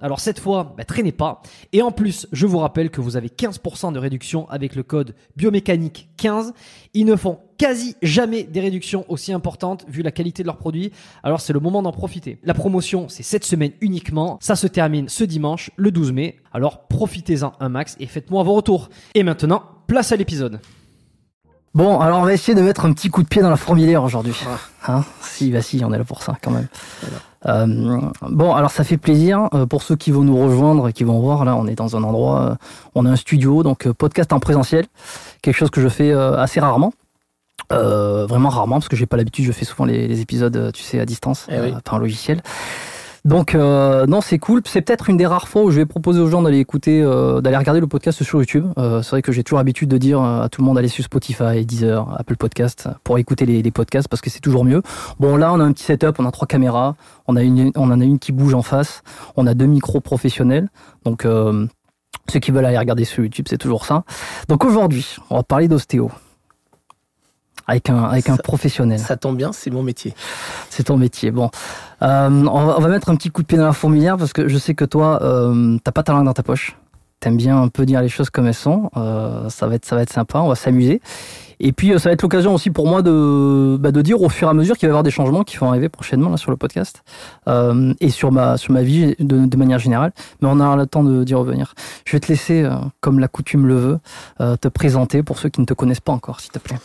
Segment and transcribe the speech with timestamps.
[0.00, 1.42] Alors cette fois, bah, traînez pas.
[1.72, 5.14] Et en plus, je vous rappelle que vous avez 15% de réduction avec le code
[5.36, 6.52] biomécanique 15.
[6.94, 10.92] Ils ne font quasi jamais des réductions aussi importantes vu la qualité de leurs produits.
[11.22, 12.38] Alors c'est le moment d'en profiter.
[12.42, 14.38] La promotion, c'est cette semaine uniquement.
[14.40, 16.36] Ça se termine ce dimanche, le 12 mai.
[16.52, 18.88] Alors profitez-en un max et faites-moi vos retours.
[19.14, 20.60] Et maintenant, place à l'épisode.
[21.74, 24.02] Bon, alors on va essayer de mettre un petit coup de pied dans la fourmilière
[24.02, 24.34] aujourd'hui.
[24.88, 25.04] Hein?
[25.20, 26.68] Si, bah si, on est là pour ça quand même.
[27.48, 31.04] Euh, bon, alors ça fait plaisir euh, pour ceux qui vont nous rejoindre et qui
[31.04, 31.44] vont voir.
[31.44, 32.54] Là, on est dans un endroit, euh,
[32.94, 34.86] on a un studio, donc podcast en présentiel,
[35.42, 36.92] quelque chose que je fais assez rarement.
[37.72, 40.82] Euh, vraiment rarement parce que j'ai pas l'habitude, je fais souvent les, les épisodes, tu
[40.82, 41.74] sais, à distance, Eh oui.
[41.84, 42.40] par un logiciel.
[43.26, 44.62] Donc euh, non, c'est cool.
[44.64, 47.40] C'est peut-être une des rares fois où je vais proposer aux gens d'aller écouter, euh,
[47.40, 48.66] d'aller regarder le podcast sur YouTube.
[48.78, 50.86] Euh, c'est vrai que j'ai toujours l'habitude de dire euh, à tout le monde d'aller
[50.86, 54.80] sur Spotify, Deezer, Apple Podcast pour écouter les, podcasts parce que c'est toujours mieux.
[55.18, 56.94] Bon là, on a un petit setup, on a trois caméras,
[57.26, 59.02] on a une, on en a une qui bouge en face,
[59.34, 60.68] on a deux micros professionnels.
[61.04, 64.04] Donc ceux qui veulent aller regarder sur YouTube, c'est toujours ça.
[64.48, 66.12] Donc aujourd'hui, on va parler d'ostéo
[67.66, 68.98] avec un avec un professionnel.
[68.98, 70.14] Ça tombe bien, c'est mon métier.
[70.70, 71.30] C'est ton métier.
[71.30, 71.50] Bon,
[72.02, 74.32] Euh, on, va, on va mettre un petit coup de pied dans la fourmilière parce
[74.32, 76.76] que je sais que toi, euh, t'as pas ta langue dans ta poche.
[77.20, 78.90] T'aimes bien un peu dire les choses comme elles sont.
[78.98, 80.40] Euh, ça va être, ça va être sympa.
[80.40, 81.00] On va s'amuser.
[81.58, 84.28] Et puis, euh, ça va être l'occasion aussi pour moi de, bah, de dire au
[84.28, 86.36] fur et à mesure qu'il va y avoir des changements qui vont arriver prochainement là,
[86.36, 87.02] sur le podcast
[87.48, 90.12] euh, et sur ma, sur ma vie de, de manière générale.
[90.42, 91.72] Mais on aura le temps d'y revenir.
[92.04, 93.98] Je vais te laisser, euh, comme la coutume le veut,
[94.42, 96.76] euh, te présenter pour ceux qui ne te connaissent pas encore, s'il te plaît.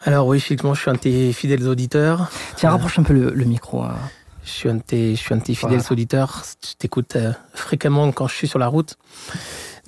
[0.00, 2.30] Alors oui, effectivement, je suis un de tes fidèles auditeurs.
[2.56, 3.82] Tiens, Euh, rapproche un peu le, le micro.
[3.82, 3.96] hein.
[4.44, 5.92] Je suis un de tes, je suis un de tes fidèles Voilà.
[5.92, 6.44] auditeurs.
[6.66, 8.96] Je t'écoute euh, fréquemment quand je suis sur la route.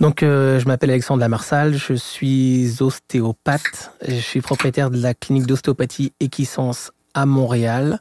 [0.00, 3.92] Donc, euh, je m'appelle Alexandre Lamarsal, je suis ostéopathe.
[4.06, 8.00] Je suis propriétaire de la clinique d'ostéopathie Equisens à Montréal,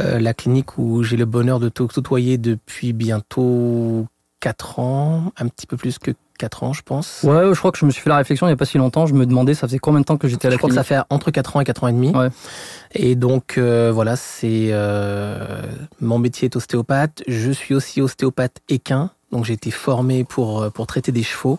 [0.00, 4.06] Euh, la clinique où j'ai le bonheur de te côtoyer depuis bientôt
[4.40, 7.20] 4 ans, un petit peu plus que 4 ans, je pense.
[7.24, 8.78] Ouais, je crois que je me suis fait la réflexion il n'y a pas si
[8.78, 9.06] longtemps.
[9.06, 10.74] Je me demandais, ça faisait combien de temps que j'étais à la Je crois que
[10.74, 12.10] ça clinique fait entre 4 ans et 4 ans et demi.
[12.16, 12.28] Ouais.
[12.94, 15.62] Et donc, euh, voilà, c'est euh,
[16.00, 17.22] mon métier est ostéopathe.
[17.26, 19.10] Je suis aussi ostéopathe équin.
[19.32, 21.58] Donc, j'ai été formé pour, euh, pour traiter des chevaux.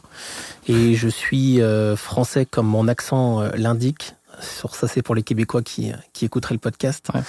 [0.67, 4.15] Et je suis euh, français comme mon accent l'indique.
[4.39, 7.07] Sur ça, c'est pour les Québécois qui, qui écouteraient le podcast.
[7.13, 7.21] Ouais.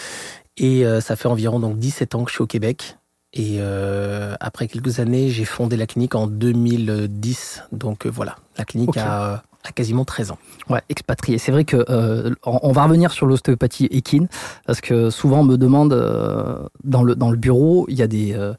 [0.56, 2.98] Et ça fait environ donc 17 ans que je suis au Québec.
[3.32, 7.64] Et euh, après quelques années, j'ai fondé la clinique en 2010.
[7.72, 8.96] Donc euh, voilà, la clinique Ok.
[8.98, 10.38] a, a quasiment 13 ans.
[10.68, 11.38] Ouais, expatrié.
[11.38, 14.28] C'est vrai que euh, on va revenir sur l'ostéopathie équine
[14.66, 18.06] parce que souvent on me demande euh, dans le dans le bureau, il y a
[18.08, 18.52] des euh,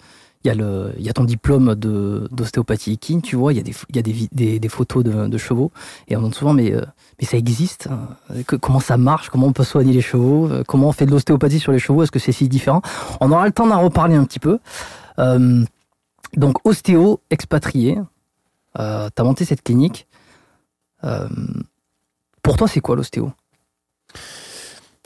[0.43, 3.59] il y a le il y a ton diplôme d'ostéopathie équine, tu vois, il y
[3.59, 5.71] a des il y a des, des, des photos de, de chevaux
[6.07, 6.81] et on me demande souvent mais euh,
[7.21, 7.87] mais ça existe
[8.47, 11.11] que- comment ça marche, comment on peut soigner les chevaux, euh, comment on fait de
[11.11, 12.81] l'ostéopathie sur les chevaux, est-ce que c'est si différent?
[13.19, 14.59] On aura le temps d'en reparler un petit peu.
[15.19, 15.63] Euh,
[16.35, 17.99] donc ostéo expatrié,
[18.79, 20.07] euh, t'as monté cette clinique.
[21.03, 21.29] Euh,
[22.41, 23.31] pour toi, c'est quoi l'ostéo?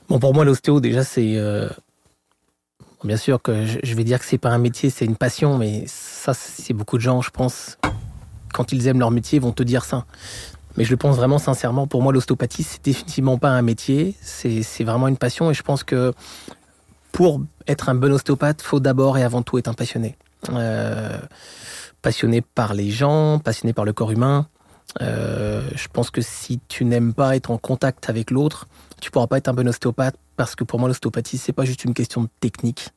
[0.07, 1.35] Bon, pour moi, l'ostéo, déjà, c'est.
[3.03, 5.83] bien sûr que je vais dire que c'est pas un métier, c'est une passion, mais
[5.87, 7.77] ça, c'est beaucoup de gens, je pense,
[8.53, 10.05] quand ils aiment leur métier, vont te dire ça.
[10.77, 11.87] Mais je le pense vraiment sincèrement.
[11.87, 15.51] Pour moi, l'ostéopathie, c'est définitivement pas un métier, c'est vraiment une passion.
[15.51, 16.13] Et je pense que
[17.11, 20.17] pour être un bon ostéopathe, faut d'abord et avant tout être un passionné.
[20.51, 21.17] Euh,
[22.01, 24.47] passionné par les gens, passionné par le corps humain.
[25.01, 28.67] Euh, je pense que si tu n'aimes pas être en contact avec l'autre,
[29.01, 31.83] tu pourras pas être un bon ostéopathe parce que pour moi l'ostéopathie c'est pas juste
[31.83, 32.89] une question de technique,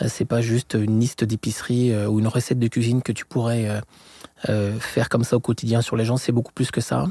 [0.00, 3.24] Euh, c'est pas juste une liste d'épicerie euh, ou une recette de cuisine que tu
[3.24, 3.80] pourrais
[4.78, 7.06] faire comme ça au quotidien sur les gens, c'est beaucoup plus que ça.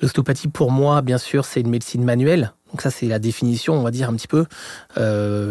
[0.00, 3.82] L'ostéopathie pour moi bien sûr c'est une médecine manuelle, donc ça c'est la définition on
[3.82, 4.46] va dire un petit peu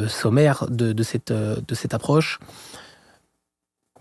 [0.07, 2.39] sommaire de, cette, de cette approche.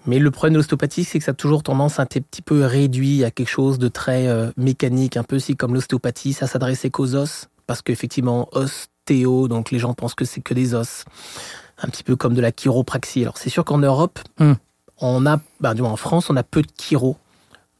[0.06, 2.42] Mais le problème de l'ostéopathie, c'est que ça a toujours tendance à être un petit
[2.42, 6.46] peu réduit à quelque chose de très euh, mécanique, un peu si comme l'ostéopathie, ça
[6.46, 11.04] s'adressait qu'aux os, parce qu'effectivement, ostéo, donc les gens pensent que c'est que des os,
[11.82, 13.22] un petit peu comme de la chiropraxie.
[13.22, 14.54] Alors c'est sûr qu'en Europe, Hmm.
[15.00, 17.16] on a, bah, du moins en France, on a peu de chiro.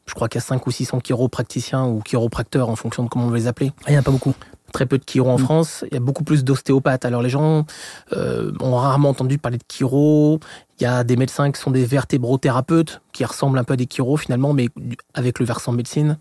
[0.07, 3.27] Je crois qu'il y a 5 ou 600 chiropraticiens ou chiropracteurs en fonction de comment
[3.27, 4.35] on veut les appeler Il n'y en a pas beaucoup.
[4.73, 5.43] très peu de chiro en Mm.
[5.45, 5.85] France.
[5.91, 7.05] Il y a beaucoup plus d'ostéopathes.
[7.05, 7.65] Alors les gens
[8.13, 10.39] euh, ont rarement entendu parler de chiro.
[10.81, 13.87] Il y a des médecins qui sont des vertébrothérapeutes, qui ressemblent un peu à des
[13.87, 14.69] chiro finalement, mais
[15.13, 16.19] avec le versant médecine.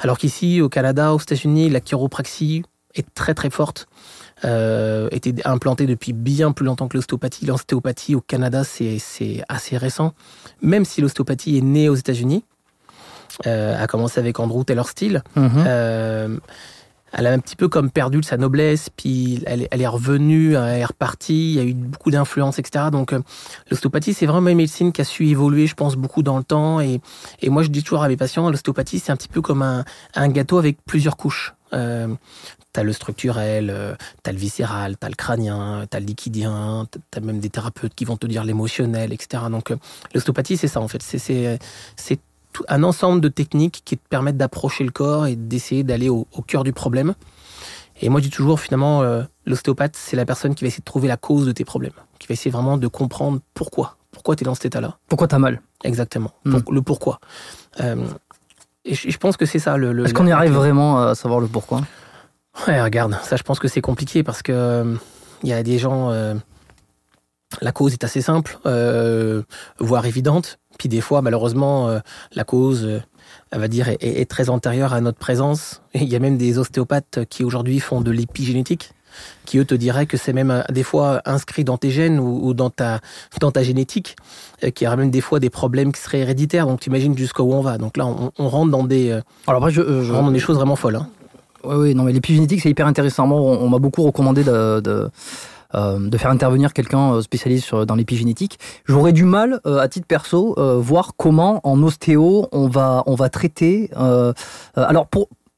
[0.00, 2.62] Alors qu'ici, au Canada, aux États-Unis, la chiropraxie
[2.94, 3.88] est très très forte.
[4.44, 7.46] Euh, était implantée depuis bien plus longtemps que l'ostéopathie.
[7.46, 8.98] L'ostéopathie au Canada, c'est
[9.48, 10.14] assez récent.
[10.60, 12.44] Même si l'ostéopathie est née aux États-Unis,
[13.46, 15.22] euh, a commencé avec Andrew Taylor Steele.
[15.36, 15.50] Mhm.
[15.66, 16.38] Euh,
[17.12, 20.80] elle a un petit peu comme perdu de sa noblesse, puis elle, est- revenue, elle
[20.80, 22.86] est repartie, il y a eu beaucoup d'influence, etc.
[22.90, 23.20] Donc euh,
[23.70, 26.80] l'ostéopathie, c'est vraiment une médecine qui a su évoluer, je pense, beaucoup dans le temps.
[26.80, 27.00] Et,
[27.46, 30.58] moi, je dis toujours à mes patients, l'ostéopathie, c'est un petit peu comme un, gâteau
[30.58, 31.54] avec plusieurs couches.
[31.74, 32.08] Euh,
[32.72, 37.38] t'as le structurel, euh, t'as le viscéral, t'as le crânien, t'as le liquidien, t'as même
[37.38, 39.44] des thérapeutes qui vont te dire l'émotionnel, etc.
[39.50, 39.76] Donc euh,
[40.14, 41.02] l'ostéopathie, c'est ça en fait.
[41.02, 42.20] C'est
[42.52, 46.26] tout- un ensemble de techniques qui te permettent d'approcher le corps et d'essayer d'aller au,
[46.32, 47.14] au cœur du problème.
[48.00, 50.84] Et moi, je dis toujours, finalement, euh, l'ostéopathe, c'est la personne qui va essayer de
[50.84, 53.96] trouver la cause de tes problèmes, qui va essayer vraiment de comprendre pourquoi.
[54.10, 56.32] Pourquoi tu es dans cet état-là Pourquoi t'as mal Exactement.
[56.44, 57.18] Pour- le pourquoi.
[57.80, 57.96] Euh,
[58.84, 59.92] et je, je pense que c'est ça le.
[59.92, 61.80] le- Est-ce qu'on y arrive vraiment à savoir le pourquoi?
[62.68, 64.94] Ouais, regarde, ça, je pense que c'est compliqué parce que euh,
[65.42, 66.10] il y a des gens.
[67.60, 69.42] La cause est assez simple, euh,
[69.78, 70.58] voire évidente.
[70.78, 71.98] Puis des fois, malheureusement, euh,
[72.34, 73.00] la cause, euh,
[73.50, 75.82] elle va dire, est, est très antérieure à notre présence.
[75.94, 78.92] Et il y a même des ostéopathes qui aujourd'hui font de l'épigénétique,
[79.44, 82.40] qui eux te diraient que c'est même euh, des fois inscrit dans tes gènes ou,
[82.48, 83.00] ou dans ta
[83.40, 84.16] dans ta génétique,
[84.64, 86.66] euh, qui a même des fois des problèmes qui seraient héréditaires.
[86.66, 87.76] Donc tu imagines jusqu'où on va.
[87.76, 90.38] Donc là, on, on rentre dans des, euh, Alors après, je, je- rentre dans des
[90.38, 90.96] choses vraiment folles.
[90.96, 91.08] hein.
[91.64, 93.24] Oui, oui, non, mais l'épigénétique, c'est hyper intéressant.
[93.28, 95.08] Moi, on, on m'a beaucoup recommandé de, de,
[95.74, 98.58] de faire intervenir quelqu'un euh, spécialiste dans l'épigénétique.
[98.84, 103.14] J'aurais du mal, euh, à titre perso, euh, voir comment en ostéo on va, on
[103.14, 103.90] va traiter.
[103.96, 104.32] euh,
[104.78, 105.08] euh, alors.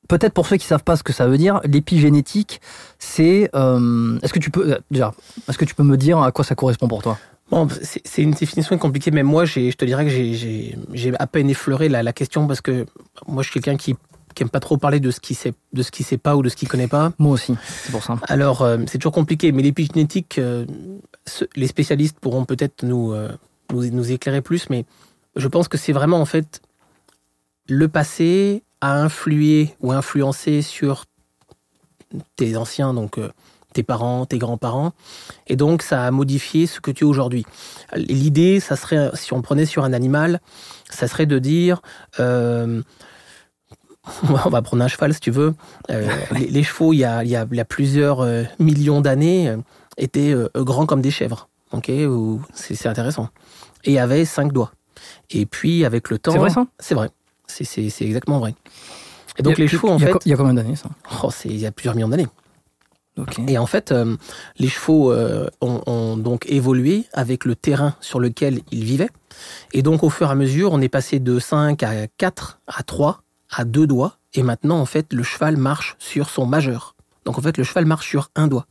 [0.07, 2.61] Peut-être pour ceux qui savent pas ce que ça veut dire, l'épigénétique,
[2.99, 3.49] c'est.
[3.55, 5.15] euh, est-ce que tu peux euh, déjà,
[5.49, 7.17] est-ce que tu peux me dire à quoi ça correspond pour toi?
[7.51, 10.77] Bon, c'est une définition compliquée, mais moi, je te dirais que j'ai-
[11.19, 12.85] à peine effleuré la question parce que
[13.27, 13.97] moi, je suis quelqu'un qui
[14.35, 16.43] qui aime pas trop parler de ce qui sait de ce qui sait pas ou
[16.43, 17.13] de ce qu'il connaît pas.
[17.19, 18.19] Moi aussi, c'est pour ça.
[18.29, 20.67] Alors, euh, c'est toujours compliqué, mais l'épigénétique, euh,
[21.27, 23.31] ce- les spécialistes pourront peut-être nous, euh,
[23.73, 24.85] nous nous éclairer plus, mais
[25.37, 26.61] je pense que c'est vraiment en fait
[27.69, 31.07] le passé a influé ou influencé sur
[32.37, 33.19] tes anciens, donc
[33.73, 34.93] tes parents, tes grands-parents.
[35.49, 37.45] Et donc, ça a modifié ce que tu es aujourd'hui.
[37.97, 40.41] L'idée, ça serait, si on prenait sur un animal,
[40.91, 41.81] ça serait de dire,
[44.47, 45.55] on va prendre un cheval si tu veux.
[45.91, 48.43] Euh, les, les chevaux, il y a, il y a, il y a plusieurs euh,
[48.59, 49.57] millions d'années, euh,
[49.97, 51.49] étaient grands comme des chèvres.
[51.73, 53.29] Ok, Ou- c'est c'est intéressant.
[53.85, 54.73] Et avaient cinq doigts.
[55.31, 56.33] Et puis, avec le temps.
[56.33, 57.11] C'est vrai, ça C'est vrai.
[57.47, 58.55] C'est- C'est c'est exactement vrai.
[59.39, 60.15] Et donc, a- les chevaux, en fait.
[60.25, 60.89] Il y a combien d'années ça?
[61.23, 62.29] Oh, c'est il y a plusieurs millions d'années.
[63.47, 63.95] Et en fait,
[64.59, 65.13] les chevaux
[65.61, 69.11] ont, ont donc évolué avec le terrain sur lequel ils vivaient.
[69.73, 72.83] Et donc, au fur et à mesure, on est passé de 5 à 4, à
[72.83, 73.23] 3,
[73.57, 74.19] à 2 doigts.
[74.35, 76.95] Et maintenant, en fait, le cheval marche sur son majeur.
[77.25, 78.67] Donc, en fait, le cheval marche sur un doigt,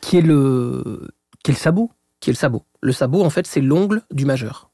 [0.00, 1.08] Qui est le,
[1.44, 1.90] qui est le sabot?
[2.20, 2.64] Qui est le sabot?
[2.80, 4.70] Le sabot, en fait, c'est l'ongle du majeur.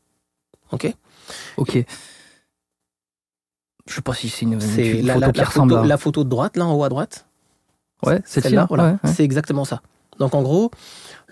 [0.70, 0.92] OK?
[1.56, 1.84] Ok.
[3.88, 5.86] Je sais pas si c'est une, une la, photo la- qui la ressemble photo, à...
[5.86, 7.26] la photo de droite, là, en haut à droite.
[8.06, 8.66] Ouais, c'est là.
[8.68, 8.84] voilà.
[8.84, 9.12] ouais, ouais.
[9.12, 9.82] C'est exactement ça.
[10.18, 10.70] Donc en gros,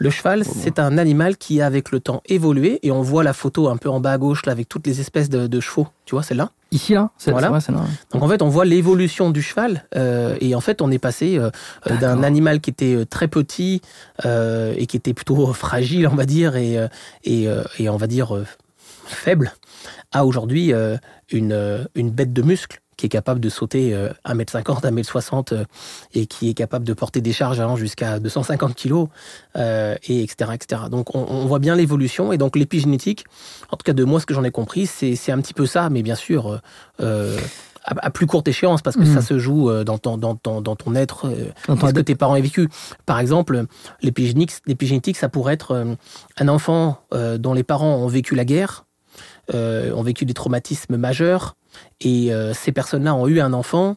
[0.02, 3.35] le cheval, c'est un animal qui a avec le temps évolué et on voit la
[3.35, 5.88] photo un peu en bas à gauche là avec toutes les espèces de, de chevaux,
[6.07, 6.50] tu vois celle-là?
[6.73, 7.50] Ici là, c'est Voilà.
[7.50, 7.59] là.
[8.11, 11.37] Donc en fait, on voit l'évolution du cheval euh, et en fait, on est passé
[11.37, 11.50] euh,
[11.90, 13.83] euh, d'un animal qui était très petit
[14.25, 16.78] euh, et qui était plutôt fragile, on va dire, et,
[17.25, 18.35] et, et on va dire
[19.04, 19.52] faible,
[20.12, 20.73] à aujourd'hui
[21.30, 25.64] une, une bête de muscle qui est capable de sauter euh, 1m50, 1m60 euh,
[26.12, 29.07] et qui est capable de porter des charges allant jusqu'à 250 kg,
[29.57, 30.83] euh, et etc., etc.
[30.90, 33.25] Donc on, on voit bien l'évolution et donc l'épigénétique,
[33.71, 35.64] en tout cas de moi ce que j'en ai compris, c'est c'est un petit peu
[35.64, 36.59] ça, mais bien sûr euh,
[37.00, 37.38] euh,
[37.85, 40.61] à, à plus courte échéance parce que ça se joue euh, dans ton, dans ton,
[40.61, 42.69] dans ton être, euh, Dans qu'est-ce que tes parents ont vécu.
[43.07, 43.64] Par exemple,
[44.02, 45.95] l'épigénétique, l'épigénétique, ça pourrait être euh,
[46.37, 48.85] un enfant euh, dont les parents ont vécu la guerre,
[49.54, 51.57] euh, ont vécu des traumatismes majeurs,
[52.00, 53.96] et euh, ces personnes-là ont eu un enfant.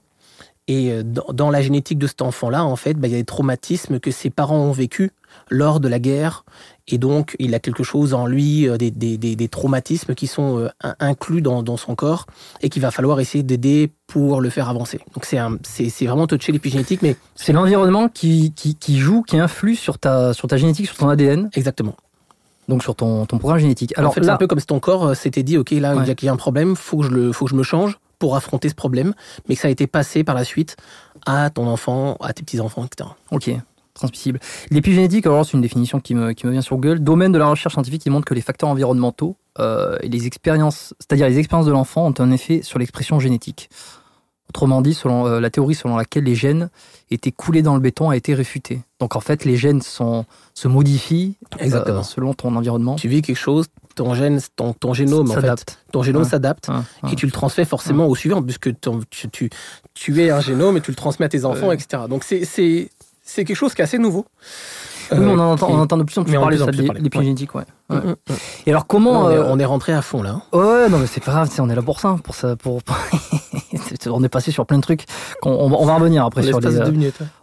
[0.70, 3.20] Et euh, dans, dans la génétique de cet enfant-là, en fait, bah, il y a
[3.20, 5.12] des traumatismes que ses parents ont vécu
[5.50, 6.46] lors de la guerre.
[6.88, 10.26] Et donc, il a quelque chose en lui, euh, des, des- des- des traumatismes qui
[10.28, 12.28] sont euh, in- inclus dans, dans son corps
[12.62, 15.00] et qu'il va falloir essayer d'aider pour le faire avancer.
[15.14, 20.00] Donc, c'est vraiment touché l'épigénétique, mais C'est l'environnement qui, qui, qui joue, qui influe sur
[20.00, 21.96] ta, sur ta génétique, sur ton ADN, exactement.
[22.68, 23.94] Donc sur ton, ton programme génétique.
[23.98, 25.78] Alors en fait, c'est un peu comme si ton corps euh, s'était dit, OK, là,
[25.78, 26.16] il y a- Ouais.
[26.22, 28.36] il y a un problème, faut que, je le, faut que je me change pour
[28.36, 29.14] affronter ce problème,
[29.50, 30.78] mais que ça a été passé par la suite
[31.26, 33.10] à ton enfant, à tes petits-enfants, etc.
[33.32, 33.52] Ok,
[33.94, 34.40] transmissible.
[34.72, 37.00] L'épigénétique, alors c'est une définition qui me, qui me vient sur Google.
[37.00, 40.94] Domaine de la recherche scientifique qui montre que les facteurs environnementaux euh, et les expériences,
[41.00, 43.70] c'est-à-dire les expériences de l'enfant, ont un effet sur l'expression génétique.
[44.54, 46.70] Autrement dit, selon euh, la théorie selon laquelle les gènes
[47.10, 48.82] étaient coulés dans le béton a été réfutée.
[49.00, 52.04] Donc en fait, les gènes sont, se modifient euh, Exactement.
[52.04, 52.94] selon ton environnement.
[52.96, 55.80] Tu vis quelque chose, ton gène, ton, ton génome, en fait, s'adapte.
[55.92, 56.68] ton génome s'adapte.
[56.68, 57.14] Ouais, ouais.
[57.14, 59.50] Et tu le transmets forcément au suivant, puisque ton- tu, tu,
[59.96, 62.04] tu es un génome et tu le transmets à tes enfants, etc.
[62.08, 62.90] Donc c'est-
[63.26, 64.26] quelque chose qui est assez nouveau.
[65.12, 67.54] Oui, mais on, en Euh, entend, on entend de plus en plus parler de l'épigénétique.
[67.56, 67.64] Ouais.
[67.90, 67.98] Ouais.
[67.98, 68.34] Mm, mm, mm.
[68.68, 69.26] Et alors comment...
[69.26, 70.42] on, est, euh, on est rentré à fond là.
[70.54, 70.58] hein.
[70.58, 72.80] Ouais, non, mais c'est pas grave, on est là pour ça, pour ça, pour.
[74.10, 75.06] on est passé sur plein de trucs.
[75.42, 76.76] qu'on- On, va, on va revenir après sur les.
[76.82, 76.86] euh,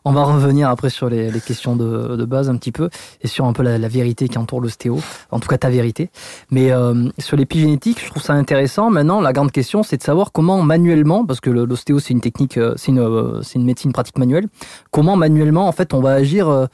[0.05, 2.89] on va revenir après sur les, les questions de, de base un petit peu
[3.23, 4.99] et sur un peu la, la vérité qui entoure l'ostéo,
[5.31, 6.11] en tout cas ta vérité.
[6.51, 8.91] Mais euh, sur l'épigénétique, je trouve ça intéressant.
[8.91, 12.57] Maintenant, la grande question, c'est de savoir comment manuellement, parce que l'ostéo c'est une technique,
[12.59, 14.47] euh, c'est une, euh, c'est une médecine pratique manuelle.
[14.91, 16.67] Comment manuellement, en fait, on va agir, euh,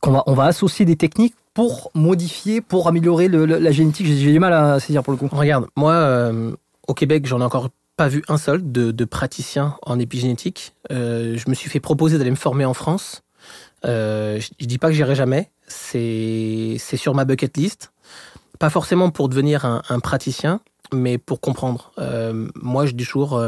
[0.00, 4.06] qu'on va, on va associer des techniques pour modifier, pour améliorer le- le- la génétique.
[4.06, 5.28] J'ai j'ai du mal à saisir pour le coup.
[5.32, 6.52] Regarde, moi, euh,
[6.88, 10.74] au Québec, j'en ai encore pas vu un seul de, praticien en épigénétique.
[10.90, 13.22] Euh, je me suis fait proposer d'aller me former en France.
[13.84, 15.50] Euh, je, dis pas que j'irai jamais.
[15.66, 17.92] C'est sur ma bucket list.
[18.58, 20.60] Pas forcément pour devenir un, praticien,
[20.92, 21.92] mais pour comprendre.
[21.98, 23.40] Euh, moi, je dis toujours,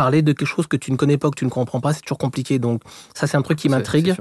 [0.00, 2.00] parler de quelque chose que tu ne connais pas, que tu ne comprends pas, c'est
[2.00, 2.58] toujours compliqué.
[2.58, 2.80] Donc
[3.12, 4.14] ça, c'est un truc qui m'intrigue.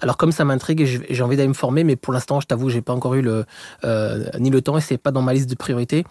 [0.00, 2.80] Alors comme ça m'intrigue, j'ai envie d'aller me former, mais pour l'instant, je t'avoue, j'ai
[2.80, 3.44] pas encore eu le
[3.84, 6.04] euh, ni le temps et c'est pas dans ma liste de priorités.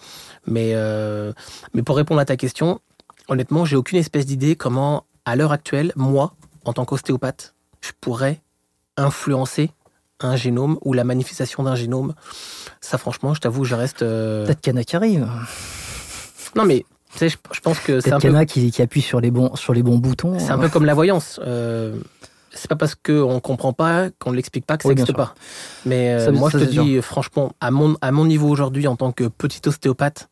[0.46, 1.34] Mais euh,
[1.74, 2.79] mais pour répondre à ta question,
[3.27, 8.41] honnêtement, j'ai aucune espèce d'idée comment, à l'heure actuelle, moi, en tant qu'ostéopathe, je pourrais
[8.96, 9.72] influencer
[10.20, 12.13] un génome ou la manifestation d'un génome.
[12.79, 14.03] Ça, franchement, je t'avoue, je reste.
[14.03, 15.27] euh, Peut-être qu'il y en a qui arrivent.
[16.55, 16.86] Non, mais
[17.19, 19.19] sais, je, je pense que c'est un y peu en a qui, qui appuient sur
[19.22, 20.39] les bons, sur les bons boutons.
[20.39, 21.39] C'est un peu comme la voyance.
[21.45, 21.95] Euh,
[22.51, 25.15] c'est pas parce qu'on comprend pas, qu'on ne l'explique pas que ça Oui, n'existe sûr.
[25.17, 25.36] pas.
[25.86, 28.88] Mais euh, Ça, moi, ça, je te dis, franchement, à mon, à mon niveau aujourd'hui,
[28.88, 30.29] en tant que petit ostéopathe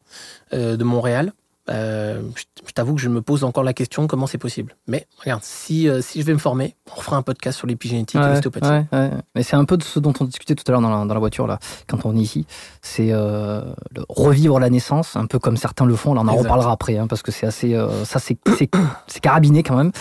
[0.54, 1.34] euh, de Montréal,
[1.70, 2.22] Euh,
[2.68, 4.76] je t'avoue que je me pose encore la question comment c'est possible.
[4.88, 8.20] Mais regarde, si, euh, si je vais me former, on fera un podcast sur l'épigénétique
[8.20, 8.68] et l'ostéopathie.
[8.70, 9.10] ouais, ouais.
[9.36, 11.14] Mais c'est un peu de ce dont on discutait tout à l'heure dans la, dans
[11.14, 12.46] la voiture, là, quand on est ici.
[12.82, 13.62] C'est euh,
[14.10, 16.14] revivre la naissance, un peu comme certains le font.
[16.14, 16.44] Là, on en Exact.
[16.44, 17.74] reparlera après, hein, parce que c'est assez.
[17.76, 18.70] euh, ça, c'est c'est-
[19.08, 19.92] c'est carabiné quand même.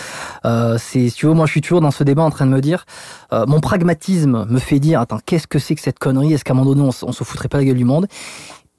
[0.45, 2.51] Euh, c'est, si tu veux, moi, je suis toujours dans ce débat en train de
[2.51, 2.85] me dire
[3.31, 6.33] euh, mon pragmatisme me fait dire attends, qu'est-ce que c'est que cette connerie?
[6.33, 8.07] Est-ce qu'à un moment donné, on, on se foutrait pas la gueule du monde?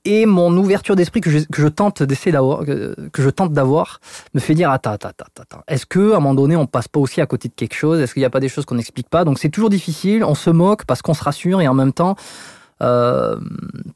[0.04, 3.52] Et mon ouverture d'esprit que je, que je tente d'essayer d'avoir, que, que je tente
[3.52, 4.00] d'avoir,
[4.34, 5.62] me fait dire attends, attends, attends, attends.
[5.68, 8.00] Est-ce que à un moment donné, on passe pas aussi à côté de quelque chose?
[8.00, 9.24] Est-ce qu'il n'y a pas des choses qu'on n'explique pas?
[9.24, 10.24] Donc c'est toujours difficile.
[10.24, 12.16] On se moque parce qu'on se rassure et en même temps,
[12.82, 13.38] euh,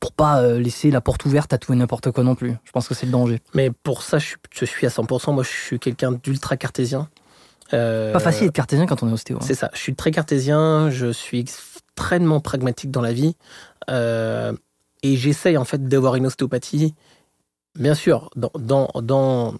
[0.00, 2.54] pour pas euh, laisser la porte ouverte à tout et n'importe quoi non plus.
[2.64, 3.40] Je pense que c'est le danger.
[3.54, 5.34] Mais pour ça, je suis, je suis à 100%.
[5.34, 7.08] Moi, je suis quelqu'un d'ultra cartésien.
[7.74, 9.36] Euh, Pas facile d'être cartésien quand on est ostéo.
[9.36, 9.44] hein.
[9.44, 9.68] C'est ça.
[9.74, 10.88] Je suis très cartésien.
[10.90, 13.36] Je suis extrêmement pragmatique dans la vie.
[13.90, 14.52] Euh,
[15.02, 16.94] et j'essaye en fait d'avoir une ostéopathie,
[17.74, 19.54] bien sûr, dans, dans, dans,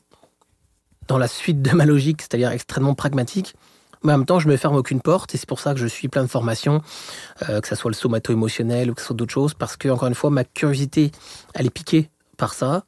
[1.07, 3.55] dans la suite de ma logique, c'est-à-dire extrêmement pragmatique.
[4.05, 5.87] Mais en même temps, je me ferme aucune porte et c'est pour ça que je
[5.87, 6.83] suis plein de formations,
[7.49, 10.07] euh, que ce soit le somato-émotionnel ou que ce soit d'autres choses, parce que, encore
[10.07, 11.11] une fois, ma curiosité,
[11.55, 12.85] elle est piquée par ça.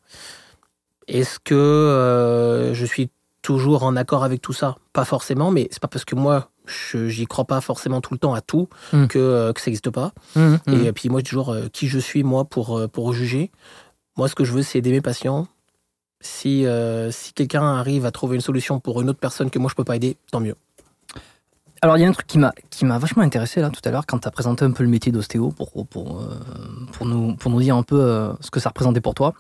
[1.09, 3.11] Est-ce que euh, je suis
[3.43, 4.77] toujours en accord avec tout ça?
[4.93, 8.35] Pas forcément, mais c'est pas parce que moi, j'y crois pas forcément tout le temps
[8.35, 9.07] à tout Mm.
[9.07, 10.13] que, euh, que ça n'existe pas.
[10.37, 10.73] Mmh, mmh.
[10.87, 13.51] Et puis moi, je dis toujours euh, qui je suis, moi, pour, euh, pour juger.
[14.17, 15.49] Moi, ce que je veux, c'est aider mes patients.
[16.21, 19.71] Si, euh, si quelqu'un arrive à trouver une solution pour une autre personne que moi,
[19.71, 20.55] je peux pas aider, tant mieux.
[21.83, 23.91] Alors, il y a un truc qui m'a qui m'a vachement intéressé là tout à
[23.91, 26.39] l'heure quand tu as présenté un peu le métier d'ostéo pour pour euh,
[26.93, 29.33] pour nous pour nous dire un peu euh, ce que ça représentait pour toi.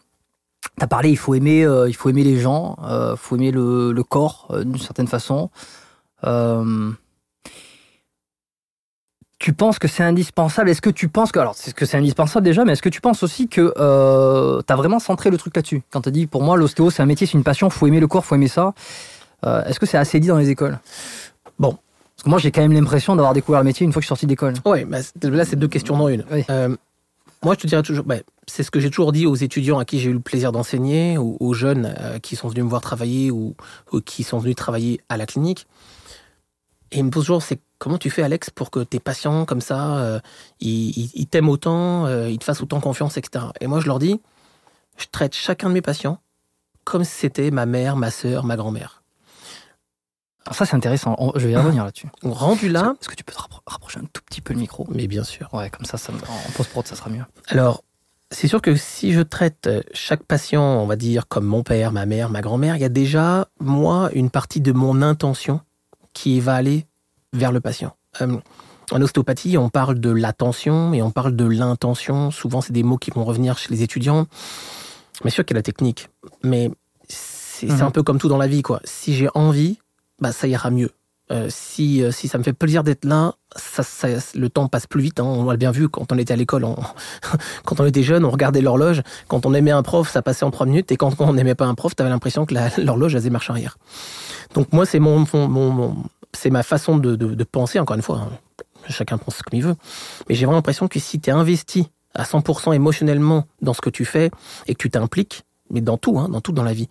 [0.78, 3.50] Tu as parlé, il faut aimer euh, il faut aimer les gens, il faut aimer
[3.50, 5.50] le, le corps euh, d'une certaine façon.
[6.24, 6.90] Euh,
[9.40, 10.70] tu penses que c'est indispensable?
[10.70, 12.88] Est-ce que tu penses que alors c'est ce que c'est indispensable déjà, mais est-ce que
[12.88, 15.82] tu penses aussi que euh, tu as vraiment centré le truc là-dessus?
[15.90, 17.98] Quand tu as dit pour moi l'ostéo c'est un métier, c'est une passion, faut aimer
[18.00, 18.72] le corps, faut aimer ça.
[19.44, 20.78] Euh, est-ce que c'est assez dit dans les écoles?
[21.58, 21.76] Bon.
[22.16, 24.08] Parce que moi, j'ai quand même l'impression d'avoir découvert le métier une fois que je
[24.08, 24.52] suis sorti d'école.
[24.62, 26.22] Bah, c'est- là, c'est deux questions dans une.
[26.30, 26.44] Oui.
[26.50, 26.76] Euh,
[27.42, 28.16] moi, je te dirais toujours, bah,
[28.46, 31.16] c'est ce que j'ai toujours dit aux étudiants à qui j'ai eu le plaisir d'enseigner,
[31.16, 33.54] ou aux jeunes euh, qui sont venus me voir travailler ou,
[33.90, 35.66] ou qui sont venus travailler à la clinique.
[36.92, 39.60] Et ils me posent toujours, c'est comment tu fais, Alex, pour que tes patients comme
[39.60, 40.20] ça, euh,
[40.60, 43.46] ils, t'aiment autant, euh, ils te fassent autant confiance, etc.
[43.60, 44.20] Et moi, je leur dis,
[44.98, 46.20] je traite chacun de mes patients
[46.84, 49.02] comme si c'était ma mère, ma sœur, ma grand-mère.
[50.46, 51.14] Alors ça, c'est intéressant.
[51.18, 52.08] On- je vais y revenir là-dessus.
[52.22, 54.86] Rendu là, Est-ce que tu peux te rappro- rapprocher un tout petit peu le micro?
[54.90, 55.48] Mais bien sûr.
[55.52, 57.24] Ouais, comme ça, ça en post-prod, ça sera mieux.
[57.48, 57.82] Alors,
[58.30, 61.92] c'est sûr que si je traite euh, chaque patient, on va dire, comme mon père,
[61.92, 65.60] ma mère, ma grand-mère, il y a déjà, moi, une partie de mon intention
[66.14, 66.86] qui va aller
[67.32, 67.94] vers le patient.
[68.20, 68.36] Euh,
[68.92, 72.30] en ostéopathie, on parle de l'attention et on parle de l'intention.
[72.30, 74.26] Souvent, c'est des mots qui vont revenir chez les étudiants.
[75.22, 76.08] Bien sûr qu'il y a la technique,
[76.42, 76.70] mais
[77.08, 77.82] c'est Mhm.
[77.82, 78.80] un peu comme tout dans la vie, quoi.
[78.84, 79.78] Si j'ai envie,
[80.20, 80.90] bah, ça ira mieux.
[81.30, 84.88] Euh, si, euh, si ça me fait plaisir d'être là, ça, ça- le temps passe
[84.88, 85.20] plus vite.
[85.20, 85.24] hein.
[85.24, 86.64] On l'a bien vu quand on était à l'école.
[86.64, 86.74] on-
[87.64, 89.02] quand on était jeune, on regardait l'horloge.
[89.28, 90.90] Quand on aimait un prof, ça passait en trois minutes.
[90.90, 93.30] Et quand, on n'aimait pas un prof, tu avais l'impression que la- l'horloge elle faisait
[93.30, 93.78] marche arrière.
[94.54, 95.96] Donc moi, c'est mon, mon- mon- mon-
[96.32, 98.18] c'est ma façon de, penser, encore une fois.
[98.18, 98.30] hein.
[98.88, 99.76] Chacun pense comme il veut.
[100.28, 103.90] Mais j'ai vraiment l'impression que si tu es investi à 100% émotionnellement dans ce que
[103.90, 104.30] tu fais
[104.66, 106.88] et que tu t'impliques, mais dans tout, hein, dans tout dans la vie,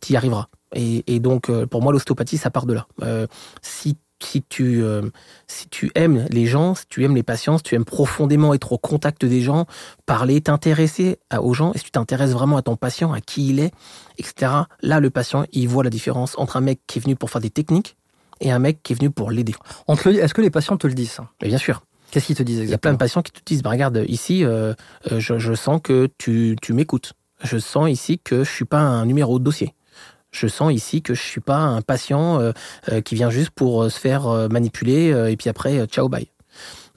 [0.00, 0.48] tu y arriveras.
[0.74, 2.86] Et, donc, euh, pour moi, l'ostéopathie, ça part de là.
[3.02, 3.26] Euh,
[3.62, 5.02] si, si, tu, euh,
[5.46, 8.72] si tu aimes les gens, si tu aimes les patients, si tu aimes profondément être
[8.72, 9.66] au contact des gens,
[10.04, 13.60] parler, t'intéresser aux gens, et si tu t'intéresses vraiment à ton patient, à qui il
[13.60, 13.72] est,
[14.18, 14.52] etc.,
[14.82, 17.40] là, le patient, il voit la différence entre un mec qui est venu pour faire
[17.40, 17.96] des techniques
[18.40, 19.54] et un mec qui est venu pour l'aider.
[19.88, 21.82] Est-ce que les patients te le disent Mais bien sûr.
[22.10, 22.98] Qu'est-ce qu'ils te disent Il y a plein de exactement?
[22.98, 24.74] patients qui te disent, bah, regarde, ici, euh,
[25.10, 27.14] euh, je, je sens que tu, tu m'écoutes.
[27.42, 29.74] Je sens ici que je suis pas un numéro de dossier.
[30.30, 32.52] Je sens ici que je suis pas un patient euh,
[32.92, 36.28] euh, qui vient juste pour se faire manipuler et puis après, ciao, bye.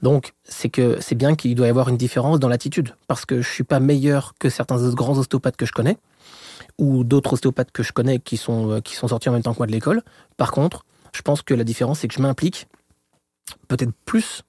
[0.01, 2.95] Donc, c'est que c'est bien qu'il doit y avoir une différence dans l'attitude.
[3.07, 5.97] Parce que je suis pas meilleur que certains autres grands ostéopathes que je connais
[6.77, 9.57] ou d'autres ostéopathes que je connais qui sont, qui sont sortis en même temps que
[9.59, 10.01] moi de l'école.
[10.37, 12.67] Par contre, je pense que la différence, c'est que je m'implique
[13.67, 14.43] peut-être plus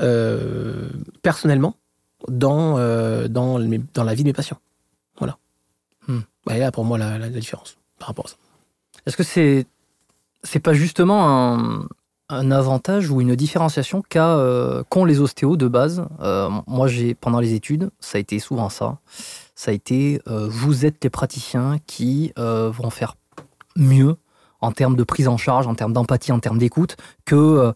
[0.00, 0.88] euh,
[1.22, 1.76] personnellement
[2.28, 4.58] dans, euh, dans, la vie de mes patients.
[5.18, 5.38] Voilà.
[6.08, 6.20] Hmm.
[6.50, 8.36] Et là, pour moi, la, la- la différence par rapport à ça.
[9.06, 9.66] Est-ce que c'est
[10.44, 11.86] c'est pas justement un,
[12.28, 16.04] un avantage ou une différenciation qu'a, euh, qu'ont les ostéos de base?
[16.66, 18.98] Moi, j'ai pendant les études, ça a été souvent ça.
[19.54, 23.14] Ça a été vous êtes les praticiens qui vont faire
[23.76, 24.16] mieux
[24.62, 26.96] en termes de prise en charge, en termes d'empathie, en termes d'écoute
[27.26, 27.72] que euh,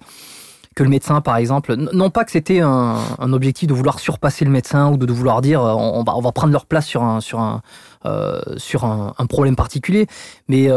[0.75, 4.51] que le médecin, par exemple, non pas que c'était un, objectif de vouloir surpasser le
[4.51, 7.63] médecin ou de, vouloir dire euh, on, va, prendre leur place sur un, sur un,
[8.05, 10.07] euh, sur un, problème particulier,
[10.49, 10.69] mais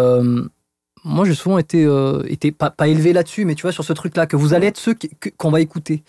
[1.04, 1.86] moi j'ai souvent été,
[2.30, 4.96] été pas, élevé là-dessus, mais tu vois, sur ce truc-là, que vous allez être ceux
[5.38, 6.06] qu'on va écouter.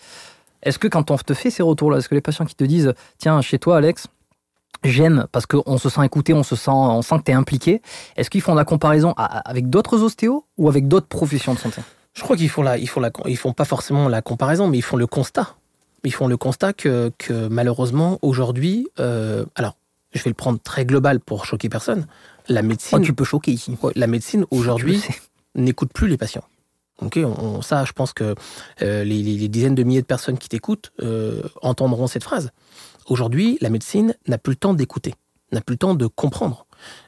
[0.63, 2.93] Est-ce que quand on te fait ces retours-là, est-ce que les patients qui te disent
[3.17, 4.07] tiens, chez toi, Alex,
[4.83, 7.81] j'aime parce qu'on se sent écouté, on se sent, on sent que tu es impliqué,
[8.17, 11.81] est-ce qu'ils font la comparaison avec d'autres ostéos ou avec d'autres professions de santé?
[12.13, 14.77] Je crois qu'ils font la, ils font la, ils font pas forcément la comparaison, mais
[14.77, 15.55] ils font le constat.
[16.03, 19.75] Ils font le constat que, que malheureusement aujourd'hui, euh, alors
[20.13, 22.07] je vais le prendre très global pour choquer personne.
[22.49, 23.77] La médecine, Oh, Tu peux choquer ici.
[23.95, 25.01] La médecine aujourd'hui
[25.55, 26.43] n'écoute plus les patients.
[27.01, 28.35] Ok, on, ça, je pense que
[28.81, 32.51] euh, les dizaines de milliers de personnes qui t'écoutent euh, entendront cette phrase.
[33.07, 35.13] Aujourd'hui, la médecine n'a plus le temps d'écouter,
[35.51, 36.65] n'a plus le temps de comprendre.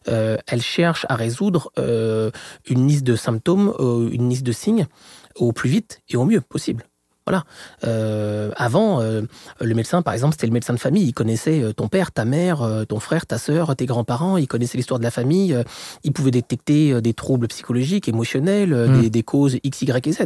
[0.08, 2.32] Euh, elle cherche à résoudre euh,
[2.70, 4.88] une liste de symptômes, euh, une liste de signes
[5.36, 6.86] au plus vite et au mieux possible.
[7.26, 7.44] Voilà.
[7.86, 9.22] Euh, avant, euh,
[9.62, 11.04] le médecin, par exemple, c'était le médecin de famille.
[11.04, 14.38] Il connaissait euh, ton père, ta mère, ton frère, ta sœur, tes grands-parents.
[14.38, 15.58] Il connaissait l'histoire de la famille.
[16.04, 19.02] il pouvait détecter des troubles psychologiques, émotionnels, euh, Mm.
[19.02, 20.18] des, des causes X, Y et Z.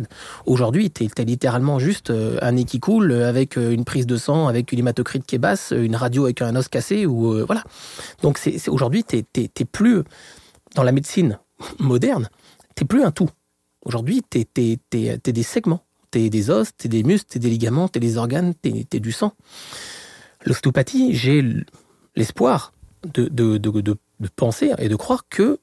[0.45, 4.71] Aujourd'hui, tu es, littéralement juste un nez qui coule avec une prise de sang, avec
[4.71, 7.05] une hématocrite qui est basse, une radio avec un os cassé.
[7.05, 7.63] ou euh, voilà.
[8.21, 10.03] Donc c'est aujourd'hui, tu n'es plus
[10.75, 11.39] dans la médecine
[11.79, 12.29] moderne,
[12.75, 13.29] tu plus un tout.
[13.83, 15.83] Aujourd'hui, tu es, des segments.
[16.17, 19.33] Des os, des muscles, des ligaments, des organes, tu es, du sang.
[20.45, 21.43] L'ostéopathie, j'ai
[22.15, 23.97] l'espoir de,
[24.35, 25.59] penser et de croire que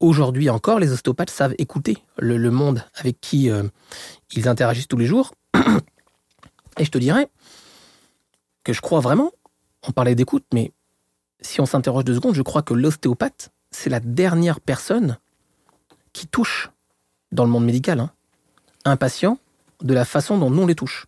[0.00, 3.64] aujourd'hui encore, les ostéopathes savent écouter le, le monde avec qui euh,
[4.32, 5.34] ils interagissent tous les jours.
[6.78, 7.28] Et je te dirais
[8.64, 9.30] que je crois vraiment,
[9.86, 10.72] on parlait d'écoute, mais
[11.40, 15.18] si on s'interroge deux secondes, je crois que l'ostéopathe, c'est la dernière personne
[16.12, 16.70] qui touche
[17.32, 18.10] dans le monde médical hein,
[18.84, 19.38] un patient
[19.82, 21.06] de la façon dont on les touche.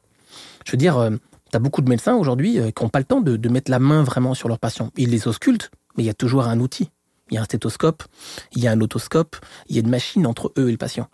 [0.64, 1.10] Je veux dire,
[1.50, 3.78] tu as beaucoup de médecins aujourd'hui euh, qui n'ont pas le temps de, mettre la
[3.78, 4.90] main vraiment sur leurs patients.
[4.96, 6.90] Ils les auscultent, mais il y a toujours un outil.
[7.30, 8.04] Il y a un stéthoscope,
[8.52, 9.36] il y a un otoscope,
[9.68, 11.08] il y a une machine entre eux et le patient.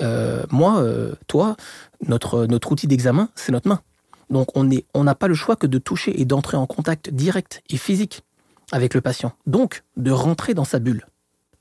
[0.00, 1.56] Euh, moi, euh, toi,
[2.06, 3.80] notre, notre outil d'examen, c'est notre main.
[4.28, 7.08] Donc on est- on n'a pas le choix que de toucher et d'entrer en contact
[7.08, 8.24] direct et physique
[8.72, 9.32] avec le patient.
[9.46, 11.06] Donc de rentrer dans sa bulle.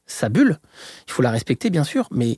[0.05, 0.59] Sa bulle,
[1.07, 2.35] il faut la respecter bien sûr, mais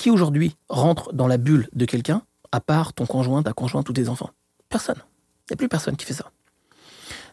[0.00, 3.92] qui aujourd'hui rentre dans la bulle de quelqu'un, à part ton conjoint, ta conjointe ou
[3.92, 4.30] tes enfants?
[4.70, 4.96] Personne.
[4.96, 6.30] Il n'y a plus personne qui fait ça.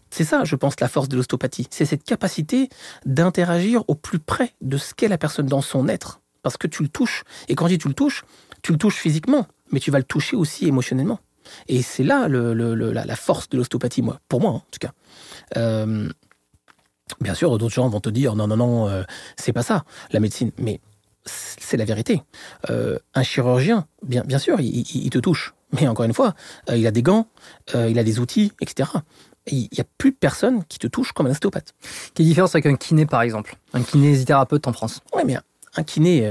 [0.10, 1.68] C'est ça, je pense, la force de l'ostéopathie.
[1.72, 2.68] C'est cette capacité
[3.06, 6.20] d'interagir au plus près de ce qu'est la personne dans son être.
[6.44, 7.24] Parce que tu le touches.
[7.48, 8.26] Et quand je dis tu le touches,
[8.62, 11.20] tu le touches physiquement, mais tu vas le toucher aussi émotionnellement.
[11.70, 14.92] Et c'est là la, force de l'ostéopathie, moi, pour moi en tout cas.
[15.56, 16.10] Euh,
[17.22, 19.04] bien sûr, d'autres gens vont te dire non, non, non, euh,
[19.38, 20.52] c'est pas ça, la médecine.
[20.58, 20.82] Mais
[21.28, 22.24] c'est la vérité.
[22.70, 25.54] Euh, un chirurgien, bien, bien sûr, il, il- il te touche.
[25.74, 26.34] Mais encore une fois,
[26.70, 27.28] euh, il a des gants,
[27.76, 28.90] euh, il a des outils, etc.
[29.48, 31.74] Il n'y a plus personne qui te touche comme un ostéopathe.
[32.14, 33.56] Quelle différence avec un kiné, par exemple?
[33.74, 35.02] Un kinésithérapeute en France?
[35.14, 35.44] Ouais, mais un-
[35.76, 36.26] un kiné,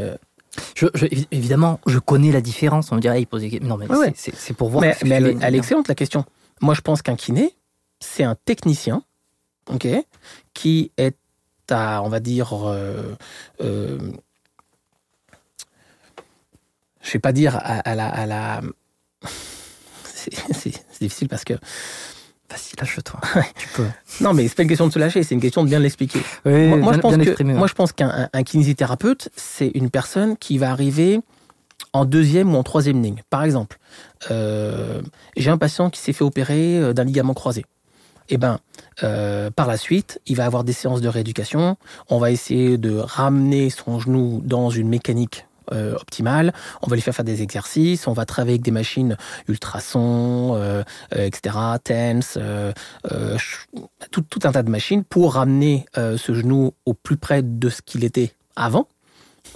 [0.75, 2.91] je, je- évi- Évidemment, je connais la différence.
[2.93, 3.61] On me dirait, il pose des.
[3.61, 4.83] Non, mais Ouais, c'est- pour voir.
[4.83, 6.25] mais, elle, est, elle est excellente la question.
[6.63, 7.55] Moi, je pense qu'un kiné,
[8.01, 9.03] c'est un technicien,
[9.71, 9.87] ok,
[10.55, 11.17] qui est
[11.71, 13.15] à, on va dire, euh,
[13.61, 13.99] euh,
[17.07, 18.61] je vais pas dire à, à la, à la-
[20.05, 21.55] c'est difficile parce que
[22.49, 23.21] Vas-y, lâche-toi.
[23.59, 23.87] tu peux.
[24.21, 26.21] non, mais c'est pas une question de se lâcher, c'est une question de bien l'expliquer.
[26.45, 30.37] Oui, moi, je pense que- moi, je pense qu'un un- un kinésithérapeute, c'est une personne
[30.37, 31.21] qui va arriver
[31.93, 33.23] en deuxième ou en troisième ligne.
[33.31, 33.79] Par exemple,
[34.31, 35.03] euh,
[35.37, 37.67] j'ai un patient qui s'est fait opérer euh, d'un ligament croisé.
[38.29, 38.61] Eh ben,
[39.03, 41.77] euh, par la suite, il va avoir des séances de rééducation.
[42.11, 46.53] On va essayer de ramener son genou dans une mécanique euh, optimale.
[46.83, 48.07] On va lui faire faire des exercices.
[48.07, 49.17] On va travailler avec des machines
[49.49, 50.83] ultrasons, euh,
[51.15, 52.73] euh, etc., TENS, euh,
[53.13, 53.37] euh,
[54.11, 57.83] tout, un tas de machines pour ramener euh, ce genou au plus près de ce
[57.83, 58.89] qu'il était avant.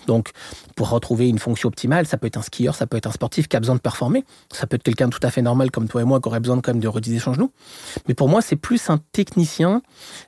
[0.06, 0.30] Donc,
[0.76, 3.48] pour retrouver une fonction optimale, ça peut être un skieur, ça peut être un sportif
[3.48, 6.00] qui a besoin de performer, ça peut être quelqu'un tout à fait normal comme toi
[6.00, 7.50] et moi qui aurait besoin quand même de rediriger son genou.
[8.08, 9.82] Mais pour moi, c'est plus un technicien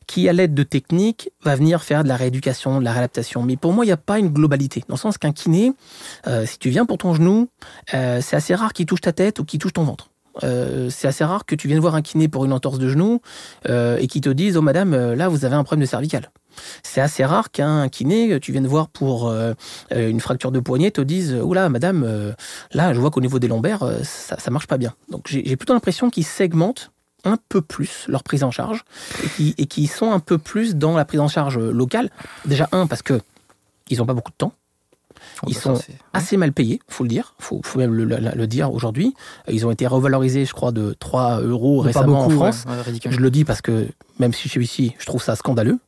[0.06, 3.42] qui, à l'aide de techniques, va venir faire de la rééducation, de la réadaptation.
[3.42, 4.82] Mais pour moi, il n'y a pas une globalité.
[4.88, 5.72] Dans le sens qu'un kiné,
[6.26, 7.48] euh, si tu viens pour ton genou,
[7.94, 10.10] euh, c'est assez rare qu'il touche ta tête ou qu'il touche ton ventre.
[10.44, 13.20] Euh, c'est assez rare que tu viennes voir un kiné pour une entorse de genou
[13.68, 16.30] et qu'il te dise Oh madame, là vous avez un problème de cervical.
[16.82, 19.54] C'est assez rare qu'un kiné, tu viennes voir pour euh,
[19.92, 22.32] euh, une fracture de poignet, te dise Oula madame, euh,
[22.72, 24.94] là je vois qu'au niveau des lombaires, euh, ça, ça marche pas bien.
[25.10, 26.90] Donc j'ai plutôt l'impression qu'ils segmentent
[27.24, 28.84] un peu plus leur prise en charge
[29.24, 32.10] et qui, et qui sont un peu plus dans la prise en charge locale.
[32.44, 33.20] Déjà, un, parce que
[33.90, 34.52] ils n'ont pas beaucoup de temps.
[35.46, 35.80] Ils bah, sont
[36.12, 39.14] assez mal payés, faut le dire, faut, faut même le, le- le dire aujourd'hui.
[39.48, 42.64] Ils ont été revalorisés, je crois, de 3 euros récemment beaucoup, en France.
[42.66, 43.12] ouais, ouais, ridicule.
[43.12, 43.86] Je le dis parce que
[44.18, 45.78] même si je suis ici, je trouve ça scandaleux.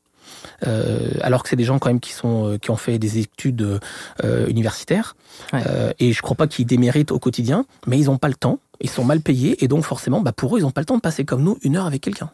[0.66, 3.18] Euh, alors que c'est des gens quand même qui sont euh, qui ont fait des
[3.18, 3.80] études
[4.22, 5.16] euh, universitaires
[5.52, 5.62] Ouais.
[5.66, 8.60] Euh, et je crois pas qu'ils déméritent au quotidien, mais ils ont pas le temps,
[8.80, 10.96] ils sont mal payés et donc forcément, bah pour eux, ils ont pas le temps
[10.96, 12.30] de passer comme nous une heure avec quelqu'un.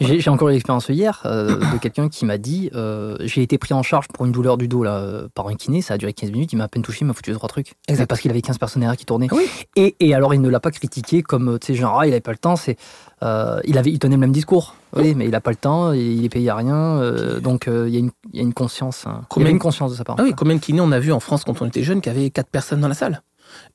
[0.00, 3.58] J'ai j'ai encore eu l'expérience hier euh, de quelqu'un qui m'a dit euh, j'ai été
[3.58, 5.98] pris en charge pour une douleur du dos là, euh, par un kiné, ça a
[5.98, 7.74] duré 15 minutes, il m'a à peine touché, il m'a foutu trois trucs.
[7.88, 8.06] Exact.
[8.06, 9.28] Parce qu'il avait 15 personnes derrière qui tournaient.
[9.32, 9.46] Oui.
[9.76, 12.20] et, et alors il ne l'a pas critiqué comme, tu sais, genre, ah, il avait
[12.20, 12.76] pas le temps, c'est,
[13.22, 14.74] euh, il, avait, il tenait le même discours.
[14.96, 17.00] Oui, mais il a pas le temps, il est payé à rien,
[17.40, 19.04] donc il y, a une- il y a une conscience.
[19.06, 19.18] hein.
[19.20, 20.16] Il y Combien- avait une conscience de sa part.
[20.18, 22.08] Ah oui, combien de kinés on a vu en France quand on était jeune qui
[22.08, 23.22] avait quatre personnes dans la salle?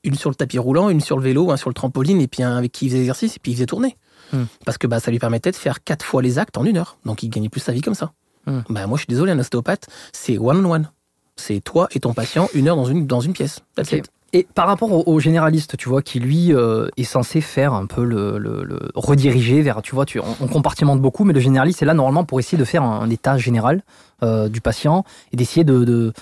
[0.04, 2.42] Une sur le tapis roulant, une sur le vélo, un sur le trampoline, et puis
[2.42, 3.96] un avec qui il faisait exercice, et puis il faisait tourner.
[4.32, 4.44] Hmm.
[4.64, 6.96] Parce que bah, ça lui permettait de faire quatre fois les actes en une heure.
[7.04, 8.12] Donc il gagnait plus sa vie comme ça.
[8.46, 8.60] Hmm.
[8.68, 10.90] Bah, moi, je suis désolé, un ostéopathe, c'est one-on-one.
[11.36, 13.60] C'est toi et ton patient, une heure dans une, dans une pièce.
[13.74, 13.98] That's Ok.
[13.98, 14.10] it.
[14.32, 17.86] Et par rapport au, au généraliste, tu vois, qui lui euh, est censé faire un
[17.86, 21.38] peu le, le- le- rediriger vers, tu vois, tu, on, on compartimente beaucoup, mais le
[21.38, 23.82] généraliste est là normalement pour essayer de faire un, un état général
[24.24, 26.12] euh, du patient et d'essayer de, de,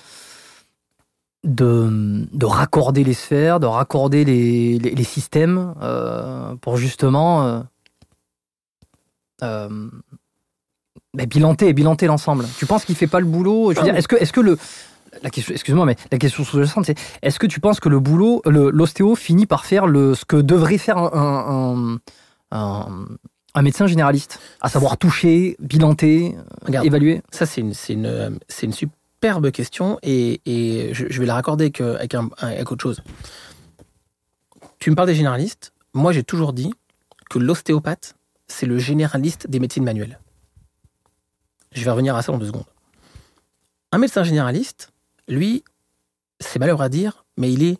[1.44, 7.60] de, de raccorder les sphères, de raccorder les, les, les systèmes euh, pour justement euh,
[9.42, 9.88] euh,
[11.14, 12.46] ben, bilanter, bilanter l'ensemble.
[12.58, 14.58] Tu penses qu'il fait pas le boulot Je veux dire, est-ce que, est-ce que le
[15.22, 18.40] la question, excuse-moi, mais la question sous-jacente, c'est est-ce que tu penses que le boulot,
[18.46, 21.98] le- l'ostéo finit par faire le, ce que devrait faire un,
[22.50, 23.08] un,
[23.54, 26.86] un- médecin généraliste, à savoir toucher, bilanter, euh, Regarde.
[26.86, 27.20] évaluer?
[27.30, 31.34] Ça, c'est une, c'est une, c'est une superbe question et, et je, je vais la
[31.34, 33.02] raccorder avec, euh, avec, un- avec autre chose.
[34.78, 35.74] Tu me parles des généralistes.
[35.92, 36.72] Moi, j'ai toujours dit
[37.28, 38.14] que l'ostéopathe,
[38.52, 40.20] c'est le généraliste des médecines manuelles.
[41.72, 42.66] Je vais revenir à ça en deux secondes.
[43.90, 44.92] Un médecin généraliste,
[45.26, 45.64] lui,
[46.38, 47.78] c'est malheureux à dire, mais il est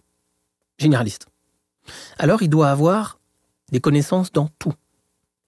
[0.78, 1.26] généraliste.
[2.18, 3.18] Alors, il doit avoir
[3.70, 4.72] des connaissances dans tout.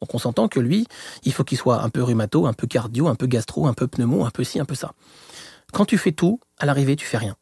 [0.01, 0.87] Donc, on s'entend que lui,
[1.23, 3.87] il faut qu'il soit un peu rhumato, un peu cardio, un peu gastro, un peu
[3.87, 4.93] pneumo, un peu ci, un peu ça.
[5.73, 7.37] Quand tu fais tout, à l'arrivée, tu fais rien.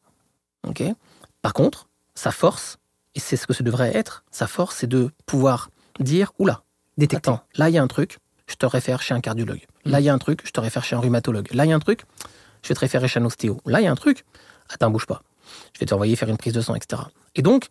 [1.43, 2.79] Par contre, sa force,
[3.15, 6.63] et c'est ce que ce devrait être, sa force, c'est de pouvoir dire oula,
[6.99, 7.31] détecter.
[7.31, 9.65] attends, là, il y a un truc, je te réfère chez un cardiologue.
[9.85, 11.53] Là, il y a un truc, je te réfère chez un rhumatologue.
[11.55, 12.03] Là, il y a un truc,
[12.63, 13.61] je vais te référer chez un ostéo.
[13.67, 14.25] Là, il y a un truc,
[14.69, 15.23] attends, bouge pas.
[15.75, 17.03] Je vais t'envoyer faire une prise de sang, etc.
[17.35, 17.69] Et donc,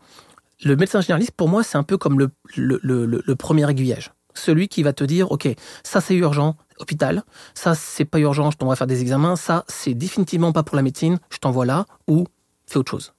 [0.64, 3.70] le médecin généraliste, pour moi, c'est un peu comme le, le, le- le- le premier
[3.70, 4.12] aiguillage.
[4.34, 5.48] Celui qui va te dire, OK,
[5.84, 9.94] ça c'est urgent, hôpital, ça c'est pas urgent, je t'envoie faire des examens, ça c'est
[9.94, 12.26] définitivement pas pour la médecine, je t'envoie là, ou
[12.66, 13.14] fais autre chose.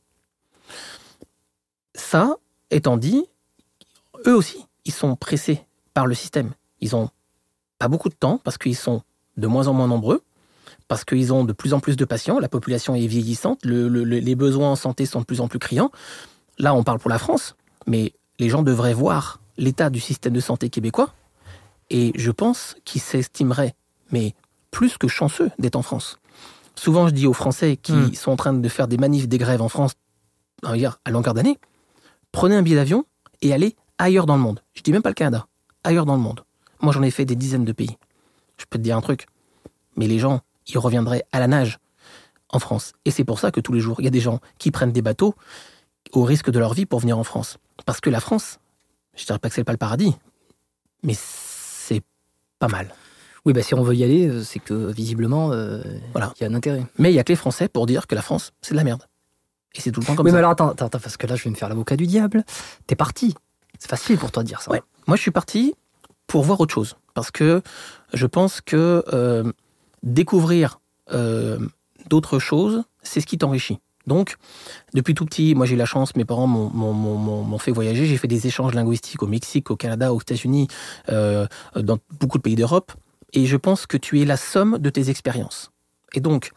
[1.95, 2.37] Ça,
[2.71, 3.25] étant dit,
[4.27, 6.53] eux aussi, ils sont pressés par le système.
[6.81, 7.11] Ils ont
[7.79, 9.03] pas beaucoup de temps parce qu'ils sont
[9.37, 10.23] de moins en moins nombreux,
[10.89, 14.05] parce qu'ils ont de plus en plus de patients, la population est vieillissante, le- le-
[14.05, 15.91] le- les besoins en santé sont de plus en plus criants.
[16.59, 20.41] Là, on parle pour la France, mais les gens devraient voir l'état du système de
[20.41, 21.15] santé québécois,
[21.91, 23.75] et je pense qu'ils s'estimeraient,
[24.11, 24.35] mais
[24.71, 26.19] plus que chanceux d'être en France.
[26.75, 28.15] Souvent, je dis aux Français qui Hmm.
[28.15, 29.93] sont en train de faire des manifs, des grèves en France,
[30.63, 31.59] à longueur d'année,
[32.33, 33.05] prenez un billet d'avion
[33.43, 34.63] et allez ailleurs dans le monde.
[34.75, 35.47] Je dis même pas le Canada,
[35.85, 36.45] ailleurs dans le monde.
[36.81, 37.97] Moi, j'en ai fait des dizaines de pays.
[38.59, 39.27] Je peux te dire un truc,
[39.97, 41.79] mais les gens, ils reviendraient à la nage
[42.51, 42.93] en France.
[43.05, 44.93] Et c'est pour ça que tous les jours, il y a des gens qui prennent
[44.93, 45.35] des bateaux
[46.13, 47.59] au risque de leur vie pour venir en France.
[47.87, 48.59] Parce que la France,
[49.17, 50.15] je dirais pas que c'est pas le paradis,
[51.03, 52.03] mais c'est
[52.59, 52.95] pas mal.
[53.45, 56.33] Oui, bah, si on veut y aller, euh, c'est que visiblement, euh, Voilà.
[56.39, 56.87] il y a un intérêt.
[56.99, 58.85] Mais il y a que les Français pour dire que la France, c'est de la
[58.85, 59.03] merde.
[59.75, 60.35] Et c'est tout le temps comme oui, ça.
[60.35, 62.45] mais alors attends, attends, attends, parce que là, je vais me faire l'avocat du diable.
[62.87, 63.35] T'es parti.
[63.79, 64.71] C'est facile pour toi de dire ça.
[64.71, 64.83] Ouais.
[65.07, 65.75] Moi, je suis parti
[66.27, 66.97] pour voir autre chose.
[67.15, 67.63] Parce que
[68.15, 69.53] je pense que euh,
[70.03, 70.81] découvrir
[71.13, 71.59] euh,
[72.09, 73.81] d'autres choses, c'est ce qui t'enrichit.
[74.07, 74.37] Donc,
[74.95, 78.07] depuis tout petit, moi j'ai eu la chance, mes parents m'ont- fait voyager.
[78.07, 80.67] J'ai fait des échanges linguistiques au Mexique, au Canada, aux États-Unis,
[81.11, 82.93] euh, dans beaucoup de pays d'Europe.
[83.33, 85.71] Et je pense que tu es la somme de tes expériences.
[86.15, 86.51] Et donc,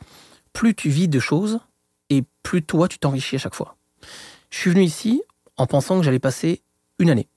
[0.53, 1.59] plus tu vis de choses,
[2.09, 3.75] et plus toi tu t'enrichis à chaque fois.
[4.49, 5.21] Je suis venu ici
[5.57, 6.61] en pensant que j'allais passer
[6.97, 7.27] une année.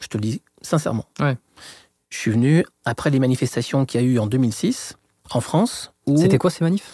[0.00, 1.06] Je te le dis sincèrement.
[1.20, 1.36] Ouais.
[2.10, 4.94] Je suis venu après les manifestations qu'il y a eu en 2006
[5.30, 5.92] en France.
[6.16, 6.88] C'était quoi ces manifs?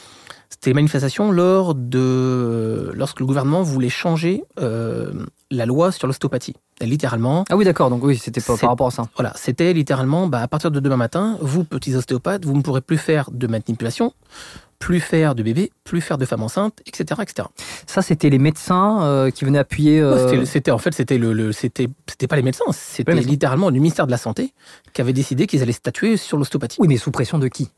[0.48, 5.12] C'était les manifestations lors de lorsque le gouvernement voulait changer euh,
[5.50, 6.54] la loi sur l'ostéopathie.
[6.80, 9.08] Littéralement, Ah oui, d'accord, donc oui, c'était par rapport à ça.
[9.16, 12.80] voilà, c'était littéralement, bah, à partir de demain matin, vous petits ostéopathes, vous ne pourrez
[12.80, 14.12] plus faire de manipulation,
[14.82, 17.46] plus faire de bébés, plus faire de femmes enceintes, etc., etc.
[17.86, 20.00] Ça, c'était les médecins euh, qui venaient appuyer.
[20.00, 23.68] euh, Ouais, c'était- en fait, c'était le, le- c'était, c'était pas les médecins, c'était littéralement
[23.68, 24.52] le ministère de la santé
[24.92, 26.78] qui avait décidé qu'ils allaient statuer sur l'ostéopathie.
[26.80, 27.70] Oui, mais sous pression de qui?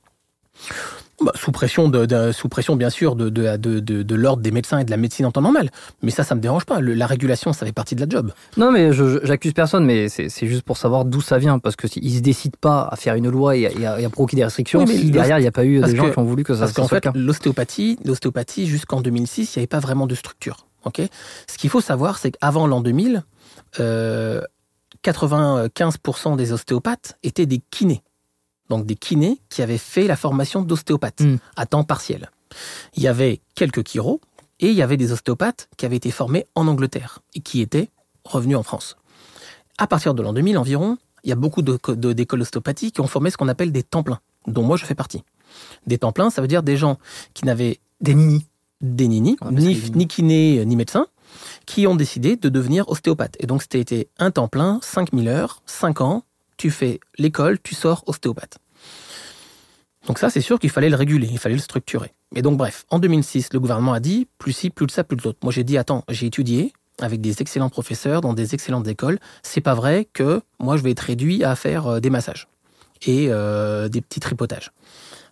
[1.20, 4.42] Bah, sous pression, de, de- sous pression bien sûr de, de, de, de- de l'ordre
[4.42, 5.70] des médecins et de la médecine en temps normal.
[6.02, 6.80] Mais ça, ça me dérange pas.
[6.80, 8.32] Le- la régulation, ça fait partie de la job.
[8.56, 8.90] Non, mais
[9.22, 11.58] j'accuse personne, mais c'est juste pour savoir d'où ça vient.
[11.60, 14.04] Parce que s'ils se décident pas à faire une loi et à, et à- et
[14.04, 16.06] à provoquer des restrictions, Oui, mais si derrière il n'y a pas eu des gens
[16.06, 19.60] que- qui ont voulu que ça, Parce qu'en fait, l'ostéopathie, l'ostéopathie jusqu'en 2006, il n'y
[19.62, 20.66] avait pas vraiment de structure.
[20.84, 21.00] Ok?
[21.48, 23.22] Ce qu'il faut savoir, c'est qu'avant l'an 2000,
[23.80, 24.40] euh,
[25.02, 28.02] 95% des ostéopathes étaient des kinés.
[28.70, 31.36] Donc des kinés qui avaient fait la formation d'ostéopathe Mm.
[31.56, 32.30] à temps partiel.
[32.96, 34.20] Il y avait quelques chiros
[34.60, 37.90] et il y avait des ostéopathes qui avaient été formés en Angleterre et qui étaient
[38.24, 38.96] revenus en France.
[39.78, 43.00] À partir de l'an 2000 environ, il y a beaucoup de- de- d'écoles d'ostéopathie qui
[43.00, 45.22] ont formé ce qu'on appelle des temps pleins, dont moi je fais partie.
[45.86, 46.98] Des temps pleins, ça veut dire des gens
[47.34, 48.46] qui n'avaient Des des ni,
[48.80, 49.36] des nini.
[49.94, 51.06] ni kiné, ni médecin,
[51.66, 53.36] qui ont décidé de devenir ostéopathe.
[53.40, 56.22] Et donc, c'était un temps plein, 5000 heures, 5 ans,
[56.56, 58.58] tu fais l'école, tu sors ostéopathe.
[60.06, 62.12] Donc ça, c'est sûr qu'il fallait le réguler, il fallait le structurer.
[62.34, 65.16] Et donc, bref, en 2006, le gouvernement a dit, plus ci, plus de ça, plus
[65.16, 65.38] de l'autre.
[65.42, 69.18] Moi, j'ai dit, attends, j'ai étudié avec des excellents professeurs dans des excellentes écoles.
[69.42, 72.48] C'est pas vrai que moi, je vais être réduit à faire euh, des massages
[73.06, 74.72] et euh, des petits tripotages.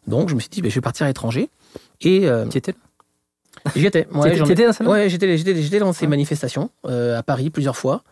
[0.06, 1.50] Donc, je me suis dit, ben, je vais partir à l'étranger.
[2.00, 2.72] Et euh, là?
[3.77, 4.07] J'y étais.
[4.12, 6.11] Ouais, T'étais- dans Ouais, j'étais, j'étais, dans ces Ouais.
[6.11, 8.03] manifestations euh, à Paris plusieurs fois,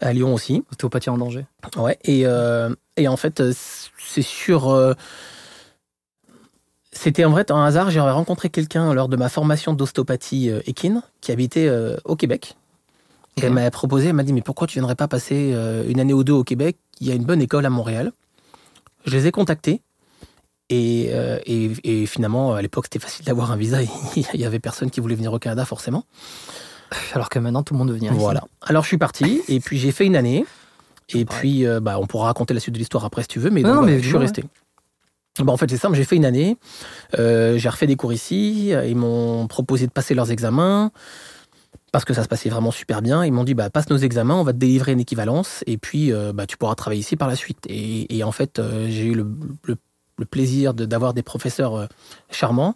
[0.00, 0.64] à Lyon aussi.
[0.70, 1.46] Ostéopathie en danger.
[1.76, 1.98] Ouais.
[2.04, 3.52] Et, euh, et en fait, euh,
[3.98, 4.70] c'est sur.
[4.70, 4.94] euh,
[6.92, 7.90] c'était en vrai un hasard.
[7.90, 11.70] J'avais rencontré quelqu'un lors de ma formation d'ostéopathie équine qui habitait
[12.04, 12.56] au Québec.
[13.36, 13.54] Et elle Ok.
[13.54, 15.54] m'a proposé, elle m'a dit Mais pourquoi tu viendrais pas passer
[15.88, 16.76] une année ou deux au Québec?
[17.00, 18.12] Il y a une bonne école à Montréal.
[19.06, 19.82] Je les ai contactés.
[20.70, 23.78] Et, euh, et, et finalement, à l'époque, c'était facile d'avoir un visa.
[24.16, 26.04] Il y avait personne qui voulait venir au Canada, forcément.
[27.12, 28.20] Alors que maintenant tout le monde veut venir ici.
[28.20, 28.44] Voilà.
[28.62, 30.44] Alors je suis parti et puis j'ai fait une année.
[31.10, 33.50] Et puis euh, bah, on pourra raconter la suite de l'histoire après si tu veux,
[33.50, 34.44] mais, Non, donc, mais je suis resté.
[35.40, 36.56] Bah, en fait c'est simple, j'ai fait une année,
[37.18, 40.92] euh, j'ai refait des cours ici, ils m'ont proposé de passer leurs examens
[41.90, 43.24] parce que ça se passait vraiment super bien.
[43.24, 46.12] Ils m'ont dit bah, passe nos examens, on va te délivrer une équivalence et puis
[46.12, 47.58] euh, bah, tu pourras travailler ici par la suite.
[47.68, 49.26] Et, et en fait j'ai eu le,
[49.64, 49.76] le-
[50.18, 51.86] le plaisir de- d'avoir des professeurs euh,
[52.30, 52.74] charmants,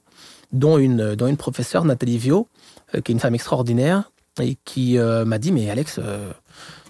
[0.53, 2.49] dont une, dont une professeure, Nathalie Vio,
[2.95, 6.31] euh, qui est une femme extraordinaire et qui euh, m'a dit mais Alex euh,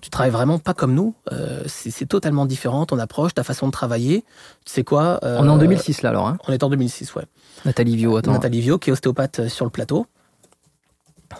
[0.03, 3.73] tu travailles vraiment pas comme nous Euh, c'est totalement différent ton approche ta façon de
[3.73, 4.23] travailler
[4.67, 6.29] tu sais quoi euh, On est en 2006 là alors.
[6.29, 6.37] Hein.
[6.47, 7.25] on est en 2006 ouais
[7.65, 8.33] Nathalie Vio, attends.
[8.33, 10.07] Nathalie Vio qui est ostéopathe euh, sur le plateau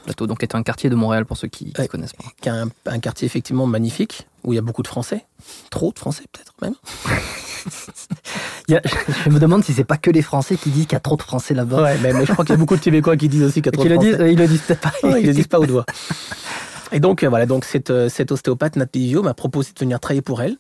[0.05, 2.25] Plateau, donc est un quartier de Montréal pour ceux qui ne connaissent pas.
[2.41, 5.25] qui a un, un quartier effectivement magnifique où il y a beaucoup de Français
[5.71, 6.75] trop de Français peut-être même
[8.69, 8.83] Il y a-
[9.25, 11.17] je me demande si c'est pas que les Français qui disent qu'il y a trop
[11.17, 11.83] de Français là-bas.
[11.83, 13.67] ouais mais, mais je crois qu'il y a beaucoup de Québécois qui disent aussi qu'il
[13.67, 14.11] y a trop de le Français.
[14.17, 14.93] disent, ils le disent peut-être pas.
[15.03, 15.85] Ouais, ils le disent pas au doigt.
[16.93, 20.23] Et donc, euh, voilà, donc cette, euh, cette ostéopathe, Nathalie m'a proposé de venir travailler
[20.23, 20.57] pour elle.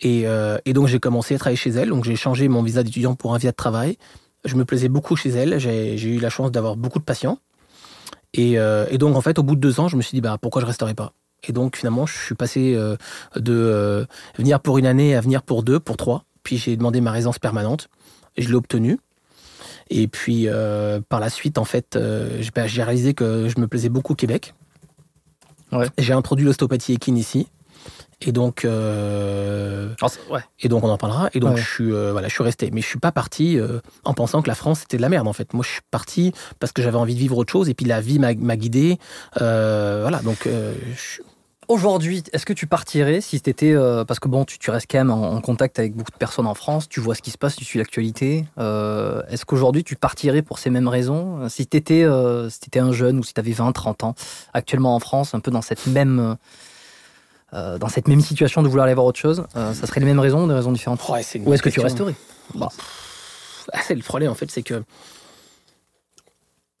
[0.00, 1.88] Et, euh, et donc, j'ai commencé à travailler chez elle.
[1.88, 3.98] Donc, j'ai changé mon visa d'étudiant pour un visa de travail.
[4.44, 5.58] Je me plaisais beaucoup chez elle.
[5.58, 7.38] J'ai eu la chance d'avoir beaucoup de patients.
[8.34, 10.20] Et, euh, et donc, en fait, au bout de deux ans, je me suis dit,
[10.20, 11.12] bah, pourquoi je resterais pas?
[11.46, 12.96] Et donc, finalement, je suis passé euh,
[13.36, 14.04] de euh,
[14.36, 16.24] venir pour une année à venir pour deux, pour trois.
[16.42, 17.88] Puis, j'ai demandé ma résidence permanente.
[18.38, 18.98] Je l'ai obtenue.
[19.90, 23.60] Et puis, euh, par la suite, en fait, euh, j'ai bah, j'ai réalisé que je
[23.60, 24.54] me plaisais beaucoup au Québec.
[25.72, 25.88] Ouais.
[25.98, 27.48] J'ai introduit l'ostéopathie équine ici.
[28.24, 29.88] Et donc, euh,
[30.30, 30.40] ouais.
[30.60, 31.28] et donc, on en parlera.
[31.34, 31.60] Et donc, Ouais.
[31.60, 32.70] je, suis, euh, voilà, je suis resté.
[32.72, 35.26] Mais je suis pas parti euh, en pensant que la France, c'était de la merde,
[35.28, 35.52] en fait.
[35.54, 37.68] Moi, je suis parti parce que j'avais envie de vivre autre chose.
[37.68, 38.98] Et puis, la vie m'a guidé.
[39.40, 41.22] Euh, voilà, donc, je-
[41.68, 45.10] Aujourd'hui, est-ce que tu partirais si euh, parce que bon, tu, tu restes quand même
[45.12, 47.54] en, en contact avec beaucoup de personnes en France, tu vois ce qui se passe,
[47.56, 48.44] tu suis l'actualité.
[48.58, 51.48] est-ce qu'aujourd'hui tu partirais pour ces mêmes raisons?
[51.48, 52.04] Si tu étais,
[52.50, 54.14] si t'étais un jeune ou si tu avais 20, 30 ans,
[54.52, 56.36] actuellement en France, un peu dans cette même
[57.54, 60.06] euh, dans cette même situation de vouloir aller voir autre chose, euh, ça serait les
[60.06, 62.14] mêmes raisons des raisons différentes c'est une Ou est-ce que tu resterais?
[62.54, 62.68] Bah,
[63.72, 64.82] Ah, c'est le problème en fait, c'est que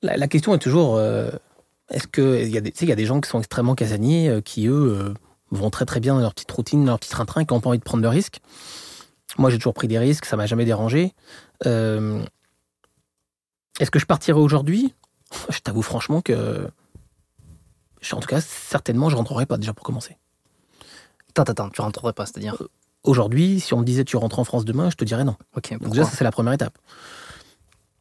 [0.02, 1.30] la, la question est toujours euh,
[1.90, 4.28] est-ce que il y a des il y a des gens qui sont extrêmement casaniers
[4.28, 5.14] euh, qui eux
[5.50, 7.68] vont très très bien dans leur petite routine, dans leur petit train-train, qui n'ont pas
[7.68, 8.40] envie de prendre de risques.
[9.38, 11.14] Moi, j'ai toujours pris des risques, ça m'a jamais dérangé.
[11.64, 12.24] Est-ce
[13.90, 14.94] que je partirai aujourd'hui?
[15.50, 16.68] Je t'avoue franchement que
[18.12, 20.16] en tout cas, certainement, je rentrerai pas déjà pour commencer.
[21.36, 22.56] Attends, attends, tu rentrerais pas, c'est-à-dire
[23.04, 25.34] Aujourd'hui, si on me disait tu rentres en France demain, je te dirais non.
[25.56, 26.78] Ok, Donc déjà, ça c'est la première étape.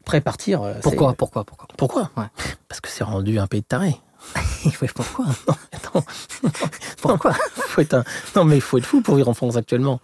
[0.02, 1.68] Après partir, euh, pourquoi, pourquoi, pourquoi?
[1.78, 2.12] Pourquoi?
[2.18, 2.26] Ouais.
[2.68, 4.00] Parce que c'est rendu un pays de tarés.
[4.94, 5.26] Pourquoi?
[5.72, 6.04] Attends,
[7.02, 7.34] Pourquoi?
[7.34, 8.04] Faut être un...
[8.36, 10.00] Non, mais il faut être fou pour vivre en France actuellement.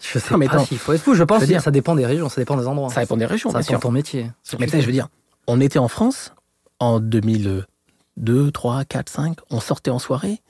[0.00, 1.14] Je sais Non, mais pas s'il faut être fou.
[1.14, 2.88] Je pense Je que dire- ça dépend des régions, ça dépend des endroits.
[2.90, 4.30] Ça dépend des régions, Ça bien dépend de ton métier.
[4.58, 5.08] Mais je veux dire,
[5.46, 6.32] on était en France
[6.78, 10.40] en 2002, 3, 4, 5, on sortait en soirée.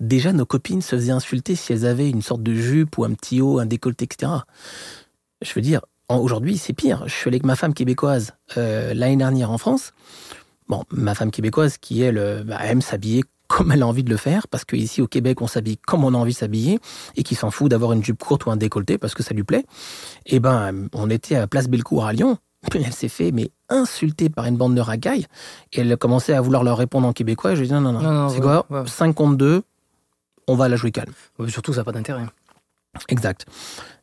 [0.00, 3.12] Déjà, nos copines se faisaient insulter si elles avaient une sorte de jupe ou un
[3.14, 4.32] petit haut, un décolleté, etc.
[5.42, 7.04] Je veux dire, aujourd'hui, c'est pire.
[7.06, 9.92] Je suis allé avec ma femme québécoise euh, l'année dernière en France.
[10.68, 14.10] Bon, ma femme québécoise qui, elle, euh, bah, aime s'habiller comme elle a envie de
[14.10, 16.80] le faire, parce qu'ici au Québec, on s'habille comme on a envie de s'habiller,
[17.14, 19.44] et qui s'en fout d'avoir une jupe courte ou un décolleté parce que ça lui
[19.44, 19.64] plaît.
[20.26, 22.38] Et ben, on était à Place Bellecour à Lyon,
[22.74, 25.26] elle s'est fait mais insultée par une bande de racailles,
[25.72, 27.74] et elle a commencé à vouloir leur répondre en québécois, et je lui ai dit
[27.74, 28.66] non, non, non, Non, non, c'est ouais, quoi?
[28.68, 28.82] ouais.
[28.88, 29.62] 5 contre 2,
[30.46, 31.12] on va la jouer calme.
[31.48, 32.24] Surtout, ça n'a pas d'intérêt.
[33.08, 33.46] Exact.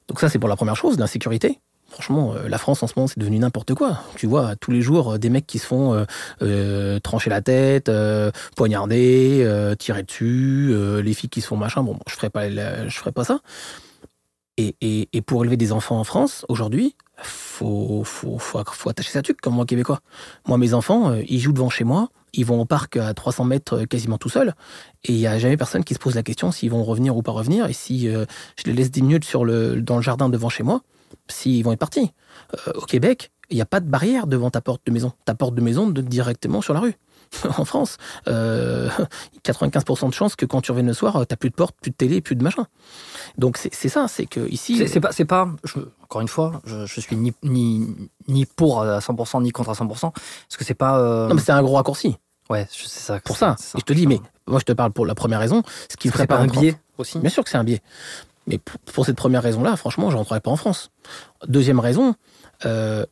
[0.07, 1.59] Donc ça, c'est pour la première chose, l'insécurité.
[1.89, 3.99] Franchement, euh, la France en ce moment, c'est devenu n'importe quoi.
[4.15, 6.05] Tu vois, tous les jours, euh, des mecs qui se font euh,
[6.41, 10.73] euh, trancher la tête, euh, poignarder, tirer dessus,
[11.03, 11.83] les filles qui se font machin.
[11.83, 13.39] Bon, je ferai pas, la- je ferai pas ça.
[14.57, 19.11] Et, et, et pour élever des enfants en France, aujourd'hui, faut, faut, faut, faut attacher
[19.11, 19.99] sa tuque, comme moi, québécois.
[20.47, 23.81] Moi, mes enfants, ils jouent devant chez moi, ils vont au parc à 300 mètres
[23.81, 24.53] euh, quasiment tout seuls,
[25.03, 27.21] et il n'y a jamais personne qui se pose la question s'ils vont revenir ou
[27.21, 28.25] pas revenir, et si euh,
[28.55, 30.81] je les laisse 10 minutes dans le jardin devant chez moi,
[31.27, 32.11] s'ils vont être partis.
[32.67, 35.11] Euh, au Québec, il n'y a pas de barrière devant ta porte de maison.
[35.25, 36.95] Ta porte de maison donne directement sur la rue.
[37.57, 38.89] en France, euh,
[39.45, 41.95] 95% de chances que quand tu reviennes le soir, tu plus de porte, plus de
[41.95, 42.67] télé, plus de machin.
[43.37, 44.77] Donc c'est ça, c'est que ici...
[44.77, 47.87] C'est c'est pas, c'est pas je- encore une fois, je, je suis ni, ni,
[48.27, 50.13] ni pour à 100%, ni contre à 100%, parce
[50.57, 50.99] que c'est pas.
[50.99, 52.17] euh, Non, mais c'est un gros raccourci.
[52.49, 53.19] ouais, c'est ça.
[53.21, 53.55] Pour ça.
[53.75, 56.07] Et je te dis, mais moi je te parle pour la première raison, ce qui
[56.07, 57.17] me ferait c'est pas un biais aussi.
[57.19, 57.81] Bien sûr que c'est un biais.
[58.45, 60.91] Mais pour, pour cette première raison-là, franchement, je rentrerai pas en France.
[61.47, 62.13] Deuxième raison,
[62.65, 63.05] euh,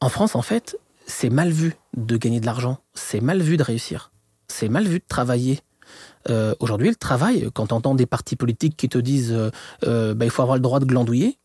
[0.00, 0.76] en France, en fait,
[1.06, 2.78] c'est mal vu de gagner de l'argent.
[2.94, 4.12] C'est mal vu de réussir.
[4.48, 5.60] C'est mal vu de travailler.
[6.30, 9.50] Euh, Aujourd'hui, le travail, quand tu entends des partis politiques qui te disent euh,
[9.86, 11.38] euh, bah, il faut avoir le droit de glandouiller,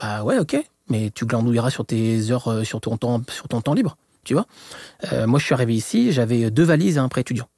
[0.00, 0.56] bah ouais, ok,
[0.88, 4.46] mais tu glandouilleras sur tes heures, sur ton temps, sur ton temps libre, tu vois.
[5.26, 7.48] Moi, je suis arrivé ici, j'avais deux valises et un prêt étudiant.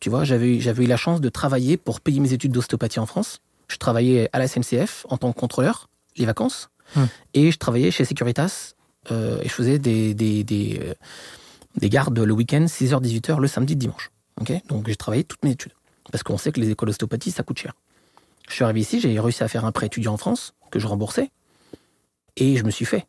[0.00, 3.40] Tu vois, j'avais eu la chance de travailler pour payer mes études d'ostéopathie en France.
[3.68, 7.04] Je travaillais à la SNCF en tant que contrôleur, les vacances, Hmm.
[7.34, 8.74] et je travaillais chez Securitas,
[9.10, 10.94] euh, et je faisais des, des, des, euh,
[11.76, 14.10] des gardes le week-end, 6h, 18h, le samedi, dimanche.
[14.40, 14.52] Ok?
[14.68, 15.72] Donc j'ai travaillé toutes mes études.
[16.10, 17.74] Parce qu'on sait que les écoles d'ostéopathie, ça coûte cher.
[18.48, 20.86] Je suis arrivé ici, j'ai réussi à faire un prêt étudiant en France, que je
[20.86, 21.30] remboursais,
[22.36, 23.06] et je me suis fait.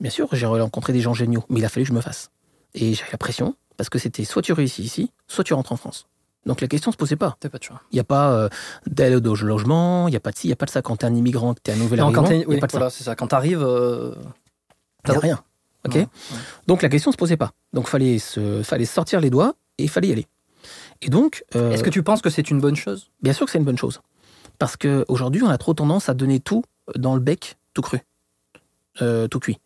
[0.00, 2.30] Bien sûr, j'ai rencontré des gens géniaux, mais il a fallu que je me fasse.
[2.74, 5.76] Et j'avais la pression, parce que c'était soit tu réussis ici, soit tu rentres en
[5.76, 6.06] France.
[6.46, 7.36] Donc la question se posait pas.
[7.40, 7.82] T'as pas de choix.
[7.92, 8.48] Il n'y a pas euh,
[8.86, 10.80] d'aide au logement, il n'y a pas de ci, il n'y a pas de ça.
[10.80, 12.48] Quand tu es un immigrant, que tu es un nouvel Non, arrivant, quand t'es- a
[12.48, 12.78] oui, pas de ça.
[12.78, 13.14] voilà, c'est ça.
[13.14, 14.14] Quand t'arrives, euh,
[15.06, 15.42] Il n'y a rien.
[15.86, 16.06] Ok Ouais,
[16.66, 17.52] Donc la question se posait pas.
[17.72, 20.26] Donc fallait se, fallait sortir les doigts et il fallait y aller.
[21.00, 23.10] Et donc, euh, Est-ce que tu penses que c'est une bonne chose?
[23.22, 24.00] Bien sûr que c'est une bonne chose.
[24.58, 26.62] Parce qu'aujourd'hui, on a trop tendance à donner tout
[26.96, 28.00] dans le bec, tout cru,
[29.00, 29.58] Euh, tout cuit.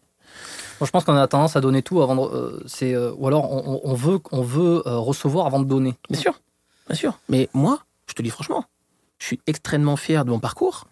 [0.80, 3.26] Moi, je pense qu'on a tendance à donner tout avant de, euh, c'est, euh, ou
[3.26, 5.96] alors on, on- veut, on veut euh, recevoir avant de donner.
[6.10, 6.40] Bien sûr,
[6.86, 7.18] bien sûr.
[7.28, 8.64] Mais moi, je te dis franchement,
[9.18, 10.84] je suis extrêmement fier de mon parcours.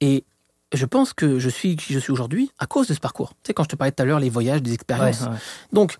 [0.00, 0.24] Et
[0.72, 3.30] je pense que je suis qui je suis aujourd'hui à cause de ce parcours.
[3.42, 5.20] Tu sais, quand je te parlais tout à l'heure, les voyages, des expériences.
[5.22, 5.38] Ouais, ouais.
[5.72, 5.98] Donc,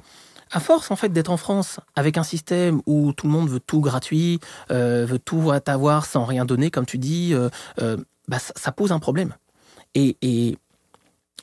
[0.50, 3.60] à force en fait d'être en France avec un système où tout le monde veut
[3.60, 4.38] tout gratuit,
[4.70, 7.48] euh, veut tout avoir sans rien donner, comme tu dis, euh,
[7.80, 7.96] euh,
[8.28, 9.34] bah, ça, ça pose un problème.
[9.94, 10.56] Et, et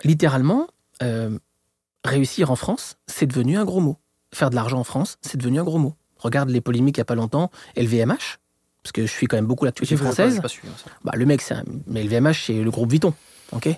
[0.03, 0.67] littéralement,
[2.03, 3.97] réussir en France, c'est devenu un gros mot.
[4.33, 5.95] Faire de l'argent en France, c'est devenu un gros mot.
[6.17, 8.39] Regarde les polémiques il n'y a pas longtemps, LVMH,
[8.83, 10.35] parce que je suis quand même beaucoup l'actualité pas- française.
[10.35, 10.69] j'ai pas suivi.
[11.03, 11.63] Bah, le mec, c'est un...
[11.87, 13.13] mais LVMH, c'est le groupe Vuitton.
[13.51, 13.69] ok?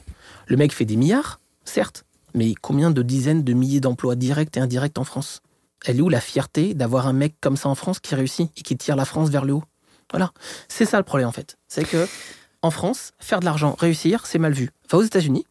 [0.47, 4.60] Le mec fait des milliards, certes, mais combien de dizaines de milliers d'emplois directs et
[4.60, 5.41] indirects en France?
[5.86, 8.62] Elle est où la fierté d'avoir un mec comme ça en France qui réussit et
[8.62, 9.64] qui tire la France vers le haut?
[10.12, 10.32] Voilà.
[10.68, 11.58] C'est ça le problème, en fait.
[11.68, 12.08] C'est que,
[12.62, 14.70] en France, faire de l'argent, réussir, c'est mal vu.
[14.86, 15.45] Enfin, aux États-Unis,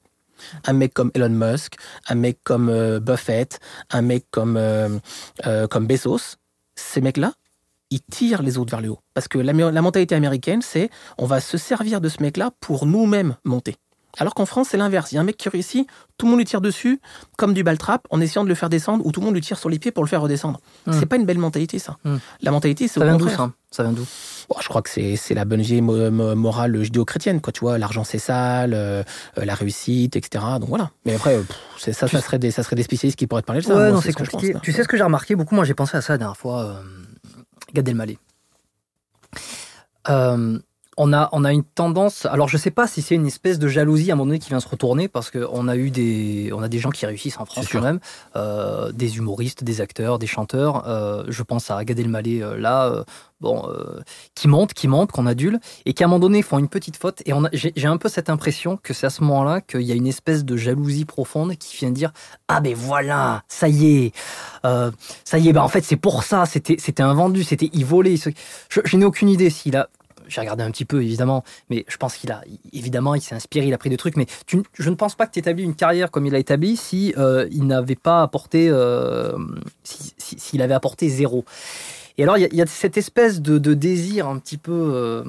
[0.66, 1.74] un mec comme Elon Musk,
[2.08, 3.58] un mec comme euh, Buffett,
[3.90, 4.88] un mec comme, euh,
[5.46, 6.36] euh, comme Bezos,
[6.76, 7.32] ces mecs-là,
[7.90, 9.00] ils tirent les autres vers le haut.
[9.14, 12.86] Parce que la, la mentalité américaine, c'est on va se servir de ce mec-là pour
[12.86, 13.76] nous-mêmes monter.
[14.18, 15.12] Alors qu'en France, c'est l'inverse.
[15.12, 15.86] Il y a un mec qui réussit,
[16.18, 17.00] tout le monde lui tire dessus,
[17.38, 19.56] comme du trap en essayant de le faire descendre, ou tout le monde lui tire
[19.56, 20.60] sur les pieds pour le faire redescendre.
[20.86, 20.92] Hmm.
[20.98, 21.96] C'est pas une belle mentalité, ça.
[22.04, 22.16] Hmm.
[22.42, 23.36] La mentalité, c'est Ça au vient contraire.
[23.36, 23.52] ça?
[23.70, 24.04] Ça vient d'où?
[24.48, 27.52] Bon, je crois que c'est la bonne vieille mo- mo- morale judéo-chrétienne, quoi.
[27.52, 29.04] Tu vois, l'argent c'est sale, euh,
[29.36, 30.44] la réussite, etc.
[30.58, 30.90] Donc voilà.
[31.06, 33.62] Mais après, pff, ça, ça serait des, ça serait des spécialistes qui pourraient te parler
[33.62, 33.74] de ça.
[33.76, 34.54] Ouais, Moi, non, c'est ce compliqué.
[34.54, 35.54] pense, tu sais ce que j'ai remarqué beaucoup?
[35.54, 36.64] Moi, j'ai pensé à ça la dernière fois.
[36.64, 36.82] Euh,
[37.74, 38.18] Gad Elmaleh.
[40.08, 40.58] Euh,
[40.96, 42.26] on a, on a une tendance.
[42.26, 44.48] Alors, je sais pas si c'est une espèce de jalousie à un moment donné qui
[44.48, 47.46] vient se retourner parce qu'on a eu des, on a des gens qui réussissent en
[47.46, 48.00] France quand même,
[48.36, 50.86] euh, des humoristes, des acteurs, des chanteurs.
[50.86, 53.04] euh, je pense à Gad Elmaleh euh, là,
[53.40, 53.66] bon,
[54.34, 56.96] qui montent, qui montent, qu'on adule et qui à un moment donné font une petite
[56.96, 57.22] faute.
[57.24, 60.06] Et j'ai un peu cette impression que c'est à ce moment-là qu'il y a une
[60.06, 62.12] espèce de jalousie profonde qui vient dire
[62.48, 64.12] ah ben voilà, ça y est,
[64.62, 67.86] ça y est, bah en fait c'est pour ça, c'était c'était un vendu, c'était il
[67.86, 68.16] volait.
[68.16, 69.88] Je, je n'ai aucune idée s'il a.
[70.30, 73.66] j'ai regardé un petit peu évidemment, mais je pense qu'il a évidemment il s'est inspiré,
[73.66, 76.10] il a pris des trucs, mais je ne pense pas que tu établis une carrière
[76.10, 79.32] comme il a établi si euh, il n'avait pas apporté, euh,
[79.84, 81.44] si- si- s'il avait apporté zéro.
[82.18, 85.24] Et alors il y a, cette espèce de, désir un petit peu, euh,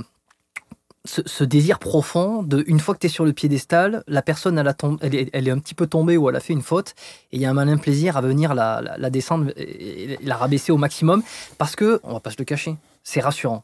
[1.06, 4.68] ce, désir profond de une fois que tu es sur le piédestal, la personne elle,
[4.68, 6.94] a tom- elle, est, un petit peu tombée ou elle a fait une faute,
[7.32, 10.36] et il y a un malin plaisir à venir la, la, la descendre et la
[10.36, 11.24] rabaisser au maximum
[11.58, 13.64] parce que on va pas se le cacher, c'est rassurant.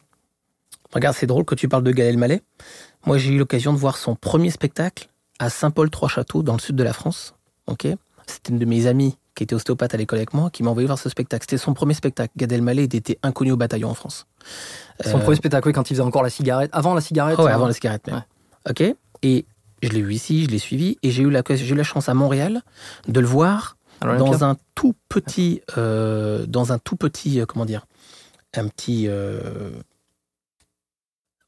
[0.93, 2.41] Regarde, c'est drôle que tu parles de Gad Elmaleh.
[3.05, 5.09] Moi, j'ai eu l'occasion de voir son premier spectacle
[5.39, 7.35] à Saint-Paul-Trois-Châteaux, dans le sud de la France.
[7.67, 7.87] Ok?
[8.25, 10.87] C'était une de mes amies qui était ostéopathe à l'école avec moi qui m'a envoyé
[10.87, 11.43] voir ce spectacle.
[11.43, 12.33] C'était son premier spectacle.
[12.37, 14.25] Gad Elmaleh était inconnu au bataillon en France.
[15.03, 16.71] Son Euh, premier spectacle, oui, quand il faisait encore la cigarette.
[16.73, 17.37] Avant la cigarette.
[17.37, 17.55] Ouais, hein.
[17.55, 18.23] avant la cigarette même.
[18.65, 18.71] Ouais.
[18.71, 18.95] Ok?
[19.21, 19.45] Et
[19.83, 22.61] je l'ai vu ici, je l'ai suivi, et j'ai eu, la, eu chance à Montréal
[23.07, 27.85] de le voir dans un tout petit, euh, dans un tout petit, euh, comment dire,
[28.55, 29.71] un petit, euh,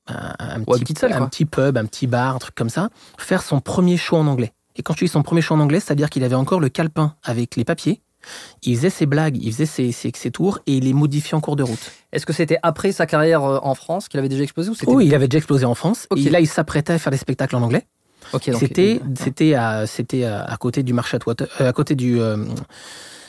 [0.10, 1.28] un, petit, une petite salle, un quoi.
[1.28, 4.54] petit pub, un petit bar, un truc comme ça, faire son premier show en anglais.
[4.76, 7.16] Et quand je dis son premier show en anglais, c'est-à-dire qu'il avait encore le calepin
[7.24, 8.02] avec les papiers.
[8.64, 11.42] Il faisait ses blagues, il faisait ses, ses, ses tours et il les modifiait en
[11.42, 11.92] cours de route.
[12.12, 15.08] Est-ce que c'était après sa carrière euh, en France qu'il avait déjà explosé ou Oui,
[15.08, 16.08] il avait déjà explosé en France.
[16.18, 17.88] Et là, il s'apprêtait à faire des spectacles en anglais.
[18.60, 22.38] C'était, c'était à, c'était à, à côté du marché euh, à côté du, euh,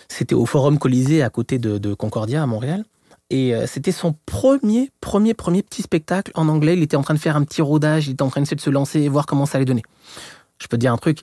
[0.09, 2.85] c'était au Forum Colisée à côté de, de Concordia à Montréal.
[3.31, 6.74] Et euh, c'était son premier, premier, premier petit spectacle en anglais.
[6.76, 8.70] Il était en train de faire un petit rodage, il était en train de se
[8.70, 9.83] lancer et voir comment ça allait donner.
[10.61, 11.22] Je peux te dire un truc,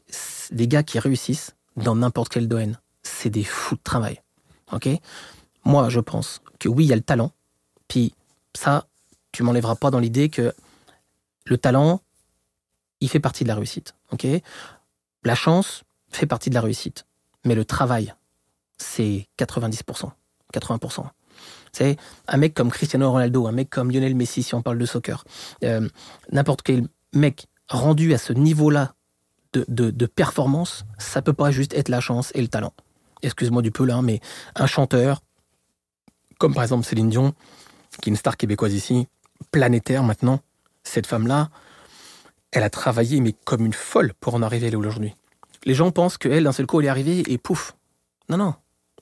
[0.52, 4.22] des gars qui réussissent dans n'importe quel domaine, c'est des fous de travail.
[4.72, 4.90] Ok?
[5.66, 7.32] Moi, je pense que oui, il y a le talent.
[7.88, 8.14] Puis
[8.56, 8.88] ça,
[9.32, 10.54] tu m'enlèveras pas dans l'idée que
[11.46, 12.02] le talent,
[13.00, 13.94] il fait partie de la réussite.
[14.12, 14.26] Ok?
[15.24, 17.06] La chance fait partie de la réussite.
[17.46, 18.14] Mais le travail,
[18.78, 20.12] c'est 90%,
[20.54, 21.06] 80%.
[21.72, 21.98] C'est
[22.28, 25.24] un mec comme Cristiano Ronaldo, un mec comme Lionel Messi, si on parle de soccer.
[25.64, 25.88] euh,
[26.32, 28.94] N'importe quel mec rendu à ce niveau-là
[29.54, 32.74] de, de, performance, ça peut pas juste être la chance et le talent.
[33.24, 34.20] Excuse-moi du peu là, mais
[34.56, 35.22] un chanteur,
[36.38, 37.34] comme par exemple Céline Dion,
[38.02, 39.08] qui est une star québécoise ici,
[39.52, 40.42] planétaire maintenant,
[40.84, 41.50] cette femme-là,
[42.52, 45.16] elle a travaillé, mais comme une folle pour en arriver là où aujourd'hui.
[45.66, 47.76] Les gens pensent qu'elle, d'un seul coup, elle est arrivée et pouf.
[48.30, 48.54] Non, non.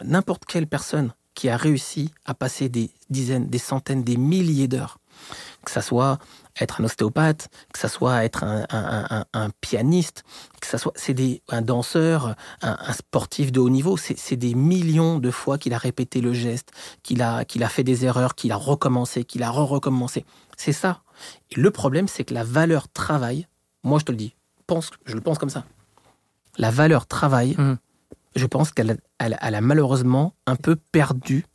[0.03, 4.97] N'importe quelle personne qui a réussi à passer des dizaines, des centaines, des milliers d'heures,
[5.65, 6.17] que ça soit
[6.59, 10.23] être un ostéopathe, que ça soit être un, pianiste,
[10.61, 15.31] que ça soit c'est un danseur, un, sportif de haut niveau, c'est des millions de
[15.31, 16.71] fois qu'il a répété le geste,
[17.03, 20.25] qu'il a, qu'il a fait des erreurs, qu'il a recommencé, qu'il a re-recommencé.
[20.57, 21.01] C'est ça.
[21.51, 23.47] Et le problème, c'est que la valeur travail,
[23.83, 24.33] moi je te le dis,
[24.67, 25.65] pense, je le pense comme ça.
[26.57, 27.77] La valeur travail, Mhm.
[28.35, 31.45] Je pense qu'elle a, malheureusement un peu perdu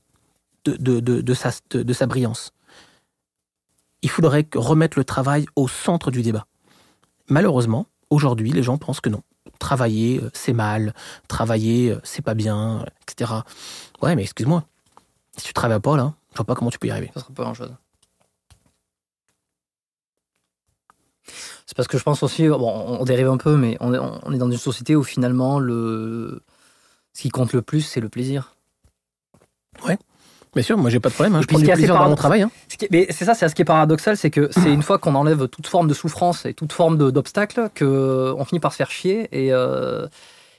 [0.64, 2.52] de, de, de, sa, de, sa brillance.
[4.02, 6.46] Il faudrait remettre le travail au centre du débat.
[7.28, 9.22] Malheureusement, aujourd'hui, les gens pensent que non.
[9.58, 10.94] Travailler, euh, c'est mal.
[11.28, 13.32] Travailler, euh, c'est pas bien, euh, etc.
[14.00, 14.64] Ouais, mais excuse-moi.
[15.36, 17.10] Si tu travailles pas, là, je vois pas comment tu peux y arriver.
[17.14, 17.72] Ça sera pas grand chose.
[21.66, 24.50] C'est parce que je pense aussi, bon, on dérive un peu, mais on est dans
[24.50, 26.42] une société où finalement, le,
[27.12, 28.54] ce qui compte le plus, c'est le plaisir.
[30.52, 31.36] Bien sûr, moi j'ai pas de problème.
[31.36, 32.42] hein, Je prends du plaisir dans mon travail.
[32.42, 32.50] hein.
[32.68, 34.82] Ce qui est- mais c'est ça, c'est ce qui est paradoxal, c'est que c'est une
[34.82, 38.72] fois qu'on enlève toute forme de souffrance et toute forme d'obstacle que on finit par
[38.72, 40.08] se faire chier et, euh,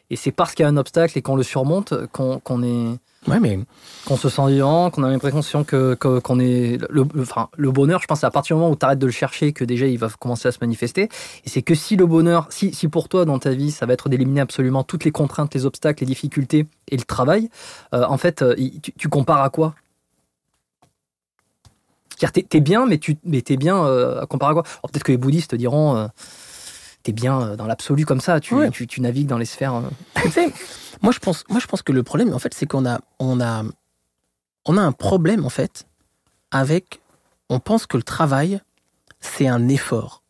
[0.10, 2.98] et c'est parce qu'il y a un obstacle et qu'on le surmonte qu'on qu'on est
[3.28, 3.60] Ouais, mais
[4.06, 8.02] qu'on se sent vivant, qu'on a l'impression que qu'on est le, le- enfin le bonheur,
[8.02, 9.86] je pense, c'est à partir du moment où tu arrêtes de le chercher que déjà
[9.86, 11.04] il va commencer à se manifester.
[11.46, 13.94] Et c'est que si le bonheur, si, si pour toi dans ta vie ça va
[13.94, 17.50] être d'éliminer absolument toutes les contraintes, les obstacles, les difficultés et le travail,
[17.94, 19.76] euh, en fait, euh, tu, tu compares à quoi?
[22.18, 24.64] C'est-à-dire, t'es- t'es bien, mais tu mais t'es bien euh, à comparer à quoi?
[24.66, 25.96] Alors, Peut-être que les bouddhistes te diront.
[25.96, 26.08] euh,
[27.04, 28.70] T'es bien euh, dans l'absolu comme ça, tu, Ouais.
[28.70, 29.82] tu, tu navigues dans les sphères.
[31.02, 33.40] Moi je pense, moi je pense que le problème, en fait, c'est qu'on a, on
[33.42, 33.64] a,
[34.66, 35.86] on a un problème en fait
[36.52, 37.02] avec,
[37.50, 38.62] on pense que le travail
[39.20, 40.24] c'est un effort,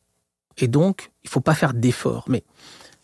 [0.57, 2.43] et donc il faut pas faire d'effort, mais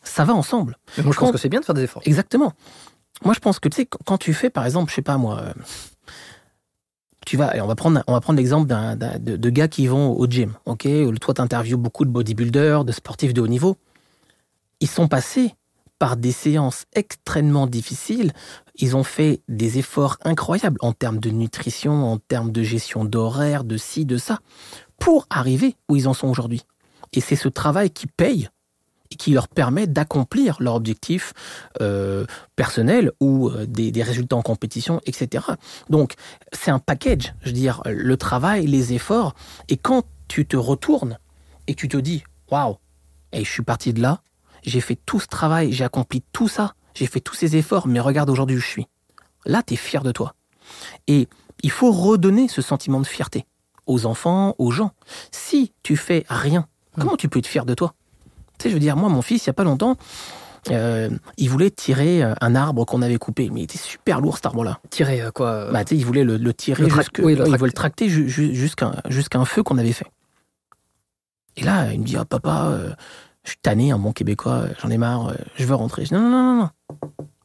[0.03, 0.77] ça va ensemble.
[0.97, 2.01] Mais moi je pense Quand- que c'est bien de faire des efforts.
[2.05, 2.53] Exactement.
[3.25, 5.39] Moi, je pense que tu sais, quand- tu fais, par exemple, je sais pas moi,
[5.41, 5.53] euh,
[7.25, 9.67] tu vas, et on va prendre, on va prendre l'exemple d'un, d'un- de, de gars
[9.67, 10.87] qui vont au gym, ok
[11.19, 13.75] Toi, tu interviews beaucoup de bodybuilders, de sportifs de haut niveau.
[14.79, 15.55] Ils sont passés
[15.99, 18.33] par des séances extrêmement difficiles.
[18.75, 23.63] Ils ont fait des efforts incroyables en termes de nutrition, en termes de gestion d'horaire,
[23.63, 24.39] de ci, de ça,
[24.99, 26.63] pour arriver où ils en sont aujourd'hui.
[27.13, 28.49] Et c'est ce travail qui paye
[29.11, 31.33] et qui leur permet d'accomplir leur objectif
[31.81, 32.25] euh,
[32.55, 35.45] personnel ou euh, des, résultats en compétition, etc.
[35.89, 36.13] Donc,
[36.51, 39.33] c'est un package, je veux dire, le travail, les efforts.
[39.69, 41.19] Et quand tu te retournes
[41.67, 42.77] et tu te dis waouh,
[43.31, 44.21] et je suis parti de là,
[44.67, 47.99] j'ai fait tout ce travail, j'ai accompli tout ça, j'ai fait tous ces efforts, mais
[47.99, 48.87] regarde aujourd'hui où je suis.
[49.45, 50.33] Là, tu es fier de toi.
[51.07, 51.27] Et
[51.63, 53.45] il faut redonner ce sentiment de fierté
[53.85, 54.91] aux enfants, aux gens.
[55.31, 56.67] Si tu fais rien,
[56.99, 57.93] comment tu peux être fier de toi?
[58.59, 59.95] Tu sais, je veux dire, moi, mon fils, il y a pas longtemps,
[60.71, 64.35] euh, il voulait tirer euh, un arbre qu'on avait coupé, mais il était super lourd
[64.35, 64.79] cet arbre-là.
[64.89, 65.47] Tirer euh, quoi?
[65.49, 67.37] Euh, Bah, tu sais, il voulait le, le tirer Le trac- jusque- oui, le il
[67.45, 67.57] tracter.
[67.57, 70.07] voulait le tracter ju- ju- jusqu'à un feu qu'on avait fait.
[71.55, 72.93] Et là, il me dit, ah, papa, euh,
[73.47, 76.03] je suis tanné, un bon québécois, euh, j'en ai marre, euh, je veux rentrer.
[76.11, 76.69] Non, non, non, non.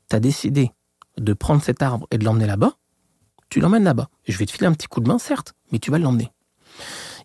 [0.08, 0.72] T'as décidé
[1.16, 2.72] de prendre cet arbre et de l'emmener là-bas,
[3.50, 4.08] tu l'emmènes là-bas.
[4.26, 6.32] Je vais te filer un petit coup de main, certes, mais tu vas l'emmener.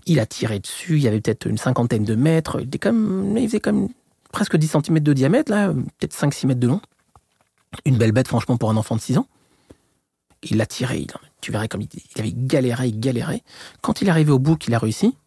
[0.06, 3.36] Il a tiré dessus, il y avait peut-être une cinquantaine de mètres, il, était comme,
[3.36, 3.62] il faisait
[4.32, 6.82] presque 10 cm de diamètre, là, peut-être 5-6 mètres de long.
[7.84, 9.28] Une belle bête, franchement, pour un enfant de 6 ans.
[10.44, 11.08] Il l'a tiré,
[11.42, 13.42] tu verrais comme il, avait galéré, il.
[13.82, 15.18] Quand il est arrivé au bout, qu'il a réussi,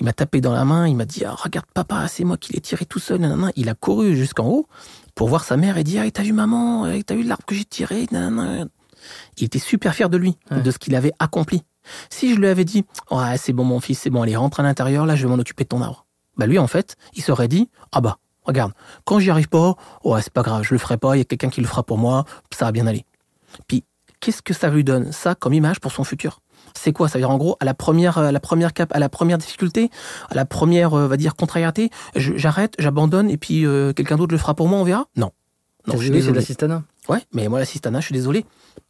[0.00, 2.52] il m'a tapé dans la main, il m'a dit ah, Regarde, papa, c'est moi qui
[2.54, 3.20] l'ai tiré tout seul.
[3.20, 3.50] nanana.
[3.56, 4.66] Il a couru jusqu'en haut
[5.14, 7.54] pour voir sa mère et dire hey, T'as vu maman Hey, T'as vu l'arbre que
[7.54, 8.64] j'ai tiré nanana.
[9.38, 10.60] Il était super fier de lui, Ouais.
[10.62, 11.62] de ce qu'il avait accompli.
[12.10, 14.62] Si je lui avais dit Ouais, c'est bon, mon fils, c'est bon, allez, rentre à
[14.62, 16.06] l'intérieur, là, je vais m'en occuper de ton arbre.
[16.36, 18.72] Bah, lui, en fait, il s'aurait dit Ah, bah, regarde,
[19.04, 19.74] quand j'y arrive pas,
[20.04, 21.82] ouais, c'est pas grave, je le ferai pas, il y a quelqu'un qui le fera
[21.82, 22.24] pour moi,
[22.54, 23.04] ça va bien aller.
[23.66, 23.84] Puis,
[24.20, 26.40] qu'est-ce que ça lui donne, ça, comme image pour son futur?
[26.76, 27.08] C'est quoi?
[27.08, 29.38] Ça veut dire en gros à la première, à la première cap, à la première
[29.38, 29.90] difficulté,
[30.30, 34.38] à la première, euh, va dire contrariété, j'arrête, j'abandonne et puis euh, quelqu'un d'autre le
[34.38, 35.06] fera pour moi, on verra?
[35.16, 35.30] Non,
[35.86, 36.36] non, t'as je suis désolé.
[36.40, 36.82] l'assistanat.
[37.08, 38.44] Ouais, mais moi l'assistanat, je suis désolé,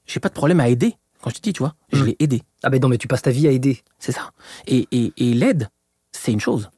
[0.06, 0.96] j'ai pas de problème à aider.
[1.22, 2.06] Quand je te dis, tu vois, je Mm.
[2.06, 3.82] l'ai aidé, Ah ben non, mais tu passes ta vie à aider.
[3.98, 4.30] c'est ça.
[4.66, 5.68] Et, et, et l'aide,
[6.12, 6.70] c'est une chose.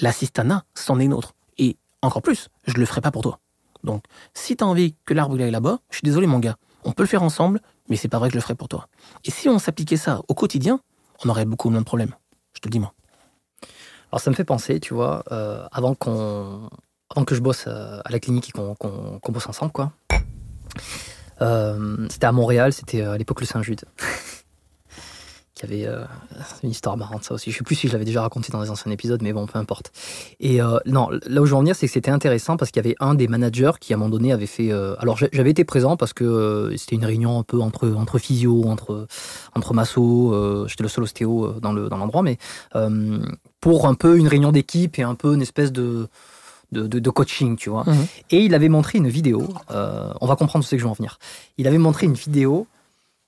[0.00, 1.34] L'assistanat, c'en est une autre.
[1.58, 3.38] Et encore plus, je le ferai pas pour toi.
[3.84, 4.04] Donc,
[4.34, 6.92] si tu as envie que l'arbre il aille là-bas, je suis désolé mon gars, on
[6.92, 8.88] peut le faire ensemble, mais c'est pas vrai que je le ferai pour toi.
[9.24, 10.80] Et si on s'appliquait ça au quotidien,
[11.24, 12.14] on aurait beaucoup moins de problèmes.
[12.54, 12.92] Je te le dis moi.
[14.12, 16.70] Alors ça me fait penser, tu vois, euh, avant qu'on,
[17.10, 19.92] avant que je bosse euh, à la clinique et qu'on, bosse ensemble, quoi.
[21.42, 23.82] Euh, c'était à Montréal, c'était à l'époque le Saint-Jude.
[25.56, 26.04] qui avait euh,
[26.62, 27.50] une histoire marrante ça aussi.
[27.50, 29.58] Je sais plus si je l'avais déjà raconté dans les anciens épisodes, mais bon, peu
[29.58, 29.90] importe.
[30.38, 32.84] Et euh, non, là où je veux en venir, c'est que c'était intéressant parce qu'il
[32.84, 34.70] y avait un des managers qui à un moment donné avait fait.
[34.70, 38.64] euh, alors j'avais été présent parce que c'était une réunion un peu entre entre physio,
[38.68, 39.06] entre
[39.54, 40.66] entre masso.
[40.68, 42.36] J'étais le seul ostéo dans le dans l'endroit, mais
[43.60, 46.08] pour un peu une réunion d'équipe et un peu une espèce de
[46.72, 47.84] de, de- de coaching, tu vois.
[47.86, 48.06] Mhm.
[48.30, 49.48] Et il avait montré une vidéo.
[49.70, 51.18] euh, on va comprendre où c'est que je veux en venir.
[51.58, 52.66] Il avait montré une vidéo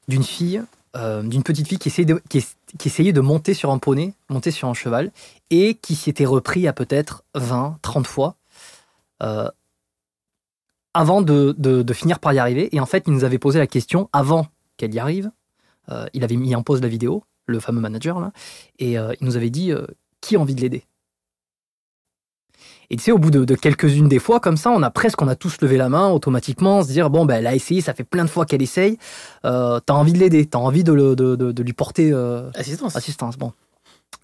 [0.09, 0.61] d'une fille,
[0.99, 5.13] euh, d'une petite fille qui essayait, de, monter sur un poney, monter sur un cheval,
[5.51, 8.37] et qui s'était repris à peut-être 20, 30 fois
[9.23, 9.49] euh,
[10.95, 12.75] avant de, finir par y arriver.
[12.75, 15.31] Et en fait, il nous avait posé la question avant qu'elle y arrive.
[15.91, 18.33] Euh, il avait mis en pause la vidéo, le fameux manager, là,
[18.79, 19.73] et il nous avait dit
[20.21, 20.85] qui a envie de l'aider?
[22.91, 25.21] Et tu sais, au bout de, de quelques-unes des fois, comme ça, on a presque,
[25.21, 27.93] on a tous levé la main automatiquement, se dire bon, ben, elle a essayé, ça
[27.95, 28.99] fait plein de fois qu'elle essaye.
[29.45, 32.97] Euh, t'as envie de l'aider, t'as envie de, le- de, de- lui porter euh, Assistance.
[32.97, 33.37] assistance.
[33.37, 33.53] Bon,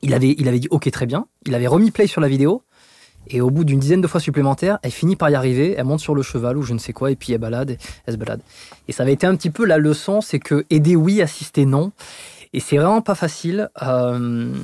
[0.03, 1.27] il avait, il avait dit ok, très bien.
[1.47, 2.63] Il avait remis play sur la vidéo.
[3.29, 5.75] Et au bout d'une dizaine de fois supplémentaires, elle finit par y arriver.
[5.79, 8.13] Elle monte sur le cheval ou je ne sais quoi, et puis elle balade, elle
[8.15, 8.41] se balade.
[8.87, 11.91] Et ça avait été un petit peu la leçon, c'est que aider oui, assister non.
[12.55, 13.69] Et c'est vraiment pas facile.
[13.83, 14.55] Euh,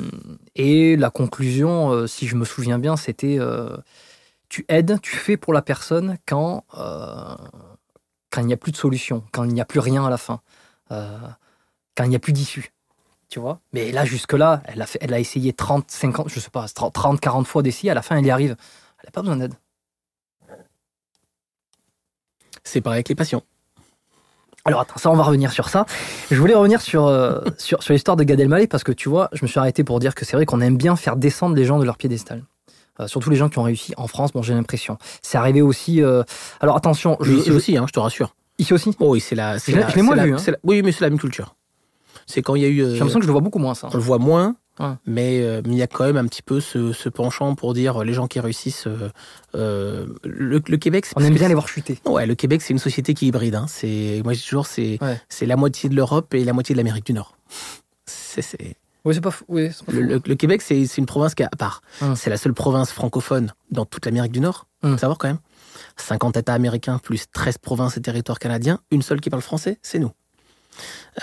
[0.54, 3.76] et la conclusion, euh, si je me souviens bien, c'était euh,
[4.48, 6.64] tu aides, tu fais pour la personne quand
[8.30, 10.18] quand il n'y a plus de solution, quand il n'y a plus rien à la
[10.18, 10.40] fin,
[10.88, 12.72] quand il n'y a plus d'issue.
[13.28, 16.50] Tu vois Mais là, jusque-là, elle a, fait, elle a essayé 30, 50, je sais
[16.50, 17.90] pas, 30, 40 fois d'essayer.
[17.90, 18.56] À la fin, elle y arrive.
[18.98, 19.54] Elle n'a pas besoin d'aide.
[22.64, 23.42] C'est pareil avec les patients.
[24.64, 25.86] Alors attends, ça on va revenir sur ça.
[26.30, 29.28] Je voulais revenir sur, euh, sur, sur l'histoire de Gad Elmaleh parce que tu vois,
[29.32, 31.64] je me suis arrêté pour dire que c'est vrai qu'on aime bien faire descendre les
[31.64, 32.44] gens de leur piédestal.
[33.00, 34.98] Euh, surtout les gens qui ont réussi en France, bon j'ai l'impression.
[35.22, 36.02] C'est arrivé aussi...
[36.02, 36.22] euh,
[36.60, 38.34] Alors attention, je, ici je- aussi, hein, je te rassure.
[38.58, 39.58] ici aussi Oh oui, c'est la.
[39.58, 40.38] c'est Je l'ai- moins c'est la- vu, hein.
[40.48, 41.54] la- Oui, mais c'est la même culture.
[42.26, 42.76] C'est quand il y a eu.
[42.84, 43.88] J'ai l'impression que je le vois beaucoup moins ça.
[43.92, 44.54] on le voit moins,
[45.06, 47.74] Mais euh, mais il y a quand même un petit peu ce, ce penchant pour
[47.74, 48.86] dire euh, les gens qui réussissent.
[48.86, 49.08] euh,
[49.54, 51.98] euh, le, le Québec, c'est On aime bien les voir chuter.
[52.06, 53.54] Ouais, le Québec, c'est une société qui est hybride.
[53.54, 53.66] Hein.
[53.68, 55.20] C'est, moi, je dis toujours, c'est, Ouais.
[55.28, 57.36] c'est la moitié de l'Europe et la moitié de l'Amérique du Nord.
[58.06, 59.44] C'est, c'est- Oui, c'est pas fou.
[59.48, 60.08] Oui, pas Le, fou.
[60.08, 61.82] le- le Québec, c'est, c'est une province qui est à part.
[62.00, 62.16] Hum.
[62.16, 64.66] C'est la seule province francophone dans toute l'Amérique du Nord.
[64.82, 64.92] Hum.
[64.92, 65.38] Faut savoir quand même.
[65.96, 69.98] 50 États américains plus 13 provinces et territoires canadiens, une seule qui parle français, c'est
[69.98, 70.12] nous.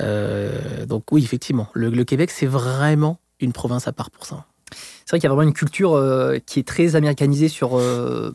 [0.02, 4.46] Euh, donc oui, effectivement, le, le Québec, c'est vraiment une province à part pour ça.
[5.06, 8.34] C'est vrai qu'il y a vraiment une culture euh, qui est très américanisée sur, euh,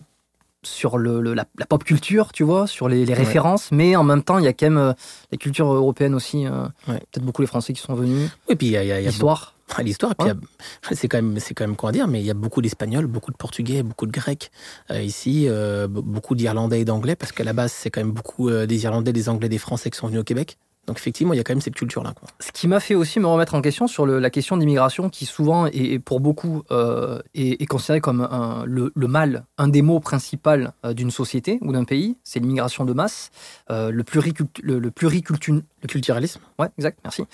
[0.62, 4.04] sur le, le- la, la pop culture, tu vois, sur les, les références, mais en
[4.04, 4.92] même temps, il y a quand même euh,
[5.30, 6.46] la culture européenne aussi.
[6.46, 6.98] Ouais.
[7.10, 8.30] Peut-être beaucoup les Français qui sont venus.
[8.48, 9.54] Et puis il y a, il y a- il y a L'histoire.
[9.82, 10.14] L'histoire.
[10.92, 13.30] C'est quand même, c'est quand même quoi dire, mais il y a beaucoup d'Espagnols, beaucoup
[13.32, 14.50] de Portugais, beaucoup de Grecs
[14.92, 18.84] ici, be- beaucoup d'Irlandais et d'Anglais, parce qu'à la base, c'est quand même beaucoup des
[18.84, 20.58] Irlandais, des Anglais, des Français qui sont venus au Québec.
[20.88, 22.12] Donc effectivement, il y a quand même cette culture-là.
[22.40, 25.26] Ce qui m'a fait aussi me remettre en question sur le- la question d'immigration, qui
[25.26, 29.80] souvent, et pour beaucoup, euh, est, est considérée comme un- le, le mal, un des
[29.80, 30.50] mots principaux
[30.84, 33.30] euh, d'une société ou d'un pays, c'est l'immigration de masse,
[33.70, 36.40] euh, le pluricult- le, le pluricultu- Le culturalisme.
[36.58, 37.24] Ouais, exact, merci.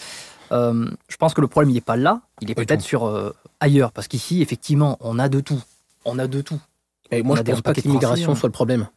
[0.53, 3.07] Euh, je pense que le problème, il n'est pas là, il est peut-être sur
[3.61, 5.63] ailleurs, parce qu'ici, effectivement, on a de tout.
[6.05, 6.61] On a de tout.
[7.11, 8.35] Et moi, On je des pense pas que l'immigration hein.
[8.35, 8.89] soit le problème.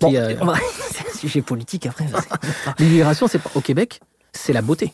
[0.00, 0.10] Bon,
[1.16, 2.06] Sujet politique après.
[2.78, 4.00] L'immigration, c'est pas au Québec,
[4.32, 4.92] c'est la beauté.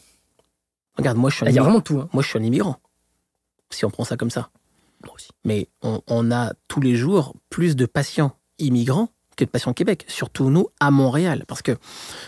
[0.97, 1.99] Regarde, moi, je suis un Il y a vraiment tout.
[2.01, 2.09] hein.
[2.13, 2.77] Moi, je suis un immigrant.
[3.71, 4.51] Si on prend ça comme ça.
[5.05, 5.31] Moi aussi.
[5.45, 9.75] Mais on, on a tous les jours plus de patients immigrants que de patients au
[9.75, 10.05] Québec.
[10.09, 11.45] Surtout nous, à Montréal.
[11.49, 11.73] Parce que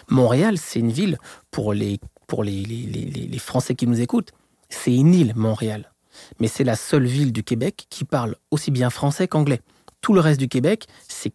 [0.09, 1.18] Montréal, c'est une ville,
[1.51, 4.32] pour les, pour les, les, les- les- les Français qui nous écoutent,
[4.70, 5.92] c'est une île, Montréal.
[6.40, 9.61] Mais c'est la seule ville du Québec qui parle aussi bien français qu'anglais.
[10.01, 11.30] Tout le reste du Québec, c'est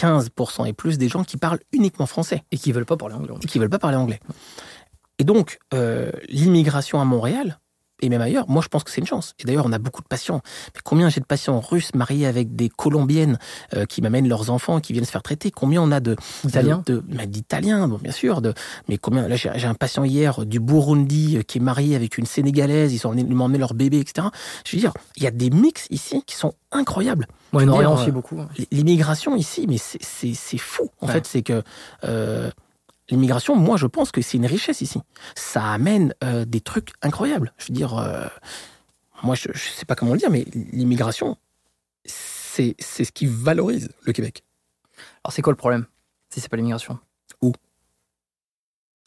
[0.00, 3.34] 95% et plus des gens qui parlent uniquement français Et qui veulent pas parler anglais.
[3.42, 4.20] et qui veulent pas parler anglais.
[5.18, 7.59] Et donc, euh, l'immigration à Montréal,
[8.02, 9.34] et même ailleurs, moi je pense que c'est une chance.
[9.38, 10.40] Et d'ailleurs, on a beaucoup de patients.
[10.74, 13.38] Mais combien j'ai de patients russes mariés avec des Colombiennes
[13.74, 15.50] euh, qui m'amènent leurs enfants qui viennent se faire traiter?
[15.50, 18.40] Combien on a de Italiens de, de- mais d'Italiens, bon, bien sûr.
[18.40, 18.54] De,
[18.88, 22.18] mais combien Là, j'ai j'ai un patient hier du Burundi euh, qui est marié avec
[22.18, 22.92] une Sénégalaise.
[22.92, 24.28] Ils sont venus m'emmener leur bébé, etc.
[24.64, 27.26] Je veux dire, il y a des mix ici qui sont incroyables.
[27.52, 28.38] Moyen-Orient dire, aussi beaucoup.
[28.70, 30.88] L'immigration ici, mais c'est- c'est c'est fou.
[31.00, 31.12] En Ouais.
[31.14, 31.62] fait, c'est que
[32.04, 32.50] euh,
[33.10, 35.00] l'immigration, moi, je pense que c'est une richesse ici.
[35.34, 37.52] Ça amène euh, des trucs incroyables.
[37.58, 38.26] Je veux dire, euh,
[39.22, 41.36] moi, je ne sais pas comment le dire, mais l'immigration,
[42.04, 44.44] c'est c'est ce qui valorise le Québec.
[45.24, 45.86] Alors c'est quoi le problème
[46.30, 46.98] si c'est pas l'immigration?
[47.42, 47.52] Où?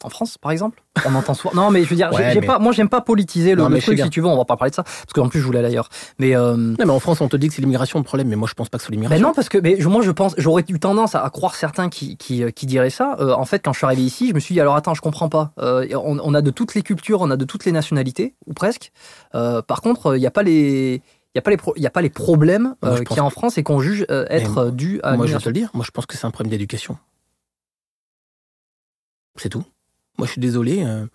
[0.04, 0.82] En France, par exemple?
[1.06, 1.54] On entend souvent.
[1.54, 3.68] Non, mais je veux dire, Ouais, j'ai mais- pas, moi, j'aime pas politiser le, Non,
[3.70, 3.98] le truc.
[3.98, 5.68] Si tu veux, on va pas parler de ça, parce qu'en plus, je voulais aller
[5.68, 5.88] ailleurs.
[6.18, 8.36] Mais euh, Non, mais en France, on te dit que c'est l'immigration le problème, mais
[8.36, 9.26] moi, je pense pas que c'est Ben l'immigration.
[9.26, 12.42] non, parce que mais moi je pense, j'aurais eu tendance à, croire certains qui, qui,
[12.44, 13.16] euh, qui diraient ça.
[13.18, 15.00] Euh, en fait, quand je suis arrivé ici, je me suis dit alors attends, je
[15.00, 15.52] comprends pas.
[15.58, 18.52] Euh, on, on a de toutes les cultures, on a de toutes les nationalités ou
[18.52, 18.92] presque.
[19.32, 21.02] Par contre, il n'y a pas les
[21.34, 23.20] il y a pas les pro- il y a pas les problèmes euh, qu'il y
[23.20, 25.54] a en France et qu'on juge euh, être dus à Moi, je vais te le
[25.54, 25.70] dire.
[25.74, 26.98] Moi, je pense que c'est un problème d'éducation.
[29.36, 29.64] C'est tout.
[30.18, 30.84] Moi, je suis désolé.
[30.84, 31.06] euh,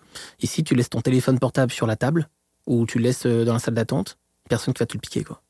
[0.42, 2.28] ici, tu laisses ton téléphone portable sur la table
[2.66, 4.18] ou tu le laisses euh, dans la salle d'attente.
[4.48, 5.42] Personne qui va te le piquer, quoi.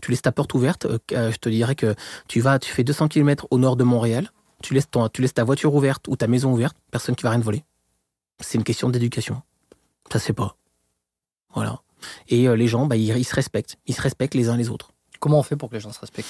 [0.00, 0.86] Tu laisses ta porte ouverte.
[0.86, 1.94] euh, je te dirais que
[2.28, 4.30] tu vas, tu fais 200 km au nord de Montréal.
[4.62, 6.76] Tu laisses, ton, tu laisses ta voiture ouverte ou ta maison ouverte.
[6.90, 7.64] Personne qui va rien te voler.
[8.40, 9.42] C'est une question d'éducation.
[10.12, 10.56] Ça fait pas.
[11.54, 11.80] Voilà.
[12.28, 13.76] Et euh, les gens, bah, ils, ils se respectent.
[13.86, 14.90] Ils se respectent les uns les autres.
[15.20, 16.28] Comment on fait pour que les gens se respectent?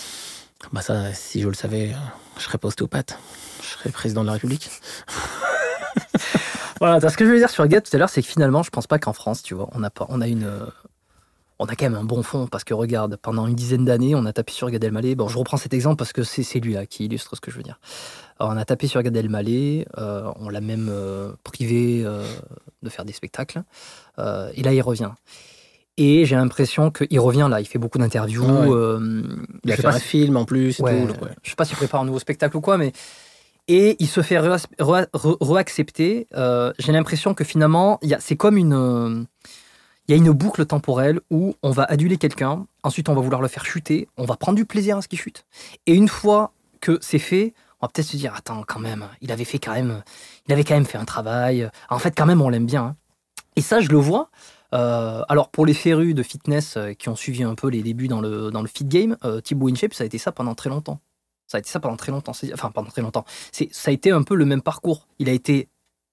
[0.73, 1.95] Bah ça, si je le savais,
[2.37, 3.19] je serais pas ostéopathe.
[3.63, 4.69] Je serais président de la République.
[6.81, 8.71] Voilà, ce que je voulais dire sur Gad tout à l'heure, c'est que finalement, je
[8.71, 10.65] pense pas qu'en France, tu vois, on a pas, on a une, euh,
[11.59, 14.25] on a quand même un bon fond parce que regarde, pendant une dizaine d'années, on
[14.27, 15.17] a tapé sur Gad Elmaleh.
[15.17, 17.57] Bon, je reprends cet exemple parce que c'est lui là qui illustre ce que je
[17.57, 17.81] veux dire.
[18.39, 22.25] Alors, on a tapé sur Gad Elmaleh, euh, on l'a même euh, privé euh,
[22.85, 23.63] de faire des spectacles,
[24.19, 25.11] et là il revient.
[26.01, 28.45] Et j'ai l'impression qu'il revient là, il fait beaucoup d'interviews.
[28.49, 28.69] Ah ouais.
[28.71, 29.23] euh,
[29.65, 31.09] Il a fait un si- film en plus et Ouais, tout.
[31.13, 31.31] donc ouais.
[31.43, 32.93] Je sais pas s'il prépare un nouveau spectacle ou quoi, mais.
[33.69, 36.27] Et il se fait re- re- re- reaccepter.
[36.35, 38.73] Euh, J'ai l'impression que finalement, c'est comme une.
[38.75, 39.25] euh,
[40.09, 43.43] Il y a une boucle temporelle où on va aduler quelqu'un, ensuite on va vouloir
[43.43, 45.45] le faire chuter, on va prendre du plaisir à ce qu'il chute.
[45.87, 49.31] Et une fois que c'est fait, on va peut-être se dire attends quand même, il
[49.33, 50.03] avait fait quand même,
[50.47, 51.69] il avait quand même fait un travail.
[51.91, 52.83] En fait, quand même, on l'aime bien.
[52.85, 52.97] hein.
[53.57, 54.31] Et ça, je le vois.
[54.75, 58.21] Euh, alors pour les férus de fitness qui ont suivi un peu les débuts dans
[58.23, 61.01] le, dans le fit game, euh, Thibaut InShape, ça a été ça pendant très longtemps.
[61.49, 62.33] Ça a été ça pendant très longtemps.
[62.53, 63.25] Enfin, pendant très longtemps.
[63.53, 65.09] Ça a été un peu le même parcours.
[65.19, 65.69] Il a été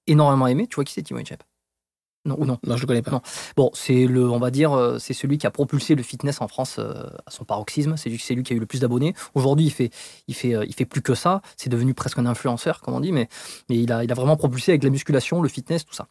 [0.08, 0.66] énormément aimé.
[0.68, 1.44] Tu vois qui c'est Thibaut InShape
[2.26, 2.58] Non ou non?
[2.66, 3.12] Non, je le connais pas.
[3.12, 3.22] Non.
[3.58, 6.48] Bon, c'est le, on va dire, euh, c'est celui qui a propulsé le fitness en
[6.48, 7.98] France euh, à son paroxysme.
[7.98, 9.14] C'est lui, c'est lui qui a eu le plus d'abonnés.
[9.34, 9.90] Aujourd'hui, il fait,
[10.28, 11.42] il fait, euh, il fait plus que ça.
[11.58, 13.28] C'est devenu presque un influenceur, comme on dit, mais,
[13.70, 16.08] mais il a, il a vraiment propulsé avec la musculation, le fitness, tout ça.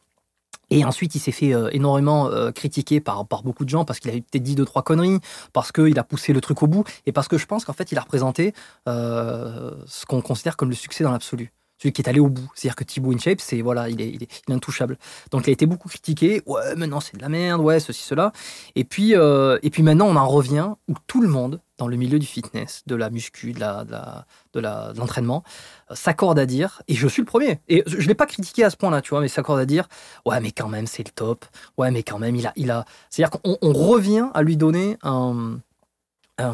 [0.71, 4.11] Et ensuite, il s'est fait euh, énormément euh, critiquer par, beaucoup de gens parce qu'il
[4.11, 5.19] avait peut-être dit deux, trois conneries,
[5.53, 7.93] parce qu'il a poussé le truc au bout, et parce que je pense qu'en fait,
[7.93, 8.55] il a représenté
[8.89, 11.53] euh, ce qu'on considère comme le succès dans l'absolu.
[11.79, 12.49] Celui qui est allé au bout.
[12.55, 14.97] C'est-à-dire que Thibaut InShape, c'est voilà, il est, il, intouchable.
[15.33, 16.41] Donc il a été beaucoup critiqué.
[16.47, 18.33] Ouais, mais non, c'est de la merde, ouais, ceci, cela.
[18.77, 22.19] Et puis, et puis maintenant, on en revient où tout le monde, dans le milieu
[22.19, 25.43] du fitness, de la muscu, de la, de la, de la- de l'entraînement,
[25.91, 28.63] euh, s'accorde à dire, et je suis le premier, et je ne l'ai pas critiqué
[28.63, 29.89] à ce point-là, tu vois, mais s'accorde à dire,
[30.25, 31.45] ouais, mais quand même, c'est le top.
[31.77, 32.53] Ouais, mais quand même, il a.
[32.57, 32.85] Il a...
[33.11, 35.59] C'est-à-dire qu'on on revient à lui donner un,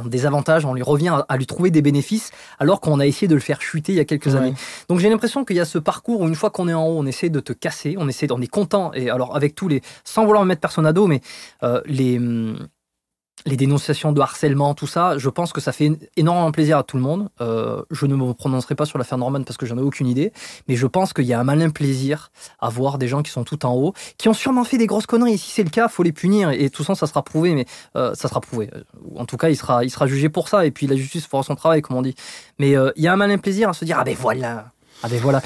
[0.04, 3.28] des avantages, on lui revient à, à lui trouver des bénéfices, alors qu'on a essayé
[3.28, 4.36] de le faire chuter il y a quelques Ouais.
[4.36, 4.54] années.
[4.88, 6.98] Donc j'ai l'impression qu'il y a ce parcours où une fois qu'on est en haut,
[6.98, 8.92] on essaie de te casser, on essaie, on est content.
[8.92, 11.22] Et alors avec tous les, sans vouloir me mettre personne à dos, mais
[11.62, 12.68] euh, les hum,
[13.47, 16.97] les dénonciations de harcèlement, tout ça, je pense que ça fait énormément plaisir à tout
[16.97, 17.28] le monde.
[17.41, 20.32] Euh, je ne me prononcerai pas sur l'affaire Norman parce que j'en ai aucune idée,
[20.68, 22.30] mais je pense qu'il y a un malin plaisir
[22.61, 25.07] à voir des gens qui sont tout en haut, qui ont sûrement fait des grosses
[25.07, 25.38] conneries.
[25.38, 27.66] Si c'est le cas, faut les punir et tout ça, ça sera prouvé, mais
[27.97, 28.70] euh, ça sera prouvé.
[29.05, 31.26] Ou En tout cas, il sera, il sera jugé pour ça et puis la justice
[31.26, 32.14] fera son travail, comme on dit.
[32.59, 34.66] Mais euh, il y a un malin plaisir à se dire ah ben voilà,
[35.03, 35.41] ah ben voilà.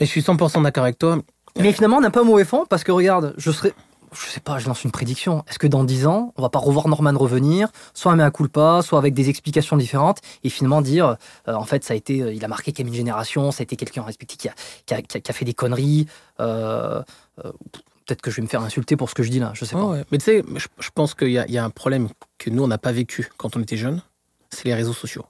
[0.00, 1.18] Et je suis 100% d'accord avec toi.
[1.58, 3.74] Mais finalement, on n'a pas un mauvais fond parce que regarde, je serais.
[4.12, 5.44] Je sais pas, je lance une prédiction.
[5.48, 8.80] Est-ce que dans 10 ans, on va pas revoir Norman revenir, soit un mea culpa,
[8.82, 11.16] soit avec des explications différentes, et finalement dire,
[11.48, 13.60] euh, en fait, ça a été, euh, il a marqué quand même une génération, ça
[13.60, 14.54] a été quelqu'un respecté qui a,
[14.86, 16.06] qui, a, a- a fait des conneries.
[16.40, 17.02] euh,
[18.06, 19.76] Peut-être que je vais me faire insulter pour ce que je dis là, je sais
[19.76, 19.98] pas.
[20.10, 22.08] Mais tu sais, je, pense qu'il y, a- y a un problème
[22.38, 24.02] que nous, on n'a pas vécu quand on était jeunes,
[24.50, 25.24] c'est les réseaux sociaux.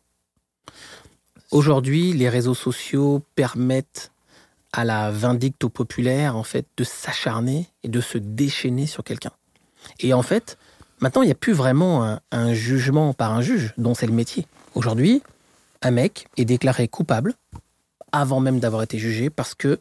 [1.51, 4.13] Aujourd'hui, les réseaux sociaux permettent
[4.73, 9.33] à la vindicte populaire, en fait, de s'acharner et de se déchaîner sur quelqu'un.
[9.99, 10.59] Et en fait,
[11.01, 14.13] maintenant, il n'y a plus vraiment un, un jugement par un juge, dont c'est le
[14.13, 14.47] métier.
[14.75, 15.23] Aujourd'hui,
[15.83, 17.35] un mec est déclaré coupable
[18.13, 19.79] avant même d'avoir été jugé parce que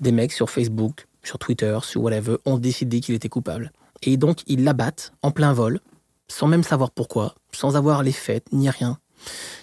[0.00, 3.72] des mecs sur Facebook, sur Twitter, sur whatever, ont décidé qu'il était coupable.
[4.02, 5.80] Et donc, ils l'abattent en plein vol,
[6.28, 8.98] sans même savoir pourquoi, sans avoir les faits, ni rien.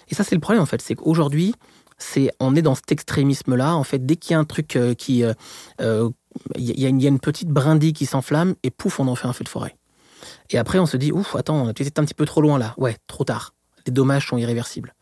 [0.10, 0.82] Et ça, c'est le problème, en fait.
[0.82, 1.56] C'est qu'aujourd'hui,
[1.98, 3.76] c'est, on est dans cet extrémisme-là.
[3.76, 5.24] En fait, dès qu'il y a un truc euh, qui.
[5.24, 5.34] euh,
[6.58, 9.08] Il y, a une- il y a une petite brindille qui s'enflamme, et pouf, on
[9.08, 9.78] en fait un feu de forêt.
[10.50, 12.74] Et après, on se dit, ouf, attends, tu étais un petit peu trop loin là.
[12.78, 13.54] Ouais, trop tard.
[13.88, 14.94] Les dommages sont irréversibles.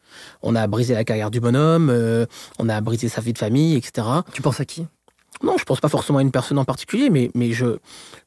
[0.43, 2.27] On a brisé la carrière du bonhomme, euh,
[2.59, 4.07] on a brisé sa vie de famille, etc.
[4.31, 4.85] Tu penses à qui?
[5.41, 7.77] Non, je pense pas forcément à une personne en particulier, mais, mais je,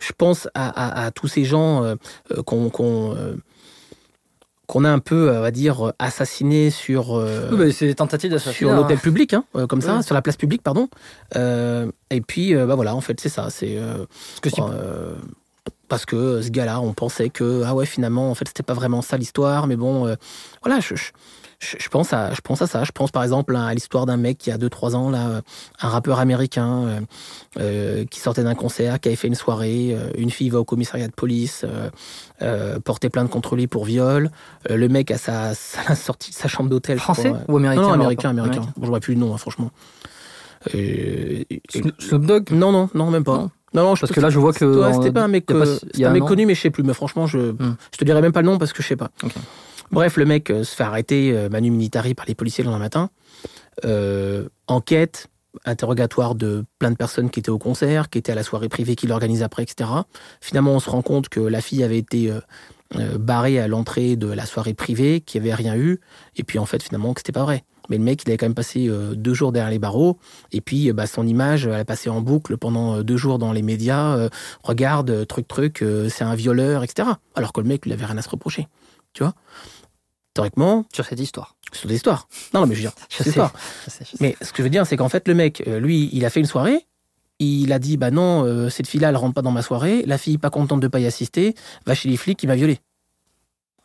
[0.01, 1.95] je pense à, à- à tous ces gens euh,
[2.33, 3.15] euh, qu'on qu'on,
[4.67, 7.95] qu'on a un peu, euh, on va dire, assassinés sur, euh, Oui, bah, C'est des
[7.95, 8.55] tentatives d'assassinat.
[8.55, 10.89] sur l'hôtel public, hein, euh, comme ça, sur la place publique, pardon.
[11.37, 13.49] Euh, et puis, bah voilà, en fait, c'est ça.
[13.51, 13.79] C'est
[15.89, 19.03] Parce que ce gars-là, on pensait que ah ouais, finalement, en fait, c'était pas vraiment
[19.03, 20.17] ça l'histoire, mais bon,
[20.63, 21.13] voilà, je, je,
[21.59, 22.85] je- je pense à, je pense à ça.
[22.85, 25.41] Je pense par exemple à l'histoire d'un mec qui a 2-3 ans là,
[25.81, 27.01] un rappeur américain euh,
[27.61, 30.65] euh, qui sortait d'un concert, qui avait fait une soirée, euh, une fille va au
[30.65, 31.65] commissariat de police,
[32.43, 34.31] euh, porter plainte contre lui pour viol.
[34.69, 36.99] Le mec a sa, sa sortie sa chambre d'hôtel.
[36.99, 37.41] Français crois.
[37.49, 38.73] ou américain Non, américain, rappeur américain.
[38.77, 39.71] Bon, je vois plus le nom, hein, franchement.
[40.75, 41.43] Euh,
[42.01, 43.37] Snoop Dogg non, non, non, même pas.
[43.37, 43.51] Non.
[43.75, 44.65] Non, non, je Parce que là, je vois que.
[44.65, 46.83] Ouais, c'était pas un mec, pas- euh, un mec connu, mais je sais plus.
[46.83, 47.53] Mais franchement, je,
[47.93, 49.11] je te dirais même pas le nom parce que je sais pas.
[49.23, 49.33] Ok.
[49.91, 52.85] Bref, le mec euh, se fait arrêter euh, manu militari par les policiers le lendemain
[52.85, 53.11] matin.
[53.85, 55.29] Euh, enquête,
[55.65, 58.97] interrogatoire de plein de personnes qui étaient au concert, qui étaient à la soirée privée
[58.97, 59.89] qu'il organise après, etc.
[60.41, 62.31] Finalement, on se rend compte que la fille avait été
[63.19, 66.01] barrée à l'entrée de la soirée privée, qu'il n'y avait rien eu,
[66.37, 67.65] et puis en fait, finalement, que c'était pas vrai.
[67.89, 70.19] Mais le mec, il avait quand même passé deux jours derrière les barreaux,
[70.53, 73.63] et puis bah, son image, elle a passé en boucle pendant deux jours dans les
[73.63, 74.29] médias.
[74.63, 77.09] regarde, truc, truc, c'est un violeur, etc.
[77.35, 78.69] Alors que le mec, il avait rien à se reprocher.
[79.15, 79.33] Tu vois?
[80.37, 81.57] Théoriquement, Sur cette histoire.
[81.73, 82.29] sur des histoires.
[82.55, 83.31] Non, non, mais je veux dire, Je c'est sais.
[83.31, 83.53] l'histoire.
[83.85, 84.17] Je sais, je sais.
[84.21, 86.31] Mais ce que je veux dire, c'est qu'en fait, le mec, euh, lui, il a
[86.31, 86.87] fait une soirée.
[87.39, 90.03] Il a dit, bah non, euh, cette fille-là, elle rentre pas dans ma soirée.
[90.07, 92.79] La fille, pas contente de pas y assister, va chez les flics, qui m'a violé.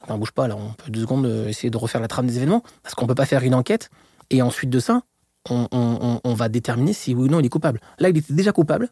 [0.04, 2.38] Attends, bouge pas, là, on peut deux secondes euh, essayer de refaire la trame des
[2.38, 2.64] événements.
[2.84, 3.90] Parce qu'on peut pas faire une enquête.
[4.30, 5.02] Et ensuite de ça,
[5.50, 7.82] on, on- on- on va déterminer si oui ou non il est coupable.
[8.00, 8.90] Là, il était déjà coupable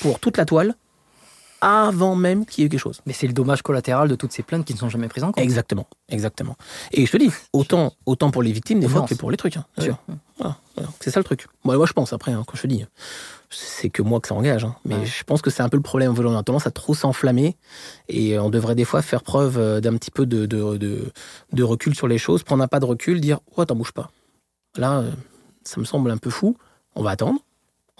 [0.00, 0.74] pour toute la toile
[1.62, 3.00] avant même qu'il y ait eu quelque chose.
[3.06, 5.32] Mais c'est le dommage collatéral de toutes ces plaintes qui ne sont jamais prises en
[5.32, 5.42] compte.
[5.42, 6.56] Exactement, exactement.
[6.92, 9.56] Et je te dis, autant, autant pour les victimes des fois que pour les trucs.
[9.56, 9.96] hein, sûr.
[10.38, 10.90] Voilà, voilà.
[11.00, 11.46] C'est ça le truc.
[11.64, 12.84] Moi, moi je pense après, hein, quand je te dis,
[13.48, 14.64] c'est que moi que ça engage.
[14.64, 14.74] hein.
[14.84, 15.06] mais Ouais.
[15.06, 16.14] je pense que c'est un peu le problème.
[16.18, 17.56] On a tendance à trop s'enflammer
[18.08, 21.12] et on devrait des fois faire preuve euh, d'un petit peu de, de, de,
[21.52, 24.10] de recul sur les choses, prendre un pas de recul, dire Oh, t'en bouge pas.
[24.76, 25.10] Là, euh,
[25.64, 26.56] ça me semble un peu fou.
[26.96, 27.38] On va attendre,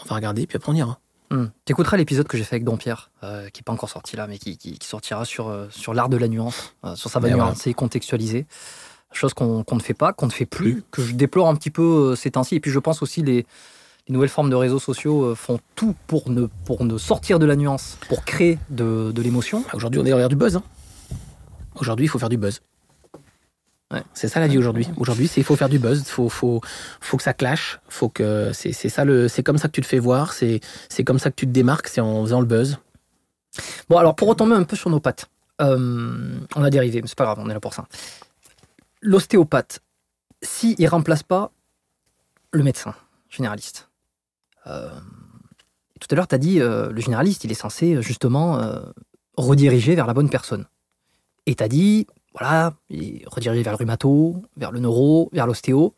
[0.03, 0.99] on va regarder, puis après on ira.
[1.33, 1.47] Hmm.
[1.65, 4.37] T'écouteras l'épisode que j'ai fait avec Dompierre, euh, qui n'est pas encore sorti là, mais
[4.39, 7.25] qui, qui- qui sortira sur, euh, sur l'art de la nuance, euh, sur sa Mais
[7.31, 7.53] manière voilà.
[7.53, 8.47] nuancer, contextualiser.
[9.13, 11.83] Chose qu'on ne fait pas, qu'on ne fait plus, que je déplore un petit peu
[12.13, 12.55] euh, ces temps-ci.
[12.57, 13.47] Et puis je pense aussi les,
[14.09, 17.57] les nouvelles formes de réseaux sociaux font tout pour ne, pour ne sortir de la
[17.57, 19.65] nuance, pour créer de, de l'émotion.
[19.73, 20.57] Aujourd'hui, on est derrière du buzz.
[20.57, 20.63] hein.
[21.77, 22.61] Aujourd'hui, il faut faire du buzz.
[24.15, 24.89] C'est ça la vie aujourd'hui.
[24.97, 26.61] Aujourd'hui, c'est il faut faire du buzz, faut faut
[27.01, 29.87] faut que ça clash, faut que c'est ça le c'est comme ça que tu te
[29.87, 32.79] fais voir, c'est c'est comme ça que tu te démarques, c'est en faisant le buzz.
[33.89, 35.29] Bon, alors pour retomber un peu sur nos pattes,
[35.61, 37.87] euh, on a dérivé, mais c'est pas grave, on est là pour ça.
[39.01, 39.81] L'ostéopathe,
[40.41, 41.51] s'il ne remplace pas
[42.53, 42.95] le médecin
[43.29, 43.89] généraliste,
[44.67, 44.91] euh,
[46.01, 48.61] tout à l'heure, tu as dit euh, le généraliste, il est censé justement
[49.37, 50.67] rediriger vers la bonne personne.
[51.47, 52.07] Et tu as dit,
[52.39, 55.95] voilà, il redirige vers le rhumato, vers le neuro, vers l'ostéo.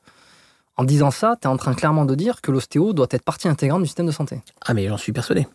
[0.77, 3.47] En disant ça, tu es en train clairement de dire que l'ostéo doit être partie
[3.49, 4.43] intégrante du système de santé.
[4.65, 5.47] Ah, mais j'en suis persuadé.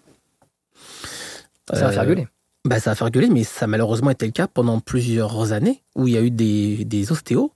[1.74, 2.28] Ça va Euh, faire gueuler.
[2.66, 5.84] Bah, ça va faire gueuler, mais ça a malheureusement été le cas pendant plusieurs années
[5.96, 7.52] où il y a eu des, des ostéos,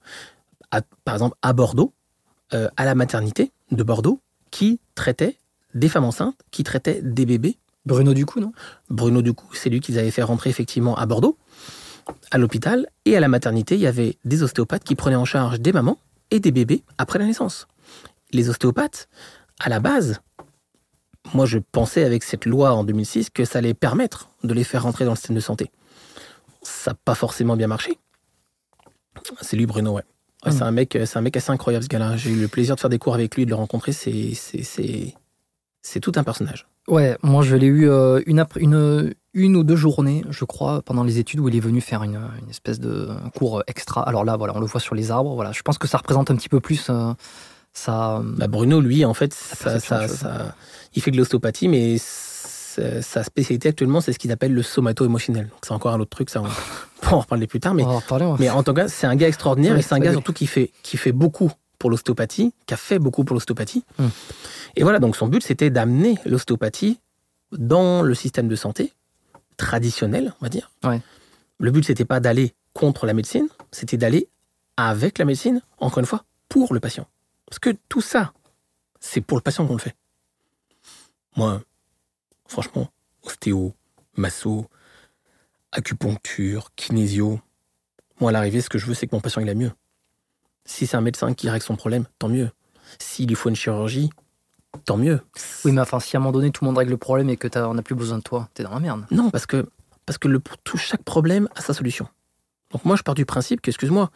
[0.71, 1.93] à- par exemple à Bordeaux,
[2.53, 4.19] euh, à la maternité de Bordeaux,
[4.51, 5.37] qui traitaient
[5.73, 7.57] des femmes enceintes, qui traitaient des bébés.
[7.85, 8.53] Bruno du coup, non?
[8.89, 11.37] Bruno Ducou, c'est lui qu'ils avaient fait rentrer effectivement à Bordeaux,
[12.33, 15.59] à l'hôpital, et à la maternité, il y avait des ostéopathes qui prenaient en charge
[15.59, 15.99] des mamans
[16.31, 17.67] et des bébés après la naissance.
[18.31, 19.07] Les ostéopathes,
[19.59, 20.19] à la base,
[21.35, 24.81] moi je pensais avec cette loi en 2006 que ça allait permettre de les faire
[24.81, 25.69] rentrer dans le système de santé.
[26.63, 27.99] Ça n'a pas forcément bien marché.
[29.41, 30.03] C'est lui Bruno, ouais.
[30.43, 30.57] Ouais, Mhm.
[30.57, 32.17] C'est un mec, c'est un mec assez incroyable ce gars-là.
[32.17, 33.91] J'ai eu le plaisir de faire des cours avec lui, de le rencontrer.
[33.91, 35.13] C'est, c'est, c'est,
[35.83, 36.65] c'est tout un personnage.
[36.87, 40.81] Ouais, moi je l'ai eu euh, une, après- une, une ou deux journées, je crois,
[40.81, 44.01] pendant les études où il est venu faire une, une espèce de cours extra.
[44.01, 45.35] Alors là, voilà, on le voit sur les arbres.
[45.35, 47.13] Voilà, je pense que ça représente un petit peu plus euh,
[47.73, 48.21] ça.
[48.23, 50.55] Bah, Bruno, lui, en fait, ça, ça- ça-
[50.95, 55.49] il fait de l'ostéopathie, mais sa spécialité actuellement, c'est ce qu'il appelle le somato-émotionnel.
[55.61, 56.47] C'est encore un autre truc, ça, on
[57.01, 57.73] pourra en reparler plus tard.
[57.73, 58.35] Mais, on en reparler, ouais.
[58.39, 60.71] mais en tout cas, c'est un gars extraordinaire et c'est un gars surtout qui fait,
[60.81, 61.51] qui fait beaucoup
[61.83, 63.83] pour l'ostéopathie, qui a fait beaucoup pour l'ostéopathie.
[63.99, 64.07] Hmm.
[64.77, 66.97] Et voilà, donc son but, c'était d'amener l'ostéopathie
[67.51, 68.93] dans le système de santé
[69.57, 70.71] traditionnel, on va dire.
[70.85, 71.01] Ouais.
[71.59, 74.29] Le but, c'était pas d'aller contre la médecine, c'était d'aller
[74.77, 77.05] avec la médecine, encore une fois, pour le patient.
[77.47, 78.31] Parce que tout ça,
[79.01, 79.97] c'est pour le patient qu'on le fait.
[81.35, 81.61] Moi,
[82.47, 82.87] franchement,
[83.23, 83.73] ostéo,
[84.15, 84.67] masso,
[85.73, 87.41] acupuncture, kinésio,
[88.21, 89.73] moi, à l'arrivée, ce que je veux, c'est que mon patient, il a mieux.
[90.65, 92.49] Si c'est un médecin qui règle son problème, tant mieux.
[92.99, 94.09] S'il lui faut une chirurgie,
[94.85, 95.19] tant mieux.
[95.65, 97.37] Oui, mais enfin, si à un moment donné tout le monde règle le problème et
[97.37, 99.05] que t'as- on n'a plus besoin de toi, t'es dans la merde.
[99.11, 99.65] Non, parce que,
[100.05, 102.07] parce que le, tout, chaque problème a sa solution.
[102.71, 104.09] Donc moi, je pars du principe que, excuse-moi,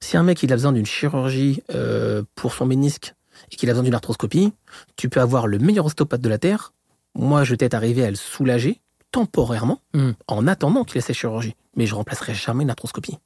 [0.00, 3.14] si un mec il a besoin d'une chirurgie euh, pour son ménisque
[3.52, 4.52] et qu'il a besoin d'une arthroscopie,
[4.96, 6.72] tu peux avoir le meilleur ostéopathe de la Terre.
[7.14, 8.80] Moi, je vais peut-être arriver à le soulager
[9.12, 10.10] temporairement Mm.
[10.26, 11.54] en attendant qu'il ait sa chirurgie.
[11.76, 13.18] Mais je remplacerai jamais une arthroscopie.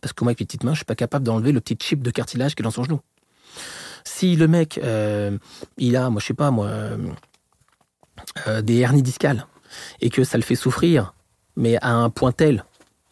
[0.00, 2.02] Parce que moi, avec mes petites mains, je suis pas capable d'enlever le petit chip
[2.02, 3.00] de cartilage qui est dans son genou.
[4.04, 5.36] Si le mec, euh,
[5.76, 6.96] il a, moi, je sais pas, moi, euh,
[8.46, 9.46] euh, des hernies discales
[10.00, 11.14] et que ça le fait souffrir,
[11.56, 12.64] mais à un point tel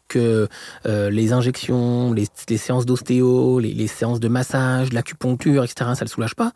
[0.09, 0.49] que
[0.95, 6.09] les injections, les, les séances d'ostéo, les, les séances de massage, l'acupuncture, etc., ça le
[6.09, 6.53] soulage pas,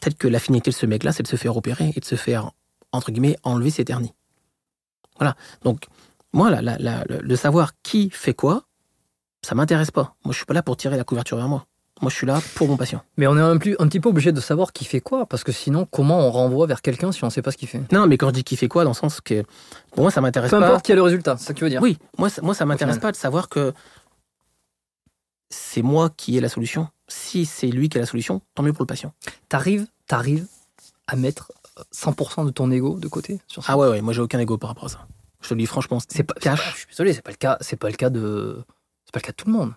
[0.00, 2.14] peut-être que la finalité de ce mec-là, c'est de se faire opérer et de se
[2.14, 2.52] faire,
[2.92, 4.14] entre guillemets, enlever cette hernie.
[5.18, 5.36] Voilà.
[5.62, 5.86] Donc,
[6.32, 8.65] moi, le savoir qui fait quoi,
[9.46, 10.14] ça m'intéresse pas.
[10.24, 11.66] Moi, je suis pas là pour tirer la couverture vers moi.
[12.02, 13.00] Moi, je suis là pour mon patient.
[13.16, 15.44] Mais on est un, plus, un petit peu obligé de savoir qui fait quoi, parce
[15.44, 17.80] que sinon, comment on renvoie vers quelqu'un si on sait pas ce qu'il fait?
[17.92, 19.44] Non, mais quand je dis qui fait quoi, dans le sens que,
[19.92, 20.66] pour moi, ça m'intéresse Peu pas.
[20.66, 21.80] importe qui a le résultat, c'est ça que tu veux dire.
[21.80, 23.72] Oui, moi, ça- moi ça m'intéresse pas de savoir que
[25.48, 26.88] c'est moi qui ai la solution.
[27.08, 29.12] Si c'est lui qui a la solution, tant mieux pour le patient.
[29.48, 30.46] T'arrives, t'arrives
[31.06, 31.52] à mettre
[31.94, 33.72] 100% de ton ego de côté sur ça?
[33.72, 35.06] Ah ouais, ouais, moi j'ai aucun ego par rapport à ça.
[35.40, 37.56] Je te le dis franchement, C'est pas, pas- je suis désolé, c'est pas le cas,
[37.60, 38.64] c'est pas le cas de,
[39.06, 39.72] c'est pas le cas de tout le monde.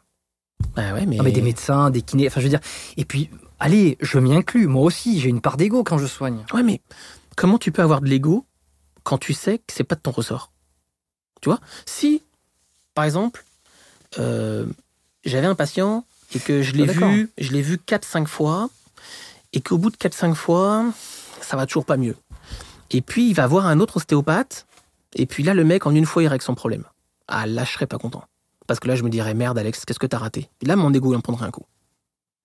[0.75, 1.15] Ah ouais, mais...
[1.15, 2.59] Non, mais des médecins, des kinés, enfin je veux dire.
[2.97, 6.45] Et puis, allez, je m'y inclus, moi aussi, j'ai une part d'ego quand je soigne.
[6.53, 6.81] Ouais, mais
[7.35, 8.45] comment tu peux avoir de l'ego
[9.03, 10.51] quand tu sais que c'est pas de ton ressort?
[11.41, 12.21] Tu vois Si,
[12.93, 13.45] par exemple,
[14.19, 14.65] euh,
[15.23, 16.05] j'avais un patient
[16.35, 18.69] et que je l'ai Ah, vu, je l'ai vu 4-5 fois,
[19.53, 20.85] et qu'au bout de 4-5 fois,
[21.41, 22.15] ça va toujours pas mieux.
[22.91, 24.67] Et puis, il va voir un autre ostéopathe,
[25.15, 26.83] et puis là, le mec, en une fois, il règle son problème.
[27.27, 28.23] Ah, là, je serais pas content.
[28.69, 30.47] Parce que là, je me dirais, merde, Alex, qu'est-ce que t'as raté?
[30.61, 31.65] Et là, mon ego, il en prendrait un coup.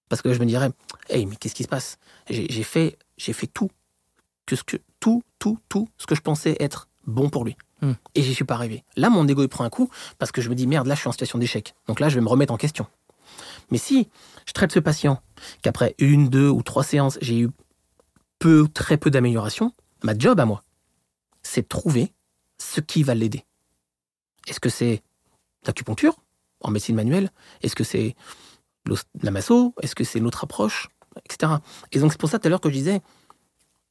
[0.09, 0.71] Parce que là, je me dirais,
[1.11, 1.99] hey, mais qu'est-ce qui se passe?
[2.31, 3.71] J'ai fait, j'ai fait tout
[4.47, 7.59] que ce que tout, tout, tout ce que je pensais être bon pour lui.
[7.83, 7.93] Hmm.
[8.15, 8.85] Et j'y suis pas arrivé.
[8.97, 11.01] Là, mon ego il prend un coup parce que je me dis merde, là je
[11.01, 11.75] suis en situation d'échec.
[11.89, 12.87] Donc là, je vais me remettre en question.
[13.71, 14.09] Mais si
[14.47, 15.21] je traite ce patient
[15.61, 17.51] qu'après une, deux ou trois séances, j'ai eu
[18.39, 20.65] peu, très peu d'amélioration, ma job à moi,
[21.43, 22.15] c'est de trouver
[22.57, 23.45] ce qui va l'aider.
[24.49, 25.03] Est-ce que c'est
[25.67, 26.17] l'acupuncture
[26.61, 27.31] en médecine manuelle
[27.63, 28.15] Est-ce que c'est
[29.23, 30.89] la masso Est-ce que c'est l'autre approche
[31.25, 31.53] Etc.
[31.93, 33.01] Et donc c'est pour ça tout à l'heure que je disais,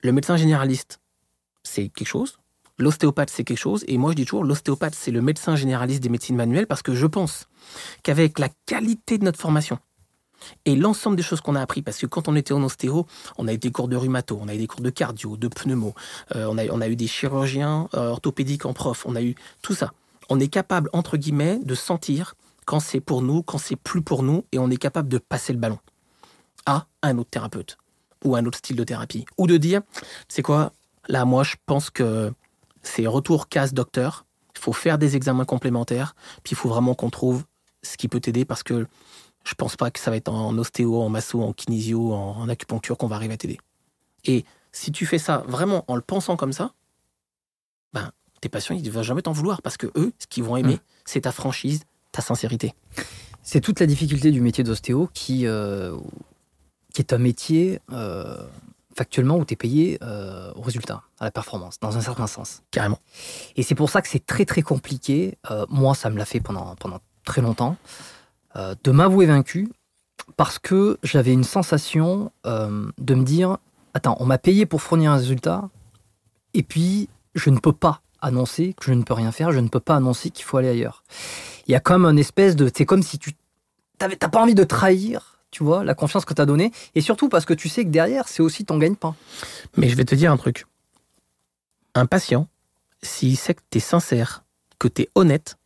[0.01, 0.99] le médecin généraliste,
[1.63, 2.37] c'est quelque chose.
[2.77, 3.85] L'ostéopathe, c'est quelque chose.
[3.87, 6.93] Et moi, je dis toujours, l'ostéopathe, c'est le médecin généraliste des médecines manuelles parce que
[6.93, 7.47] je pense
[8.01, 9.79] qu'avec la qualité de notre formation
[10.65, 13.05] et l'ensemble des choses qu'on a appris, parce que quand on était en ostéo,
[13.37, 15.47] on a eu des cours de rhumato, on a eu des cours de cardio, de
[15.47, 15.93] pneumo,
[16.35, 19.35] euh, on, a, on a eu des chirurgiens euh, orthopédiques en prof, on a eu
[19.61, 19.93] tout ça.
[20.29, 24.23] On est capable, entre guillemets, de sentir quand c'est pour nous, quand c'est plus pour
[24.23, 25.79] nous, et on est capable de passer le ballon
[26.65, 27.77] à un autre thérapeute
[28.23, 29.25] ou un autre style de thérapie.
[29.37, 29.81] Ou de dire,
[30.29, 30.71] c'est quoi,
[31.07, 32.31] là, moi, je pense que
[32.81, 37.09] c'est retour case docteur, il faut faire des examens complémentaires, puis il faut vraiment qu'on
[37.09, 37.43] trouve
[37.81, 38.87] ce qui peut t'aider parce que
[39.43, 42.49] je pense pas que ça va être en ostéo, en masso, en kinésio, en, en
[42.49, 43.59] acupuncture qu'on va arriver à t'aider.
[44.23, 46.73] Et si tu fais ça vraiment en le pensant comme ça,
[47.91, 48.11] ben,
[48.43, 50.75] tes patients, ils ne vont jamais t'en vouloir parce que eux, ce qu'ils vont aimer,
[50.75, 50.79] Mm.
[51.05, 52.75] c'est ta franchise, ta sincérité.
[53.41, 55.97] C'est toute la difficulté du métier d'ostéo qui, euh,
[56.93, 58.37] qui est un métier euh,
[58.95, 62.61] factuellement où tu es payé euh, au résultat, à la performance, dans un certain sens.
[62.71, 62.99] Carrément.
[63.55, 65.37] Et c'est pour ça que c'est très très compliqué.
[65.69, 67.77] moi, ça me l'a fait pendant, pendant très longtemps,
[68.55, 69.69] de m'avouer vaincu
[70.37, 73.57] parce que j'avais une sensation de me dire
[73.95, 75.69] Attends, on m'a payé pour fournir un résultat,
[76.53, 79.67] et puis je ne peux pas annoncer que je ne peux rien faire, je ne
[79.67, 81.03] peux pas annoncer qu'il faut aller ailleurs.
[81.67, 82.69] Il y a comme un espèce de.
[82.75, 83.33] C'est comme si tu.
[83.99, 87.29] T'as pas envie de trahir, tu vois, la confiance que tu as donnée, et surtout
[87.29, 89.15] parce que tu sais que derrière, c'est aussi ton gagne-pain.
[89.77, 90.65] Mais je vais te dire un truc.
[91.95, 92.47] Un patient,
[93.01, 94.43] s'il sait que tu es sincère,
[94.79, 95.57] que tu es honnête,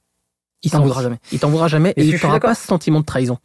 [0.63, 1.19] il t'en voudra jamais.
[1.31, 3.37] Il t'en voudra jamais Et et il n'aura pas ce sentiment de trahison.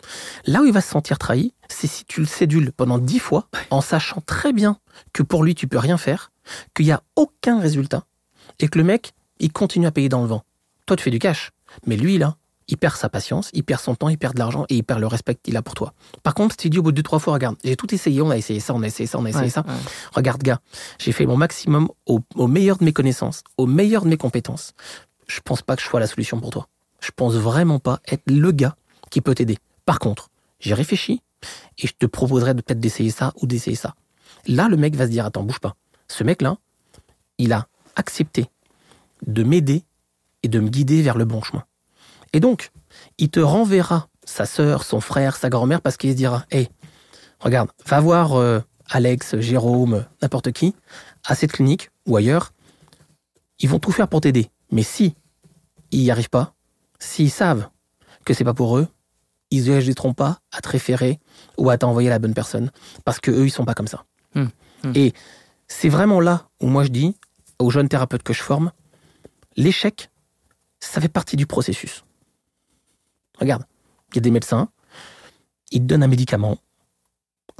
[0.46, 3.48] Là où il va se sentir trahi, c'est si tu le sédules pendant dix fois,
[3.70, 4.78] en sachant très bien
[5.12, 6.32] que pour lui, tu peux rien faire,
[6.74, 8.04] qu'il n'y a aucun résultat,
[8.62, 10.42] et que le mec, il continue à payer dans le vent.
[10.86, 11.50] Toi, tu fais du cash.
[11.86, 12.36] Mais lui, là,
[12.68, 15.00] il perd sa patience, il perd son temps, il perd de l'argent et il perd
[15.00, 15.92] le respect qu'il a pour toi.
[16.22, 18.22] Par contre, si tu dis au bout de deux, trois fois, regarde, j'ai tout essayé,
[18.22, 19.64] on a essayé ça, on a essayé ça, on a essayé Ouais, ça.
[19.66, 19.74] ouais.
[20.14, 20.60] Regarde, gars,
[20.98, 24.74] j'ai fait mon maximum au, au meilleur de mes connaissances, au meilleur de mes compétences.
[25.26, 26.68] Je pense pas que je sois la solution pour toi.
[27.00, 28.76] Je pense vraiment pas être le gars
[29.10, 29.58] qui peut t'aider.
[29.84, 31.20] Par contre, j'ai réfléchi
[31.78, 33.94] et je te proposerais de peut-être d'essayer ça ou d'essayer ça.
[34.46, 35.74] Là, le mec va se dire Attends, bouge pas.
[36.08, 36.56] Ce mec-là,
[37.38, 38.46] il a accepté
[39.26, 39.84] de m'aider
[40.42, 41.64] et de me guider vers le bon chemin.
[42.32, 42.70] Et donc,
[43.18, 46.68] il te renverra sa sœur, son frère, sa grand-mère parce qu'il se dira Hé,
[47.40, 48.60] regarde, va voir euh,
[48.90, 50.74] Alex, Jérôme, n'importe qui,
[51.24, 52.52] à cette clinique ou ailleurs.
[53.58, 54.50] Ils vont tout faire pour t'aider.
[54.70, 55.14] Mais si
[55.90, 56.54] ils n'y arrivent pas,
[56.98, 57.68] s'ils savent
[58.24, 58.88] que c'est pas pour eux,
[59.50, 61.20] ils n'hésiteront pas à te référer
[61.58, 62.70] ou à t'envoyer la bonne personne
[63.04, 64.04] parce que eux ils sont pas comme ça.
[64.34, 64.46] Hmm,
[64.82, 64.92] hmm.
[64.94, 65.12] Et
[65.68, 67.14] c'est vraiment là où moi je dis
[67.58, 68.72] aux jeunes thérapeutes que je forme,
[69.56, 70.10] l'échec,
[70.80, 72.04] ça fait partie du processus.
[73.38, 73.64] Regarde,
[74.12, 74.68] il y a des médecins,
[75.70, 76.58] ils te donnent un médicament.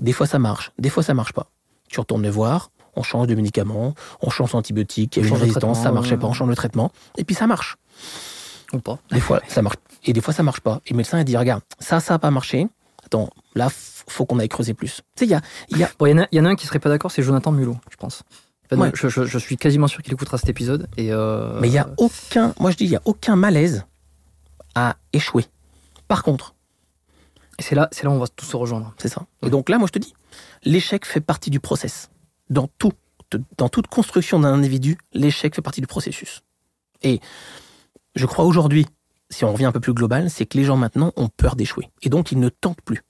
[0.01, 1.49] Des fois ça marche, des fois ça marche pas.
[1.89, 5.29] Tu retournes le voir, on change de médicament, on change d'antibiotique, il y a une
[5.31, 7.77] change de résistance, ça marchait pas, on change le traitement, et puis ça marche.
[8.73, 8.99] Ou pas.
[9.11, 9.77] Des fois, ça marche.
[10.05, 10.81] Et des fois, ça marche pas.
[10.87, 12.67] Et le médecin, il dit, regarde, ça, ça a pas marché.
[13.05, 14.97] Attends, là, faut qu'on aille creuser plus.
[14.97, 16.49] Tu sais, il y a, il y a, Bon, y, en a- y en a
[16.49, 18.23] un qui serait pas d'accord, c'est Jonathan Mulot, je pense.
[18.77, 18.93] Non, Ouais.
[18.95, 20.89] je, je- je suis quasiment sûr qu'il écoutera cet épisode.
[20.97, 23.85] Et euh, mais il y a aucun, moi je dis, il y a aucun malaise
[24.75, 25.47] à échouer.
[26.09, 26.55] Par contre,
[27.59, 28.95] et c'est là, c'est là où on va tous se rejoindre.
[28.99, 29.27] c'est ça.
[29.43, 30.15] Et donc là, moi je te dis,
[30.65, 32.11] l'échec fait partie du process.
[32.51, 32.93] Dans tout,
[33.59, 36.43] dans toute construction d'un individu, l'échec fait partie du processus.
[37.03, 37.21] Et
[38.15, 38.87] je crois aujourd'hui,
[39.31, 41.89] si on revient un peu plus global, c'est que les gens maintenant ont peur d'échouer.
[42.03, 43.03] Et donc ils ne tentent plus.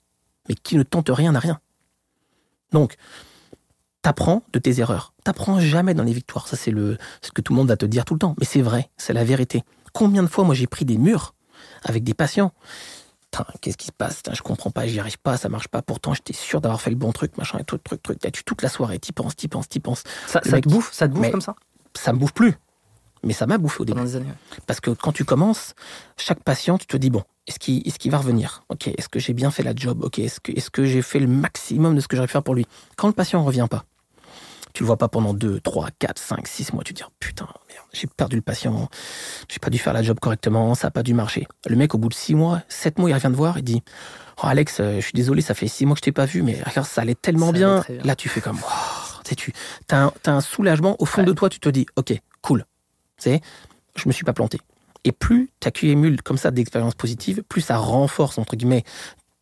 [0.49, 1.59] Mais qui ne tente rien n'a rien.
[2.71, 2.95] Donc,
[4.03, 5.13] t'apprends de tes erreurs.
[5.23, 6.47] T'apprends jamais dans les victoires.
[6.47, 8.35] Ça, c'est le, ce que tout le monde va te dire tout le temps.
[8.39, 9.63] Mais c'est vrai, c'est la vérité.
[9.93, 11.33] Combien de fois, moi, j'ai pris des murs
[11.83, 12.51] avec des patients?
[13.61, 14.17] Qu'est-ce qui se passe?
[14.17, 15.81] Putain, Je comprends pas, j'y arrive pas, ça marche pas.
[15.81, 18.19] Pourtant, j'étais sûr d'avoir fait le bon truc, machin, et tout, truc, truc.
[18.19, 20.03] T'as tu toute la soirée, t'y penses, t'y penses, t'y penses.
[20.27, 21.55] Ça, ça mec- te bouffe, ça te bouffe comme ça?
[21.95, 22.53] Ça me bouffe plus.
[23.23, 23.99] Mais ça m'a bouffé au début.
[24.01, 24.27] années.
[24.67, 25.73] Parce que quand tu commences,
[26.17, 28.63] chaque patient, tu te dis, bon, est-ce qu'il est va revenir?
[28.69, 30.03] Ok, est-ce que j'ai bien fait la job?
[30.03, 32.43] Ok, est-ce que, est que j'ai fait le maximum de ce que j'aurais pu faire
[32.43, 32.67] pour lui?
[32.97, 33.85] Quand le patient ne revient pas,
[34.73, 37.45] tu le vois pas pendant 2, 3, 4, 5, 6 mois, tu te dis, putain,
[37.69, 38.89] merde, j'ai perdu le patient,
[39.49, 41.45] j'ai pas dû faire la job correctement, ça a pas dû marcher.
[41.67, 43.83] Le mec, au bout de 6 mois, 7 mois, il revient te voir, il dit,
[44.41, 46.41] oh Alex, euh, je suis désolé, ça fait 6 mois que je t'ai pas vu,
[46.41, 47.71] mais regarde, ça allait tellement Ça bien.
[47.73, 48.03] allait très bien.
[48.05, 49.53] Là, tu fais comme, oh, tu
[49.91, 52.65] as un, t'as un soulagement au fond de toi, tu te dis, ok, cool.
[53.17, 53.41] Sais,
[53.95, 54.59] je me suis pas planté.
[55.03, 58.83] Et plus tu accumules comme ça d'expériences positives, plus ça renforce, entre guillemets,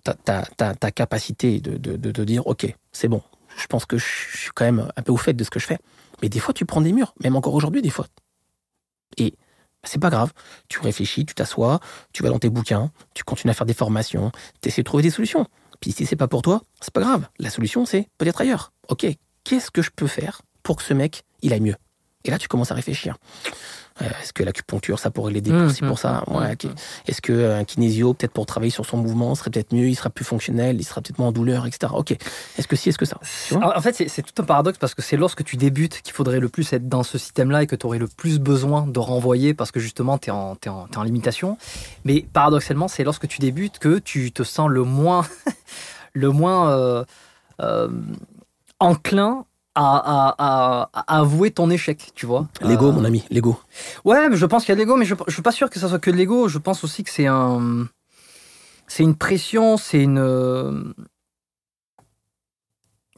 [0.04, 3.22] ta, ta, ta, ta capacité de, de, de, de dire, OK, c'est bon,
[3.58, 5.66] je pense que je suis quand même un peu au fait de ce que je
[5.66, 5.78] fais.
[6.22, 8.08] Mais des fois, tu prends des murs, même encore aujourd'hui, des fois.
[9.18, 9.36] Et
[9.84, 10.32] c'est pas grave.
[10.68, 11.80] Tu réfléchis, tu t'assois,
[12.14, 14.32] tu vas dans tes bouquins, tu continues à faire des formations,
[14.62, 15.48] tu essaies de trouver des solutions.
[15.80, 17.28] Puis si c'est pas pour toi, c'est pas grave.
[17.40, 18.72] La solution, c'est peut-être ailleurs.
[18.90, 19.06] OK,
[19.44, 21.76] qu'est-ce que je peux faire pour que ce mec, il aille mieux?
[22.24, 23.18] Et là, tu commences à réfléchir.
[24.02, 26.70] Euh, Est-ce que l'acupuncture, ça pourrait l'aider Mmh, pour mmh, pour ça Ouais, mmh.
[27.08, 30.24] Est-ce qu'un kinésio, peut-être pour travailler sur son mouvement, serait peut-être mieux, il sera plus
[30.24, 31.92] fonctionnel, il sera peut-être moins en douleur, etc.
[31.96, 32.12] Ok.
[32.12, 33.20] Est-ce que si, est-ce que ça?
[33.62, 36.48] En fait, c'est- tout un paradoxe parce que c'est lorsque tu débutes qu'il faudrait le
[36.48, 39.72] plus être dans ce système-là et que tu aurais le plus besoin de renvoyer parce
[39.72, 41.58] que justement, tu es, en limitation.
[42.06, 45.26] Mais paradoxalement, c'est lorsque tu débutes que tu te sens le moins,
[46.14, 47.04] le moins euh,
[47.62, 47.90] euh,
[48.80, 52.48] enclin à, à- à- à avouer ton échec, tu vois.
[52.62, 53.58] L'ego, Euh, mon ami, l'ego.
[54.06, 55.70] Ouais, mais je pense qu'il y a de l'ego, mais je, je suis pas sûr
[55.70, 56.48] que ça soit que de l'ego.
[56.48, 57.88] Je pense aussi que c'est un.
[58.88, 60.94] c'est une pression, c'est une.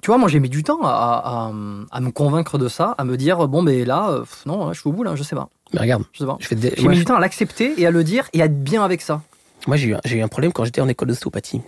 [0.01, 1.51] Tu vois, moi j'ai mis du temps à, à-
[1.91, 4.80] à me convaincre de ça, à me dire bon, ben là, euh, non, là, je
[4.81, 5.47] suis au bout là, je sais pas.
[5.73, 6.38] Mais regarde, Je sais pas.
[6.51, 8.63] des- J'ai mis je- du temps à l'accepter et à le dire et à être
[8.63, 9.21] bien avec ça.
[9.65, 11.61] Moi, j'ai eu, eu un problème quand j'étais en école d'ostéopathie.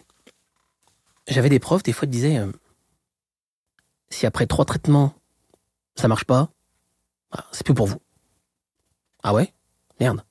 [1.30, 2.52] J'avais des profs, des fois, ils disaient euh,
[4.16, 5.14] si après trois traitements,
[5.96, 6.50] ça marche pas,
[7.32, 8.00] bah, c'est plus pour vous.
[9.24, 9.54] Ah ouais?
[10.00, 10.24] Merde.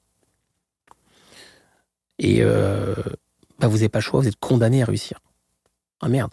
[2.19, 2.95] Et euh,
[3.59, 5.21] bah, vous n'avez pas le choix, vous êtes condamné à réussir.
[6.01, 6.33] Ah merde.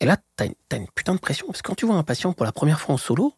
[0.00, 2.32] Et là, t'as une, une putain de pression, parce que quand tu vois un patient
[2.32, 3.34] pour la première fois en solo,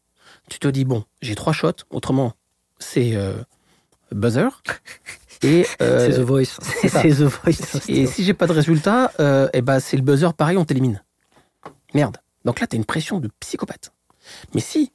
[0.48, 2.34] tu te dis bon, j'ai trois shots, autrement,
[2.78, 3.42] c'est euh,
[4.12, 4.62] buzzer.
[5.42, 6.58] Et euh, c'est The Voice.
[6.82, 7.88] c'est The Voice.
[7.88, 11.02] et si j'ai pas de résultat, euh, eh ben c'est le buzzer pareil, on t'élimine.
[11.94, 12.18] Merde.
[12.44, 13.92] Donc là, t'as une pression de psychopathe.
[14.54, 14.92] Mais si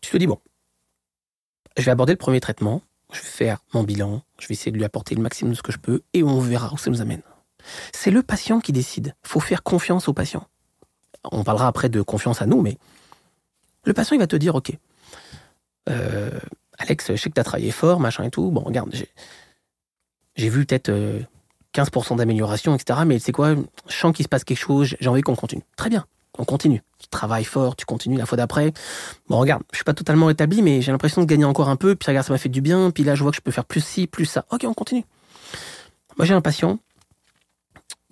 [0.00, 0.38] tu te dis, bon,
[1.76, 2.82] je vais aborder le premier traitement,
[3.12, 5.62] je vais faire mon bilan, je vais essayer de lui apporter le maximum de ce
[5.62, 7.22] que je peux, et on verra où ça nous amène.
[7.92, 9.14] C'est le patient qui décide.
[9.22, 10.46] faut faire confiance au patient.
[11.24, 12.78] On parlera après de confiance à nous, mais
[13.84, 14.72] le patient, il va te dire, OK,
[15.88, 16.38] euh,
[16.78, 18.50] Alex, je sais que tu as travaillé fort, machin et tout.
[18.50, 18.94] Bon, regarde,
[20.36, 21.20] j'ai vu peut-être euh,
[21.74, 23.00] 15% d'amélioration, etc.
[23.06, 25.62] Mais c'est quoi Je sens qu'il se passe quelque chose, j'ai envie qu'on continue.
[25.76, 26.06] Très bien,
[26.40, 26.82] on continue.
[26.98, 28.72] Tu travailles fort, tu continues la fois d'après.
[29.28, 31.94] Bon, regarde, je suis pas totalement établi, mais j'ai l'impression de gagner encore un peu.
[31.94, 32.90] Puis regarde, ça m'a fait du bien.
[32.90, 34.46] Puis là, je vois que je peux faire plus ci, plus ça.
[34.50, 35.04] Ok, on continue.
[36.16, 36.78] Moi, j'ai un patient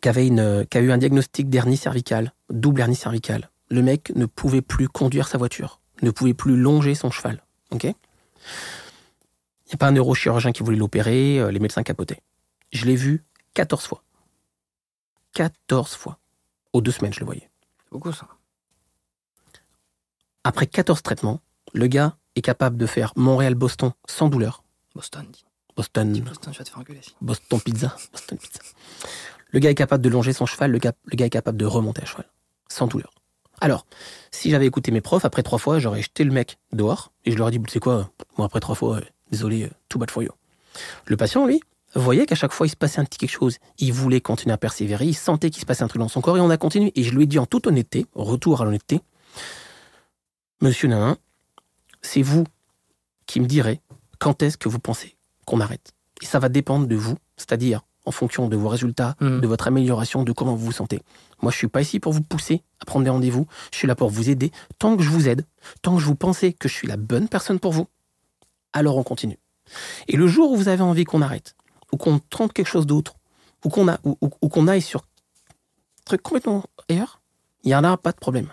[0.03, 3.51] qui, avait une, qui a eu un diagnostic d'hernie cervicale, double hernie cervicale.
[3.71, 7.43] Le mec ne pouvait plus conduire sa voiture, ne pouvait plus longer son cheval.
[7.71, 7.85] Ok?
[7.85, 7.91] Il
[9.69, 12.21] n'y a pas un neurochirurgien qui voulait l'opérer, euh, les médecins capotaient.
[12.73, 13.25] Je l'ai vu
[13.55, 14.03] 14 fois.
[15.35, 16.19] 14 fois.
[16.73, 17.48] Aux deux semaines, je le voyais.
[17.91, 18.29] Beaucoup ça.
[20.45, 21.41] Après 14 traitements,
[21.75, 24.63] le gars est capable de faire Montréal-Boston sans douleur.
[24.95, 25.45] Boston, dis.
[25.77, 27.01] Boston, Boston, tu vas te faire engueuler.
[27.03, 27.15] si.
[27.21, 27.97] Boston Pizza.
[28.13, 28.61] Boston Pizza.
[29.51, 31.67] Le gars est capable de longer son cheval, le gars, le gars est capable de
[31.67, 32.29] remonter à cheval,
[32.69, 33.13] sans douleur.
[33.61, 33.87] Alors,
[34.31, 37.37] si j'avais écouté mes profs, après trois fois, j'aurais jeté le mec dehors et je
[37.37, 40.23] leur ai dit, c'est quoi, moi après trois fois, euh, désolé, euh, tout bad for
[40.23, 40.31] you.
[41.07, 41.61] Le patient, lui,
[41.99, 43.59] voyait qu'à chaque fois, il se passait un petit quelque chose.
[43.79, 46.37] Il voulait continuer à persévérer, il sentait qu'il se passait un truc dans son corps
[46.37, 46.93] et on a continué.
[46.97, 49.01] Et je lui ai dit en toute honnêteté, retour à l'honnêteté,
[50.61, 51.17] Monsieur Nanin,
[52.03, 52.45] c'est vous
[53.27, 53.81] qui me direz
[54.19, 55.17] quand est-ce que vous pensez
[55.47, 55.93] qu'on arrête.
[56.23, 59.41] Et ça va dépendre de vous, c'est-à-dire en fonction de vos résultats, Mhm.
[59.41, 61.01] de votre amélioration, de comment vous vous sentez.
[61.43, 63.47] Moi, je suis pas ici pour vous pousser à prendre des rendez-vous.
[63.71, 64.51] Je suis là pour vous aider.
[64.79, 65.45] Tant que je vous aide,
[65.83, 67.87] tant que je vous pensez que je suis la bonne personne pour vous,
[68.73, 69.39] alors on continue.
[70.09, 71.55] Et le jour où vous avez envie qu'on arrête,
[71.93, 73.15] ou qu'on tente quelque chose d'autre,
[73.65, 77.21] ou qu'on a, ou, qu'on aille sur un truc complètement ailleurs,
[77.65, 78.53] il y en a pas de problème.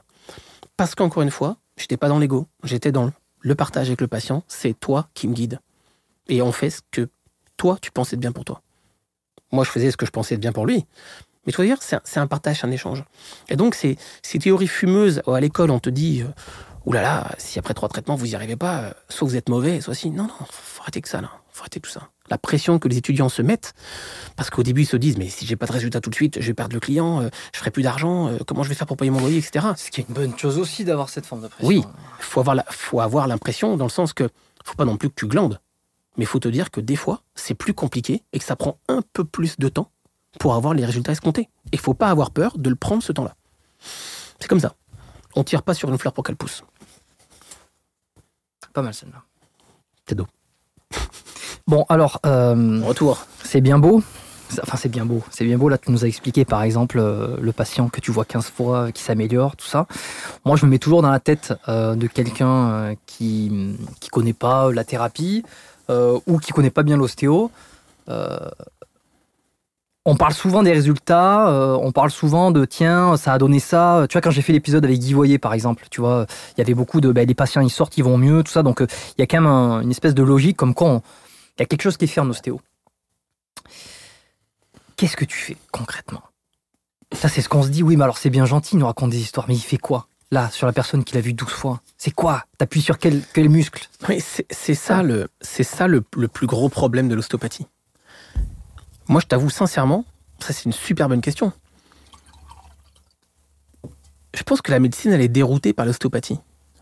[0.77, 4.43] Parce qu'encore une fois, j'étais pas dans l'ego, j'étais dans le partage avec le patient.
[4.47, 5.59] C'est toi qui me guide.
[6.27, 7.07] Et on fait ce que
[7.55, 8.61] toi, tu pensais de bien pour toi.
[9.51, 10.85] Moi, je faisais ce que je pensais de bien pour lui.
[11.45, 13.03] Mais tu vois c'est un, partage, un échange.
[13.47, 16.23] Et donc, ces, ces théories fumeuses, à l'école, on te dit,
[16.85, 19.81] euh, oulala, si après trois traitements, vous n'y arrivez pas, euh, soit vous êtes mauvais,
[19.81, 20.09] soit si.
[20.11, 21.29] Non, non, faut arrêter que ça, là.
[21.51, 22.09] Faut arrêter tout ça.
[22.29, 23.73] La pression que les étudiants se mettent,
[24.35, 26.41] parce qu'au début, ils se disent, mais si j'ai pas de résultat tout de suite,
[26.41, 28.87] je vais perdre le client, euh, je ferai plus d'argent, euh, comment je vais faire
[28.87, 29.67] pour payer mon loyer, etc.
[29.77, 31.67] Ce qui est une bonne chose aussi d'avoir cette forme de pression.
[31.67, 31.83] Oui.
[32.19, 34.27] faut avoir la- faut avoir l'impression dans le sens que
[34.65, 35.61] faut pas non plus que tu glandes,
[36.17, 39.01] mais faut te dire que des fois c'est plus compliqué et que ça prend un
[39.13, 39.91] peu plus de temps
[40.39, 41.47] pour avoir les résultats escomptés.
[41.71, 43.35] Et faut pas avoir peur de le prendre ce temps-là.
[44.39, 44.73] C'est comme ça.
[45.35, 46.63] On tire pas sur une fleur pour qu'elle pousse.
[48.75, 49.23] Pas mal celle-là.
[50.07, 50.27] C'est d'eau.
[51.67, 53.25] Bon, alors, euh, Retour.
[53.43, 54.03] c'est bien beau.
[54.61, 55.23] Enfin, c'est bien beau.
[55.31, 55.67] C'est bien beau.
[55.67, 58.91] Là, tu nous as expliqué, par exemple, euh, le patient que tu vois 15 fois,
[58.91, 59.87] qui s'améliore, tout ça.
[60.45, 64.71] Moi, je me mets toujours dans la tête euh, de quelqu'un qui qui connaît pas
[64.71, 65.43] la thérapie
[65.89, 67.49] ou qui connaît pas bien l'ostéo.
[70.07, 74.05] On parle souvent des résultats, euh, on parle souvent de tiens, ça a donné ça.
[74.07, 76.61] Tu vois, quand j'ai fait l'épisode avec Guy Voyer, par exemple, tu vois, il y
[76.61, 78.61] avait beaucoup de ben, les patients ils sortent, ils vont mieux, tout ça.
[78.61, 78.87] Donc, euh,
[79.17, 81.01] il y a quand même un- une espèce de logique comme on-
[81.57, 82.61] il y a quelque chose qui est fait en ostéo.
[84.95, 86.21] Qu'est-ce que tu fais concrètement?
[87.11, 87.81] Ça, c'est ce qu'on se dit.
[87.81, 90.07] Oui, mais alors c'est bien gentil, il nous raconte des histoires, mais il fait quoi
[90.31, 92.43] Là, sur la personne qu'il a vue 12 fois, c'est quoi?
[92.57, 93.87] T'appuies sur quel, quel muscle?
[94.09, 94.19] Oui,
[94.49, 97.67] c'est ça, le, ça le, le plus gros problème de l'ostéopathie.
[99.07, 100.05] Moi, je t'avoue sincèrement,
[100.39, 101.51] ça c'est une super bonne question.
[104.33, 106.39] Je pense que la médecine, elle est déroutée par l'ostéopathie.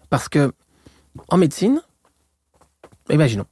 [0.10, 0.54] Parce que,
[1.28, 1.82] en médecine,
[3.10, 3.46] imaginons,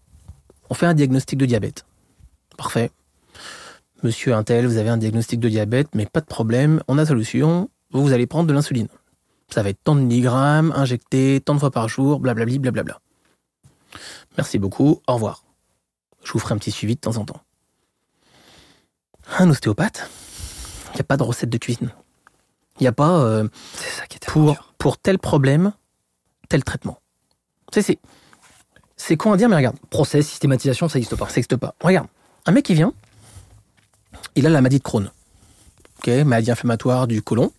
[0.69, 1.85] on fait un diagnostic de diabète.
[2.57, 2.91] Parfait.
[4.03, 7.69] Monsieur Intel, vous avez un diagnostic de diabète, mais pas de problème, on a solution,
[7.91, 8.87] vous allez prendre de l'insuline.
[9.49, 12.99] Ça va être tant de milligrammes, injecté, tant de fois par jour, blablabli, blablabla.
[14.37, 15.43] Merci beaucoup, au revoir.
[16.23, 17.41] Je vous ferai un petit suivi de temps en temps.
[19.39, 20.09] Un ostéopathe,
[20.93, 21.91] il n'y a pas de recette de cuisine.
[22.79, 23.47] Il n'y a pas euh,
[23.97, 24.73] ça qui pour, dur.
[24.77, 25.73] pour tel problème,
[26.49, 26.99] tel traitement.
[27.71, 27.99] C'est,
[28.97, 31.25] c'est con à dire, mais regarde, Process, systématisation, ça n'existe pas.
[31.25, 31.75] ça n'existe pas.
[31.81, 32.07] Regarde,
[32.45, 32.93] un mec qui vient,
[34.35, 35.11] il a la maladie de Crohn.
[35.99, 37.51] Ok, maladie inflammatoire du côlon.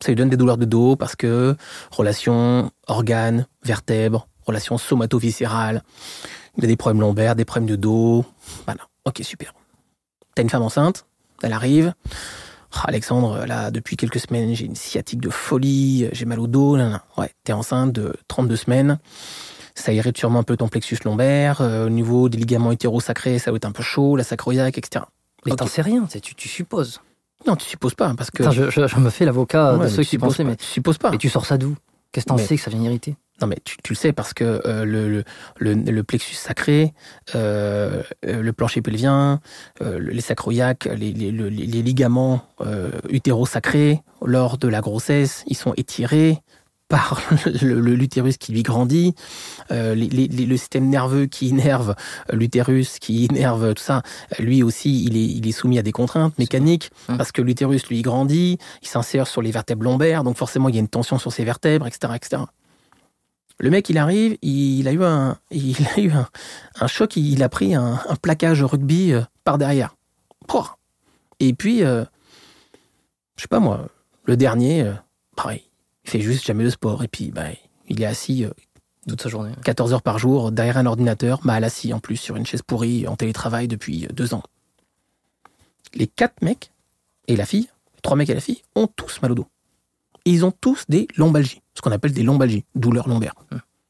[0.00, 1.56] Ça lui donne des douleurs de dos parce que
[1.90, 5.82] relation organes, vertèbres, relation somato-viscérale.
[6.56, 8.24] Il a des problèmes lombaires, des problèmes de dos.
[8.66, 9.54] Voilà, ok, super.
[10.34, 11.06] T'as une femme enceinte,
[11.42, 11.94] elle arrive.
[12.74, 16.78] Ah, Alexandre, là, depuis quelques semaines, j'ai une sciatique de folie, j'ai mal au dos.
[17.18, 18.98] Ouais, t'es enceinte de 32 semaines.
[19.74, 21.60] Ça irrite sûrement un peu ton plexus lombaire.
[21.60, 25.04] euh, au niveau des ligaments hétérosacrés, ça va être un peu chaud, la sacroiliaque, etc.
[25.44, 27.00] Mais t'en sais rien, tu, tu, supposes.
[27.46, 28.48] Non, tu supposes pas, parce que.
[28.50, 30.56] Je, je- je me fais l'avocat Ouais, de ceux qui pensaient, mais.
[30.56, 31.10] Tu supposes pas.
[31.12, 31.74] Et tu sors ça d'où?
[32.12, 34.12] Qu'est-ce que t'en Mais- sais que ça vient irriter Non, mais tu, tu le sais
[34.12, 35.24] parce que euh, le, le,
[35.58, 36.94] le, le plexus sacré,
[37.34, 39.40] euh, le plancher pelvien,
[39.82, 42.42] euh, les sacroiliaques, les, les, le- les- les ligaments
[43.10, 46.38] utérosacrés, lors de la grossesse, ils sont étirés
[46.88, 47.22] par
[47.62, 49.14] l'utérus qui lui grandit,
[49.70, 51.94] euh, les- les- les- le système nerveux qui innerve
[52.32, 54.02] l'utérus, qui innerve tout ça,
[54.38, 57.16] lui aussi, il est, il est soumis à des contraintes mécaniques Hum.
[57.16, 60.78] parce que l'utérus, lui, grandit, il s'insère sur les vertèbres lombaires, donc forcément, il y
[60.78, 62.12] a une tension sur ses vertèbres, etc.
[62.14, 62.42] etc.
[63.62, 66.28] Le mec, il arrive, il a eu un, il a eu un,
[66.80, 69.94] un choc, il a pris un, un plaquage rugby euh, par derrière.
[71.38, 72.04] Et puis, euh,
[73.36, 73.86] je sais pas moi,
[74.24, 74.92] le dernier, euh,
[75.36, 75.62] pareil,
[76.04, 77.04] il fait juste jamais de sport.
[77.04, 77.46] Et puis, bah,
[77.88, 78.50] il est assis euh,
[79.08, 82.36] toute sa journée 14 heures par jour derrière un ordinateur, mal assis en plus sur
[82.36, 84.42] une chaise pourrie en télétravail depuis euh, deux ans.
[85.94, 86.72] Les quatre mecs
[87.28, 89.46] et la fille, les trois mecs et la fille, ont tous mal au dos.
[90.24, 93.34] Ils ont tous des lombalgies, ce qu'on appelle des lombalgies, douleurs lombaires.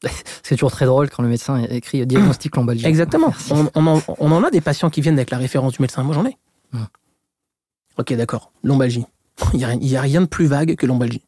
[0.43, 2.85] C'est toujours très drôle quand le médecin écrit diagnostic lombalgie.
[2.85, 3.33] Exactement.
[3.51, 6.03] On, on en, on en a des patients qui viennent avec la référence du médecin.
[6.03, 6.37] Moi, j'en ai.
[7.97, 8.51] Ok, d'accord.
[8.63, 9.05] Lombalgie.
[9.53, 11.23] Il n'y a, rien de plus vague que lombalgie.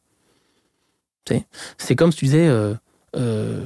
[1.78, 2.48] C'est comme si tu disais.
[2.48, 2.76] Euh,
[3.16, 3.66] euh,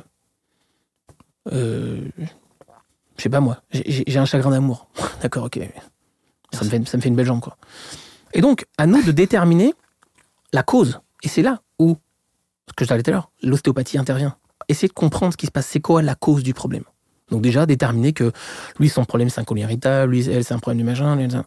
[1.51, 1.99] euh,
[3.17, 3.61] je sais pas moi.
[3.71, 4.87] j'ai un chagrin d'amour.
[5.21, 5.59] D'accord, ok.
[6.53, 7.57] Ça me, fait, ça me fait une belle jambe, quoi.
[8.33, 9.73] Et donc, à nous de déterminer
[10.53, 11.01] la cause.
[11.23, 11.97] Et c'est là où,
[12.69, 14.35] ce que je disais tout à l'heure, l'ostéopathie intervient.
[14.67, 15.67] Essayer de comprendre ce qui se passe.
[15.67, 16.83] C'est quoi la cause du problème
[17.31, 18.31] donc déjà, déterminer que
[18.79, 21.29] lui, son problème, c'est un colon irritable, lui, elle, c'est un problème du machin.
[21.29, 21.45] ça.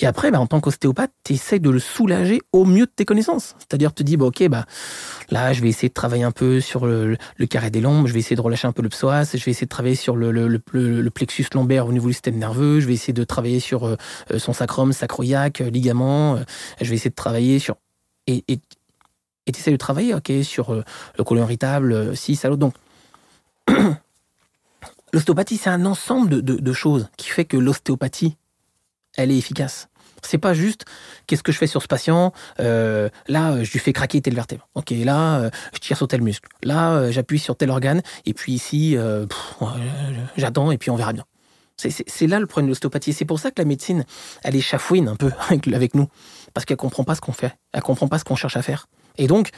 [0.00, 3.04] Et après, bah, en tant qu'ostéopathe, tu essaies de le soulager au mieux de tes
[3.04, 3.56] connaissances.
[3.58, 4.64] C'est-à-dire, tu te dis, bah, ok, bah,
[5.30, 7.16] là, je vais essayer de travailler un peu sur le,
[7.50, 9.64] carré des lombes, je vais essayer de relâcher un peu le psoas, je vais essayer
[9.64, 12.78] de travailler sur le, le- le- le- le plexus lombaire au niveau du système nerveux,
[12.78, 13.96] je vais essayer de travailler sur euh,
[14.30, 16.38] euh, son sacrum, sacroiliaque, euh, ligament,
[16.80, 17.76] je vais essayer de travailler sur...
[18.28, 18.44] Et
[19.48, 20.84] et, essaies de travailler, ok, sur euh,
[21.16, 22.60] le colon irritable, euh, si, ça, l'autre.
[22.60, 22.74] Donc,
[25.12, 28.36] L'ostéopathie, c'est un ensemble de, de- choses qui fait que l'ostéopathie,
[29.16, 29.88] elle est efficace.
[30.22, 30.84] C'est pas juste
[31.26, 34.68] qu'est-ce que je fais sur ce patient, euh, là je lui fais craquer telle vertèbre.
[34.74, 36.46] Ok, là je tire sur tel muscle.
[36.62, 38.02] Là j'appuie sur tel organe.
[38.26, 38.98] Et puis ici,
[40.36, 41.24] j'attends et puis on verra bien.
[41.78, 43.12] C'est là le problème de l'ostéopathie.
[43.12, 44.04] C'est pour ça que la médecine,
[44.42, 46.08] elle échafouine un peu avec, avec nous.
[46.52, 47.56] Parce qu'elle comprend pas ce qu'on fait.
[47.72, 48.88] Elle comprend pas ce qu'on cherche à faire.
[49.18, 49.50] Et donc,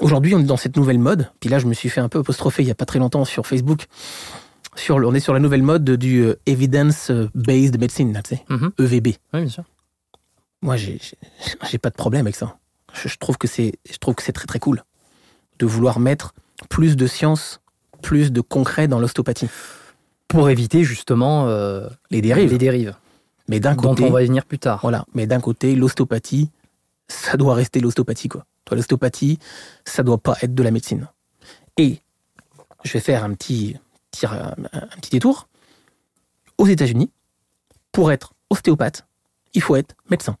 [0.00, 1.30] aujourd'hui, on est dans cette nouvelle mode.
[1.40, 3.24] Puis là, je me suis fait un peu apostropher il y a pas très longtemps
[3.24, 3.86] sur Facebook.
[4.74, 8.44] Sur, le- on est sur la nouvelle mode du euh, evidence-based medicine, là, tu sais,
[8.50, 8.72] Mhm.
[8.78, 9.06] EVB.
[9.32, 9.64] Oui, bien sûr.
[10.62, 12.56] Moi, j'ai pas de problème avec ça.
[12.92, 14.82] Je, je trouve que c'est je trouve que c'est très très cool
[15.58, 16.34] de vouloir mettre
[16.68, 17.60] plus de science,
[18.02, 19.48] plus de concret dans l'ostéopathie.
[20.28, 22.50] Pour éviter justement euh, Les dérives.
[22.50, 22.94] les dérives,
[23.48, 24.80] Mais d'un dont côté, on va y venir plus tard.
[24.82, 25.04] voilà.
[25.14, 26.50] Mais d'un côté, l'ostéopathie,
[27.08, 28.44] ça doit rester l'ostéopathie quoi.
[28.66, 29.38] Toi, l'ostéopathie,
[29.86, 31.08] ça doit pas être de la médecine.
[31.78, 32.00] Et
[32.84, 33.78] je vais faire un petit
[34.10, 35.48] petit, un, un petit détour.
[36.58, 37.10] Aux États-Unis,
[37.92, 39.06] pour être ostéopathe,
[39.54, 40.36] il faut être médecin.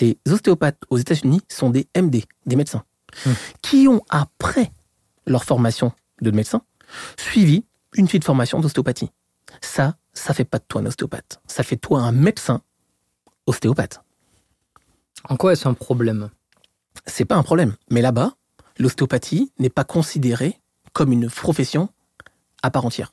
[0.00, 2.84] Les ostéopathes aux États-Unis sont des MD, des médecins,
[3.24, 3.32] Hmm.
[3.62, 4.70] qui ont, après
[5.26, 6.62] leur formation de médecin,
[7.16, 9.10] suivi une fille de formation d'ostéopathie.
[9.62, 11.40] Ça, ça fait pas de toi un ostéopathe.
[11.46, 12.60] Ça fait de toi un médecin
[13.46, 14.02] ostéopathe.
[15.28, 16.30] En quoi est-ce un problème?
[17.06, 17.74] C'est pas un problème.
[17.90, 18.32] Mais là-bas,
[18.78, 20.60] l'ostéopathie n'est pas considérée
[20.92, 21.88] comme une profession
[22.62, 23.12] à part entière.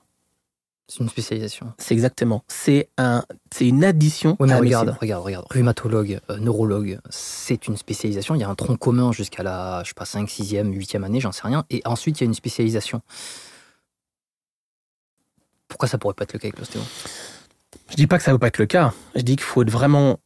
[0.87, 1.73] C'est une spécialisation.
[1.79, 2.43] C'est exactement.
[2.47, 5.45] C'est un, c'est une addition Oui, mais à la regarde, regarde, regarde.
[5.49, 8.35] Rhumatologue, euh, neurologue, c'est une spécialisation.
[8.35, 11.19] Il y a un tronc commun jusqu'à la, je sais pas, 5, 6e, 8e année,
[11.19, 11.65] j'en sais rien.
[11.71, 13.01] Et ensuite, il y a une spécialisation.
[15.67, 16.81] Pourquoi ça pourrait pas être le cas avec l'ostéo?
[17.89, 18.93] Je dis pas que ça ne veut pas être le cas.
[19.15, 20.19] Je dis qu'il faut être vraiment.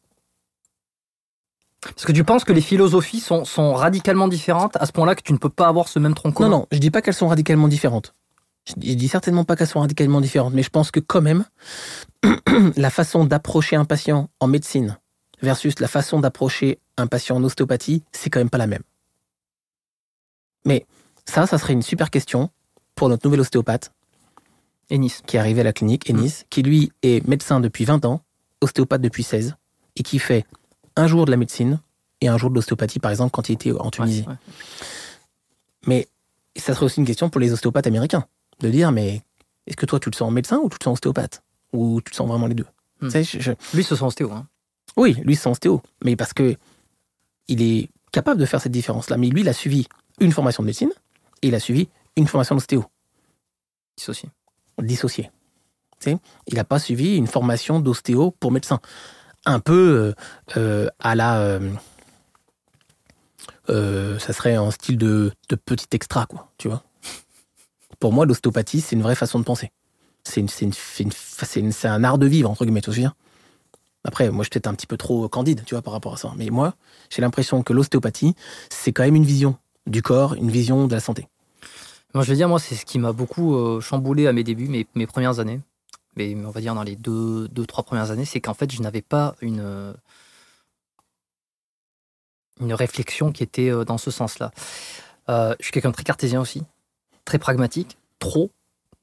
[1.81, 5.21] Parce que tu penses que les philosophies sont, sont radicalement différentes à ce point-là que
[5.21, 7.13] tu ne peux pas avoir ce même tronc commun Non, non, je dis pas qu'elles
[7.13, 8.13] sont radicalement différentes.
[8.67, 11.21] Je dis, je dis certainement pas qu'elles sont radicalement différentes, mais je pense que quand
[11.21, 11.45] même,
[12.75, 14.97] la façon d'approcher un patient en médecine
[15.41, 18.83] versus la façon d'approcher un patient en ostéopathie, c'est quand même pas la même.
[20.65, 20.85] Mais
[21.25, 22.49] ça, ça serait une super question
[22.95, 23.93] pour notre nouvel ostéopathe
[24.89, 25.21] Ennis.
[25.25, 28.21] qui est arrivé à la clinique, Ennis, qui lui est médecin depuis 20 ans,
[28.61, 29.55] ostéopathe depuis 16,
[29.95, 30.45] et qui fait
[30.99, 31.79] un jour de la médecine
[32.21, 34.21] et un jour de l'ostéopathie, par exemple, quand il était en Tunisie.
[34.21, 34.35] Ouais, ouais.
[35.87, 36.07] Mais
[36.55, 38.25] ça serait aussi une question pour les ostéopathes américains,
[38.59, 39.21] de dire, mais
[39.67, 41.41] est-ce que toi, tu le sens médecin ou tu le sens ostéopathe?
[41.73, 42.65] Ou tu le sens vraiment les deux?
[43.01, 43.05] Hmm.
[43.07, 44.31] Tu sais, je- je- Lui, ce sont ostéo.
[44.31, 44.47] Hein.
[44.97, 46.55] Oui, lui, c'est ostéo, mais parce que
[47.47, 49.17] il est capable de faire cette différence-là.
[49.17, 49.87] Mais lui, il a suivi
[50.19, 50.91] une formation de médecine
[51.41, 52.83] et il a suivi une formation d'ostéo,
[53.97, 54.29] Dissocié.
[54.81, 55.31] dissocié.
[55.99, 56.17] Tu sais,
[56.47, 58.79] il n'a pas suivi une formation d'ostéo pour médecin.
[59.45, 60.13] Un peu
[60.55, 61.59] euh, euh, à la...
[63.69, 66.83] euh, ça serait en style de, de petit extra, quoi, tu vois.
[67.99, 69.71] Pour moi, l'ostéopathie, c'est une vraie façon de penser.
[70.23, 73.13] C'est un art de vivre, entre guillemets, tu vois
[74.03, 76.17] Après, moi, je suis peut-être un petit peu trop candide, tu vois, par rapport à
[76.17, 76.33] ça.
[76.37, 76.75] Mais moi,
[77.09, 78.35] j'ai l'impression que l'ostéopathie,
[78.69, 79.57] c'est quand même une vision
[79.87, 81.27] du corps, une vision de la santé.
[82.13, 84.85] Moi, je veux dire, moi, c'est ce qui m'a beaucoup chamboulé à mes débuts, mes,
[84.95, 85.61] mes premières années.
[86.19, 88.81] Mais on va dire dans les deux, deux trois premières années, c'est qu'en fait, je
[88.81, 89.93] n'avais pas une, euh,
[92.59, 94.51] une réflexion qui était euh, dans ce sens-là.
[95.29, 96.63] Euh, je suis quelqu'un de très cartésien aussi,
[97.23, 98.51] très pragmatique, trop,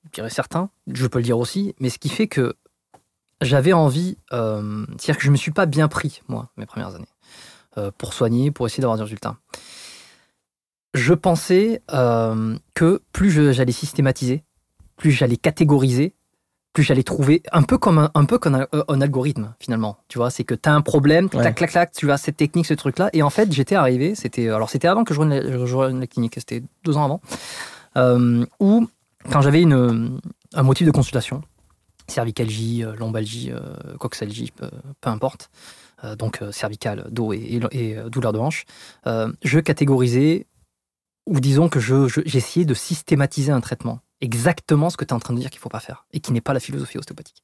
[0.04, 2.54] je dirais certains, je peux le dire aussi, mais ce qui fait que
[3.40, 7.92] j'avais envie, c'est-à-dire que je ne me suis pas bien pris, moi, mes premières années,
[7.98, 9.36] pour soigner, pour essayer d'avoir des résultats
[10.96, 14.44] je pensais que plus j'allais systématiser,
[14.96, 16.15] plus j'allais catégoriser,
[16.76, 19.96] plus j'allais trouver un peu comme un, un peu comme un, un algorithme finalement.
[20.08, 21.40] Tu vois, c'est que tu as un problème, Ouais.
[21.40, 24.14] clac clac clac, tu as cette technique, ce truc là, et en fait j'étais arrivé,
[24.14, 27.04] c'était alors c'était avant que je rejoigne la, je rejoigne la clinique, c'était deux ans
[27.06, 27.20] avant,
[27.96, 28.86] euh, où
[29.32, 30.20] quand j'avais une
[30.54, 31.40] un motif de consultation,
[32.08, 34.68] cervicalgie, euh, lombalgie, euh, coxalgie, peu,
[35.00, 35.50] peu importe,
[36.04, 38.64] euh, donc euh, cervicale, dos et, et- et, euh, douleur de hanche,
[39.06, 40.46] euh, je catégorisais
[41.26, 44.00] ou disons que je, je- j'ai essayé de systématiser un traitement.
[44.22, 46.32] Exactement ce que tu es en train de dire qu'il faut pas faire et qui
[46.32, 47.42] n'est pas la philosophie ostéopathique.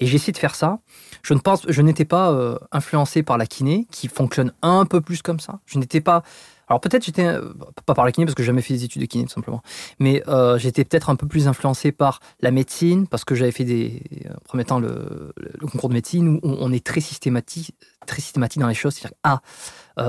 [0.00, 0.80] Et j'ai essayé de faire ça.
[1.22, 5.00] Je ne pense, je n'étais pas euh, influencé par la kiné qui fonctionne un peu
[5.00, 5.60] plus comme ça.
[5.64, 6.24] Je n'étais pas.
[6.66, 7.52] Alors peut-être j'étais euh,
[7.86, 9.62] pas par la kiné parce que j'ai jamais fait des études de kiné tout simplement,
[10.00, 13.64] mais euh, j'étais peut-être un peu plus influencé par la médecine parce que j'avais fait
[13.64, 15.32] des en premier temps le,
[15.62, 17.74] concours de médecine où on, est très systématique,
[18.06, 18.94] très systématique dans les choses.
[18.94, 19.38] C'est-à-dire A, euh,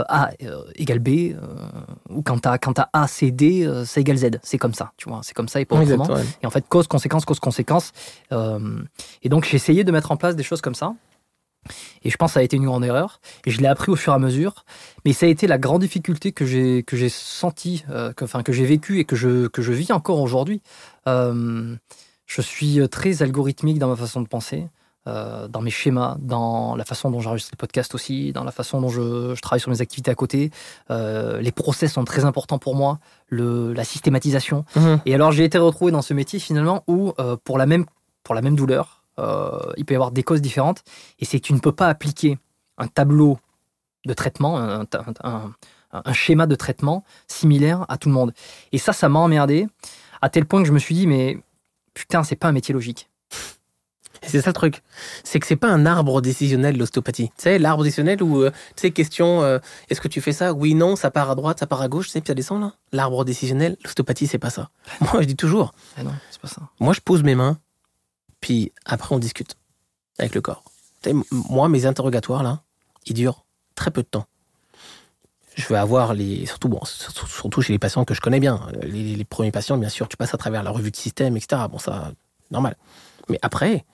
[0.08, 1.36] A euh, égale B, euh,
[2.10, 4.40] ou quand t'as quand t'as A, C, D, euh, ça égale Z.
[4.44, 5.22] C'est comme ça, tu vois.
[5.24, 6.04] C'est comme ça et pas autrement.
[6.04, 6.38] Exactement.
[6.44, 7.92] Et en fait, cause, conséquence, cause, conséquence.
[8.32, 8.82] Euh,
[9.24, 10.94] et donc, j'ai essayé de mettre en place des choses comme ça.
[12.04, 13.20] Et je pense que ça a été une grande erreur.
[13.46, 14.64] Et je l'ai appris au fur et à mesure.
[15.06, 18.44] Mais ça a été la grande difficulté que j'ai que j'ai senti, euh, que, enfin
[18.44, 20.62] que j'ai vécu et que je que je vis encore aujourd'hui.
[21.08, 21.76] Euh,
[22.26, 24.68] je suis très algorithmique dans ma façon de penser.
[25.08, 28.82] Euh, dans mes schémas, dans la façon dont j'enregistre le podcast aussi, dans la façon
[28.82, 30.52] dont je, je travaille sur mes activités à côté.
[30.92, 34.66] Euh, les process sont très importants pour moi, le, la systématisation.
[34.76, 35.00] Mhm.
[35.06, 37.86] Et alors j'ai été retrouvé dans ce métier finalement où euh, pour, la même,
[38.24, 38.98] pour la même douleur,
[39.76, 40.84] il peut y avoir des causes différentes.
[41.20, 42.38] Et c'est que tu ne peux pas appliquer
[42.78, 43.38] un tableau
[44.06, 45.54] de traitement, un, un- un-
[45.92, 48.32] un schéma de traitement similaire à tout le monde.
[48.72, 49.68] Et ça, ça m'a emmerdé
[50.22, 51.38] à tel point que je me suis dit, mais
[51.94, 53.10] putain, c'est pas un métier logique.
[54.30, 54.82] C'est ça le truc.
[55.24, 57.28] C'est que c'est pas un arbre décisionnel, l'ostéopathie.
[57.30, 60.54] Tu sais, l'arbre décisionnel où, euh, tu sais, question, euh, est-ce que tu fais ça?
[60.54, 62.62] Oui, non, ça part à droite, ça part à gauche, tu sais, puis ça descend
[62.62, 62.74] là.
[62.92, 64.70] L'arbre décisionnel, l'ostéopathie, c'est pas ça.
[65.02, 66.62] Moi, je dis toujours, Ah non, c'est pas ça.
[66.80, 67.58] moi, je pose mes mains,
[68.42, 69.56] puis après, on discute
[70.18, 70.64] avec le corps.
[71.02, 72.62] Tu sais, m- moi, mes interrogatoires, là,
[73.06, 73.46] ils durent
[73.76, 74.26] très peu de temps.
[75.56, 76.46] Je vais avoir les.
[76.46, 78.62] Surtout, bon, surtout, surtout chez les patients que je connais bien.
[78.84, 81.64] Les, les premiers patients, bien sûr, tu passes à travers la revue de système, etc.
[81.70, 82.12] Bon, ça,
[82.52, 82.78] normal.
[83.28, 83.86] Mais après,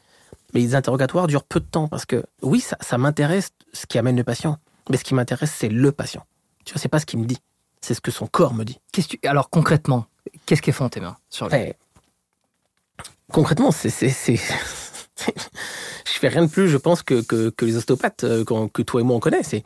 [0.56, 4.15] mes interrogatoires durent peu de temps parce que, oui, ça, ça m'intéresse ce qui amène
[4.18, 4.57] le patient.
[4.90, 6.26] Mais ce qui m'intéresse, c'est le patient.
[6.65, 7.38] Tu vois, c'est pas ce qu'il me dit.
[7.82, 8.80] C'est ce que son corps me dit.
[8.91, 10.06] Qu'est-ce que tu- Alors concrètement,
[10.48, 11.56] qu'est-ce qu'elles font tes mains sur le...
[11.56, 11.73] Eh,
[13.32, 14.36] concrètement, c'est, je
[16.06, 19.02] fais rien de plus, je pense, que, que, que les ostéopathes euh, qu'on- que toi
[19.02, 19.44] et moi on connaît.
[19.44, 19.64] C'est,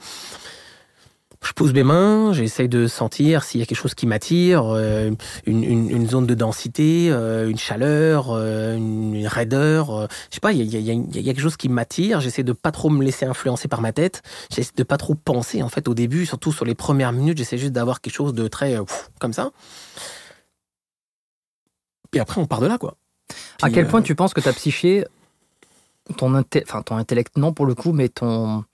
[1.41, 5.10] je pose mes mains, j'essaye de sentir s'il y a quelque chose qui m'attire, euh,
[5.45, 10.07] une, une, une zone de densité, euh, une chaleur, euh, une, une raideur.
[10.30, 12.20] je sais pas, il y a, y, y quelque chose qui m'attire.
[12.20, 14.22] J'essaie de pas trop me laisser influencer par ma tête.
[14.53, 17.38] J'essaie de pas trop penser en fait au début, surtout sur les premières minutes.
[17.38, 19.52] J'essaie juste d'avoir quelque chose de très pff, comme ça.
[22.11, 22.95] Puis après, on part de là, quoi.
[23.61, 25.06] à quel point tu penses que ta psyché,
[26.18, 28.66] ton, inte- enfin, ton intellect, non pour le coup, mais ton,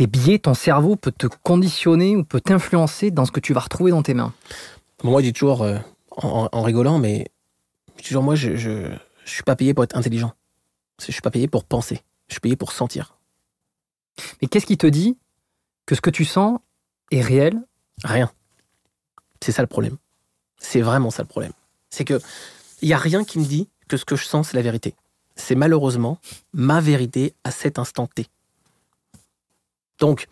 [0.00, 3.60] tes biais, ton cerveau peut te conditionner ou peut t'influencer dans ce que tu vas
[3.60, 4.32] retrouver dans tes mains
[5.04, 5.76] Moi, je dis toujours, euh,
[6.12, 7.26] en, en rigolant, mais
[7.98, 8.90] Je dis, genre, moi, je, je,
[9.26, 10.32] je suis pas payé pour être intelligent.
[11.06, 12.00] Je suis pas payé pour penser.
[12.28, 13.18] Je suis payé pour sentir.
[14.40, 15.18] Mais qu'est-ce qui te dit
[15.84, 16.60] que ce que tu sens
[17.10, 17.60] est réel?
[18.02, 18.32] Rien.
[19.44, 19.98] C'est ça le problème.
[20.56, 21.52] C'est vraiment ça le problème.
[21.90, 22.18] C'est que
[22.80, 24.94] il y a rien qui me dit que ce que je sens c'est la vérité.
[25.36, 26.18] C'est malheureusement
[26.54, 28.28] ma vérité à cet instant T.
[30.00, 30.26] Donc,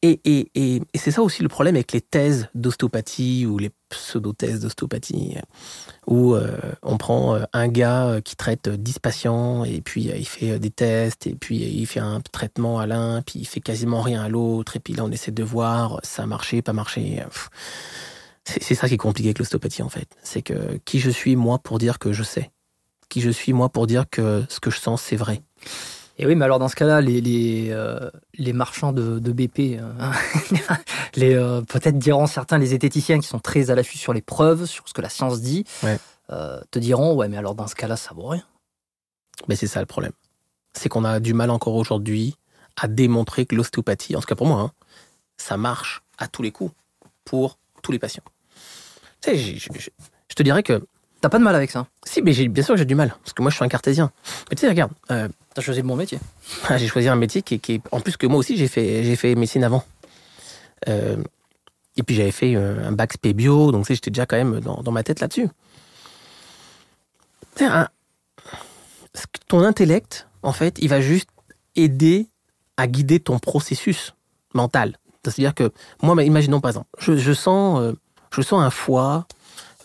[0.00, 4.60] et, et, et, c'est ça aussi le problème avec les thèses d'ostéopathie ou les pseudo-thèses
[4.60, 5.34] d'ostéopathie,
[6.06, 10.16] où euh, on prend euh, un gars euh, qui traite 10 patients et puis euh,
[10.16, 13.40] il fait euh, des tests et puis euh, il fait un traitement à l'un, puis
[13.40, 16.26] il fait quasiment rien à l'autre et puis là on essaie de voir ça a
[16.26, 17.20] marché, pas marché.
[18.44, 20.08] C'est ça qui est compliqué avec l'ostéopathie en fait.
[20.22, 22.52] C'est que qui je suis moi pour dire que je sais?
[23.08, 25.42] Qui je suis moi pour dire que ce que je sens c'est vrai?
[26.20, 29.78] Et oui, mais alors dans ce cas-là, les, les, euh, les marchands de, de BP,
[29.80, 29.92] euh,
[31.14, 34.66] les, euh, peut-être diront certains, les zététiciens qui sont très à l'affût sur les preuves,
[34.66, 35.98] sur ce que la science dit, Ouais.
[36.28, 38.42] te diront, ouais, mais alors dans ce cas-là, ça vaut rien.
[39.46, 40.12] Mais c'est ça le problème.
[40.72, 42.34] C'est qu'on a du mal encore aujourd'hui
[42.76, 44.72] à démontrer que l'ostéopathie, en tout cas pour moi, hein,
[45.36, 46.72] ça marche à tous les coups
[47.24, 48.24] pour tous les patients.
[49.20, 50.84] Tu sais, je te dirais que
[51.20, 53.32] T'as pas de mal avec ça si, mais bien sûr que j'ai du mal parce
[53.32, 54.10] que moi je suis un cartésien.
[54.50, 56.20] Mais tu sais, regarde, euh, T'as choisi le bon métier.
[56.76, 59.16] j'ai choisi un métier qui, est- qui en plus que moi aussi j'ai fait j'ai
[59.16, 59.84] fait médecine avant.
[60.88, 61.16] Euh,
[61.96, 64.36] et puis j'avais fait euh, un bac spé bio, donc tu sais, j'étais déjà quand
[64.36, 65.48] même dans, dans ma tête là-dessus.
[67.60, 67.88] Un-
[69.48, 71.28] ton intellect, en fait, il va juste
[71.74, 72.28] aider
[72.76, 74.14] à guider ton processus
[74.54, 74.96] mental.
[75.24, 75.72] C'est-à-dire que
[76.02, 77.92] moi, imaginons par exemple, je, je sens, euh,
[78.30, 79.26] je sens un foie,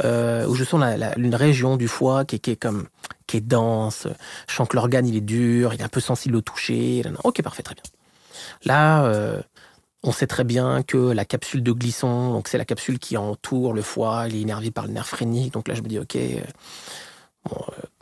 [0.03, 2.87] euh, ou je sens la- une région du foie qui est, comme
[3.27, 4.07] qui est dense.
[4.47, 7.03] Je sens que l'organe il est dur, il est un peu sensible au toucher.
[7.23, 7.83] Ok, parfait, très bien.
[8.65, 9.41] Là, euh,
[10.03, 13.73] on sait très bien que la capsule de glisson, donc c'est la capsule qui entoure
[13.73, 15.53] le foie, il est énervé par le nerf phrénique.
[15.53, 16.41] Donc là, je me dis, ok, euh,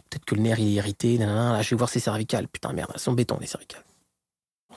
[0.09, 1.17] peut-être que le nerf il est irrité.
[1.17, 2.47] Là, je vais voir ses cervicales.
[2.47, 3.83] Putain, merde, elles sont béton, les cervicales.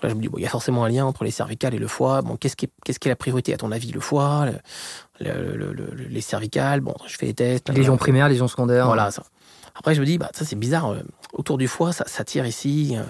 [0.05, 1.79] Là, je me dis, bon, il y a forcément un lien entre les cervicales et
[1.79, 2.21] le foie.
[2.23, 4.57] Bon, qu'est-ce qui est, qu'est-ce qui est la priorité à ton avis Le foie, le-
[5.21, 6.81] le- le- le- les cervicales?
[6.81, 7.69] Bon, je fais les tests.
[7.69, 7.81] nanana.
[7.81, 8.87] Légion primaire, légion secondaire.
[8.87, 9.23] Voilà, ça.
[9.75, 10.93] Après, je me dis, bah, ça c'est bizarre.
[10.93, 11.03] euh,
[11.33, 12.95] autour du foie, ça, ça tire ici.
[12.97, 13.03] Euh,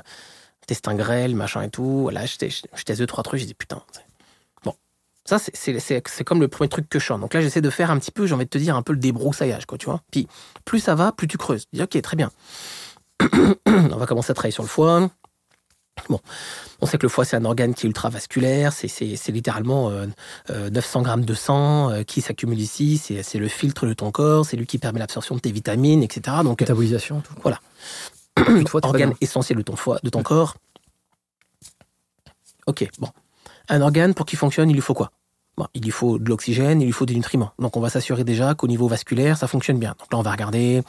[0.66, 2.08] testin grêle, machin et tout.
[2.12, 3.40] Là, je, teste- je teste deux, trois trucs.
[3.40, 3.82] Je dis, putain.
[4.64, 4.74] Bon.
[5.26, 7.20] Ça, c'est- c'est c'est- c'est comme le premier truc que je chante.
[7.20, 8.92] Donc là, j'essaie de faire un petit peu, j'ai envie de te dire, un peu
[8.94, 10.00] le débroussaillage, quoi, tu vois.
[10.10, 10.26] Puis,
[10.64, 11.66] plus ça va, plus tu creuses.
[11.72, 12.30] Je dis, ok, très bien.
[13.66, 15.10] On va commencer à travailler sur le foie.
[16.08, 16.20] Bon,
[16.80, 19.90] on sait que le foie, c'est un organe qui est ultravasculaire, c'est- c'est c'est littéralement
[19.90, 20.06] euh,
[20.50, 24.10] euh, 900 grammes de sang euh, qui s'accumule ici, c'est c'est le filtre de ton
[24.10, 26.38] corps, c'est lui qui permet l'absorption de tes vitamines, etc.
[26.42, 27.32] Donc, Métabolisation, tout.
[27.42, 27.60] Voilà.
[28.48, 30.56] Une fois, t'es pas organe essentiel de ton foie, de ton corps.
[32.66, 33.08] Ok, bon.
[33.68, 35.10] Un organe, pour qu'il fonctionne, il lui faut quoi?
[35.56, 37.52] Bon, Il lui faut de l'oxygène, il lui faut des nutriments.
[37.60, 39.94] Donc on va s'assurer déjà qu'au niveau vasculaire, ça fonctionne bien.
[40.00, 40.82] Donc là, on va regarder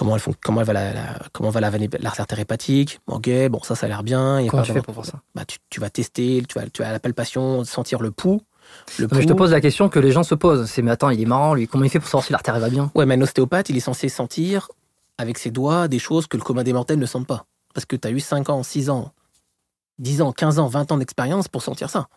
[0.00, 1.70] comment elle, comment elle va la, la- comment va la
[2.00, 3.00] l'artère hépatique.
[3.06, 4.40] Ok, bon, ça, ça a l'air bien.
[4.40, 6.42] Il y a Comment pas tu fais pour voir ça bah, tu, tu vas tester,
[6.48, 8.40] tu vas, tu vas la palpation, sentir le pouls.
[8.98, 10.64] Le Non, mais je te pose la question que les gens se posent.
[10.70, 11.68] C'est, mais attends, il est marrant, lui.
[11.68, 13.80] Comment il fait pour savoir si l'artère va bien Ouais, mais un ostéopathe, il est
[13.80, 14.68] censé sentir
[15.18, 17.44] avec ses doigts des choses que le commun des mortels ne sent pas.
[17.74, 19.12] Parce que tu as eu 5 ans, 6 ans,
[20.00, 22.08] 10 ans, 15 ans, 20 ans d'expérience pour sentir ça.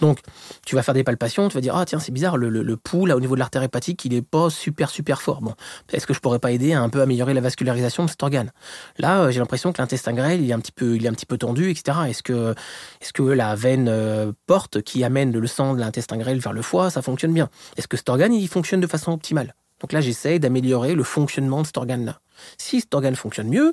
[0.00, 0.18] Donc,
[0.66, 3.06] tu vas faire des palpations, tu vas dire, ah tiens, c'est bizarre, le, le, pouls,
[3.06, 5.40] là, au niveau de l'artère hépatique, il est pas super, super fort.
[5.40, 5.54] Bon,
[5.92, 8.50] est-ce que je pourrais pas aider à un peu améliorer la vascularisation de cet organe?
[8.98, 11.14] Là, euh, j'ai l'impression que l'intestin grêle, il est un petit peu, il est un
[11.14, 11.98] petit peu tendu, etc.
[12.08, 12.54] Est-ce que,
[13.00, 16.62] est-ce que la veine euh, porte qui amène le sang de l'intestin grêle vers le
[16.62, 17.48] foie, ça fonctionne bien?
[17.76, 19.54] Est-ce que cet organe, il fonctionne de façon optimale?
[19.80, 22.20] Donc là, j'essaye d'améliorer le fonctionnement de cet organe-là.
[22.58, 23.72] Si cet organe fonctionne mieux,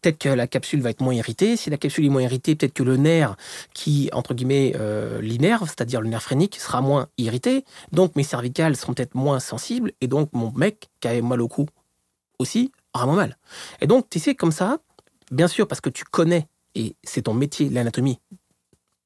[0.00, 1.56] peut-être que la capsule va être moins irritée.
[1.56, 3.36] Si la capsule est moins irritée, peut-être que le nerf
[3.74, 7.64] qui, entre guillemets, euh, l'innerve, c'est-à-dire le nerf phrénique, sera moins irrité.
[7.92, 9.92] Donc mes cervicales seront peut-être moins sensibles.
[10.00, 11.66] Et donc mon mec, qui a mal au cou
[12.38, 13.38] aussi, aura moins mal.
[13.80, 14.78] Et donc tu sais, comme ça,
[15.30, 18.18] bien sûr, parce que tu connais, et c'est ton métier, l'anatomie,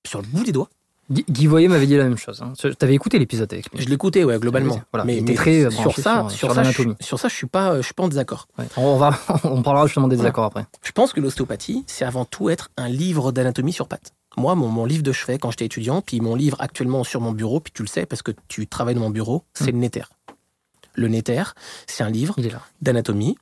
[0.06, 0.70] sur le bout des doigts.
[1.10, 2.40] Guy, Voyer m'avait dit la même chose.
[2.40, 2.52] Hein.
[2.78, 3.82] T'avais écouté l'épisode avec lui.
[3.82, 4.80] Je l'écoutais, ouais, globalement.
[4.92, 7.46] Voilà, mais très, euh, sur ça, sur- sur, sur ça, je, sur ça, je suis
[7.48, 8.46] pas, je suis pas en désaccord.
[8.58, 8.66] Ouais.
[8.76, 10.66] On, va, on parlera justement des désaccords après.
[10.82, 14.12] Je pense que l'ostéopathie, c'est avant tout être un livre d'anatomie sur pattes.
[14.36, 17.32] Moi, mon, mon livre de chevet quand j'étais étudiant, puis mon livre actuellement sur mon
[17.32, 20.04] bureau, puis tu le sais parce que tu travailles dans mon bureau, c'est le Néter.
[20.94, 21.42] Le Néter,
[21.88, 22.60] c'est un livre là.
[22.82, 23.36] d'anatomie.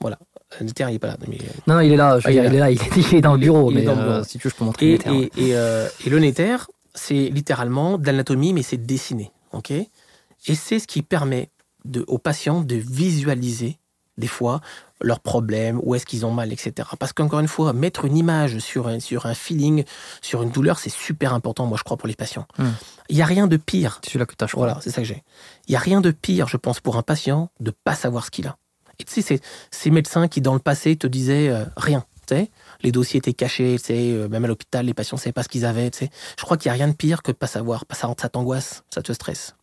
[0.00, 0.18] Voilà.
[0.58, 1.16] Le Néter, il est pas là.
[1.28, 1.38] mais-
[1.68, 2.18] Non, il est là.
[2.18, 2.70] Je Ah, il dire, est il est là.
[2.72, 3.70] Il est, dans le bureau.
[3.70, 4.24] Il mais dans le euh, bureau.
[4.24, 5.16] si tu veux, je peux montrer Et, les termes.
[5.16, 6.56] et, et, euh, et le Néter,
[6.94, 9.32] c'est littéralement de l'anatomie, mais c'est dessiné.
[9.52, 9.70] ok?
[9.70, 11.50] Et c'est ce qui permet
[11.84, 13.78] de, aux patients de visualiser,
[14.18, 14.60] des fois,
[15.00, 16.88] leurs problèmes, où est-ce qu'ils ont mal, etc.
[16.98, 19.84] Parce qu'encore une fois, mettre une image sur un, sur un feeling,
[20.20, 22.46] sur une douleur, c'est super important, moi, je crois, pour les patients.
[22.58, 22.70] Hmm.
[23.08, 25.06] Il n'y a rien de pire C'est celui-là que tu as, voilà, c'est ça que
[25.06, 25.22] j'ai.
[25.66, 28.30] Il n'y a rien de pire, je pense, pour un patient de pas savoir ce
[28.30, 28.56] qu'il a.
[28.98, 29.40] Et tu sais, c'est
[29.70, 32.04] ces médecins qui, dans le passé, te disaient euh, rien.
[32.26, 32.50] Tu sais,
[32.82, 35.42] les dossiers étaient cachés, tu sais, euh, même à l'hôpital, les patients ne savaient pas
[35.42, 35.90] ce qu'ils avaient.
[35.90, 36.10] Tu sais.
[36.38, 37.84] Je crois qu'il n'y a rien de pire que de pas savoir.
[37.92, 39.54] Ça, ça t'angoisse, ça te stresse.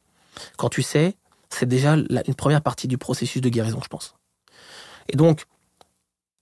[0.57, 1.15] Quand tu sais,
[1.49, 4.15] c'est déjà une première partie du processus de guérison, je pense.
[5.09, 5.45] Et donc,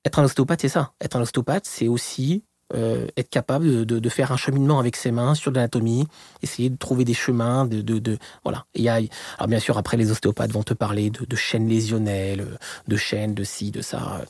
[0.06, 0.94] être un ostéopathe, c'est ça.
[1.02, 2.44] Être un ostéopathe, c'est aussi
[2.74, 6.06] euh, être capable de, faire un cheminement avec ses mains sur l'anatomie,
[6.42, 8.66] essayer de trouver des chemins, de, de, voilà.
[8.76, 12.46] Et y a, alors bien sûr, après les ostéopathes vont te parler de, chaînes lésionnelles,
[12.88, 14.22] de chaînes, de ci, de ça.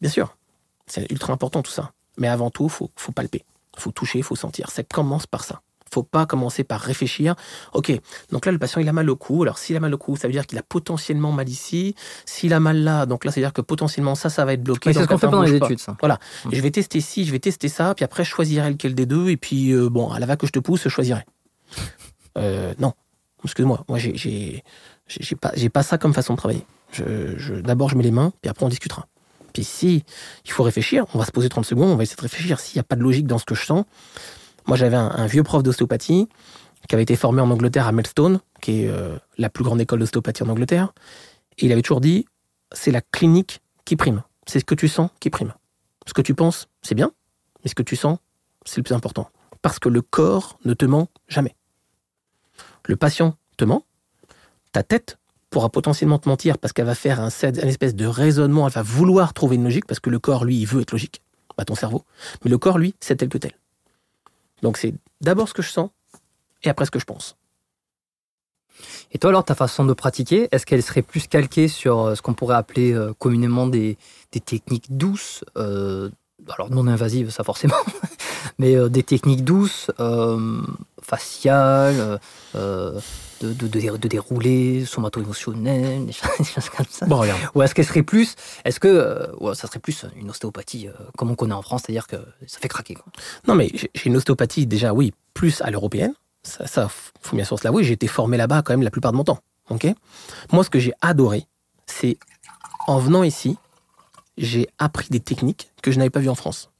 [0.00, 0.36] Bien sûr,
[0.86, 1.92] c'est ultra important tout ça.
[2.18, 3.44] Mais avant tout, faut, faut palper,
[3.76, 4.70] faut toucher, faut sentir.
[4.70, 5.60] Ça commence par ça.
[5.92, 7.36] Faut pas commencer par réfléchir.
[7.72, 7.92] Ok,
[8.32, 9.42] donc là le patient il a mal au cou.
[9.44, 11.94] Alors s'il a mal au cou, ça veut dire qu'il a potentiellement mal ici.
[12.24, 14.62] S'il a mal là, donc là ça veut dire que potentiellement ça, ça va être
[14.62, 14.92] bloqué.
[14.92, 15.66] C'est ce qu'on fait pendant les pas.
[15.66, 15.96] études, ça.
[16.00, 16.18] Voilà.
[16.50, 19.06] Et je vais tester ci, je vais tester ça, puis après je choisirai lequel des
[19.06, 21.24] deux, et puis euh, bon, à la va que je te pousse, je choisirai.
[22.38, 22.92] Euh, non,
[23.44, 26.66] excuse-moi, moi j'ai j'ai pas pas ça comme façon de travailler.
[26.92, 29.06] Je, je- D'abord je mets les mains, puis après on discutera.
[29.54, 30.04] Puis si
[30.44, 32.60] il faut réfléchir, on va se poser 30 secondes, on va essayer de réfléchir.
[32.60, 33.86] S'il n'y a pas de logique dans ce que je sens,
[34.66, 36.28] moi j'avais un, vieux prof d'ostéopathie
[36.88, 40.00] qui avait été formé en Angleterre à Melstone, qui est euh, la plus grande école
[40.00, 40.92] d'ostéopathie en Angleterre,
[41.56, 42.26] et il avait toujours dit
[42.72, 45.54] c'est la clinique qui prime, c'est ce que tu sens qui prime.
[46.06, 47.12] Ce que tu penses, c'est bien,
[47.62, 48.18] mais ce que tu sens,
[48.66, 49.30] c'est le plus important.
[49.62, 51.54] Parce que le corps ne te ment jamais.
[52.86, 53.86] Le patient te ment,
[54.72, 55.18] ta tête
[55.54, 59.32] pourra potentiellement te mentir parce qu'elle va faire un, espèce de raisonnement, elle va vouloir
[59.32, 61.22] trouver une logique parce que le corps, lui, il veut être logique,
[61.54, 62.04] pas ton cerveau.
[62.44, 63.52] Mais le corps, lui, c'est tel que tel.
[64.62, 65.90] Donc c'est d'abord ce que je sens
[66.64, 67.36] et après ce que je pense.
[69.12, 72.22] Et toi, alors, ta façon de pratiquer, est-ce qu'elle serait plus calquée sur euh, ce
[72.22, 73.96] qu'on pourrait appeler euh, communément des,
[74.32, 76.10] des techniques douces euh,
[76.48, 77.76] Alors, non invasives, ça forcément,
[78.58, 79.88] mais des techniques douces,
[81.00, 82.18] faciales,
[83.52, 87.40] de, de, de, de déroulés, somato-émotionnels, des choses, comme ça Bon, regarde.
[87.54, 88.34] Ou est-ce qu'elle serait plus,
[88.64, 91.82] est-ce que euh, ouais, ça serait plus une ostéopathie euh, comme on connaît en France,
[91.84, 92.16] c'est-à-dire que
[92.46, 93.04] ça fait craquer quoi.
[93.46, 96.14] Non, mais j'ai j'ai une ostéopathie déjà, oui, plus à l'européenne.
[96.42, 99.12] Ça, ça, faut bien sûr se l'avouer, j'ai été formé là-bas quand même la plupart
[99.12, 99.38] de mon temps.
[99.70, 99.86] ok?
[100.52, 101.46] Moi, ce que j'ai adoré,
[101.86, 102.18] c'est
[102.86, 103.56] en venant ici,
[104.36, 106.70] j'ai appris des techniques que je n'avais pas vues en France.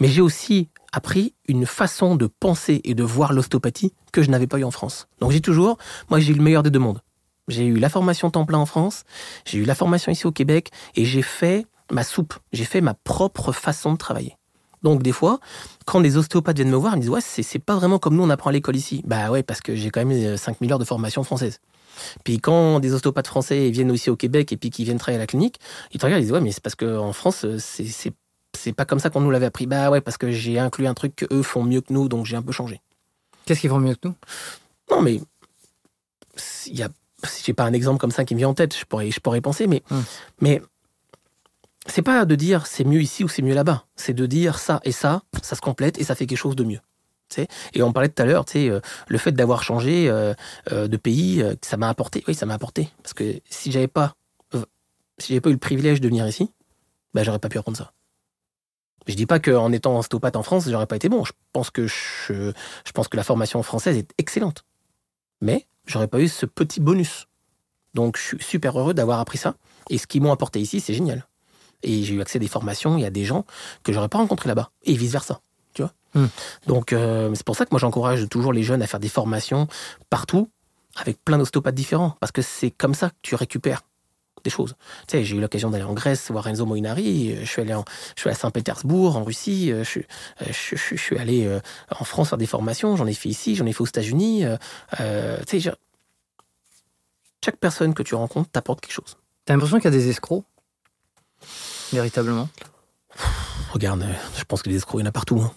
[0.00, 4.46] Mais j'ai aussi appris une façon de penser et de voir l'ostéopathie que je n'avais
[4.46, 5.08] pas eu en France.
[5.20, 5.78] Donc j'ai toujours,
[6.10, 7.00] moi j'ai eu le meilleur des deux mondes.
[7.48, 9.04] J'ai eu la formation temps plein en France,
[9.46, 12.94] j'ai eu la formation ici au Québec, et j'ai fait ma soupe, j'ai fait ma
[12.94, 14.36] propre façon de travailler.
[14.82, 15.40] Donc des fois,
[15.86, 18.22] quand des ostéopathes viennent me voir, ils me disent ouais, c'est pas vraiment comme nous
[18.22, 19.02] on apprend à l'école ici.
[19.06, 21.60] Bah ouais, parce que j'ai quand même euh, 5000 heures de formation française.
[22.22, 25.22] Puis quand des ostéopathes français viennent aussi au Québec et puis qui viennent travailler à
[25.22, 25.58] la clinique,
[25.92, 28.12] ils te regardent, ils disent ouais, mais c'est parce qu'en France, euh, c'est
[28.58, 29.66] c'est pas comme ça qu'on nous l'avait appris.
[29.66, 32.26] Bah ouais, parce que j'ai inclus un truc que eux font mieux que nous, donc
[32.26, 32.80] j'ai un peu changé.
[33.44, 34.14] Qu'est-ce qu'ils font mieux que nous?
[34.90, 35.20] Non, mais
[36.66, 36.88] il y a,
[37.24, 39.20] si j'ai pas un exemple comme ça qui me vient en tête, je pourrais, je
[39.20, 40.00] pourrais y penser, mais, Hmm.
[40.40, 40.62] mais
[41.86, 43.86] c'est pas de dire c'est mieux ici ou c'est mieux là-bas.
[43.96, 46.64] C'est de dire ça et ça, ça se complète et ça fait quelque chose de
[46.64, 46.80] mieux.
[47.30, 47.48] Tu sais?
[47.74, 50.34] Et on parlait tout à l'heure, tu sais, euh, le fait d'avoir changé euh,
[50.72, 52.24] euh, de pays, euh, ça m'a apporté.
[52.26, 52.90] Oui, ça m'a apporté.
[53.02, 54.14] Parce que si j'avais pas,
[55.18, 56.50] si j'avais pas eu le privilège de venir ici,
[57.14, 57.92] bah, j'aurais pas pu apprendre ça.
[59.08, 61.24] Je dis pas qu'en étant ostéopathe en France, j'aurais pas été bon.
[61.24, 62.52] Je pense que je,
[62.84, 64.64] je pense que la formation française est excellente.
[65.40, 67.26] Mais j'aurais pas eu ce petit bonus.
[67.94, 69.54] Donc je suis super heureux d'avoir appris ça.
[69.88, 71.26] Et ce qu'ils m'ont apporté ici, c'est génial.
[71.82, 73.46] Et j'ai eu accès à des formations, il y a des gens
[73.82, 74.70] que j'aurais pas rencontrés là-bas.
[74.84, 75.40] Et vice-versa.
[75.72, 75.92] Tu vois?
[76.14, 76.28] Hmm.
[76.66, 79.68] Donc euh, c'est pour ça que moi j'encourage toujours les jeunes à faire des formations
[80.10, 80.50] partout,
[80.96, 82.14] avec plein d'ostéopathes différents.
[82.20, 83.82] Parce que c'est comme ça que tu récupères
[84.42, 84.74] des choses.
[85.06, 87.74] Tu sais, j'ai eu l'occasion d'aller en Grèce voir Enzo Moinari, euh, je suis allé,
[87.74, 87.84] en,
[88.16, 90.06] je suis allé à Saint-Pétersbourg, en Russie, euh, je, suis-
[90.42, 91.48] euh, je, je- je suis allé
[91.98, 94.44] en France faire des formations, j'en ai fait ici, j'en ai fait aux États-Unis.
[95.00, 95.72] euh, tu sais,
[97.44, 99.16] chaque personne que tu rencontres t'apporte quelque chose.
[99.44, 100.44] T'as l'impression qu'il y a des escrocs?
[101.92, 102.48] Véritablement?
[103.72, 104.04] Regarde,
[104.36, 105.40] je pense que les escrocs, il y en a partout.
[105.40, 105.52] hein.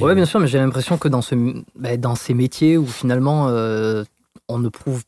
[0.00, 1.34] Ouais, bien sûr, mais j'ai l'impression que dans, ce,
[1.74, 4.04] bah, dans ces métiers où finalement euh,
[4.48, 5.02] on ne prouve.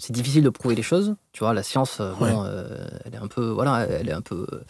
[0.00, 1.14] C'est difficile de prouver les choses.
[1.32, 3.50] Tu vois, la science, euh, bon, euh, elle est un peu.
[3.50, 4.60] Voilà, elle est un peu euh,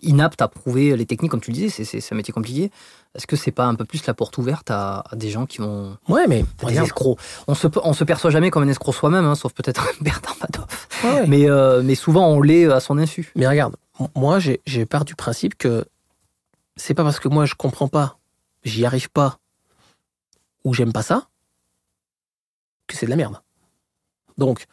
[0.00, 2.70] inapte à prouver les techniques, comme tu le disais, c'est- un métier compliqué.
[3.14, 5.58] Est-ce que c'est pas un peu plus la porte ouverte à, à des gens qui
[5.58, 5.98] vont.
[6.08, 6.86] Ouais, mais des regarde.
[6.86, 7.18] escrocs?
[7.46, 10.88] On se, on se perçoit jamais comme un escroc soi-même, hein, sauf peut-être Bertrand Madoff.
[11.04, 11.26] Ouais, ouais.
[11.26, 13.30] Mais, euh, mais souvent on l'est à son insu.
[13.36, 13.76] Mais regarde,
[14.16, 15.84] moi, j'ai j'ai part du principe que
[16.76, 18.16] c'est pas parce que moi je comprends pas,
[18.64, 19.38] j'y arrive pas,
[20.64, 21.26] ou j'aime pas ça,
[22.86, 23.36] que c'est de la merde.
[24.38, 24.66] Donc,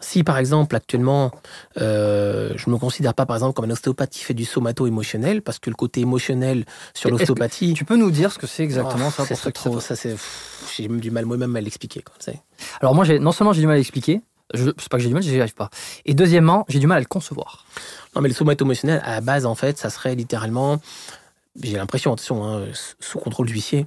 [0.00, 1.32] si par exemple actuellement,
[1.80, 5.58] euh, je me considère pas par exemple comme un ostéopathe qui fait du somato-émotionnel, parce
[5.58, 7.74] que le côté émotionnel sur l'ostéopathie.
[7.74, 10.16] Tu peux nous dire ce que c'est exactement Oh, ça pour qui trop, ça c'est,
[10.76, 12.04] j'ai du mal moi-même à l'expliquer.
[12.18, 12.40] sais.
[12.80, 14.20] Alors moi, j'ai non seulement j'ai du mal à l'expliquer,
[14.52, 15.70] Je, c'est pas que j'ai du mal, j'y arrive pas.
[16.04, 17.64] Et deuxièmement, j'ai du mal à le concevoir.
[18.14, 20.80] Non, mais le somato-émotionnel, à la base, en fait, ça serait littéralement,
[21.60, 22.64] j'ai l'impression, attention, hein,
[23.00, 23.86] sous contrôle d'huissier,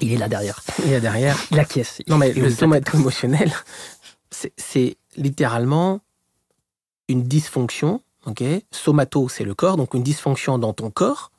[0.00, 0.60] Il est là derrière.
[0.84, 1.36] il y a derrière.
[1.50, 2.02] Il acquiesce.
[2.06, 3.52] Non, mais le est- somato-émotionnel,
[4.30, 6.00] c'est- c'est littéralement
[7.08, 8.02] une dysfonction.
[8.26, 8.42] ok?
[8.72, 11.30] Somato, c'est le corps, donc une dysfonction dans ton corps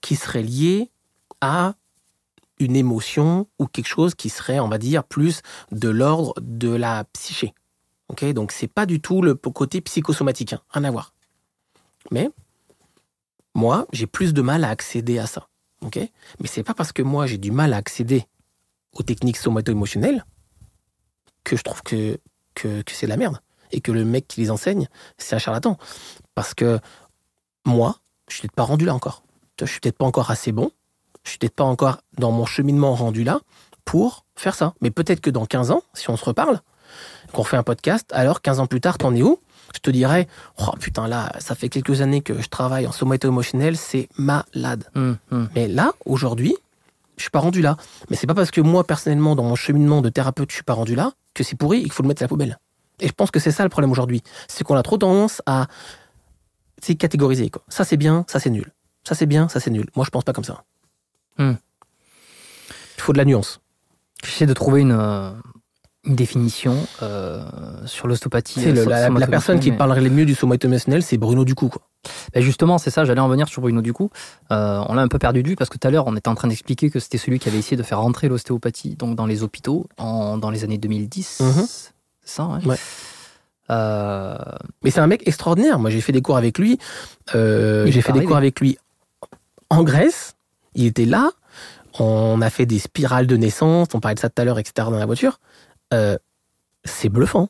[0.00, 0.90] qui serait liée
[1.40, 1.74] à
[2.60, 5.40] une émotion ou quelque chose qui serait, on va dire, plus
[5.72, 7.54] de l'ordre de la psyché.
[8.08, 8.24] ok?
[8.34, 11.12] Donc, c'est pas du tout le côté psychosomatique, hein, rien à voir.
[12.12, 12.30] Mais
[13.54, 15.48] moi, j'ai plus de mal à accéder à ça.
[16.40, 18.26] Mais c'est pas parce que moi, j'ai du mal à accéder
[18.92, 20.24] aux techniques somato-émotionnelles
[21.42, 22.18] que je trouve que,
[22.56, 23.40] c'est de la merde.
[23.72, 24.88] Et que le mec qui les enseigne,
[25.18, 25.78] c'est un charlatan.
[26.34, 26.78] Parce que
[27.64, 27.98] moi,
[28.28, 29.24] je suis peut-être pas rendu là encore.
[29.60, 30.70] Je suis peut-être pas encore assez bon.
[31.24, 33.40] Je suis peut-être pas encore dans mon cheminement rendu là
[33.84, 34.74] pour faire ça.
[34.80, 36.60] Mais peut-être que dans 15 ans, si on se reparle,
[37.32, 39.40] qu'on fait un podcast, alors 15 ans plus tard, t'en es où?
[39.74, 40.28] Je te dirais,
[40.58, 44.84] oh putain là, ça fait quelques années que je travaille en somato-émotionnel, c'est malade.
[44.94, 45.48] Hum, hum.
[45.54, 46.56] Mais là, aujourd'hui,
[47.16, 47.76] je suis pas rendu là.
[48.08, 50.74] Mais c'est pas parce que moi, personnellement, dans mon cheminement de thérapeute, je suis pas
[50.74, 52.58] rendu là, que c'est pourri et qu'il faut le mettre à la poubelle.
[53.00, 54.22] Et je pense que c'est ça le problème aujourd'hui.
[54.48, 55.66] C'est qu'on a trop tendance à
[56.92, 57.48] catégoriser.
[57.48, 57.62] Quoi.
[57.68, 58.70] Ça c'est bien, ça c'est nul.
[59.04, 59.88] Ça c'est bien, ça c'est nul.
[59.96, 60.64] Moi, je pense pas comme ça.
[61.38, 61.54] Hmm.
[62.96, 63.60] Il faut de la nuance.
[64.22, 65.32] J'essaie de trouver une, euh,
[66.06, 67.42] une définition euh,
[67.86, 68.60] sur l'ostéopathie.
[68.60, 71.68] Sais, euh, le- la, personne qui mais- parlerait le mieux du somato-émotionnel, c'est Bruno Ducou.
[71.68, 71.82] Quoi.
[72.34, 74.10] Ben justement, c'est ça, j'allais en venir sur Bruno du coup.
[74.52, 76.28] Euh, on l'a un peu perdu de vue parce que tout à l'heure, on était
[76.28, 79.24] en train d'expliquer que c'était celui qui avait essayé de faire rentrer l'ostéopathie donc dans
[79.26, 81.40] les hôpitaux en, dans les années 2010.
[81.40, 81.66] Mhm.
[81.66, 81.90] C'est
[82.24, 82.66] ça, ouais.
[82.66, 82.76] Ouais.
[83.70, 84.36] Euh,
[84.82, 85.78] Mais c'est un mec extraordinaire.
[85.78, 86.78] Moi, j'ai fait des cours avec lui.
[87.32, 88.76] J'ai fait des cours avec lui
[89.70, 90.34] en Grèce.
[90.74, 91.30] Il était là.
[91.98, 93.88] On a fait des spirales de naissance.
[93.94, 94.88] On parlait de ça tout à l'heure, etc.
[94.90, 95.38] dans la voiture.
[95.94, 96.16] Euh,
[96.84, 97.48] c'est bluffant.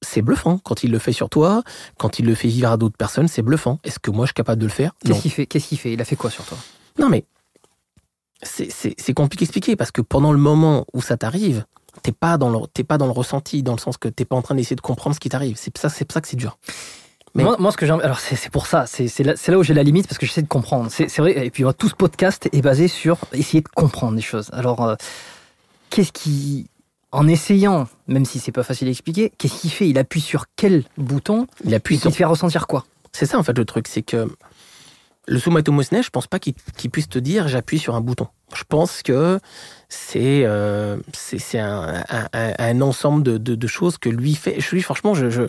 [0.00, 0.58] C'est bluffant.
[0.58, 1.62] Quand il le fait sur toi,
[1.98, 3.78] quand il le fait vivre à d'autres personnes, c'est bluffant.
[3.84, 4.92] Est-ce que moi, je suis capable de le faire?
[5.04, 5.46] Qu'est-ce qu'il fait?
[5.46, 5.92] Qu'est-ce qu'il fait?
[5.92, 6.56] Il a fait quoi sur toi?
[6.98, 7.24] Non, mais
[8.42, 8.70] c'est-
[9.14, 11.64] compliqué à expliquer parce que pendant le moment où ça t'arrive,
[12.02, 14.42] t'es pas dans le pas dans le ressenti, dans le sens que t'es pas en
[14.42, 15.56] train d'essayer de comprendre ce qui t'arrive.
[15.58, 16.58] C'est ça, c'est pour ça que c'est dur.
[17.34, 19.62] Mais- moi, moi, ce que j'ai envie- alors c'est pour ça, c'est là, là où
[19.64, 20.90] j'ai la limite parce que j'essaie de comprendre.
[20.90, 21.46] C'est vrai.
[21.46, 24.48] Et puis tout ce podcast est basé sur essayer de comprendre des choses.
[24.52, 24.94] Alors, euh,
[25.90, 26.68] qu'est-ce qui,
[27.12, 29.88] en essayant, même si c'est pas facile à expliquer, qu'est-ce qu'il fait?
[29.88, 31.46] Il appuie sur quel bouton?
[31.64, 32.84] Il appuie et sur qui te fait ressentir quoi?
[33.12, 34.28] C'est ça en fait le truc, c'est que
[35.26, 36.54] le somato-émotionnel, je pense pas qu'il
[36.90, 38.28] puisse te dire j'appuie sur un bouton.
[38.54, 39.38] Je pense que
[39.90, 40.96] c'est euh,
[41.54, 44.58] un, un- un- un ensemble de, de- de choses que lui fait.
[44.60, 45.42] Je lui franchement, je, je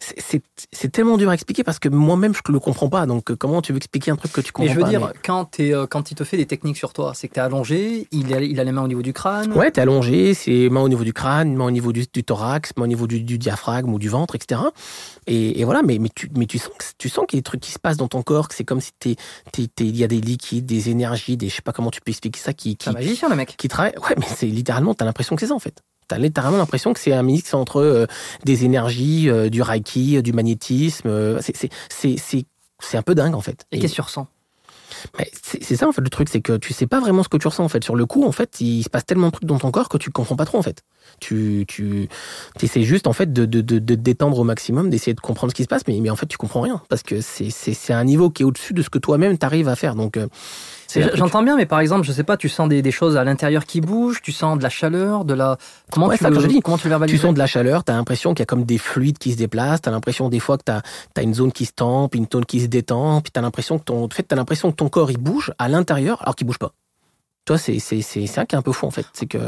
[0.00, 3.06] c'est- tellement dur à expliquer parce que moi-même je le comprends pas.
[3.06, 4.88] Donc euh, comment tu veux expliquer un truc que tu comprends Mais je veux pas
[4.90, 7.34] dire, mais- quand, t'es, euh, quand il te fait des techniques sur toi, c'est que
[7.34, 9.52] tu es allongé, il a, il a les mains au niveau du crâne.
[9.52, 12.72] Ouais, t'es allongé, c'est main au niveau du crâne, main au niveau du, du thorax,
[12.76, 14.60] main au niveau du, du diaphragme ou du ventre, etc.
[15.26, 17.44] Et, et voilà, mais, mais, tu, mais tu sens, tu sens qu'il y a des
[17.44, 18.92] trucs qui se passent dans ton corps, que c'est comme si
[19.78, 22.40] il y a des liquides, des énergies, des, je sais pas comment tu peux expliquer
[22.40, 23.54] ça, qui, qui, un magicien, le mec.
[23.56, 23.94] qui travaillent.
[23.98, 25.82] Ouais, mais c'est littéralement, t'as l'impression que c'est ça en fait.
[26.10, 28.06] T'as littéralement l'impression que c'est un mix entre euh,
[28.44, 31.40] des énergies, euh, du reiki, euh, du magnétisme.
[31.40, 32.44] c'est, c'est, c'est, c'est,
[32.80, 33.64] c'est un peu dingue en fait.
[33.70, 34.26] Et qu'est-ce que tu ressens?
[35.42, 37.46] C'est ça en fait le truc, c'est que tu sais pas vraiment ce que tu
[37.46, 37.82] ressens en fait.
[37.84, 39.96] Sur le coup, en fait, il se passe tellement de trucs dans ton corps que
[39.98, 40.82] tu comprends pas trop en fait.
[41.20, 42.08] Tu, tu
[42.60, 45.52] essaies juste en fait de, de, de, de te détendre au maximum, d'essayer de comprendre
[45.52, 47.72] ce qui se passe, mais, mais en fait tu comprends rien parce que c'est c'est-
[47.74, 49.94] c'est un niveau qui est au-dessus de ce que toi-même t'arrives à faire.
[49.94, 50.26] Donc euh,
[51.14, 53.64] J'entends bien, mais par exemple, je sais pas, tu sens des, des choses à l'intérieur
[53.64, 55.56] qui bougent, tu sens de la chaleur, de la.
[55.90, 57.84] Comment Ouais, tu ça, le, je dis, comment tu le Tu sens de la chaleur,
[57.84, 60.28] tu as l'impression qu'il y a comme des fluides qui se déplacent, tu as l'impression
[60.28, 62.66] des fois que tu as, une zone qui se tend, puis une zone qui se
[62.66, 65.18] détend, puis tu as l'impression que ton en fait, t'as l'impression que ton corps il
[65.18, 66.72] bouge à l'intérieur alors qu'il bouge pas.
[67.44, 69.38] Toi, c'est ça qui est un peu fou en fait, c'est que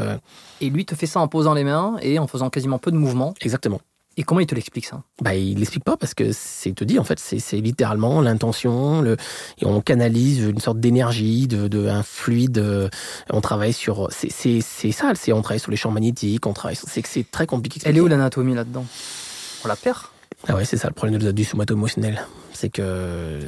[0.61, 2.97] Et lui te fait ça en posant les mains et en faisant quasiment peu de
[2.97, 3.33] mouvements.
[3.41, 3.81] exactement.
[4.15, 5.01] Et comment il te l'explique ça?
[5.21, 9.17] Bah, il l'explique pas parce que c'est te dit en fait c'est littéralement l'intention le
[9.59, 12.89] et on canalise une sorte d'énergie de, de un fluide euh,
[13.31, 14.61] on travaille sur c'est
[14.91, 17.47] ça c'est on travaille sur les champs magnétiques on travaille sur- c'est que c'est très
[17.47, 18.85] compliqué Elle est où l'anatomie là-dedans?
[19.65, 19.97] On la perd?
[20.47, 22.27] Ah ouais, c'est ça le problème de- du somato-émotionnel.
[22.51, 23.39] C'est que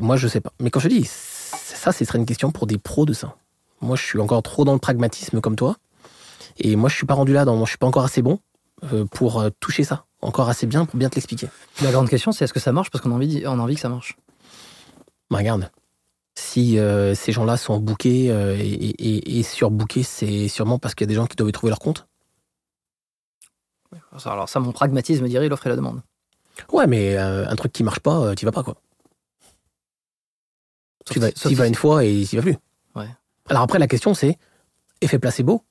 [0.00, 0.52] moi, je sais pas.
[0.60, 3.34] Mais quand je dis, ça, ce serait une question pour des pros de ça.
[3.80, 5.76] Moi, je suis encore trop dans le pragmatisme comme toi.
[6.58, 8.38] Et moi, je suis pas rendu là, dans, je suis pas encore assez bon
[8.92, 10.04] euh, pour euh, toucher ça.
[10.24, 11.48] Encore assez bien pour bien te l'expliquer.
[11.82, 12.90] La grande question, c'est est-ce que ça marche?
[12.90, 14.16] Parce qu'on a envie, on a envie que ça marche.
[15.30, 15.70] Bah, regarde.
[16.34, 21.04] Si euh, ces gens-là sont bookés euh, et, et, et- surbookés, c'est sûrement parce qu'il
[21.04, 22.06] y a des gens qui doivent y trouver leur compte.
[24.24, 26.02] Alors ça, mon pragmatisme dirait l'offre et la demande.
[26.72, 28.76] Ouais, mais euh, un truc qui marche pas, t'y vas pas, quoi.
[31.04, 32.56] Tu vas, t'y vas une fois et t'y vas plus.
[32.96, 33.08] Ouais.
[33.50, 34.38] Alors après, la question, c'est
[35.02, 35.62] effet placebo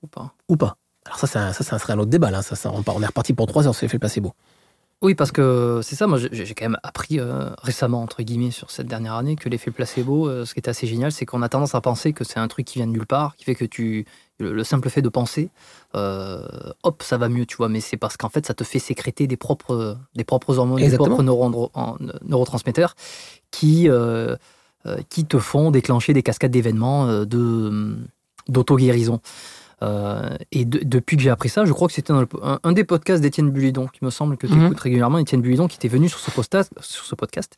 [0.00, 0.32] ou pas.
[0.48, 0.76] ou pas
[1.08, 2.30] Alors ça, ça, ça serait un autre débat.
[2.30, 2.42] Là.
[2.42, 4.32] Ça, ça, on, est reparti pour trois heures sur l'effet placebo.
[5.00, 8.72] Oui, parce que c'est ça, moi j'ai quand même appris euh, récemment, entre guillemets, sur
[8.72, 11.48] cette dernière année, que l'effet placebo, euh, ce qui était assez génial, c'est qu'on a
[11.48, 13.64] tendance à penser que c'est un truc qui vient de nulle part, qui fait que
[13.64, 14.06] tu.
[14.40, 15.50] Le, le simple fait de penser,
[15.94, 16.46] euh,
[16.82, 19.26] hop, ça va mieux, tu vois, mais c'est parce qu'en fait, ça te fait sécréter
[19.28, 22.94] des propres, des propres hormones, des propres neuro- en- neurotransmetteurs
[23.50, 23.88] qui,
[25.08, 27.96] qui te font déclencher des cascades d'événements de
[28.48, 29.20] d'auto-guérison.
[29.82, 32.26] Euh, et de- depuis que j'ai appris ça, je crois que c'était un,
[32.64, 34.66] un des podcasts d'Étienne Bulidon, qui me semble que tu Mhm.
[34.66, 37.54] écoutes régulièrement, Étienne Bulidon, qui était venu sur ce podcast, sur ce podcast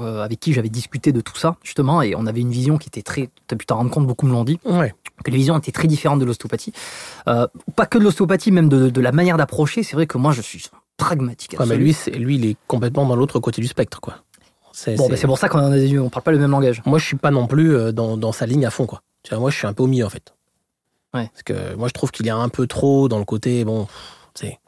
[0.00, 2.88] euh, avec qui j'avais discuté de tout ça, justement, et on avait une vision qui
[2.88, 3.28] était très.
[3.48, 4.94] Tu as pu t'en rendre compte, beaucoup me l'ont dit, Ouais.
[5.24, 6.72] que les visions étaient très différentes de l'ostéopathie.
[7.28, 9.82] Euh, pas que de l'ostéopathie, même de, de la manière d'approcher.
[9.82, 10.64] C'est vrai que moi, je suis
[10.96, 11.56] pragmatique.
[11.58, 14.00] Ouais, mais lui, lui, il est complètement dans l'autre côté du spectre.
[14.00, 14.14] Quoi.
[14.72, 16.82] C'est, Bon, ben, pour ça qu'on on parle pas le même langage.
[16.86, 18.86] Moi, je suis pas non plus euh, dans, dans sa ligne à fond.
[18.86, 19.02] Quoi.
[19.24, 20.34] Tu vois, moi, je suis un peu au milieu, en fait.
[21.14, 21.28] Ouais.
[21.32, 23.64] Parce que moi, je trouve qu'il est un peu trop dans le côté.
[23.64, 23.86] Bon,
[24.34, 24.58] c'est,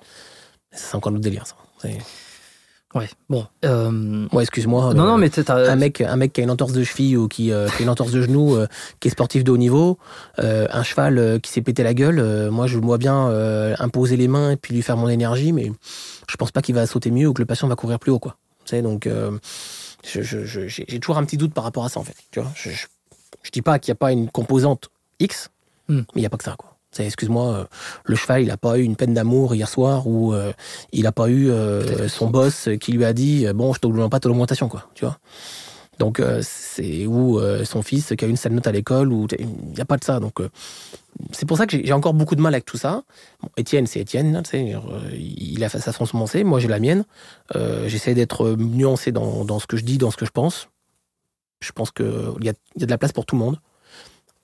[0.73, 1.55] c'est encore notre délire, ça.
[2.95, 3.09] Ouais.
[3.29, 3.47] Bon.
[3.67, 3.91] euh,
[4.33, 4.95] Moi, excuse-moi.
[4.95, 6.83] non, euh, non, mais sais, t'as- un mec, un mec qui a une entorse de
[6.83, 8.67] cheville ou qui, euh, qui a une entorse de genou, euh,
[9.01, 9.99] qui est sportif de haut niveau,
[10.39, 13.29] euh, un cheval euh, qui s'est pété la gueule, euh, moi je me vois bien
[13.29, 15.71] euh, imposer les mains et puis lui faire mon énergie, mais
[16.27, 18.19] je pense pas qu'il va sauter mieux ou que le patient va courir plus haut,
[18.19, 18.37] quoi.
[18.65, 19.33] Tu sais, donc euh,
[20.03, 22.17] j'ai toujours un petit doute par rapport à ça, en fait.
[22.31, 22.87] Tu vois, je, je,
[23.43, 24.89] je dis pas qu'il n'y a pas une composante
[25.21, 25.51] X,
[25.89, 25.99] Hmm.
[25.99, 26.77] mais il n'y a pas que ça, quoi.
[26.99, 27.65] Excuse-moi, euh,
[28.05, 30.53] le cheval, il n'a pas eu une peine d'amour hier soir ou euh,
[30.93, 34.21] il n'a pas eu euh, son boss qui lui a dit bon, je t'augmente pas
[34.21, 34.89] ton augmentation, quoi.
[34.95, 35.19] Tu vois.
[35.99, 39.27] Donc euh, c'est ou son fils qui a eu une sale note à l'école ou
[39.39, 40.21] il n'y a pas de ça.
[40.21, 40.41] Donc
[41.33, 43.03] c'est pour ça que j'ai encore beaucoup de mal avec tout ça.
[43.43, 47.05] Bon, Étienne, c'est Étienne, euh, il a sa façon de penser, moi j'ai la mienne.
[47.87, 50.69] J'essaie d'être nuancé dans, dans ce que je dis, dans ce que je pense.
[51.61, 52.07] Je pense qu'il
[52.43, 53.59] y y a de la place pour tout le monde.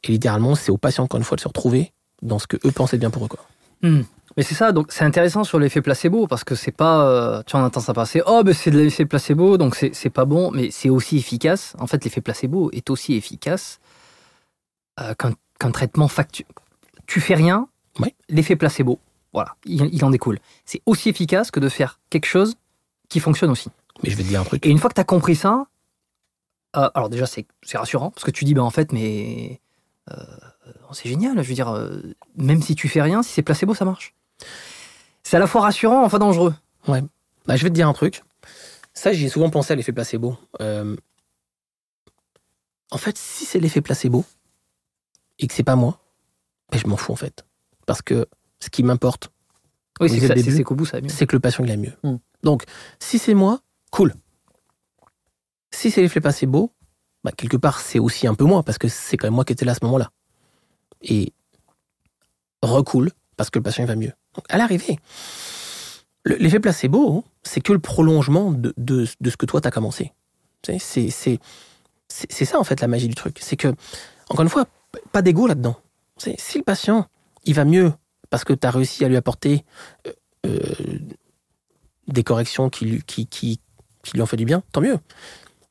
[0.04, 1.92] Et littéralement, c'est aux patients, encore une fois, de se retrouver
[2.22, 3.28] dans ce que eux pensaient bien pour eux.
[3.28, 3.40] Quoi.
[3.82, 4.02] Hmm.
[4.36, 7.54] Mais c'est ça, donc c'est intéressant sur l'effet placebo parce que c'est pas, euh, tu
[7.56, 10.70] en entends ça passer, oh ben c'est de l'effet placebo donc c'est pas bon, mais
[10.70, 11.74] c'est aussi efficace.
[11.78, 13.78] En fait, l'effet placebo est aussi efficace
[15.00, 16.46] euh, qu'un traitement factuel.
[17.06, 17.68] Tu fais rien,
[18.30, 18.98] l'effet placebo,
[19.34, 20.38] voilà, il, il en découle.
[20.64, 22.54] C'est aussi efficace que de faire quelque chose
[23.10, 23.68] qui fonctionne aussi.
[24.02, 24.64] Mais je vais te dire un truc.
[24.64, 25.66] Et une fois que tu as compris ça,
[26.76, 29.60] euh, alors déjà c'est rassurant parce que tu dis ben en fait mais
[30.92, 32.00] c'est génial, je veux dire euh,
[32.36, 34.14] même si tu fais rien, si c'est placebo ça marche.
[35.22, 36.54] C'est à la fois rassurant, enfin dangereux.
[37.46, 38.22] Bah, je vais te dire un truc.
[38.94, 40.36] Ça, j'y ai souvent pensé à l'effet placebo.
[40.60, 40.96] Euh,
[42.90, 44.24] En fait, si c'est l'effet placebo
[45.38, 45.98] et que c'est pas moi,
[46.70, 47.44] ben, je m'en fous en fait.
[47.86, 48.26] Parce que
[48.60, 49.30] ce qui m'importe,
[50.00, 51.08] Oui, c'est que c'est c'est qu'au bout ça va mieux.
[51.08, 51.94] c'est que le patient il a mieux.
[52.02, 52.16] Mm.
[52.42, 52.64] Donc,
[53.00, 53.60] si c'est moi,
[53.90, 54.14] cool.
[55.70, 56.72] Si c'est l'effet placebo,
[57.24, 59.53] bah, quelque part, c'est aussi un peu moi, parce que c'est quand même moi qui
[59.53, 60.11] étais là à ce moment-là.
[61.03, 61.32] Et
[62.62, 64.12] recoule, parce que le patient va mieux.
[64.35, 64.99] Donc, à l'arrivée,
[66.24, 70.12] le- l'effet placebo, c'est que le prolongement de, de- ce que toi, tu as commencé.
[70.62, 71.09] C'est
[72.44, 73.39] ça, en fait, la magie du truc.
[73.40, 73.69] C'est que,
[74.28, 74.66] encore une fois,
[75.12, 75.77] pas d'ego là-dedans.
[76.19, 77.07] Si le patient,
[77.44, 77.93] il va mieux
[78.31, 79.65] parce que tu as réussi à lui apporter
[80.07, 80.12] euh,
[80.47, 80.99] euh,
[82.07, 83.61] des corrections qui lui, qui, qui,
[84.05, 84.99] qui lui ont fait du bien, tant mieux.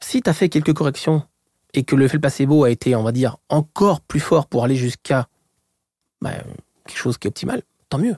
[0.01, 1.23] Si tu as fait quelques corrections
[1.73, 5.27] et que l'effet placebo a été, on va dire, encore plus fort pour aller jusqu'à
[6.21, 6.31] bah,
[6.85, 8.15] quelque chose qui est optimal, tant mieux.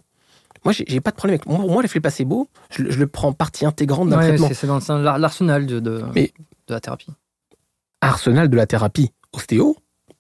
[0.66, 1.46] Moi, j'ai pas de problème avec.
[1.70, 4.50] Moi, l'effet placebo, je, le- je le prends partie intégrante d'un Ouais, traitement.
[4.54, 6.32] c'est dans c'est dans l'arsenal de, de, Mais-
[6.68, 7.12] de la thérapie.
[8.02, 9.76] arsenal de la thérapie ostéo,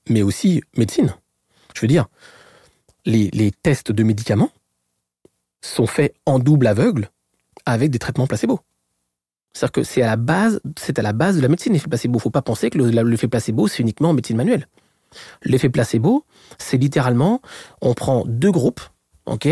[0.09, 1.13] mais aussi médecine.
[1.75, 2.07] Je veux dire,
[3.05, 4.51] les, les tests de médicaments
[5.61, 7.09] sont faits en double aveugle
[7.65, 8.59] avec des traitements placebo.
[9.53, 12.19] C'est-à-dire que c'est à la base, c'est à la base de la médecine l'effet placebo.
[12.19, 14.67] Faut pas penser que l'effet placebo c'est uniquement en médecine manuelle.
[15.43, 16.25] L'effet placebo,
[16.57, 17.39] c'est littéralement,
[17.81, 18.81] on prend deux groupes,
[19.27, 19.47] ok,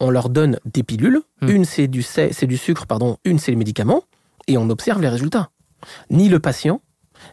[0.00, 1.48] on leur donne des pilules, Hmm.
[1.48, 4.02] une c'est du, c'est c'est du sucre, pardon, une c'est les médicaments,
[4.48, 5.50] et on observe les résultats.
[6.10, 6.80] Ni le patient,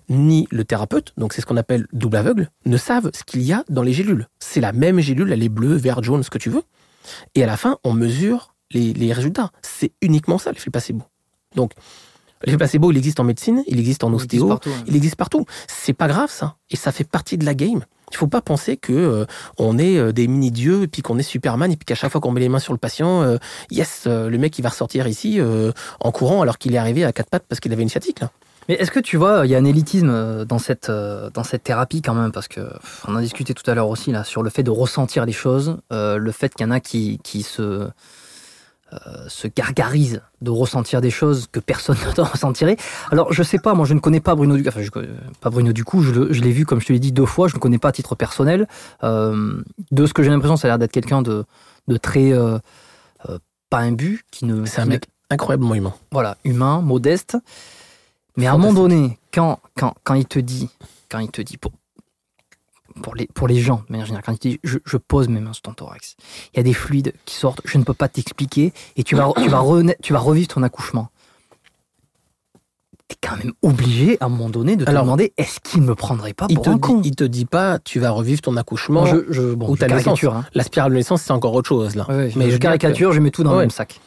[0.09, 3.51] ni le thérapeute, donc c'est ce qu'on appelle double aveugle, ne savent ce qu'il y
[3.51, 4.27] a dans les gélules.
[4.39, 6.63] C'est la même gélule, elle est bleue, verte, jaune, ce que tu veux.
[7.33, 9.51] Et à la fin, on mesure les, les résultats.
[9.63, 11.03] C'est uniquement ça, l'effet placebo.
[11.55, 11.71] Donc,
[12.43, 14.83] l'effet placebo, il existe en médecine, il existe en Il existe ostéo, partout, hein.
[14.87, 15.45] il existe partout.
[15.67, 16.55] C'est pas grave, ça.
[16.69, 17.83] Et ça fait partie de la game.
[18.11, 19.25] Il faut pas penser que euh,
[19.57, 22.19] on est euh, des mini-dieux, et puis qu'on est Superman, et puis qu'à chaque fois
[22.19, 23.37] qu'on met les mains sur le patient, euh,
[23.69, 25.39] yes, euh, le mec, il va ressortir ici
[25.99, 28.31] en courant alors qu'il est arrivé à quatre pattes parce qu'il avait une sciatique, là.
[28.69, 32.03] Mais est-ce que tu vois, il y a un élitisme dans cette, dans cette thérapie
[32.03, 32.61] quand même, parce que
[33.07, 35.77] on a discuté tout à l'heure aussi là sur le fait de ressentir les choses,
[35.89, 37.89] le fait qu'il y en a qui, qui se
[39.27, 42.77] se gargarise de ressentir des choses que personne ne ressentirait.
[43.11, 44.69] Alors, je sais pas, moi, je ne connais pas Bruno Ducou.
[44.69, 45.07] Enfin, je, connais
[45.39, 46.01] pas Bruno Ducou.
[46.01, 47.47] Je, l'ai vu, comme je te l'ai dit, deux fois.
[47.47, 48.67] Je ne le connais pas à titre personnel.
[49.03, 49.61] Euh,
[49.91, 51.45] de ce que j'ai l'impression, ça a l'air d'être quelqu'un de,
[51.87, 52.57] de très euh,
[53.29, 53.39] euh,
[53.69, 54.65] pas imbu, qui ne.
[54.65, 55.93] C'est un ne- mec incroyablement humain.
[56.11, 57.37] voilà, humain, modeste.
[58.37, 60.69] Mais à un moment donné, quand, quand, quand il te dit,
[61.09, 61.71] quand il te dit, pour,
[63.01, 65.39] pour, les, pour les gens, mais en général, quand il dit, je, je pose mes
[65.39, 66.15] mains sur ton thorax,
[66.53, 69.31] il y a des fluides qui sortent, je ne peux pas t'expliquer, et tu vas,
[69.37, 71.09] tu, vas rena- tu vas revivre ton accouchement.
[73.07, 75.95] T'es quand même obligé, à un moment donné, de te Alors, demander, est-ce qu'il me
[75.95, 77.01] prendrait pas Il pour te, un dit, con?
[77.03, 79.05] il te dit pas, tu vas revivre ton accouchement.
[79.05, 80.03] Je, je, bon, ou je ta naissance.
[80.05, 80.45] caricature, hein.
[80.53, 82.05] La spirale de naissance, c'est encore autre chose, là.
[82.09, 83.55] Ouais, Mais je je caricature, je mets tout dans Ouais.
[83.57, 83.99] le même sac.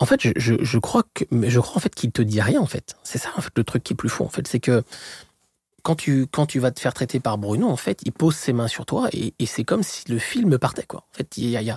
[0.00, 2.60] En fait, je, je, je crois que, je crois en fait qu'il te dit rien
[2.60, 2.96] en fait.
[3.04, 4.82] C'est ça en fait le truc qui est plus fou en fait, c'est que
[5.84, 8.52] quand tu quand tu vas te faire traiter par Bruno, en fait, il pose ses
[8.52, 11.04] mains sur toi et, c'est comme si le film partait quoi.
[11.12, 11.70] En fait, il y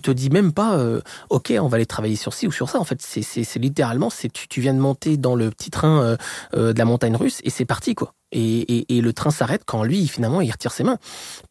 [0.00, 1.00] te dit même pas, euh,
[1.30, 2.78] ok, on va aller travailler sur ci ou sur ça.
[2.78, 6.16] En fait, c'est littéralement, c'est tu, tu viens de monter dans le petit train euh,
[6.54, 8.14] euh, de la montagne russe et c'est parti quoi.
[8.32, 10.98] Et, et, le train s'arrête quand lui finalement il retire ses mains.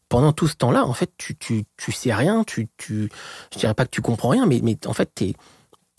[0.08, 3.10] Pendant tout ce temps-là, en fait, tu, tu, tu sais rien, tu, tu,
[3.52, 5.34] je dirais pas que tu comprends rien, mais, mais en fait, t'es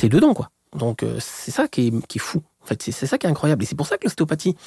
[0.04, 0.50] es dedans, quoi.
[0.78, 2.42] Donc, c'est ça qui est, qui est fou.
[2.68, 3.64] En fait, c'est ça qui est incroyable.
[3.64, 4.58] Et c'est pour ça que l'ostéopathie,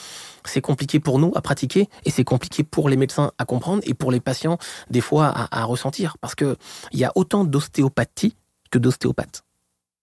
[0.47, 3.93] c'est compliqué pour nous à pratiquer, et c'est compliqué pour les médecins à comprendre, et
[3.93, 4.57] pour les patients,
[4.91, 6.17] des fois, à, à ressentir.
[6.23, 6.57] Parce que
[6.93, 8.37] il y a autant d'ostéopathie
[8.71, 9.43] que d'ostéopathes.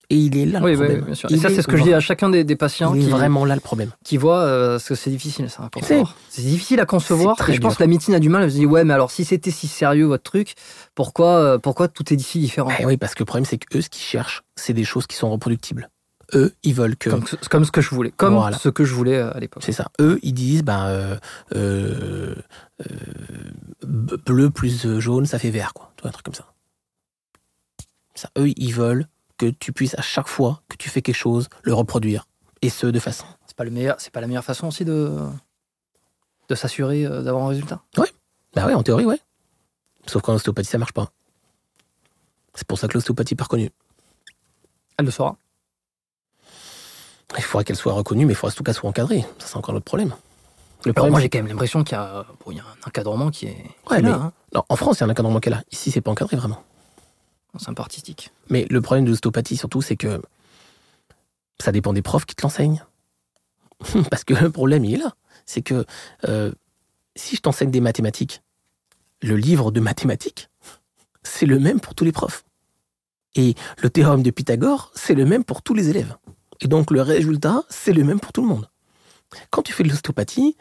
[0.09, 1.05] Et il est là Oui, le oui, problème.
[1.05, 1.29] bien sûr.
[1.31, 3.01] Et Il ça, est c'est ce que je dis à chacun des, des patients Il
[3.01, 3.91] est qui, vraiment là le problème.
[4.05, 6.15] qui voient euh, parce que c'est difficile ça, à concevoir.
[6.29, 7.35] C'est difficile à concevoir.
[7.49, 8.43] Et je pense que la médecine a du mal.
[8.43, 10.53] Elle se dit ouais, mais alors si c'était si sérieux votre truc,
[10.95, 12.69] pourquoi, euh, pourquoi tout est si différent?
[12.79, 15.17] Eh oui, parce que le problème, c'est qu'eux, ce qu'ils cherchent, c'est des choses qui
[15.17, 15.89] sont reproductibles.
[16.33, 17.09] Eux, ils veulent que.
[17.09, 18.57] comme, comme ce que je voulais, comme Voilà.
[18.57, 19.63] ce que je voulais euh, à l'époque.
[19.63, 19.89] C'est ça.
[20.01, 21.17] Eux, ils disent, ben, euh,
[21.55, 22.35] euh,
[23.83, 25.91] bleu plus jaune, ça fait vert, quoi.
[26.03, 26.53] Un truc comme ça.
[28.15, 28.29] ça.
[28.37, 31.73] Eux, ils veulent que tu puisses à chaque fois que tu fais quelque chose le
[31.73, 32.27] reproduire,
[32.61, 33.25] et ce de façon.
[33.45, 35.17] C'est pas le meilleur, c'est pas la meilleure façon aussi de
[36.49, 37.81] de s'assurer d'avoir un résultat?
[38.55, 39.19] Bah ouais, en théorie, ouais.
[40.05, 41.11] Sauf qu'en ostéopathie, ça marche pas.
[42.55, 43.69] C'est pour ça que l'ostéopathie est pas reconnue.
[44.97, 45.37] Elle le saura.
[47.35, 49.21] Il faudrait qu'elle soit reconnue, mais il faudrait surtout qu'elle soit encadrée.
[49.39, 50.09] Ça, c'est encore notre problème.
[50.85, 52.63] Le Alors problème, moi j'ai quand même l'impression qu'il y a, bon, il y a
[52.63, 54.33] un encadrement qui est, qui Ouais, est là, mais- hein.
[54.53, 55.63] Non, en France, il y a un encadrement qu'elle a.
[55.71, 56.63] Ici, c'est pas encadré vraiment.
[57.59, 58.31] c'est un peu artistique.
[58.49, 60.21] Mais le problème de l'ostéopathie, surtout, c'est que
[61.59, 62.83] ça dépend des profs qui te l'enseignent.
[64.11, 65.15] Parce que le problème, il est là.
[65.45, 65.85] C'est que
[66.27, 66.51] euh,
[67.15, 68.41] si je t'enseigne des mathématiques,
[69.21, 70.49] le livre de mathématiques,
[71.23, 72.45] c'est le même pour tous les profs.
[73.35, 76.15] Et le théorème de Pythagore, c'est le même pour tous les élèves.
[76.61, 78.69] Et donc le résultat, c'est le même pour tout le monde.
[79.49, 80.55] Quand tu fais de l'ostéopathie,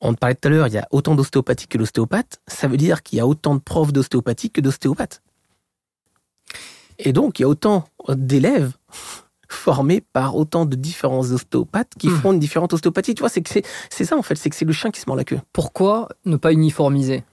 [0.00, 2.40] on te parlait tout à l'heure, il y a autant d'ostéopathies que d'ostéopathes.
[2.46, 5.22] Ça veut dire qu'il y a autant de profs d'ostéopathie que d'ostéopathes.
[6.98, 8.72] Et donc, il y a autant d'élèves
[9.48, 12.16] formés par autant de différents ostéopathes qui Hmm.
[12.20, 13.14] font une différente ostéopathie.
[13.14, 13.42] Tu vois, c'est
[13.90, 15.40] c'est ça en fait, c'est que c'est le chien qui se mord la queue.
[15.52, 17.24] Pourquoi ne pas uniformiser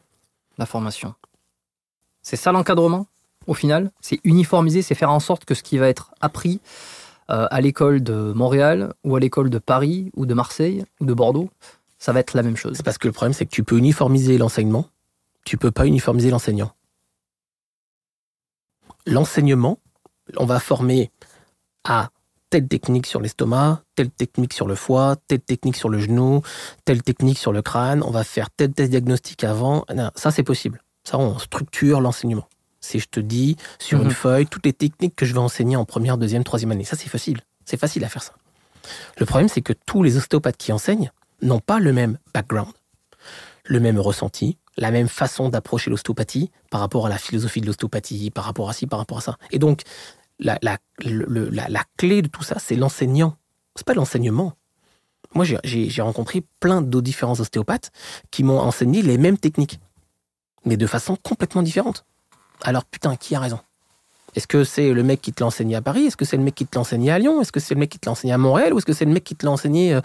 [0.58, 1.14] la formation?
[2.22, 3.08] C'est ça l'encadrement
[3.46, 3.92] au final?
[4.02, 6.60] C'est uniformiser, c'est faire en sorte que ce qui va être appris
[7.30, 11.14] euh, à l'école de Montréal ou à l'école de Paris ou de Marseille ou de
[11.14, 11.50] Bordeaux,
[12.00, 12.82] ça va être la même chose.
[12.82, 14.88] Parce que le problème, c'est que tu peux uniformiser l'enseignement,
[15.44, 16.72] tu peux pas uniformiser l'enseignant.
[19.06, 19.80] L'enseignement,
[20.38, 21.12] on va former
[21.84, 22.10] à
[22.50, 26.42] telle technique sur l'estomac, telle technique sur le foie, telle technique sur le genou,
[26.86, 29.86] telle technique sur le crâne, on va faire tel test diagnostic avant.
[30.16, 30.82] Ça, c'est possible.
[31.04, 32.48] Ça, on structure l'enseignement.
[32.80, 34.06] Si je te dis sur Mhm.
[34.06, 36.96] une feuille toutes les techniques que je vais enseigner en première, deuxième, troisième année, ça,
[36.96, 37.42] c'est facile.
[37.66, 38.34] C'est facile à faire ça.
[39.18, 42.72] Le problème, c'est que tous les ostéopathes qui enseignent n'ont pas le même background,
[43.66, 48.30] le même ressenti, la même façon d'approcher l'ostéopathie par rapport à la philosophie de l'ostéopathie,
[48.32, 49.38] par rapport à ci, par rapport à ça.
[49.52, 49.82] Et donc,
[50.40, 53.36] la, la, le- le- la, la clé de tout ça, c'est l'enseignant.
[53.76, 54.54] C'est pas l'enseignement.
[55.34, 57.92] Moi, j'ai rencontré plein de différents ostéopathes
[58.32, 59.80] qui m'ont enseigné les mêmes techniques,
[60.64, 62.06] mais de façon complètement différente.
[62.64, 63.60] Alors, putain, qui a raison?
[64.36, 66.06] Est-ce que c'est le mec qui te l'a enseigné à Paris?
[66.06, 67.42] Est-ce que c'est le mec qui te l'a enseigné à Lyon?
[67.42, 68.74] Est-ce que c'est le mec qui te l'a enseigné à Montréal?
[68.74, 70.02] Ou est-ce que c'est le mec qui te l'a enseigné euh,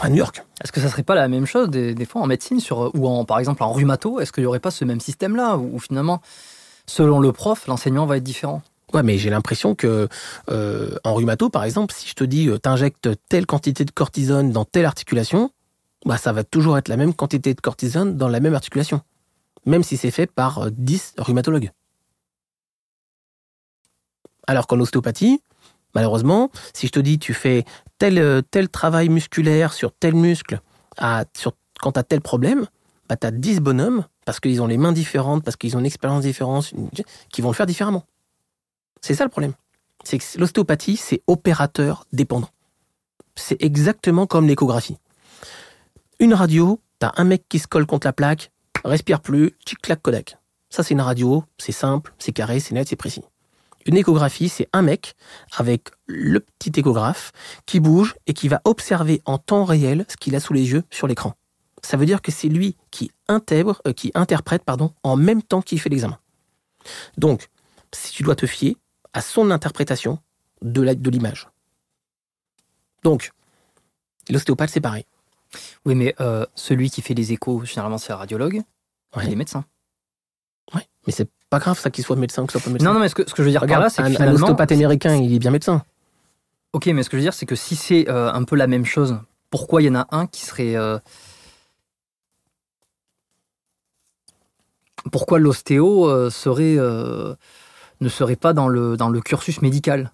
[0.00, 0.42] à New York?
[0.62, 3.06] Est-ce que ça serait pas la même chose des, des fois en médecine sur, ou
[3.06, 4.20] en, par exemple en rhumato?
[4.20, 5.56] Est-ce qu'il n'y aurait pas ce même système-là?
[5.56, 6.22] Où, où finalement,
[6.86, 8.62] selon le prof, l'enseignement va être différent?
[8.94, 10.08] Ouais, mais j'ai l'impression que
[10.50, 14.50] euh, en rhumato, par exemple, si je te dis euh, t'injectes telle quantité de cortisone
[14.50, 15.50] dans telle articulation,
[16.06, 19.02] bah ça va toujours être la même quantité de cortisone dans la même articulation,
[19.68, 21.70] même si c'est fait par euh, 10 rhumatologues.
[24.46, 25.42] Alors qu'en ostéopathie,
[25.94, 27.64] malheureusement, si je te dis tu fais
[27.98, 28.42] tel, euh,
[28.72, 30.60] travail musculaire sur tel muscle
[30.96, 32.66] quand tu as tel problème,
[33.08, 35.86] bah tu as 10 bonhommes parce qu'ils ont les mains différentes, parce qu'ils ont une
[35.86, 36.72] expérience différente,
[37.30, 38.04] qui vont le faire différemment.
[39.00, 39.52] C'est ça le problème.
[40.02, 42.50] C'est que l'ostéopathie, c'est opérateur dépendant.
[43.36, 44.98] C'est exactement comme l'échographie.
[46.18, 48.50] Une radio, t'as un mec qui se colle contre la plaque,
[48.84, 50.38] respire plus, tic clac Kodak.
[50.70, 53.22] Ça, c'est une radio, c'est simple, c'est carré, c'est net, c'est précis.
[53.86, 55.14] Une échographie, c'est un mec
[55.56, 57.32] avec le petit échographe
[57.64, 60.82] qui bouge et qui va observer en temps réel ce qu'il a sous les yeux
[60.90, 61.34] sur l'écran.
[61.82, 65.62] Ça veut dire que c'est lui qui intègre, euh, qui interprète, pardon, en même temps
[65.62, 66.18] qu'il fait l'examen.
[67.16, 67.48] Donc,
[67.94, 68.76] si tu dois te fier
[69.12, 70.18] à son interprétation
[70.60, 71.48] de l'image.
[73.04, 73.30] Donc,
[74.28, 75.04] l'ostéopathe, c'est pareil.
[75.84, 78.62] Oui, mais euh, celui qui fait les échos, généralement, c'est un radiologue.
[79.16, 79.24] Ouais.
[79.26, 79.64] Il est médecin.
[80.74, 80.82] Ouais.
[81.06, 82.86] Mais c'est pas grave, ça qu'il soit médecin ou qu'il soit pas médecin.
[82.86, 84.22] Non, non, mais ce que, ce que je veux dire par Regarde, là, c'est que
[84.22, 85.82] un, ostéopathe américain, il est bien médecin.
[86.74, 88.66] Ok, mais ce que je veux dire, c'est que si c'est euh, un peu la
[88.66, 89.18] même chose,
[89.50, 90.76] pourquoi il y en a un qui serait.
[90.76, 90.98] euh,
[95.10, 97.34] Pourquoi l'ostéo euh, serait, euh,
[98.00, 100.12] ne serait pas dans le, dans le cursus médical?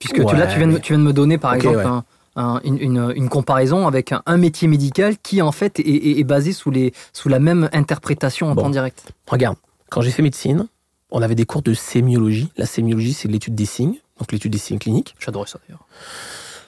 [0.00, 1.84] Puisque tu, là, tu viens, de, tu viens de me donner, par exemple, ouais.
[1.84, 2.04] un-
[2.36, 6.52] un- une, comparaison avec un, un métier médical qui, en fait, est, est- est basé
[6.52, 8.62] sous, les, sous la même interprétation en Bon.
[8.62, 9.12] temps direct.
[9.28, 9.56] Regarde,
[9.90, 10.66] quand j'ai fait médecine,
[11.10, 12.48] on avait des cours de sémiologie.
[12.56, 15.14] La sémiologie, c'est l'étude des signes, donc l'étude des signes cliniques.
[15.20, 15.86] J'adorais ça, d'ailleurs.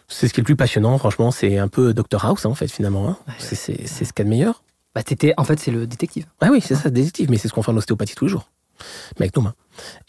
[0.08, 1.30] C'est ce qui est le plus passionnant, franchement.
[1.32, 3.08] C'est un peu Dr House, hein, en fait, finalement.
[3.08, 3.16] hein.
[3.26, 3.34] Ouais.
[3.38, 4.62] C'est- ce qu'il y a de meilleur.
[4.94, 6.26] Bah, t'étais- en fait, c'est le détective.
[6.40, 8.48] Ah oui, c'est ça, détective, mais c'est ce qu'on fait en ostéopathie tous les jours.
[9.18, 9.54] Mais avec nos mains.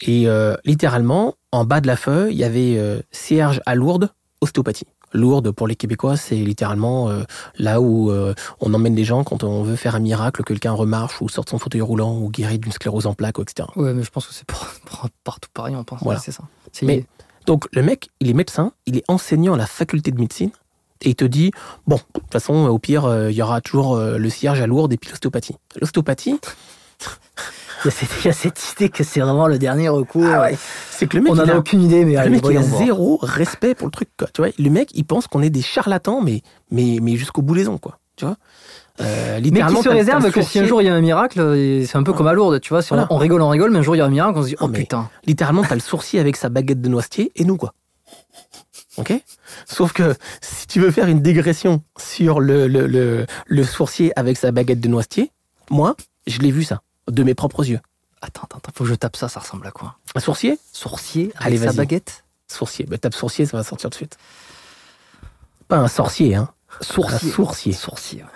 [0.02, 4.10] Et euh, littéralement, en bas de la feuille, il y avait euh, cierge à Lourdes,
[4.40, 4.86] ostéopathie.
[5.12, 7.22] Lourdes, pour les Québécois, c'est littéralement euh,
[7.58, 11.20] là où euh, on emmène les gens quand on veut faire un miracle, quelqu'un remarche
[11.20, 13.68] ou sort de son fauteuil roulant ou guérit d'une sclérose en plaques, etc.
[13.76, 16.02] Ouais, mais je pense que c'est pour, pour- partout pareil, on pense.
[16.02, 16.20] Voilà.
[16.20, 16.44] C'est ça.
[16.82, 17.04] Mais-
[17.46, 20.50] Donc le mec, il est médecin, il est enseignant à la faculté de médecine,
[21.00, 21.52] et il te dit,
[21.86, 24.92] bon, de toute façon, au pire, euh, il y aura toujours le cierge à Lourdes
[24.92, 25.54] et puis l'ostéopathie.
[25.80, 26.38] L'ostéopathie,
[27.84, 27.88] Il
[28.24, 30.24] y, a cette, idée que c'est vraiment le dernier recours.
[30.90, 32.56] c'est que le mec, on n'en a a- aucune idée, mais le allez, mec, il
[32.56, 32.82] a voir.
[32.82, 34.28] zéro respect pour le truc, quoi.
[34.34, 37.54] Tu vois, le mec, il pense qu'on est des charlatans, mais, mais, mais jusqu'au bout
[37.54, 37.98] des ongles, quoi.
[38.16, 38.36] Tu vois?
[39.00, 41.40] Euh, Mais littéralement, qui se réserve que si un jour il y a un miracle,
[41.56, 43.06] et c'est un peu comme à Lourdes, tu vois, si on- Voilà.
[43.12, 44.56] on, rigole, on rigole, mais un jour il y a un miracle, on se dit,
[44.58, 45.08] Ah, oh putain.
[45.24, 47.74] littéralement, t'as le sourcier avec sa baguette de noisetier et nous, quoi.
[48.96, 49.12] Ok?
[49.66, 54.36] Sauf que si tu veux faire une digression sur le, le, le, le sourcier avec
[54.36, 55.30] sa baguette de noisetier,
[55.70, 55.94] moi,
[56.26, 57.80] je l'ai vu ça, de mes propres yeux.
[58.20, 59.96] Attends, attends, attends, faut que je tape ça, ça ressemble à quoi?
[60.14, 60.58] Un sourcier?
[60.72, 62.24] Sourcier avec Allez, sa baguette?
[62.48, 62.84] Sourcier.
[62.86, 64.16] Bah, tape sourcier, ça va sortir de suite.
[65.68, 66.48] Pas un sorcier, hein.
[66.80, 67.30] Sourcier.
[67.30, 67.72] Un sourcier.
[67.72, 68.28] Sourcier, ouais.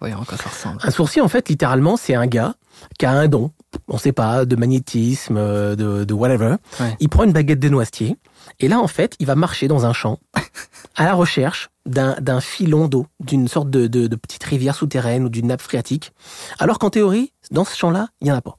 [0.00, 0.78] Voyons à quoi ça ressemble.
[0.82, 2.54] Un sourcier, en fait, littéralement, c'est un gars
[2.98, 3.52] qui a un don,
[3.88, 6.56] on sait pas, de magnétisme, euh, de, de whatever.
[6.80, 6.96] Ouais.
[6.98, 8.16] Il prend une baguette de noisetier,
[8.60, 10.18] et là, en fait, il va marcher dans un champ
[10.96, 15.28] à la recherche d'un filon d'eau, d'une sorte de, de, de petite rivière souterraine ou
[15.28, 16.12] d'une nappe phréatique.
[16.58, 18.58] Alors qu'en théorie, dans ce champ-là, il n'y en a pas.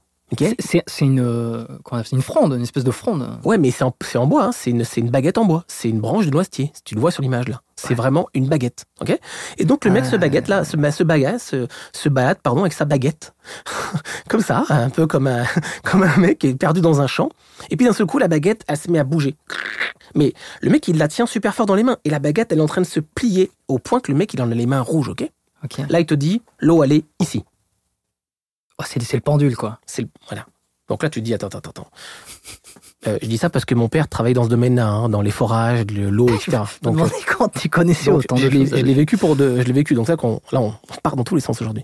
[0.60, 1.66] C'est- une, euh,
[2.12, 3.28] une fronde, une espèce de fronde.
[3.44, 4.52] Ouais, mais c'est en, bois, hein.
[4.52, 7.22] c'est une, baguette en bois, c'est une branche de noisetier, si tu le vois sur
[7.22, 7.62] l'image là.
[7.76, 9.18] C'est vraiment une baguette, ok?
[9.58, 12.72] Et donc le mec se baguette là, se, se baguette, se, se balade, pardon, avec
[12.74, 13.34] sa baguette,
[14.30, 15.44] comme ça, un peu comme un,
[15.84, 17.30] comme un mec qui est perdu dans un champ.
[17.70, 19.36] Et puis d'un seul coup, la baguette, elle se met à bouger.
[20.16, 22.60] Mais le mec, il la tient super fort dans les mains, et la baguette, elle
[22.60, 24.66] est en train de se plier au point que le mec, il en a les
[24.66, 25.30] mains rouges, ok?
[25.64, 25.82] Ok.
[25.90, 27.44] Là, il te dit, l'eau, elle est ici.
[28.80, 29.80] Oh, c'est le pendule, quoi.
[29.86, 30.45] C'est voilà.
[30.90, 31.88] Donc là, tu te dis attends, attends, attends.
[33.08, 35.32] Euh, je dis ça parce que mon père travaille dans ce domaine-là, hein, dans les
[35.32, 36.52] forages, le- l'eau, etc.
[36.52, 38.78] Je me Donc, demandais quand tu connaissais autant je de l'ai choses.
[38.80, 39.94] je l'ai vécu pour de, je l'ai vécu.
[39.94, 40.74] Donc ça, qu'on, là, on
[41.04, 41.84] part dans tous les sens aujourd'hui.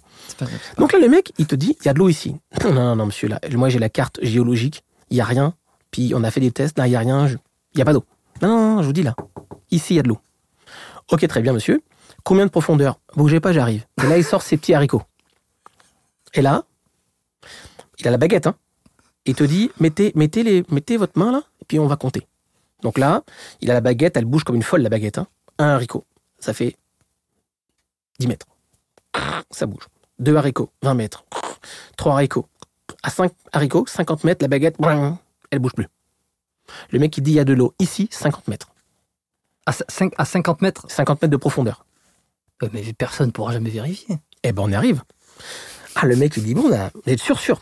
[0.78, 2.36] Donc là, le mec, il te dit, il y a de l'eau ici.
[2.64, 5.54] Non, non, non, monsieur, là, moi j'ai la carte géologique, il y a rien.
[5.92, 7.38] Puis on a fait des tests, là, il y a rien, je-
[7.74, 8.04] il y a pas d'eau.
[8.42, 9.16] Non, non, non, je vous dis là,
[9.72, 10.20] ici il y a de l'eau.
[11.12, 11.82] Ok, très bien, monsieur.
[12.24, 13.00] Combien de profondeur?
[13.16, 13.86] Bougez pas, j'arrive.
[14.04, 15.02] Et là, il sort ses petits haricots.
[16.34, 16.64] Et là,
[18.00, 18.56] il a la baguette, hein.
[19.26, 22.26] Il te dit, mettez, mettez, les, mettez votre main là, et puis on va compter.
[22.82, 23.24] Donc là,
[23.62, 25.18] il a la baguette, elle bouge comme une folle, la baguette.
[25.18, 25.28] Hein.
[25.58, 26.06] Un haricot,
[26.40, 26.78] ça fait
[28.20, 28.48] 10 mètres.
[29.52, 29.88] Ça bouge.
[30.20, 31.26] Deux haricots, 20 mètres.
[31.98, 32.48] Trois haricots.
[33.04, 34.78] À 5 haricots, 50 mètres, la baguette,
[35.52, 35.88] elle bouge plus.
[36.92, 38.70] Le mec, il dit, il y a de l'eau ici, 50 mètres.
[39.66, 41.86] À, cinq- à 50 mètres, 50 mètres de profondeur.
[42.74, 44.18] mais personne ne pourra jamais vérifier.
[44.44, 45.04] Eh ben, on y arrive.
[45.96, 47.60] Ah, le mec, il dit, bon, là, vous êtes sûr, sûr.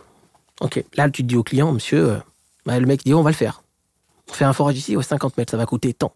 [0.61, 2.17] Ok, là, tu te dis au client, monsieur, euh,
[2.65, 3.63] bah, le mec dit, on va le faire.
[4.29, 6.13] On fait un forage ici, ouais, 50 mètres, ça va coûter tant.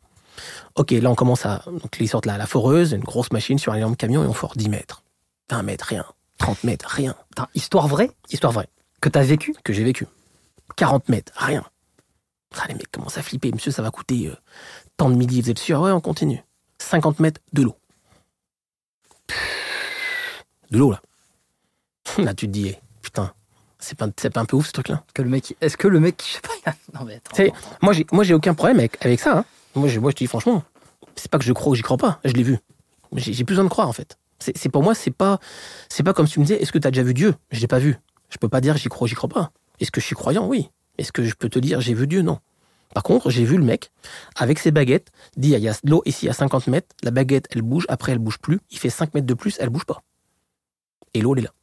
[0.76, 1.64] Ok, là, on commence à.
[1.68, 4.34] Donc, ils sortent là, la foreuse, une grosse machine sur un énorme camion, et on
[4.34, 5.04] fore 10 mètres.
[5.50, 6.06] 20 mètres, rien.
[6.40, 7.16] 30 mètres, rien.
[7.32, 8.12] Attends, histoire vraie?
[8.32, 8.70] Histoire vraie,
[9.00, 9.54] que t'as vécu?
[9.64, 10.08] Que j'ai vécu.
[10.76, 11.64] 40 mètres, rien.
[12.58, 14.36] Ah, les mecs commencent à flipper, monsieur, ça va coûter euh,
[14.98, 15.80] tant de midi, vous êtes sûr?
[15.82, 16.44] Ouais, on continue.
[16.80, 17.76] 50 mètres, de l'eau.
[20.72, 21.02] De l'eau, là.
[22.18, 23.34] Là, tu te dis, eh, putain,
[23.82, 25.04] c'est pas, c'est pas un peu ouf ce truc-là?
[25.14, 28.06] Que le mec, est-ce que le mec, je sais pas, non mais attends, moi, j'ai,
[28.12, 29.40] moi, j'ai aucun problème avec, avec ça.
[29.40, 29.46] hein.
[29.76, 30.64] Moi, je, moi, je te dis franchement,
[31.16, 32.20] c'est pas que je crois ou j'y crois pas.
[32.24, 32.58] Je l'ai vu.
[33.16, 34.18] J'ai, plus besoin de croire, en fait.
[34.40, 35.40] C'est, c'est pour moi, c'est pas,
[35.90, 37.36] c'est pas comme si tu me disais, est-ce que tu as déjà vu Dieu?
[37.52, 37.98] Je l'ai pas vu.
[38.30, 39.52] Je peux pas dire j'y crois ou j'y crois pas.
[39.80, 40.48] Est-ce que je suis croyant?
[40.48, 40.70] Oui.
[40.98, 42.22] Est-ce que je peux te dire j'ai vu Dieu?
[42.22, 42.40] Non.
[42.94, 43.92] Par contre, j'ai vu le mec
[44.36, 47.62] avec ses baguettes, dit il y a l'eau ici à 50 mètres, la baguette elle
[47.62, 50.02] bouge, après elle bouge plus, il fait 5 mètres de plus, elle bouge pas.
[51.14, 51.54] Et l'eau elle est là.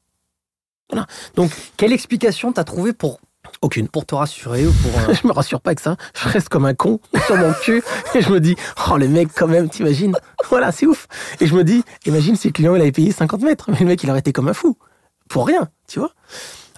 [0.90, 1.06] Voilà.
[1.34, 3.20] Donc, Quelle explication t'as trouvé pour,
[3.60, 3.88] aucune?
[3.88, 4.90] pour te rassurer ou pour.
[5.00, 5.96] euh, je me rassure pas avec ça.
[6.14, 7.82] Je reste comme un con sur mon cul
[8.14, 8.56] et je me dis,
[8.90, 10.16] oh le mec quand même, t'imagines?
[10.48, 11.06] Voilà, c'est ouf.
[11.40, 13.86] Et je me dis, imagine si le client il avait payé 50 mètres, mais le
[13.86, 14.76] mec il aurait été comme un fou
[15.28, 16.12] pour rien, tu vois?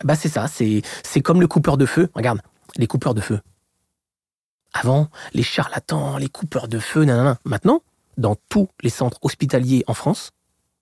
[0.02, 2.08] Bah c'est ça, c'est c'est comme le coupeur de feu.
[2.14, 2.40] Regarde,
[2.76, 3.40] les coupeurs de feu.
[4.72, 7.38] Avant, les charlatans, les coupeurs de feu, nanana.
[7.44, 7.82] Maintenant,
[8.16, 10.30] dans tous les centres hospitaliers en France,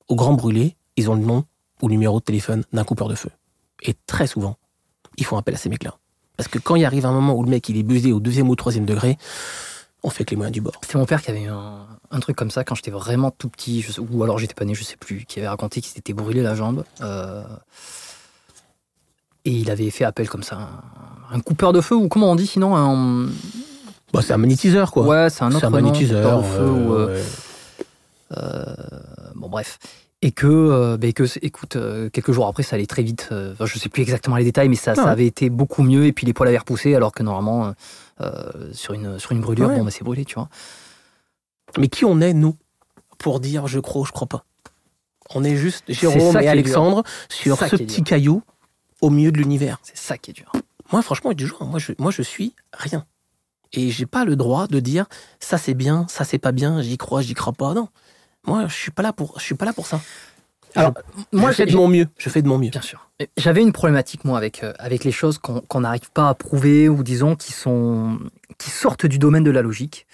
[0.09, 1.45] au grand brûlé, ils ont le nom
[1.83, 3.31] ou numéro de téléphone d'un coupeur de feu.
[3.83, 4.57] Et très souvent,
[5.17, 5.95] ils font appel à ces mecs-là.
[6.37, 8.49] Parce que quand il arrive un moment où le mec il est busé au deuxième
[8.49, 9.17] ou troisième degré,
[10.05, 10.81] on fait que les moyens du bord.
[10.87, 13.83] C'est mon père qui avait un, un truc comme ça quand j'étais vraiment tout petit,
[13.83, 16.43] je ou alors j'étais pas né, je sais plus, qui avait raconté qu'il s'était brûlé
[16.43, 16.85] la jambe.
[17.01, 17.43] euh,
[19.45, 20.57] et il avait fait appel comme ça,
[21.31, 23.27] un, un coupeur de feu, ou comment on dit sinon un,
[24.13, 25.05] Bah, c'est un magnétiseur quoi.
[25.07, 26.23] Ouais, c'est un autre c'est un nom, magnétiseur.
[26.23, 27.23] coupeur de feu, ou, euh, ouais.
[29.35, 29.79] bon bref.
[30.21, 33.29] Et que, euh, ben, que écoute, euh, quelques jours après, ça allait très vite.
[33.31, 36.07] euh, enfin, je sais plus exactement les détails, mais ça, avait été beaucoup mieux.
[36.07, 37.73] Et puis les poils avaient repoussé, alors que normalement,
[38.73, 39.77] sur, une, sur une brûlure, Ouais.
[39.77, 40.49] bon, ben, c'est brûlé, tu vois.
[41.77, 42.57] Mais qui on est nous
[43.19, 44.45] pour dire je crois ou je crois pas?
[45.35, 48.43] On est juste Jérôme et Alexandre sur ça ce petit caillou
[49.01, 49.79] au milieu de l'univers.
[49.83, 50.51] C'est ça qui est dur.
[50.91, 53.05] Moi franchement, du jour, moi je, moi je suis rien.
[53.75, 55.07] Et j'ai pas le droit de dire
[55.41, 57.75] ça c'est bien, ça c'est pas bien, j'y crois, j'y crois pas.
[57.75, 57.89] Non.
[58.49, 60.01] Moi, je suis pas là pour, je suis pas là pour ça.
[60.75, 60.95] Alors,
[61.33, 62.09] Moi, moi, je fais de mon mieux.
[62.19, 62.71] Je fais de mon mieux.
[62.71, 63.11] Bien sûr.
[63.37, 66.89] J'avais une problématique, moi, avec, euh, avec les choses qu'on qu'on n'arrive pas à prouver
[66.89, 68.19] ou disons qui, sont,
[68.59, 70.07] qui sortent du domaine de la logique.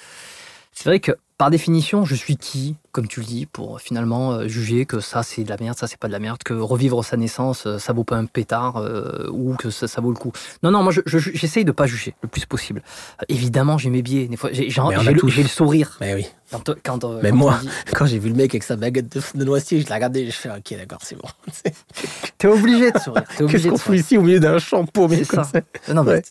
[0.72, 4.46] C'est vrai que, par définition, je suis qui, comme tu le dis, pour finalement euh,
[4.48, 7.04] juger que ça c'est de la merde, ça c'est pas de la merde, que revivre
[7.04, 10.16] sa naissance, euh, ça vaut pas un pétard euh, ou que ça, ça vaut le
[10.16, 10.30] coup.
[10.62, 12.82] Non, non, moi je- je- j'essaye de pas juger le plus possible.
[13.20, 14.28] Euh, évidemment, j'ai mes biais.
[14.28, 15.96] Des fois, j'ai le, sourire.
[16.00, 16.26] Mais oui.
[16.52, 19.12] Quand, quand, euh, Mais quand moi, dit- quand j'ai vu le mec avec sa baguette
[19.16, 21.28] de, de noisetier, je l'ai regardé, je fais ok d'accord, c'est bon.
[22.38, 23.24] t'es obligé de sourire.
[23.48, 25.50] Qu'est-ce qu'on fout ici au milieu d'un champ paumé comme ça.
[25.86, 26.22] ça Non, mais, Ouais.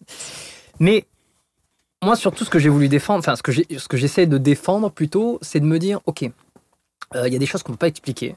[0.80, 1.06] mais
[2.04, 3.42] moi, surtout, ce que j'ai voulu défendre, enfin, ce
[3.88, 6.24] que j'essaie de défendre plutôt, c'est de me dire, ok,
[7.16, 8.36] euh, il y a des choses qu'on ne peut pas expliquer.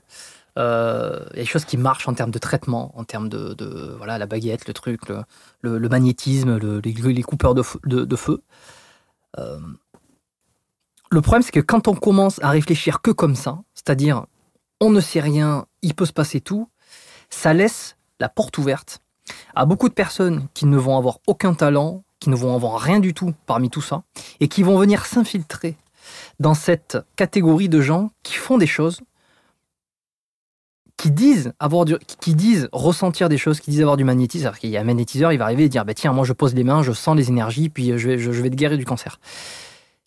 [0.58, 3.94] Euh, Il y a des choses qui marchent en termes de traitement, en termes de,
[3.98, 5.02] voilà, la baguette, le truc,
[5.62, 7.78] le, magnétisme, le- les, coupeurs de feu.
[7.84, 8.42] de- de feu.
[9.38, 9.58] Euh,
[11.10, 14.26] le problème, c'est que quand on commence à réfléchir que comme ça, c'est-à-dire
[14.80, 16.68] on ne sait rien, il peut se passer tout,
[17.30, 19.00] ça laisse la porte ouverte
[19.54, 23.00] à beaucoup de personnes qui ne vont avoir aucun talent, qui ne vont avoir rien
[23.00, 24.02] du tout parmi tout ça,
[24.40, 25.76] et qui vont venir s'infiltrer
[26.40, 29.00] dans cette catégorie de gens qui font des choses,
[30.96, 34.46] qui disent avoir du, qui disent ressentir des choses, qui disent avoir du magnétisme.
[34.46, 36.32] Alors qu'il y a un magnétiseur, il va arriver et dire bah tiens, moi je
[36.32, 38.84] pose les mains, je sens les énergies, puis je vais, je, vais te guérir du
[38.84, 39.20] cancer.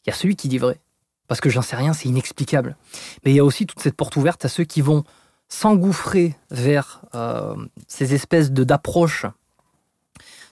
[0.05, 0.79] Il y a celui qui dit vrai,
[1.27, 2.75] parce que j'en sais rien, c'est inexplicable.
[3.23, 5.03] Mais il y a aussi toute cette porte ouverte à ceux qui vont
[5.47, 7.55] s'engouffrer vers euh,
[7.87, 9.25] ces espèces d'approches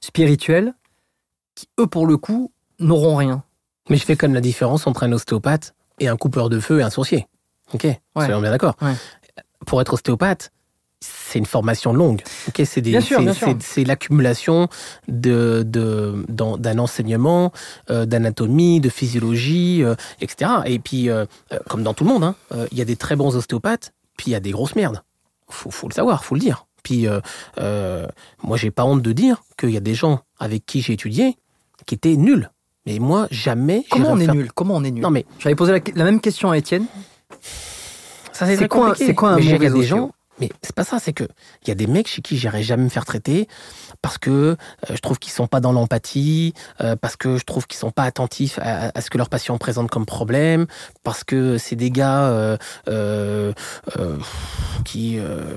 [0.01, 0.73] spirituelles
[1.57, 3.43] qui, eux, pour le coup, n'auront rien.
[3.89, 6.79] Mais je fais quand même la différence entre un ostéopathe et un coupeur de feu
[6.79, 7.27] et un sourcier.
[7.73, 8.75] Ok, soyons bien d'accord.
[8.81, 8.93] Ouais.
[9.65, 10.51] Pour être ostéopathe,
[10.99, 12.21] c'est une formation longue.
[12.47, 14.67] Ok, c'est l'accumulation
[15.07, 15.63] de
[16.29, 17.51] d'un enseignement,
[17.89, 20.51] euh, d'anatomie, de physiologie, euh, etc.
[20.65, 21.25] Et puis, euh,
[21.69, 22.35] comme dans tout le monde, hein,
[22.71, 25.01] il y a des très bons ostéopathes, puis il y a des grosses merdes.
[25.49, 26.65] Faut, faut le savoir, faut le dire.
[26.83, 27.07] Puis,
[28.43, 31.37] moi, j'ai pas honte de dire qu'il y a des gens avec qui j'ai étudié
[31.87, 32.51] qui étaient nuls.
[32.85, 33.83] Mais moi, jamais.
[33.89, 34.51] Comment on est faire- nul?
[34.53, 35.01] Comment on est nul?
[35.01, 36.85] Non, mais J'avais posé la, la même question à Étienne.
[38.31, 40.11] ça, C'est quoi- c'est quoi un Mais a des gens.
[40.39, 41.23] Mais c'est pas ça, c'est que
[41.63, 43.47] il y a des mecs chez qui j'irai jamais me faire traiter
[44.03, 44.55] parce que euh,
[44.91, 48.03] je trouve qu'ils sont pas dans l'empathie, euh, parce que je trouve qu'ils sont pas
[48.03, 50.67] attentifs à, à ce que leurs patients présentent comme problème,
[51.03, 52.55] parce que c'est des gars euh,
[52.87, 53.51] euh,
[53.97, 54.17] euh,
[54.85, 55.55] qui euh,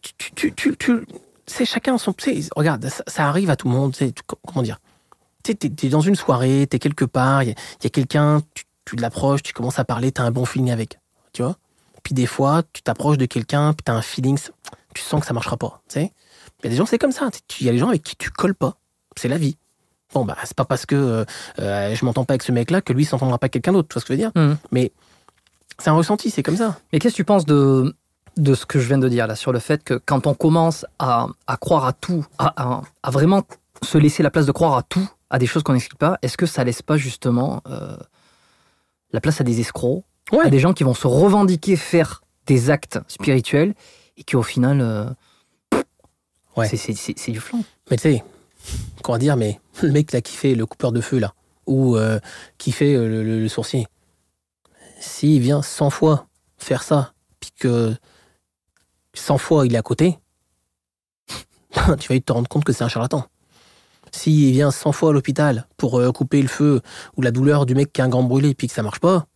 [0.00, 1.04] tu, tu, tu, tu-
[1.48, 2.12] c'est chacun son.
[2.12, 3.92] tu Regarde, ça, ça arrive à tout le monde.
[3.94, 4.78] tu tu- comment dire
[5.44, 7.48] Tu t'es, t'es dans une soirée, t'es quelque part, il
[7.82, 10.98] y a, quelqu'un, tu, tu l'approches, tu commences à parler, t'as un bon feeling avec,
[11.32, 11.56] tu vois.
[12.04, 14.38] Puis des fois, tu t'approches de quelqu'un, puis t'as un feeling,
[14.94, 16.12] tu sens que ça marchera pas, tu sais.
[16.60, 17.28] Il y a des gens, c'est comme ça.
[17.48, 18.76] tu- Il y a des gens avec qui tu colles pas.
[19.16, 19.56] C'est la vie.
[20.14, 21.24] Bon, bah, c'est pas parce que euh,
[21.58, 23.94] euh, je m'entends pas avec ce mec-là que lui s'entendra pas avec quelqu'un d'autre, tu
[23.94, 24.56] vois ce que je veux dire Mhm.
[24.72, 24.90] Mais
[25.78, 26.78] c'est un ressenti, c'est comme ça.
[26.92, 27.94] Mais qu'est-ce que tu penses de
[28.36, 30.84] de ce que je viens de dire là, sur le fait que quand on commence
[30.98, 33.42] à, à croire à tout, à, à- à vraiment
[33.82, 36.36] se laisser la place de croire à tout, à des choses qu'on n'explique pas, est-ce
[36.36, 37.96] que ça laisse pas justement euh,
[39.12, 40.44] la place à des escrocs, Ouais.
[40.46, 43.74] à des gens qui vont se revendiquer faire des actes spirituels
[44.16, 45.06] et qui au final, euh,
[46.56, 46.66] Ouais.
[46.68, 47.62] c'est- c'est c'est- c'est du flanc.
[47.90, 48.24] Mais tu sais,
[49.06, 51.32] va dire, mais le mec là qui fait le coupeur de feu là,
[51.66, 52.18] ou euh,
[52.58, 53.86] qui fait le, le- le sourcier,
[55.00, 56.26] s'il vient 100 fois
[56.58, 57.94] faire ça, puis que
[59.18, 60.18] 100 fois il est à côté,
[61.98, 63.24] tu vas te rendre compte que c'est un charlatan.
[64.10, 66.80] S'il vient 100 fois à l'hôpital pour euh, couper le feu
[67.16, 69.26] ou la douleur du mec qui a un grand brûlé puis que ça marche pas,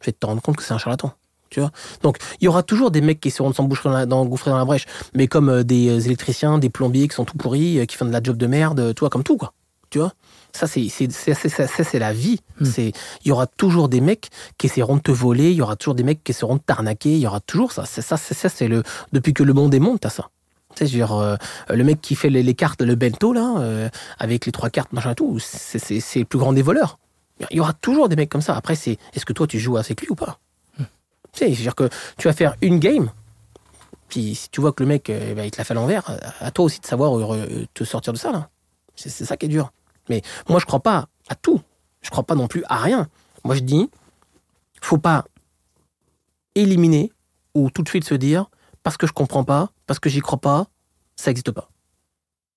[0.00, 1.12] tu vas te rendre compte que c'est un charlatan.
[1.50, 1.72] Tu vois
[2.02, 3.50] Donc, il y aura toujours des mecs qui seront
[3.82, 7.16] dans, la- dans, dans la brèche, mais comme euh, des euh, électriciens, des plombiers qui
[7.16, 9.52] sont tout pourris, qui font de la job de merde, vois, comme tout, quoi.
[9.90, 10.12] Tu vois
[10.52, 12.40] Ça, c'est c'est- c'est- c'est- ça, ça, c'est la vie.
[12.60, 12.64] Hmm.
[12.64, 12.92] C'est
[13.24, 15.94] Il y aura toujours des mecs qui essaieront de te voler, il y aura toujours
[15.94, 17.84] des mecs qui essaieront de t'arnaquer, il y aura toujours ça.
[17.86, 18.82] C'est ça, c'est ça, c'est le.
[19.12, 20.28] Depuis que le monde est monde, t'as ça.
[20.76, 21.34] Tu sais, dire, euh,
[21.68, 23.88] le mec qui fait les, les cartes, le bento, là, euh,
[24.20, 26.98] avec les trois cartes, machin et tout, c'est c'est- c'est le plus grand des voleurs.
[27.50, 28.54] Il y aura toujours des mecs comme ça.
[28.56, 30.38] Après, c'est est-ce que toi, tu joues avec lui ou pas?
[30.78, 30.84] Tu
[31.32, 31.88] sais, je veux dire que
[32.18, 33.10] tu vas faire une game,
[34.08, 36.10] puis si tu vois que le mec, euh, bah, il te l'a fait à l'envers,
[36.40, 37.12] à toi aussi de savoir
[37.74, 38.48] te sortir de ça, là.
[38.96, 39.72] C'est c'est ça qui est dur.
[40.10, 41.60] Mais moi, je crois pas à tout.
[42.02, 43.08] Je crois pas non plus à rien.
[43.44, 43.88] Moi, je dis,
[44.82, 45.24] faut pas
[46.54, 47.12] éliminer
[47.54, 48.46] ou tout de suite se dire,
[48.82, 50.66] parce que je comprends pas, parce que j'y crois pas,
[51.16, 51.68] ça n'existe pas.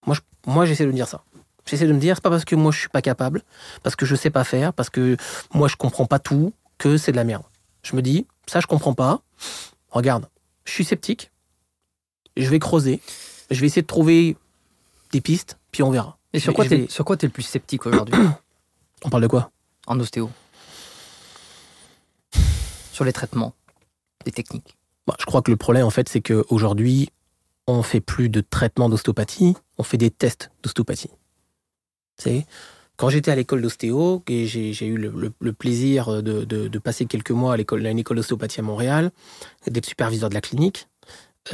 [0.06, 1.24] Moi, je- moi j'essaie de me dire ça.
[1.66, 3.42] J'essaie de me dire, c'est pas parce que moi je suis pas capable,
[3.84, 5.16] parce que je sais pas faire, parce que
[5.54, 7.44] moi je comprends pas tout, que c'est de la merde.
[7.84, 9.22] Je me dis, ça je comprends pas.
[9.92, 10.28] Regarde,
[10.66, 11.32] je suis sceptique.
[12.36, 13.00] Je vais creuser.
[13.52, 14.36] Je vais essayer de trouver
[15.12, 16.18] des pistes, puis on verra.
[16.34, 18.16] Et sur quoi t'es sur quoi t'es le plus sceptique aujourd'hui
[19.04, 19.52] On parle de quoi?
[19.88, 20.30] En ostéo
[22.92, 23.54] Sur les traitements,
[24.26, 24.76] les techniques.
[25.08, 27.10] Bah, je crois que le problème, en fait, c'est qu'aujourd'hui,
[27.68, 31.10] on fait plus de traitement d'ostéopathie, on fait des tests d'ostéopathie.
[32.18, 32.46] Sais,
[32.96, 36.68] quand j'étais à l'école d'ostéo, et j'ai j'ai eu le, le- le plaisir de, de-
[36.68, 39.12] de passer quelques mois à l'école, à une école d'ostéopathie à Montréal,
[39.68, 40.88] d'être superviseur de la clinique,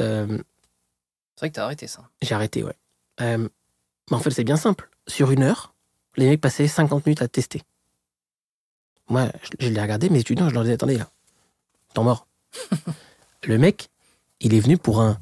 [0.00, 0.26] euh,
[1.36, 2.08] C'est vrai que t'as arrêté ça.
[2.22, 2.76] j'ai arrêté, ouais.
[3.22, 3.48] Euh,
[4.10, 4.88] mais en fait, c'est bien simple.
[5.06, 5.74] Sur une heure,
[6.16, 7.62] les mecs passaient 50 minutes à tester.
[9.08, 11.08] Moi, je, je l'ai regardé, mes étudiants, je leur disais, attendez, là,
[11.94, 12.26] temps mort.
[13.44, 13.88] le mec,
[14.40, 15.18] il est venu pour un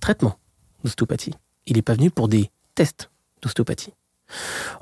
[0.00, 0.38] traitement
[0.84, 1.34] d'ostéopathie.
[1.66, 3.10] Il n'est pas venu pour des tests
[3.42, 3.94] d'ostéopathie.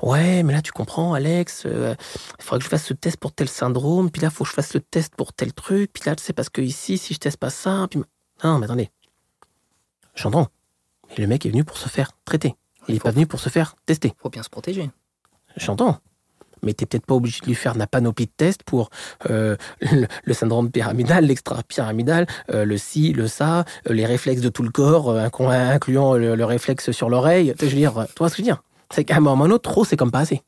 [0.01, 1.95] Ouais, mais là, tu comprends, Alex, euh,
[2.37, 4.49] il faudrait que je fasse ce test pour tel syndrome, puis là, il faut que
[4.49, 7.13] je fasse le test pour tel truc, puis là, tu sais, parce que ici, si
[7.13, 7.99] je teste pas ça, puis...
[8.43, 8.91] Non, mais attendez.
[10.15, 10.47] J'entends.
[11.09, 12.55] Mais le mec est venu pour se faire traiter.
[12.87, 14.13] Il n'est pas venu pour se faire tester.
[14.21, 14.89] Faut bien se protéger.
[15.57, 15.99] J'entends.
[16.61, 18.89] Mais t'es peut-être pas obligé de lui faire la panoplie de tests pour
[19.29, 24.49] euh, le, le syndrome pyramidal, l'extra-pyramidal, euh, le ci, le ça, euh, les réflexes de
[24.49, 27.53] tout le corps, incluant le, le réflexe sur l'oreille.
[27.57, 28.63] Tu sais, Je veux dire, tu vois ce que je veux dire?
[28.91, 30.41] C'est qu'à un moment ou un autre, trop, c'est comme pas assez.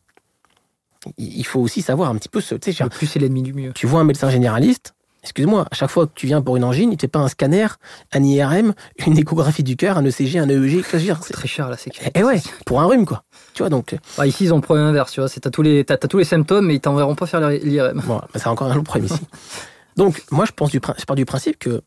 [1.18, 2.56] Il faut aussi savoir un petit peu ce.
[2.56, 3.72] Le plus c'est l'ennemi du mieux.
[3.74, 6.92] tu vois un médecin généraliste, excuse-moi, à chaque fois que tu viens pour une angine,
[6.92, 7.68] il te fait pas un scanner,
[8.12, 8.74] un IRM,
[9.06, 10.84] une échographie du cœur, un ECG, un EEG.
[10.84, 12.12] Que dire C'est très cher à la sécurité.
[12.20, 13.24] Eh ouais, pour un rhume, quoi.
[13.54, 15.30] Tu vois, donc, Ah, ici, ils ont le problème inverse, tu vois.
[15.30, 18.02] C'est t'as tous les, t'as, t'as tous les symptômes, mais ils t'enverront pas faire l'IRM.
[18.02, 19.22] Bon, bah, c'est encore un autre problème ici.
[19.98, 21.82] Donc, moi, je, pense du, je pars du principe que,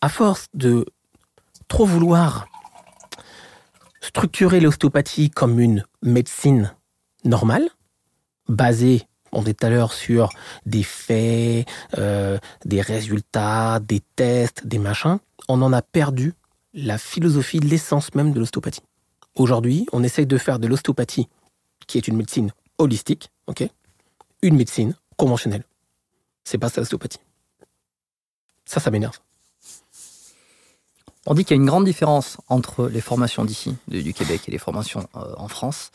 [0.00, 0.86] à force de
[1.66, 2.46] trop vouloir
[4.00, 6.72] structurer l'ostéopathie comme une médecine
[7.24, 7.68] normale,
[8.48, 10.30] basée, on dit tout à l'heure, sur
[10.66, 11.66] des faits,
[11.98, 15.18] euh, des résultats, des tests, des machins,
[15.48, 16.34] on en a perdu
[16.74, 18.82] la philosophie, l'essence même de l'ostéopathie.
[19.34, 21.28] Aujourd'hui, on essaye de faire de l'ostéopathie,
[21.86, 23.30] qui est une médecine holistique,
[24.42, 25.64] une médecine conventionnelle.
[26.44, 27.20] C'est pas ça l'ostéopathie.
[28.64, 29.18] Ça, ça m'énerve.
[31.26, 34.50] On dit qu'il y a une grande différence entre les formations d'ici, du Québec, et
[34.50, 35.90] les formations euh, en France.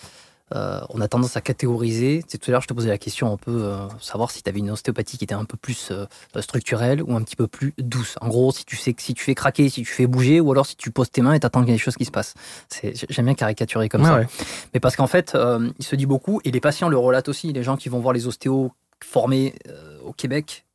[0.54, 2.24] Euh, on a tendance à catégoriser.
[2.28, 4.50] Sais, tout à l'heure, je te posais la question un peu, euh, savoir si tu
[4.50, 6.06] avais une ostéopathie qui était un peu plus euh,
[6.42, 8.16] structurelle ou un petit peu plus douce.
[8.22, 10.52] En gros, si tu sais que si tu fais craquer, si tu fais bouger, ou
[10.52, 12.12] alors si tu poses tes mains et t'attends qu'il y ait des choses qui se
[12.12, 12.36] passent.
[12.70, 14.20] C'est- J'aime bien caricaturer comme Ouais, ça.
[14.20, 14.28] ouais.
[14.76, 17.52] Mais parce qu'en fait, euh, il se dit beaucoup, et les patients le relatent aussi,
[17.52, 18.72] les gens qui vont voir les ostéos
[19.04, 19.56] formés
[20.06, 20.66] au Québec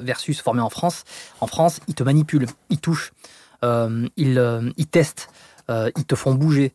[0.00, 1.04] versus formés en France.
[1.40, 3.12] En France, ils te manipulent, ils touchent,
[3.62, 5.28] ils, ils testent,
[5.68, 6.72] ils te font bouger.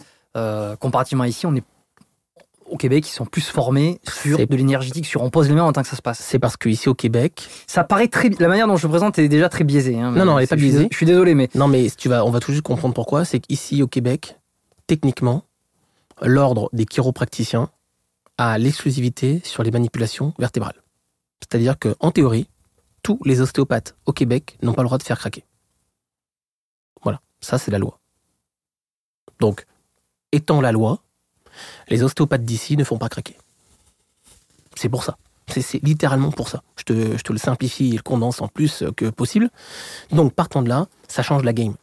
[0.80, 1.64] Comparativement ici, on est
[2.74, 5.72] au Québec, ils sont plus formés sur de l'énergétique, sur on pose les mains en
[5.74, 6.20] tant que ça se passe.
[6.20, 9.28] C'est parce qu'ici au Québec, Ça paraît très, la manière dont je le présente est
[9.30, 10.00] déjà très biaisée.
[10.00, 10.88] hein, Non, non, elle est pas biaisée.
[10.92, 13.26] Je suis désolé, mais non mais si tu vas, on va tout juste comprendre pourquoi,
[13.26, 14.38] c'est qu'ici au Québec,
[14.88, 15.44] techniquement,
[16.22, 17.70] l'ordre des chiropracticiens
[18.38, 20.82] a l'exclusivité sur les manipulations vertébrales.
[21.42, 22.50] C'est-à-dire que en théorie,
[23.04, 25.44] tous les ostéopathes au Québec n'ont pas le droit de faire craquer.
[27.42, 28.00] Ça, c'est la loi.
[29.42, 29.66] Donc,
[30.32, 31.04] étant la loi,
[31.90, 33.38] les ostéopathes d'ici ne font pas craquer.
[34.76, 35.18] C'est pour ça.
[35.48, 36.64] C'est- littéralement pour ça.
[36.78, 39.50] Je te, je te le simplifie et le condense en plus que possible.
[40.12, 41.76] Donc, partant de là, ça change la game.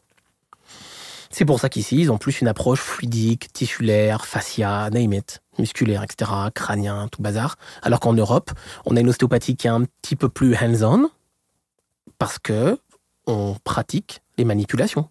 [1.33, 6.03] C'est pour ça qu'ici, ils ont plus une approche fluidique, tissulaire, fascia, name it, musculaire,
[6.03, 7.57] etc., crânien, tout bazar.
[7.83, 8.51] Alors qu'en Europe,
[8.85, 11.09] on a une ostéopathie qui est un petit peu plus hands-on
[12.19, 12.77] parce que
[13.27, 15.09] on pratique les manipulations.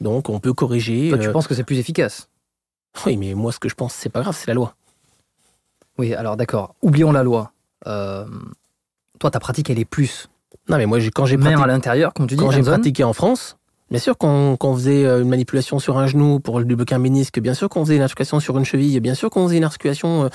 [0.00, 1.10] Donc, on peut corriger.
[1.10, 2.28] Toi, tu euh, penses que c'est plus efficace?
[3.04, 4.74] Oui, mais moi, ce que je pense, c'est pas grave, c'est la loi.
[5.98, 6.74] Oui, alors d'accord.
[6.82, 7.52] Oublions la loi.
[7.86, 8.26] Euh,
[9.18, 10.28] toi, ta pratique, elle est plus
[10.68, 12.42] Non, mais moi, quand j'ai pratiqué, à l'intérieur, comme tu dis.
[12.42, 13.56] quand j'ai pratiqué en France,
[13.90, 17.54] bien sûr qu'on faisait euh, une manipulation sur un genou pour débloquer un ménisque, bien
[17.54, 20.28] sûr qu'on faisait une articulation sur une cheville, bien sûr qu'on faisait une articulation euh,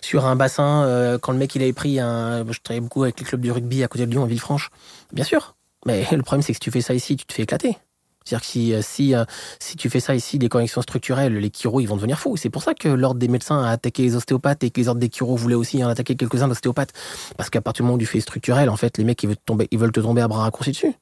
[0.00, 2.44] sur un bassin quand le mec il avait pris un.
[2.50, 4.70] Je travaillais beaucoup avec les clubs de rugby à côté de Lyon, à Villefranche.
[5.12, 5.54] Bien sûr.
[5.86, 7.76] Mais le problème, c'est que si tu fais ça ici, tu te fais éclater.
[8.24, 9.24] C'est-à-dire que si, euh, euh,
[9.58, 12.36] si tu fais ça ici, les corrections structurelles, les chiro, ils vont devenir fous.
[12.36, 15.10] C'est pour ça que l'ordre des médecins a attaqué les ostéopathes et que les des
[15.10, 16.92] chiro voulaient aussi en attaquer quelques-uns d'ostéopathes.
[17.36, 19.28] Parce qu'à partir du moment où tu fais structurel, en fait, les mecs, ils
[19.78, 20.94] veulent te tomber, à bras raccourcis dessus.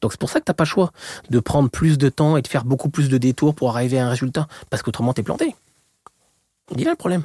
[0.00, 0.92] Donc c'est pour ça que t'as pas le choix
[1.28, 4.06] de prendre plus de temps et de faire beaucoup plus de détours pour arriver à
[4.06, 4.46] un résultat.
[4.70, 5.54] Parce qu'autrement, t'es planté.
[6.70, 7.24] Il est là le problème.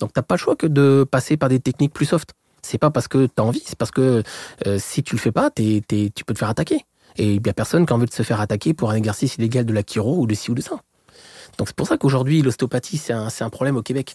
[0.00, 2.32] Donc t'as pas le choix que de passer par des techniques plus soft.
[2.62, 4.24] C'est pas parce que t'as envie, c'est parce que
[4.66, 5.82] euh, si tu le fais pas, tu
[6.26, 6.84] peux te faire attaquer.
[7.18, 9.36] Et il y a personne qui a envie de se faire attaquer pour un exercice
[9.36, 10.80] illégal de la chiro ou de ci ou de ça.
[11.58, 14.14] Donc c'est pour ça qu'aujourd'hui, l'ostéopathie, c'est un, un problème au Québec.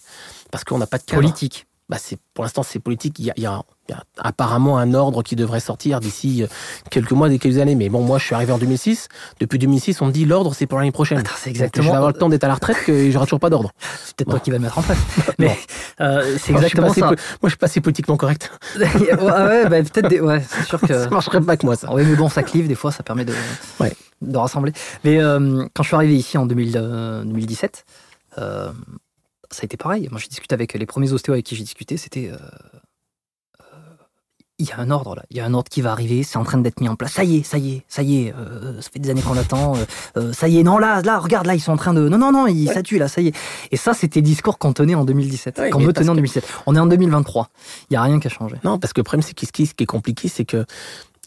[0.50, 1.20] Parce qu'on n'a pas de cadre.
[1.20, 1.66] politique.
[1.92, 3.18] Bah, c'est pour l'instant c'est politique.
[3.18, 6.00] Il y, a, il y a- il y a apparemment un ordre qui devrait sortir
[6.00, 6.46] d'ici euh,
[6.90, 7.74] quelques mois, quelques années.
[7.74, 9.08] Mais bon, moi je suis arrivé en 2006.
[9.40, 11.18] Depuis 2006, on me dit l'ordre c'est pour l'année prochaine.
[11.18, 13.26] Attends, c'est Donc, exactement- Je vais avoir le temps d'être à la retraite que j'aurai
[13.26, 13.72] toujours pas d'ordre.
[14.06, 14.32] C'est peut-être Bon.
[14.32, 14.96] toi qui vas le mettre en place.
[15.38, 15.58] Mais
[16.00, 17.08] euh, c'est Moi, exactement assez ça.
[17.08, 18.50] po- Moi je suis pas assez politiquement correct.
[18.78, 20.08] ouais, ouais, bah, peut-être.
[20.08, 20.86] des- Ouais, c'est sûr que.
[20.86, 21.92] ça marcherait pas avec moi ça.
[21.92, 23.34] Oui, mais bon, ça clive, des fois, ça permet de,
[23.80, 23.92] Ouais.
[24.22, 24.72] de rassembler.
[25.04, 27.84] Mais euh, quand je suis arrivé ici en 2000, euh, 2017,
[28.38, 28.70] euh,
[29.52, 30.08] ça a été pareil.
[30.10, 32.30] Moi, j'ai discuté avec les premiers ostéos avec qui j'ai discuté, c'était.
[32.30, 32.36] euh,
[33.60, 33.64] euh,
[34.58, 36.36] il y a un ordre là, il y a un ordre qui va arriver, c'est
[36.36, 37.12] en train d'être mis en place.
[37.12, 39.36] Ça y est, ça y est, ça y est, euh, ça fait des années qu'on
[39.36, 39.74] attend.
[40.16, 42.18] euh, ça y est, non là, là, regarde là, ils sont en train de, non
[42.18, 43.34] non non, ils ça tue là, ça y est.
[43.72, 46.16] Et ça, c'était le discours qu'on tenait en 2017, Ouais, qu'on me tenait en que-
[46.18, 46.44] 2017.
[46.66, 47.48] On est en 2023,
[47.90, 48.56] il y a rien qui a changé.
[48.62, 50.64] Non, parce que le problème c'est que ce qui ce qui est compliqué, c'est que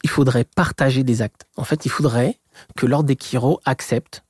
[0.02, 1.46] il faudrait partager des actes.
[1.56, 2.38] En fait, il faudrait
[2.76, 4.22] que l'ordre des chiro accepte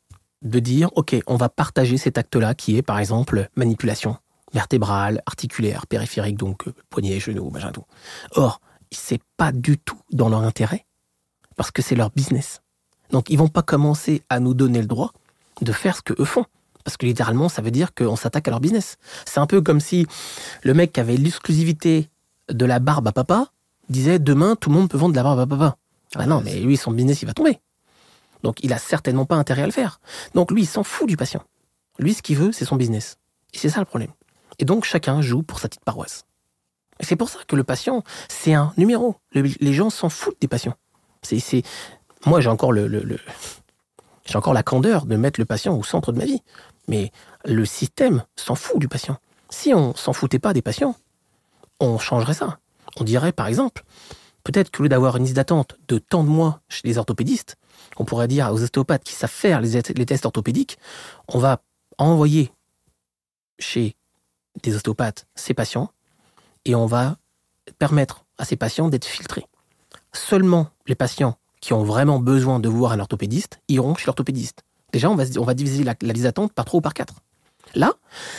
[0.42, 4.16] de dire, ok, on va partager cet acte-là, qui est par exemple manipulation
[4.52, 7.84] vertébrale, articulaire, périphérique, donc euh, poignet, genou, machin tout.
[8.32, 8.60] Or,
[8.90, 10.86] c'est pas du tout dans leur intérêt,
[11.56, 12.62] parce que c'est leur business.
[13.10, 15.12] Donc, ils vont pas commencer à nous donner le droit
[15.60, 16.44] de faire ce que eux font.
[16.84, 18.96] Parce que littéralement, ça veut dire qu'on s'attaque à leur business.
[19.24, 20.06] C'est un peu comme si
[20.62, 22.08] le mec qui avait l'exclusivité
[22.48, 23.48] de la barbe à papa
[23.88, 25.76] disait demain tout le monde peut vendre de la barbe à papa.
[26.14, 27.58] Ah Ah, non, mais lui, son business, il va tomber.
[28.42, 30.00] Donc, il a certainement pas intérêt à le faire.
[30.34, 31.42] Donc, lui, il s'en fout du patient.
[31.98, 33.16] Lui, ce qu'il veut, c'est son business.
[33.54, 34.10] Et c'est ça le problème.
[34.58, 36.24] Et donc, chacun joue pour sa petite paroisse.
[37.00, 39.16] Et c'est pour ça que le patient, c'est un numéro.
[39.32, 40.74] Le- les gens s'en foutent des patients.
[41.22, 41.62] C'est.
[42.24, 43.18] Moi, j'ai encore le,
[44.24, 46.42] j'ai encore la candeur de mettre le patient au centre de ma vie.
[46.88, 47.12] Mais
[47.44, 49.18] le système s'en fout du patient.
[49.50, 50.96] Si on s'en foutait pas des patients,
[51.80, 52.58] on changerait ça.
[52.98, 53.84] On dirait, par exemple,
[54.44, 57.56] peut-être qu'au lieu d'avoir une liste d'attente de tant de mois chez les orthopédistes,
[57.98, 60.78] on pourrait dire aux ostéopathes qui savent faire les, tests orthopédiques,
[61.28, 61.62] on va
[61.98, 62.52] envoyer
[63.58, 63.96] chez
[64.62, 65.90] des ostéopathes ces patients
[66.64, 67.16] et on va
[67.78, 69.46] permettre à ces patients d'être filtrés.
[70.12, 74.62] Seulement les patients qui ont vraiment besoin de voir un orthopédiste iront chez l'orthopédiste.
[74.92, 77.14] Déjà, on va, diviser la, la liste d'attente par trois ou par quatre.
[77.74, 77.94] Là,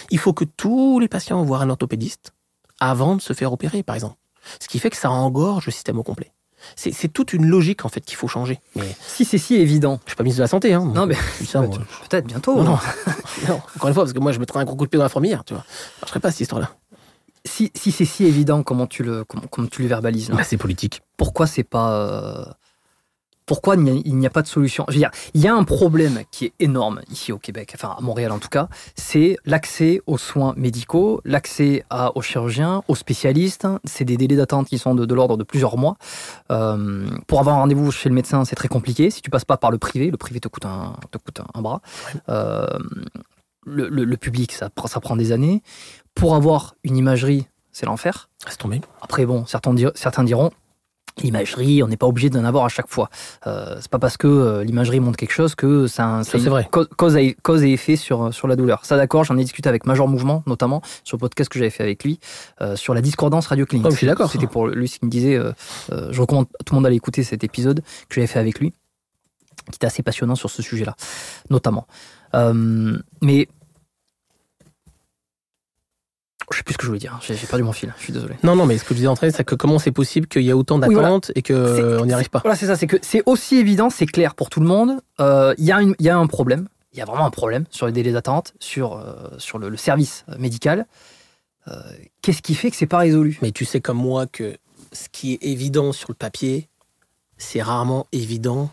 [0.09, 2.31] il faut que tous les patients voient un orthopédiste
[2.79, 4.15] avant de se faire opérer, par exemple.
[4.59, 6.31] Ce qui fait que ça engorge le système au complet.
[6.75, 8.59] C'est toute une logique, en fait, qu'il faut changer.
[8.75, 9.99] Mais Si c'est si évident.
[10.05, 10.91] je suis pas ministre de la Santé, hein.
[10.93, 11.57] Non, mais Je
[12.09, 12.55] peut-être bientôt.
[12.55, 12.79] Non, non.
[13.47, 15.03] Non, encore une fois, parce que moi, je mettrais un gros coup de pied dans
[15.03, 15.63] la fourmilière, tu vois.
[16.01, 16.71] Marcherait pas, cette histoire-là.
[17.45, 20.57] Si, si c'est si évident, comment tu le, comment, comment tu le verbalises Bah, c'est
[20.57, 21.01] politique.
[21.17, 22.57] Pourquoi c'est pas.
[23.47, 24.85] Pourquoi il n'y a, pas de solution?
[24.89, 27.95] Je veux dire, il y a un problème qui est énorme ici au Québec, enfin
[27.97, 33.65] à Montréal en tout cas, c'est l'accès aux soins médicaux, l'accès aux chirurgiens, aux spécialistes.
[33.85, 35.95] C'est des délais d'attente qui sont de, de l'ordre de plusieurs mois.
[36.51, 39.09] Euh, pour avoir un rendez-vous chez le médecin, c'est très compliqué.
[39.09, 41.45] Si tu passes pas par le privé, le privé te coûte un, te coûte un,
[41.57, 41.81] un bras.
[42.29, 42.67] Euh,
[43.65, 45.63] le, le- le public, ça, prend- ça prend des années.
[46.15, 48.29] Pour avoir une imagerie, c'est l'enfer.
[48.45, 48.81] Laisse tomber.
[49.01, 50.51] Après, bon, certains, dir- certains diront,
[51.21, 53.09] l'imagerie, on n'est pas obligé d'en avoir à chaque fois.
[53.47, 56.69] Euh, c'est pas parce que euh, l'imagerie montre quelque chose que ça, c'est vrai.
[56.71, 58.85] cause, et, cause et effet sur, sur la douleur.
[58.85, 61.83] Ça, d'accord, j'en ai discuté avec Major Mouvement, notamment, sur le podcast que j'avais fait
[61.83, 62.19] avec lui,
[62.61, 63.87] euh, sur la discordance radioclinique.
[63.87, 64.31] Oh, je suis d'accord.
[64.31, 65.35] C'était pour lui ce qu'il me disait.
[65.35, 65.51] euh,
[65.91, 68.59] euh, je recommande à tout le monde d'aller écouter cet épisode que j'avais fait avec
[68.59, 68.73] lui.
[69.71, 70.95] qui était assez passionnant sur ce sujet-là,
[71.49, 71.87] notamment.
[72.35, 73.47] Euh, mais
[76.51, 77.19] je sais plus ce que je voulais dire.
[77.21, 77.93] J'ai perdu mon fil.
[77.97, 78.35] Je suis désolé.
[78.43, 80.43] Non, non, mais ce que je disais en train, c'est que comment c'est possible qu'il
[80.43, 81.01] y ait autant Oui, voilà.
[81.09, 82.75] d'attentes et qu'on n'y arrive pas Voilà, c'est ça.
[82.75, 84.99] C'est que c'est aussi évident, c'est clair pour tout le monde.
[85.19, 86.67] Euh, Il y, a y un problème.
[86.93, 89.77] Il y a vraiment un problème sur les délais d'attente, sur, euh, sur le, le
[89.77, 90.85] service médical.
[91.67, 91.73] Euh,
[92.21, 93.37] Qu'est-ce qui fait que c'est pas résolu?
[93.41, 94.57] Mais tu sais comme moi que
[94.93, 96.69] ce qui est évident sur le papier,
[97.37, 98.71] c'est rarement évident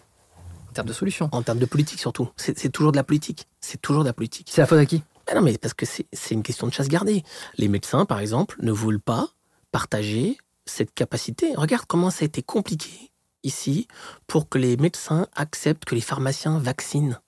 [0.71, 2.29] en termes de solution en termes de politique surtout.
[2.37, 3.47] C'est toujours de la politique.
[3.61, 4.49] C'est toujours de la politique.
[4.51, 5.03] C'est la faute à qui?
[5.27, 7.23] Ah non, mais parce que c'est une question de chasse gardée.
[7.57, 9.29] Les médecins, par exemple, ne veulent pas
[9.73, 10.37] partager
[10.67, 11.55] cette capacité.
[11.57, 13.11] Regarde comment ça a été compliqué
[13.43, 13.87] ici
[14.27, 17.21] pour que les médecins acceptent que les pharmaciens vaccinent.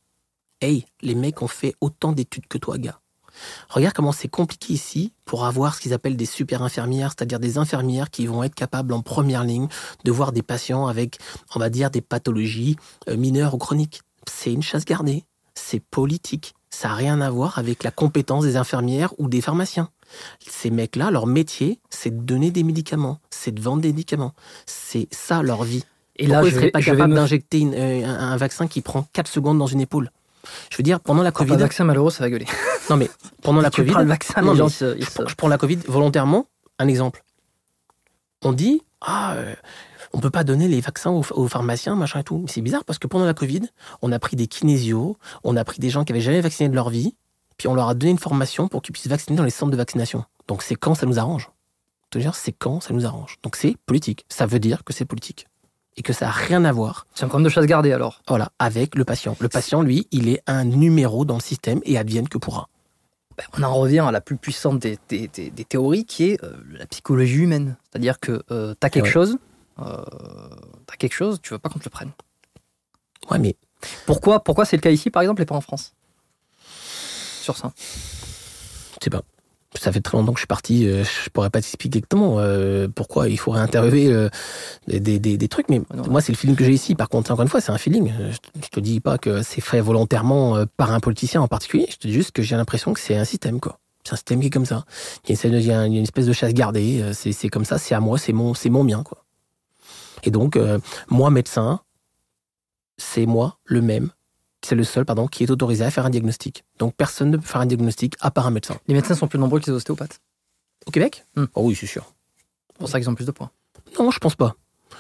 [0.61, 3.01] Hey, les mecs ont fait autant d'études que toi, gars.
[3.69, 7.59] Regarde comment c'est compliqué ici pour avoir ce qu'ils appellent des super infirmières, c'est-à-dire des
[7.59, 9.69] infirmières qui vont être capables en première ligne
[10.05, 11.19] de voir des patients avec,
[11.55, 12.77] on va dire, des pathologies
[13.09, 14.01] euh, mineures ou chroniques.
[14.27, 15.25] C'est une chasse gardée.
[15.55, 16.55] C'est politique.
[16.79, 19.89] Ça n'a rien à voir avec la compétence des infirmières ou des pharmaciens.
[20.47, 24.35] Ces mecs-là, leur métier, c'est de donner des médicaments, c'est de vendre des médicaments.
[24.67, 25.85] C'est ça leur vie.
[26.17, 27.17] Et Pourquoi là, ils je seraient pas capables me...
[27.17, 30.11] d'injecter euh, un, un vaccin qui prend 4 secondes dans une épaule?
[30.71, 31.57] Je veux dire, pendant la Quand pas Covid.
[31.57, 32.47] de vaccin, malheureux, ça va gueuler.
[32.91, 33.09] Non, mais
[33.43, 33.93] pendant la tu Covid.
[33.93, 36.47] prends le vaccin, Non, les gens, se- se- je prends la Covid volontairement.
[36.79, 37.25] Un exemple.
[38.43, 39.55] On dit, ah, euh,
[40.13, 42.39] on peut pas donner les vaccins aux, aux pharmaciens, machin et tout.
[42.39, 43.63] Mais C'est bizarre parce que pendant la Covid,
[44.03, 46.75] on a pris des kinésios, on a pris des gens qui avaient jamais vacciné de
[46.75, 47.15] leur vie,
[47.59, 49.77] puis on leur a donné une formation pour qu'ils puissent vacciner dans les centres de
[49.77, 50.25] vaccination.
[50.49, 51.51] Donc c'est quand ça nous arrange.
[52.33, 53.37] C'est quand ça nous arrange.
[53.43, 54.25] Donc c'est politique.
[54.31, 55.49] Ça veut dire que c'est politique.
[55.99, 58.23] Et que ça n'a rien à voir C'est un problème de chasse gardée alors.
[58.29, 59.37] voilà, avec le patient.
[59.41, 62.69] Le patient, lui, il est un numéro dans le système et advienne que pourra.
[63.37, 66.43] Ben, on en revient à la plus puissante des, des- des- des théories qui est
[66.43, 67.77] euh, la psychologie humaine.
[67.91, 69.11] C'est-à-dire que euh, t'as quelque Ouais.
[69.11, 69.37] chose,
[69.79, 72.11] t'as quelque chose, tu veux pas qu'on te le prenne.
[73.31, 73.57] Ouais, mais
[74.07, 75.93] Pourquoi, pourquoi c'est le cas ici par exemple et pas en France?
[77.43, 77.73] Sur ça.
[77.77, 79.23] je sais pas.
[79.79, 82.89] Ça fait très longtemps que je suis parti, euh, je pourrais pas t'expliquer exactement euh,
[82.89, 84.31] pourquoi il faudrait interviewer euh,
[84.89, 86.05] des, des- des- des trucs, mais non.
[86.09, 86.95] moi c'est le feeling que j'ai ici.
[86.95, 88.11] Par contre, encore une fois, c'est un feeling.
[88.19, 91.43] Euh, Je, te- je te dis pas que c'est fait volontairement euh, par un politicien
[91.43, 93.79] en particulier, je te dis juste que j'ai l'impression que c'est un système, quoi.
[94.05, 94.85] C'est un système qui est comme ça.
[95.29, 98.01] Il y a, une- espèce de chasse gardée, euh, c'est c'est comme ça, c'est à
[98.01, 99.25] moi, c'est mon, c'est mon bien, quoi.
[100.23, 100.79] Et donc, euh,
[101.09, 101.81] moi, médecin,
[102.99, 104.11] c'est moi le même,
[104.65, 106.65] c'est le seul, pardon, qui est autorisé à faire un diagnostic.
[106.79, 108.77] Donc personne ne peut faire un diagnostic à part un médecin.
[108.89, 110.21] Les médecins sont plus nombreux que les ostéopathes.
[110.87, 111.27] Au Québec?
[111.37, 111.45] Hmm.
[111.55, 112.05] Oh oui, c'est sûr.
[112.69, 113.51] C'est pour ça qu'ils ont plus de points.
[113.99, 114.57] Non, je pense pas.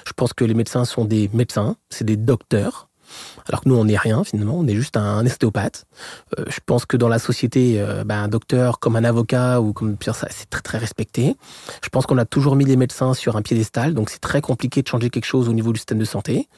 [0.06, 2.85] Je pense que les médecins sont des médecins, c'est des docteurs.
[3.48, 5.84] Alors que nous, on n'est rien finalement, on est juste un ostéopathe.
[6.38, 9.72] Euh, je pense que dans la société, euh, ben, un docteur comme un avocat ou
[9.72, 11.36] comme c'est très très respecté.
[11.82, 14.82] Je pense qu'on a toujours mis les médecins sur un piédestal, donc c'est très compliqué
[14.82, 16.48] de changer quelque chose au niveau du système de santé.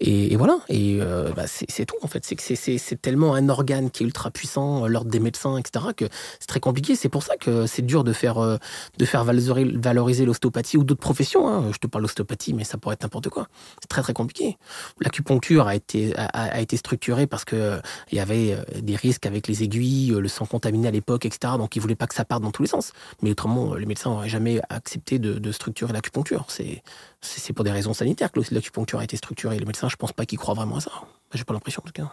[0.00, 2.24] Et, et voilà, et euh, bah, c'est tout en fait.
[2.24, 5.86] C'est que c'est- tellement un organe qui est ultra puissant, euh, l'ordre des médecins, etc.,
[5.96, 6.06] que
[6.40, 6.96] c'est très compliqué.
[6.96, 8.56] C'est pour ça que c'est dur de faire, euh,
[8.98, 11.46] de faire valoriser l'ostéopathie ou d'autres professions.
[11.48, 11.70] hein.
[11.72, 13.48] Je te parle d'ostéopathie, mais ça pourrait être n'importe quoi.
[13.80, 14.56] C'est très très compliqué.
[15.00, 15.85] L'acupuncture a été,
[16.16, 17.80] a, a- a été structurée parce que euh,
[18.10, 21.24] il y avait euh, des risques avec les aiguilles, euh, le sang contaminé à l'époque,
[21.26, 21.54] etc.
[21.58, 22.92] Donc ils voulaient pas que ça parte dans tous les sens.
[23.22, 26.46] Mais autrement, les médecins n'auraient jamais accepté de, de structurer l'acupuncture.
[26.48, 29.58] C'est pour des raisons sanitaires que l'acupuncture a été structurée.
[29.58, 30.92] Les médecins, je pense pas qu'ils croient vraiment à ça.
[31.34, 32.12] J'ai pas l'impression en tout cas.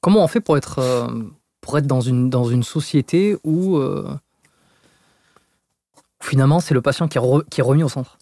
[0.00, 1.06] Comment on fait pour être, euh,
[1.60, 4.08] pour être dans, une, dans une société où, euh,
[6.20, 8.18] finalement c'est le patient qui est, re- qui est remis au centre?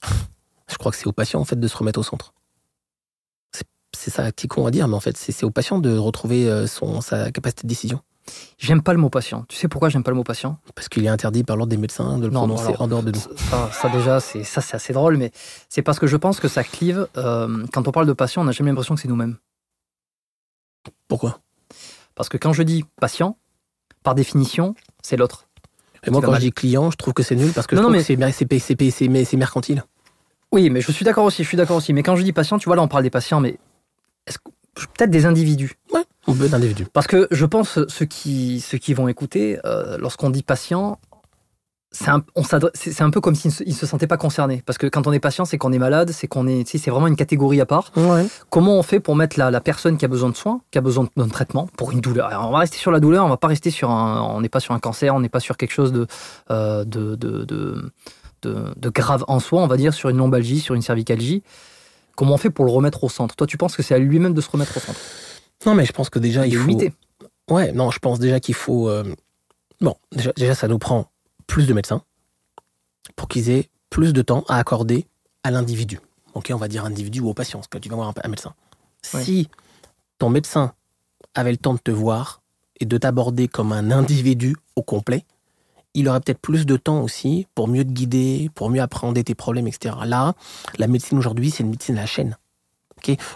[0.68, 2.32] Je crois que c'est au patient en fait de se remettre au centre.
[4.00, 6.48] C'est- ça qui est con à dire, mais en fait c'est au patient de retrouver
[6.48, 8.00] euh, son, sa capacité de décision.
[8.58, 9.44] J'aime pas le mot patient.
[9.48, 10.58] Tu sais pourquoi j'aime pas le mot patient?
[10.74, 13.02] Parce qu'il est interdit par l'ordre des médecins de le Non, prononcer alors, en dehors
[13.02, 13.20] de nous.
[13.50, 15.32] Ça, ça déjà, c'est ça c'est assez drôle, mais
[15.68, 17.08] c'est parce que je pense que ça clive.
[17.16, 19.36] euh, quand on parle de patient, on n'a jamais l'impression que c'est nous-mêmes.
[21.08, 21.40] Pourquoi?
[22.14, 23.36] Parce que quand je dis patient,
[24.02, 25.46] par définition, c'est l'autre.
[26.06, 27.86] Et moi quand je dis client, je trouve que c'est nul parce que Non, je
[27.86, 28.02] non, mais-
[29.24, 29.84] c'est mercantile.
[30.52, 31.92] Oui, mais je suis d'accord aussi, je suis d'accord aussi.
[31.92, 33.58] Mais quand je dis patient, tu vois, là on parle des patients, mais
[34.74, 35.72] peut-être des individus?
[35.92, 36.86] Ouais, on veut d'individu.
[36.92, 40.98] Parce que je pense, ceux qui, ceux qui vont écouter, euh, lorsqu'on dit patient,
[41.92, 42.42] c'est un, on
[42.74, 44.62] c'est un peu comme s'ils ne se, sentaient pas concernés.
[44.64, 47.08] Parce que quand on est patient, c'est qu'on est malade, c'est qu'on est, c'est vraiment
[47.08, 47.90] une catégorie à part.
[47.96, 48.26] Ouais.
[48.48, 50.82] Comment on fait pour mettre la, la personne qui a besoin de soins, qui a
[50.82, 52.28] besoin d'un traitement pour une douleur?
[52.28, 54.48] Alors, On va rester sur la douleur, on va pas rester sur un, on n'est
[54.48, 56.06] pas sur un cancer, on n'est pas sur quelque chose de,
[56.52, 57.90] euh, de, de, de,
[58.42, 61.42] de- de grave en soi, on va dire sur une lombalgie, sur une cervicalgie.
[62.20, 63.34] Comment on fait pour le remettre au centre?
[63.34, 65.00] Toi, tu penses que c'est à lui-même de se remettre au centre?
[65.64, 66.66] Non mais je pense que déjà il faut.
[66.66, 66.92] limité.
[67.50, 68.90] Ouais, non, je pense déjà qu'il faut.
[68.90, 69.04] euh,
[69.80, 71.06] Bon, déjà, déjà, ça nous prend
[71.46, 72.02] plus de médecins
[73.16, 75.06] pour qu'ils aient plus de temps à accorder
[75.44, 75.98] à l'individu.
[76.34, 78.28] ok, on va dire individu ou au patient, parce que tu vas voir un, un
[78.28, 78.52] médecin.
[79.14, 79.24] Ouais.
[79.24, 79.48] Si
[80.18, 80.74] ton médecin
[81.34, 82.42] avait le temps de te voir
[82.80, 85.24] et de t'aborder comme un individu au complet,
[85.94, 89.34] il aurait peut-être plus de temps aussi pour mieux te guider, pour mieux appréhender tes
[89.34, 89.94] problèmes, etc.
[90.04, 90.34] Là,
[90.78, 92.36] la médecine aujourd'hui, c'est une médecine à la chaîne.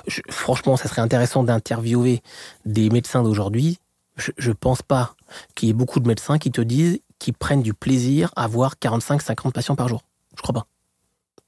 [0.06, 2.22] Je- franchement, ça serait intéressant d'interviewer
[2.66, 3.78] des médecins d'aujourd'hui.
[4.16, 5.14] Je, je pense pas
[5.54, 8.74] qu'il y ait beaucoup de médecins qui te disent qu'ils prennent du plaisir à voir
[8.80, 10.02] 45-50 patients par jour.
[10.36, 10.66] Je crois pas.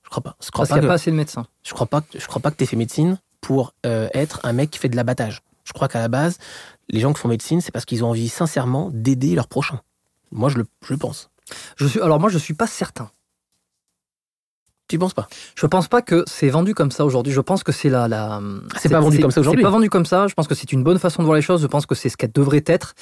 [0.03, 0.37] Je crois pas.
[0.43, 1.47] Je crois Parce pas qu'il n'y que- a pas assez de médecins.
[1.62, 4.70] je crois pas je crois pas que tu fait médecine pour euh, être un mec
[4.70, 5.43] qui fait de l'abattage.
[5.65, 6.39] Je crois qu'à la base,
[6.89, 9.81] les gens qui font médecine, c'est parce qu'ils ont envie sincèrement d'aider leurs prochains.
[10.37, 11.31] Moi, je le, je pense.
[11.77, 13.11] Je suis, alors moi, je suis pas certain.
[14.89, 15.27] Tu penses pas?
[15.57, 17.33] Je pense pas que c'est vendu comme ça aujourd'hui.
[17.33, 18.41] Je pense que c'est la, la.
[18.79, 19.63] C'est pas vendu comme ça aujourd'hui.
[19.63, 20.29] C'est pas vendu comme ça.
[20.29, 21.61] Je pense que c'est une bonne façon de voir les choses.
[21.63, 22.95] Je pense que c'est ce qu'elle devrait être.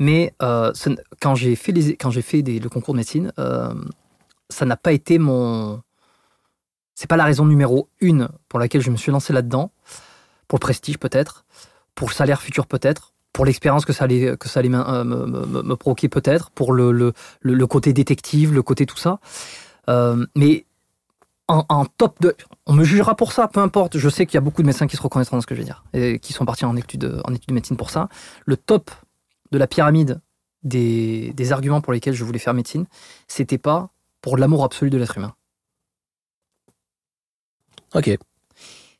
[0.00, 0.72] Mais euh,
[1.20, 3.72] quand j'ai fait les, quand fait des- le concours de médecine, euh,
[4.48, 5.80] ça n'a pas été mon.
[6.96, 9.70] C'est pas la raison numéro une pour laquelle je me suis lancé là-dedans.
[10.48, 11.44] Pour le prestige peut-être,
[11.94, 15.04] pour le salaire futur peut-être, pour l'expérience que ça allait que ça allait m'in- euh,
[15.04, 18.86] me, me- me- me provoquer peut-être, pour le, le, le- le côté détective, le côté
[18.86, 19.18] tout ça.
[19.88, 20.66] Euh, mais
[21.48, 22.36] en, en top de.
[22.66, 23.98] On me jugera pour ça, peu importe.
[23.98, 25.60] Je sais qu'il y a beaucoup de médecins qui se reconnaîtront dans ce que je
[25.60, 28.08] vais dire et qui sont partis en études, en études de médecine pour ça.
[28.46, 28.90] Le top
[29.52, 30.20] de la pyramide
[30.62, 32.86] des, des arguments pour lesquels je voulais faire médecine,
[33.26, 33.90] c'était pas
[34.20, 35.34] pour l'amour absolu de l'être humain.
[37.94, 38.16] Ok,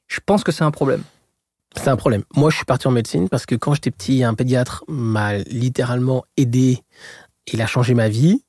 [0.08, 1.04] Je pense que c'est un problème.
[1.76, 2.24] C'est un problème.
[2.34, 6.24] Moi, je suis parti en médecine parce que quand j'étais petit, un pédiatre m'a littéralement
[6.36, 6.82] aidé.
[7.52, 8.42] Il a changé ma vie.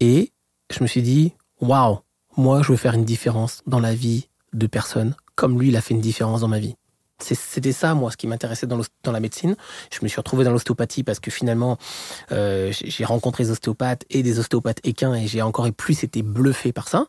[0.00, 0.32] Et
[0.70, 2.00] je me suis dit, waouh,
[2.36, 5.80] moi, je veux faire une différence dans la vie de personnes comme lui, il a
[5.80, 6.76] fait une différence dans ma vie.
[7.20, 9.56] C'était ça, moi, ce qui m'intéressait dans, la médecine.
[9.90, 11.78] Je me suis retrouvé dans l'ostéopathie parce que finalement,
[12.32, 16.72] euh, j'ai rencontré des ostéopathes et des ostéopathes équins et j'ai encore plus été bluffé
[16.72, 17.06] par ça.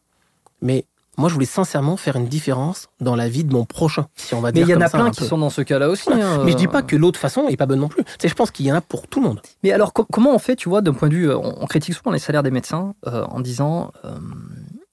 [0.62, 0.86] Mais
[1.18, 4.42] moi, je voulais sincèrement faire une différence dans la vie de mon prochain, si on
[4.42, 5.26] va Mais dire il y en a plein qui peu.
[5.28, 6.10] sont dans ce cas-là aussi.
[6.12, 6.44] hein.
[6.46, 8.04] Mais je dis pas que l'autre façon est pas bonne non plus.
[8.20, 9.42] Sais, je pense qu'il y en a pour tout le monde.
[9.64, 11.66] Mais alors, com- comment on fait, tu vois, d'un point de vue, euh, on, on
[11.68, 14.18] critique souvent les salaires des médecins euh, en disant euh,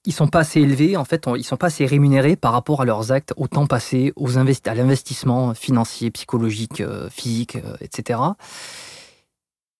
[0.04, 2.80] ils sont pas assez élevés, en fait, on- ils sont pas assez rémunérés par rapport
[2.80, 8.18] à leurs actes, au temps passé, aux à l'investissement financier, psychologique, euh, physique, euh, etc.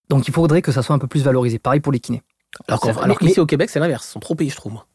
[0.09, 1.59] Donc, il faudrait que ça soit un peu plus valorisé.
[1.59, 2.23] Pareil pour les kinés.
[2.69, 4.07] Alors, C'est- alors mais- qu'ici au Québec, c'est l'inverse.
[4.09, 4.73] Ils sont trop payés, je trouve.
[4.75, 4.87] moi.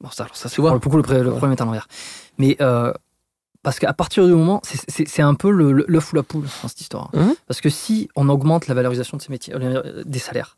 [0.00, 1.86] Bon, ça, alors ça, c'est pour le coup, le, le problème est à l'envers.
[2.38, 2.92] Mais euh,
[3.62, 7.10] parce qu'à partir du moment, c'est- un peu l'œuf ou la poule dans cette histoire.
[7.14, 7.34] Mhm.
[7.46, 10.56] Parce que si on augmente la valorisation de ces métiers, euh, des salaires,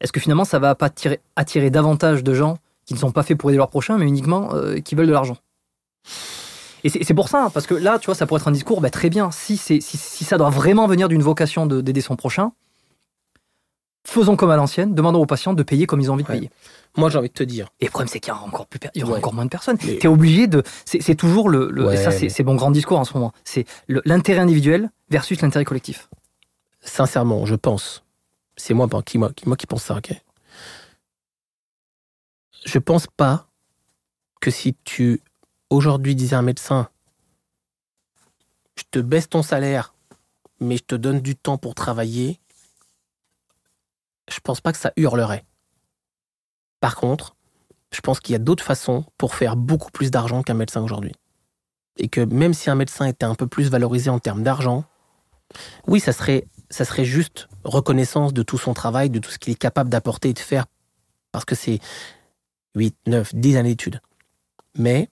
[0.00, 3.24] est-ce que finalement ça va pas attirer, attirer davantage de gens qui ne sont pas
[3.24, 5.36] faits pour aider leur prochain, mais uniquement euh, qui veulent de l'argent?
[6.84, 8.80] Et c'est c'est pour ça, parce que là, tu vois, ça pourrait être un discours,
[8.80, 12.00] bah, très bien, si, c'est- si, si ça doit vraiment venir d'une vocation de- d'aider
[12.00, 12.52] son prochain,
[14.10, 16.36] faisons comme à l'ancienne, demandons aux patients de payer comme ils ont envie de Ouais.
[16.36, 16.50] payer.
[16.96, 17.68] Moi, j'ai envie de te dire.
[17.80, 19.18] Et le problème, c'est qu'il y aura encore, plus, il y aura Ouais.
[19.18, 19.76] encore moins de personnes.
[19.84, 20.62] Mais- Tu es obligé de.
[20.84, 21.70] C'est toujours le.
[21.70, 23.32] le- Ouais, et ça, c'est mais- mon grand discours en ce moment.
[23.44, 26.08] C'est l'intérêt individuel versus l'intérêt collectif.
[26.80, 28.02] Sincèrement, je pense.
[28.56, 30.10] C'est moi, pas- qui, moi, qui, moi qui pense ça, ok
[32.64, 33.46] Je pense pas
[34.40, 35.20] que si tu,
[35.70, 36.88] aujourd'hui, disais à un médecin,
[38.76, 39.94] je te baisse ton salaire,
[40.60, 42.40] mais je te donne du temps pour travailler,
[44.28, 45.44] je pense pas que ça hurlerait.
[46.80, 47.36] Par contre,
[47.92, 51.14] je pense qu'il y a d'autres façons pour faire beaucoup plus d'argent qu'un médecin aujourd'hui.
[51.96, 54.84] Et que même si un médecin était un peu plus valorisé en termes d'argent,
[55.86, 59.56] oui, ça serait, ça juste reconnaissance de tout son travail, de tout ce qu'il est
[59.56, 60.66] capable d'apporter et de faire,
[61.32, 61.80] parce que c'est
[62.74, 64.00] 8, 9, 10 années d'études.
[64.76, 65.08] Mais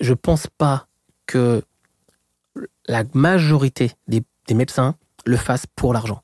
[0.00, 0.88] je pense pas
[1.26, 1.62] que
[2.88, 6.22] la majorité des médecins le fassent pour l'argent.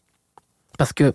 [0.78, 1.14] Parce que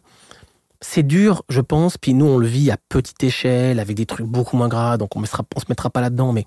[0.81, 4.25] c'est dur, je pense, puis nous on le vit à petite échelle, avec des trucs
[4.27, 5.35] beaucoup moins gras, donc on ne se
[5.69, 6.45] mettra pas là-dedans, mais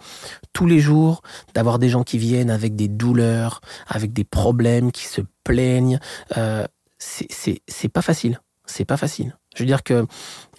[0.52, 1.22] tous les jours,
[1.54, 5.98] d'avoir des gens qui viennent avec des douleurs, avec des problèmes, qui se plaignent,
[6.36, 6.64] euh,
[6.98, 8.40] c'est- pas facile.
[8.66, 9.36] C'est pas facile.
[9.56, 10.06] Je veux dire que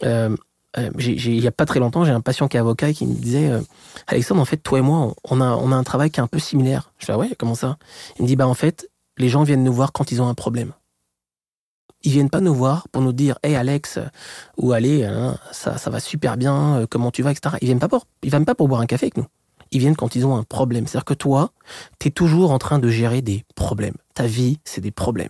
[0.03, 0.35] euh,
[0.77, 3.06] euh, il y a pas très longtemps, j'ai un patient qui est avocat et qui
[3.06, 3.61] me disait euh,
[4.08, 6.24] Alexandre, en fait, toi et moi, on- on a, on a un travail qui est
[6.24, 6.91] un peu similaire.
[6.98, 7.77] Je fais ah ouais, comment ça?
[8.19, 10.33] Il me dit bah en fait, les gens viennent nous voir quand ils ont un
[10.33, 10.74] problème.
[12.03, 13.99] Ils viennent pas nous voir pour nous dire Hey Alex,
[14.57, 17.55] ou allez, hein, ça, ça va super bien, euh, comment tu vas, etc.
[17.61, 19.25] Ils viennent pas pour, ils viennent pas pour boire un café avec nous.
[19.71, 20.88] Ils viennent quand ils ont un problème.
[20.88, 21.51] C'est-à-dire que toi,
[21.99, 23.93] tu es toujours en train de gérer des problèmes.
[24.15, 25.30] Ta vie, c'est des problèmes.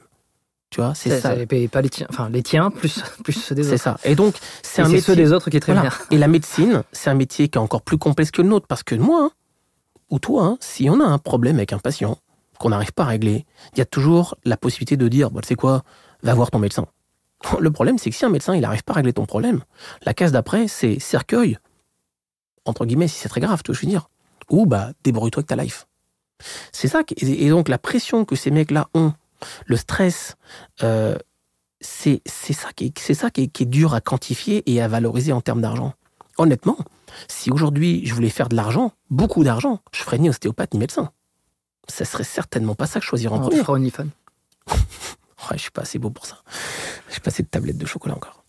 [0.71, 1.35] Tu vois, c'est ça.
[1.35, 3.83] Et pas les tiens, enfin les tiens plus, plus ceux des C'est autres.
[3.83, 3.97] ça.
[4.05, 5.05] Et donc, c'est un c'est métier.
[5.05, 5.89] ceux des autres qui est très Voilà.
[5.89, 5.97] bien.
[6.11, 8.67] Et la médecine, c'est un métier qui est encore plus complexe que le nôtre.
[8.67, 9.31] Parce que moi, hein,
[10.09, 12.17] ou toi, hein, si on a un problème avec un patient
[12.57, 15.49] qu'on n'arrive pas à régler, il y a toujours la possibilité de dire, bah, tu
[15.49, 15.83] sais quoi,
[16.23, 16.85] va voir ton médecin.
[17.59, 19.61] Le problème, c'est que si un médecin, il n'arrive pas à régler ton problème,
[20.05, 21.57] la case d'après, c'est cercueil.
[22.65, 24.09] Entre guillemets, si c'est très grave, tu vois, je veux dire.
[24.49, 25.87] Ou bah débrouille-toi avec ta life.
[26.71, 27.03] C'est ça.
[27.03, 29.13] qui- Et donc la pression que ces mecs-là ont,
[29.65, 30.35] le stress,
[30.83, 31.15] euh,
[31.79, 35.31] c'est ça, qui est, ça qui, est, qui est dur à quantifier et à valoriser
[35.33, 35.93] en termes d'argent.
[36.37, 36.77] Honnêtement,
[37.27, 41.11] si aujourd'hui je voulais faire de l'argent, beaucoup d'argent, je ferais ni ostéopathe ni médecin.
[41.87, 43.63] Ça serait certainement pas ça que je choisirais en On premier.
[45.51, 46.41] Ouais, je suis pas assez beau pour ça.
[47.09, 48.45] J'ai pas assez de tablettes de chocolat encore.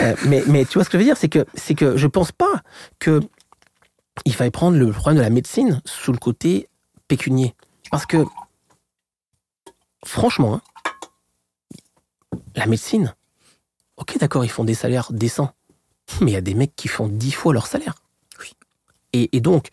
[0.00, 2.06] Euh, mais, mais tu vois ce que je veux dire, c'est que c'est que je
[2.06, 2.62] pense pas
[2.98, 3.22] que
[4.26, 6.68] il faille prendre le problème de la médecine sous le côté
[7.08, 7.54] pécunier,
[7.90, 8.24] parce que
[10.04, 10.62] franchement, hein,
[12.54, 13.14] la médecine,
[13.96, 15.52] ok, d'accord, ils font des salaires décents,
[16.20, 17.94] mais il y a des mecs qui font dix fois leur salaire.
[18.40, 18.52] Oui.
[19.14, 19.68] Et, et donc,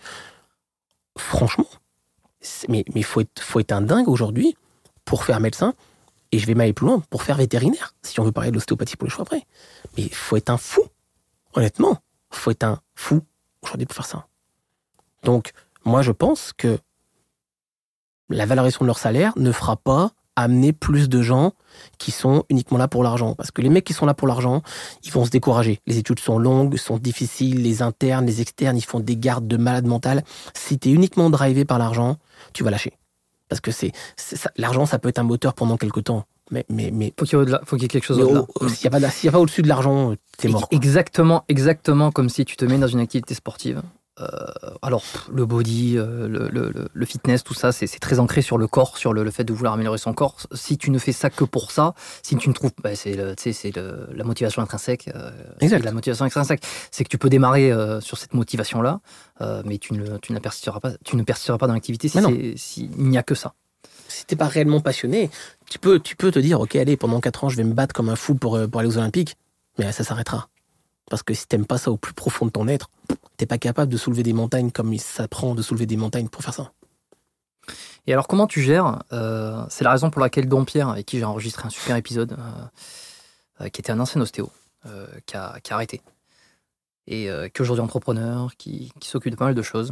[1.17, 1.67] franchement,
[2.69, 4.55] mais mais faut être faut être un dingue aujourd'hui
[5.03, 5.73] pour faire médecin.
[6.31, 8.95] Et je vais m'aller plus loin pour faire vétérinaire, si on veut parler de l'ostéopathie
[8.95, 9.45] pour les chevaux après.
[9.97, 10.81] Mais faut être un fou,
[11.53, 11.97] honnêtement.
[12.29, 13.21] Faut être un fou
[13.61, 14.27] aujourd'hui pour faire ça.
[15.23, 15.51] Donc,
[15.83, 16.77] moi, je pense que
[18.29, 21.51] la valorisation de leur salaire ne fera pas amener plus de gens
[21.97, 23.35] qui sont uniquement là pour l'argent.
[23.35, 24.61] Parce que les mecs qui sont là pour l'argent,
[25.03, 25.79] ils vont se décourager.
[25.87, 29.57] Les études sont longues, sont difficiles, les internes, les externes, ils font des gardes de
[29.57, 30.23] malade mental.
[30.53, 32.17] Si tu es uniquement drivé par l'argent,
[32.53, 32.93] tu vas lâcher.
[33.51, 33.91] Parce que c'est
[34.55, 36.23] l'argent, ça peut être un moteur pendant quelques temps.
[36.51, 38.45] Mais, mais, mais, Faut qu'il y ait y quelque chose au-delà.
[38.61, 40.69] au- s'il n'y a pas, s'il y a pas au-dessus de l'argent, t'es mort.
[40.69, 40.77] quoi.
[40.77, 43.81] Exactement, exactement comme si tu te mets dans une activité sportive.
[44.21, 44.27] Euh,
[44.81, 48.57] alors, le body, euh, le, le- le- le fitness, tout ça, c'est très ancré sur
[48.57, 50.37] le corps, sur le, le fait de vouloir améliorer son corps.
[50.53, 51.93] Si tu ne fais ça que pour ça,
[52.23, 55.09] si tu ne trouves, bah, c'est la motivation intrinsèque.
[55.15, 55.83] euh, Exact.
[55.83, 58.99] la motivation extrinsèque, c'est que tu peux démarrer sur cette motivation-là,
[59.65, 62.19] mais tu ne, tu persisteras pas, tu ne persisteras pas dans l'activité si
[62.57, 63.53] s'il n'y a que ça.
[64.07, 65.29] Si t'es pas réellement passionné,
[65.69, 67.93] tu peux, tu peux te dire, ok, allez, pendant 4 ans, je vais me battre
[67.93, 69.37] comme un fou pour, pour aller aux Olympiques.
[69.79, 70.49] Mais ça s'arrêtera.
[71.09, 72.89] Parce que si t'aimes pas ça au plus profond de ton être,
[73.41, 76.43] t'es pas capable de soulever des montagnes comme il s'apprend de soulever des montagnes pour
[76.43, 76.73] faire ça.
[78.05, 81.17] Et alors, comment tu gères euh, C'est la raison pour laquelle Don Pierre, avec qui
[81.17, 84.51] j'ai enregistré un super épisode, euh, euh, qui était un ancien ostéo,
[84.85, 86.01] euh, qui, a, qui a arrêté.
[87.07, 89.91] Et euh, qui est aujourd'hui entrepreneur, qui, qui s'occupe de pas mal de choses,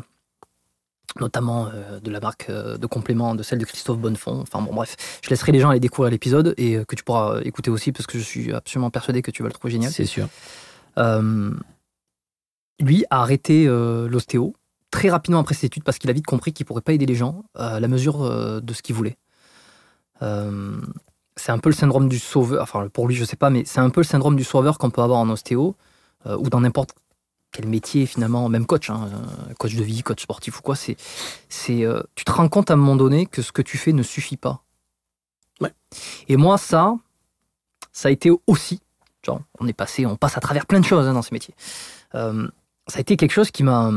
[1.19, 4.41] notamment euh, de la marque euh, de compléments de celle de Christophe Bonnefond.
[4.41, 7.41] Enfin bon, bref, je laisserai les gens aller découvrir l'épisode et euh, que tu pourras
[7.41, 9.91] écouter aussi parce que je suis absolument persuadé que tu vas le trouver génial.
[9.91, 10.27] C'est sûr.
[12.79, 14.53] Lui a arrêté euh, l'ostéo
[14.91, 17.15] très rapidement après ses études parce qu'il a vite compris qu'il pourrait pas aider les
[17.15, 19.17] gens à la mesure euh, de ce qu'il voulait.
[20.21, 20.81] Euh,
[21.35, 23.79] c'est un peu le syndrome du sauveur, enfin pour lui je sais pas, mais c'est
[23.79, 25.75] un peu le syndrome du sauveur qu'on peut avoir en ostéo
[26.25, 26.93] euh, ou dans n'importe
[27.51, 29.09] quel métier finalement, même coach, hein,
[29.57, 30.75] coach de vie, coach sportif ou quoi.
[30.75, 30.97] C'est,
[31.47, 33.93] c'est, euh, tu te rends compte à un moment donné que ce que tu fais
[33.93, 34.63] ne suffit pas.
[35.61, 35.73] Ouais.
[36.27, 36.95] Et moi ça,
[37.91, 38.81] ça a été aussi,
[39.25, 41.55] genre on est passé, on passe à travers plein de choses hein, dans ces métiers.
[42.89, 43.91] Ça a été quelque chose qui m'a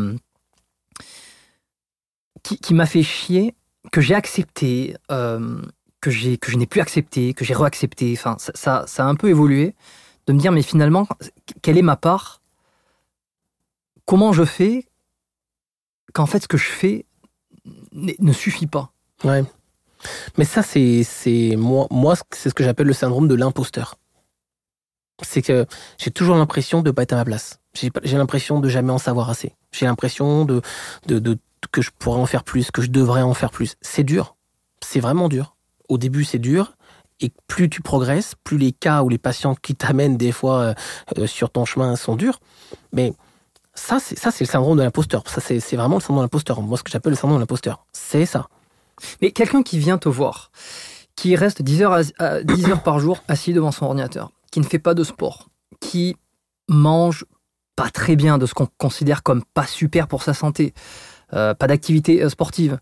[2.43, 3.55] qui, m'a fait chier,
[3.93, 5.63] que j'ai accepté, euh,
[6.01, 8.15] que j'ai que je n'ai plus accepté, que j'ai réaccepté.
[8.17, 9.75] Enfin, ça, ça, ça a un peu évolué.
[10.27, 11.09] De me dire, mais finalement,
[11.63, 12.41] quelle est ma part?
[14.05, 14.87] Comment je fais
[16.13, 17.07] qu'en fait ce que je fais
[17.93, 18.93] ne suffit pas?
[19.25, 19.45] Ouais.
[20.37, 23.97] Mais ça, c'est, c'est moi, moi, c'est ce que j'appelle le syndrome de l'imposteur.
[25.23, 25.67] C'est que
[25.99, 27.61] j'ai toujours l'impression de pas être à ma place.
[27.75, 29.55] J'ai, l'impression de jamais en savoir assez.
[29.73, 30.61] J'ai l'impression de,
[31.71, 33.77] que je pourrais en faire plus, que je devrais en faire plus.
[33.81, 34.37] C'est dur.
[34.85, 35.57] C'est vraiment dur.
[35.89, 36.75] Au début, c'est dur.
[37.21, 40.75] Et plus tu progresses, plus les cas ou les patients qui t'amènent des fois euh,
[41.19, 42.41] euh, sur ton chemin sont durs.
[42.93, 43.15] Mais
[43.75, 45.23] ça, c'est, le syndrome de l'imposteur.
[45.27, 46.61] Ça, c'est, vraiment le syndrome de l'imposteur.
[46.61, 47.87] Moi, ce que j'appelle le syndrome de l'imposteur.
[47.93, 48.49] C'est ça.
[49.21, 50.51] Mais quelqu'un qui vient te voir,
[51.17, 54.61] qui reste 10 heures, à- à 10 heures par jour assis devant son ordinateur, qui
[54.61, 55.49] ne fait pas de sport,
[55.81, 56.17] qui
[56.69, 57.25] mange
[57.75, 60.75] pas très bien de ce qu'on considère comme pas super pour sa santé,
[61.33, 62.79] euh, pas d'activité euh, sportive,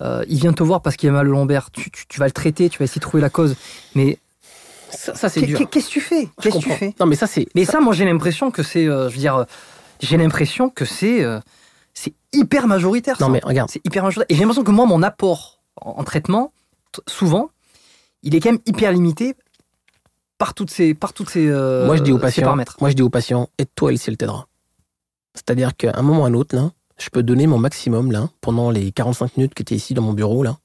[0.00, 2.26] euh, il vient te voir parce qu'il a mal au lombaire, tu, tu- tu vas
[2.26, 3.54] le traiter, tu vas essayer de trouver la cause.
[3.94, 4.18] Mais
[4.90, 5.58] Ça, ça, c'est dur.
[5.58, 6.28] qu'est- qu'est-ce que tu fais?
[6.40, 6.94] Qu'est-ce que tu fais?
[6.98, 7.46] Non, mais ça, c'est.
[7.54, 9.44] Mais ça, moi, j'ai l'impression que c'est, euh, je veux dire,
[10.00, 11.38] j'ai l'impression que c'est, euh,
[11.92, 13.16] c'est hyper majoritaire.
[13.20, 13.32] Non, ça.
[13.32, 13.70] mais regarde.
[13.70, 14.26] C'est hyper majoritaire.
[14.30, 16.52] Et j'ai l'impression que moi, mon apport en, en traitement,
[17.06, 17.50] souvent,
[18.22, 19.34] il est quand même hyper limité
[20.40, 22.76] par toutes ces, par toutes ces, euh, moi, je dis aux patients, paramètres.
[22.80, 24.48] moi, je dis aux patients, aide-toi et le ciel t'aidera.
[25.34, 28.30] C'est-à-dire qu'à un moment ou à un autre, là, je peux donner mon maximum, là,
[28.40, 30.56] pendant les 45 minutes que tu es ici dans mon bureau, là.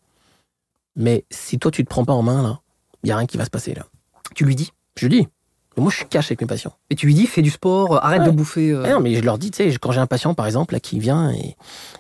[0.96, 2.62] Mais si toi, tu te prends pas en main, là,
[3.04, 3.86] il y a rien qui va se passer, là.
[4.34, 4.72] Tu lui dis?
[4.98, 5.28] Je dis.
[5.76, 6.74] Mais moi, je suis cash avec mes patients.
[6.90, 8.28] Et tu lui dis, fais du sport, euh, arrête Ouais.
[8.28, 8.72] de bouffer.
[8.72, 8.84] euh.
[8.86, 10.80] Ah non, mais je leur dis, tu sais, quand j'ai un patient, par exemple, là,
[10.80, 11.56] qui vient et, et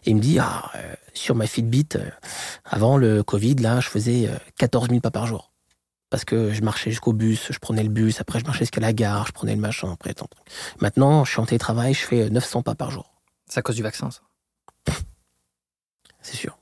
[0.05, 1.89] il me dit, ah, euh, sur ma Fitbit,
[2.63, 5.51] avant le Covid, là, je faisais euh, 14 000 pas par jour.
[6.15, 8.93] Parce que je marchais jusqu'au bus, je prenais le bus, après je marchais jusqu'à la
[8.93, 10.29] gare, je prenais le machin, après tant.
[10.79, 13.11] Maintenant, je suis en télétravail, je fais euh, 900 pas par jour.
[13.49, 14.21] C'est à cause du vaccin, ça?
[16.21, 16.57] c'est sûr.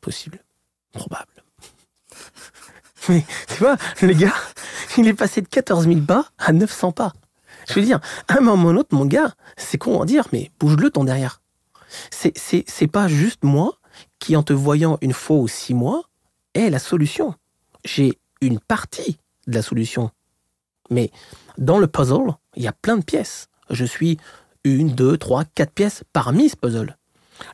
[0.00, 0.44] Possible.
[0.92, 1.42] Probable.
[3.08, 4.36] Mais tu vois, le gars,
[4.98, 7.12] il est passé de 14 000 pas à 900 pas.
[7.68, 10.28] Je veux dire, à un moment ou un autre, mon gars, c'est con à dire,
[10.32, 11.42] mais bouge-le ton derrière.
[12.12, 13.80] C'est, c'est, c'est pas juste moi
[14.20, 16.04] qui, en te voyant une fois ou six mois,
[16.54, 17.34] est la solution.
[17.84, 20.10] J'ai une partie de la solution.
[20.90, 21.10] Mais
[21.58, 23.48] dans le puzzle, il y a plein de pièces.
[23.70, 24.18] Je suis
[24.64, 26.96] une, deux, trois, quatre pièces parmi ce puzzle.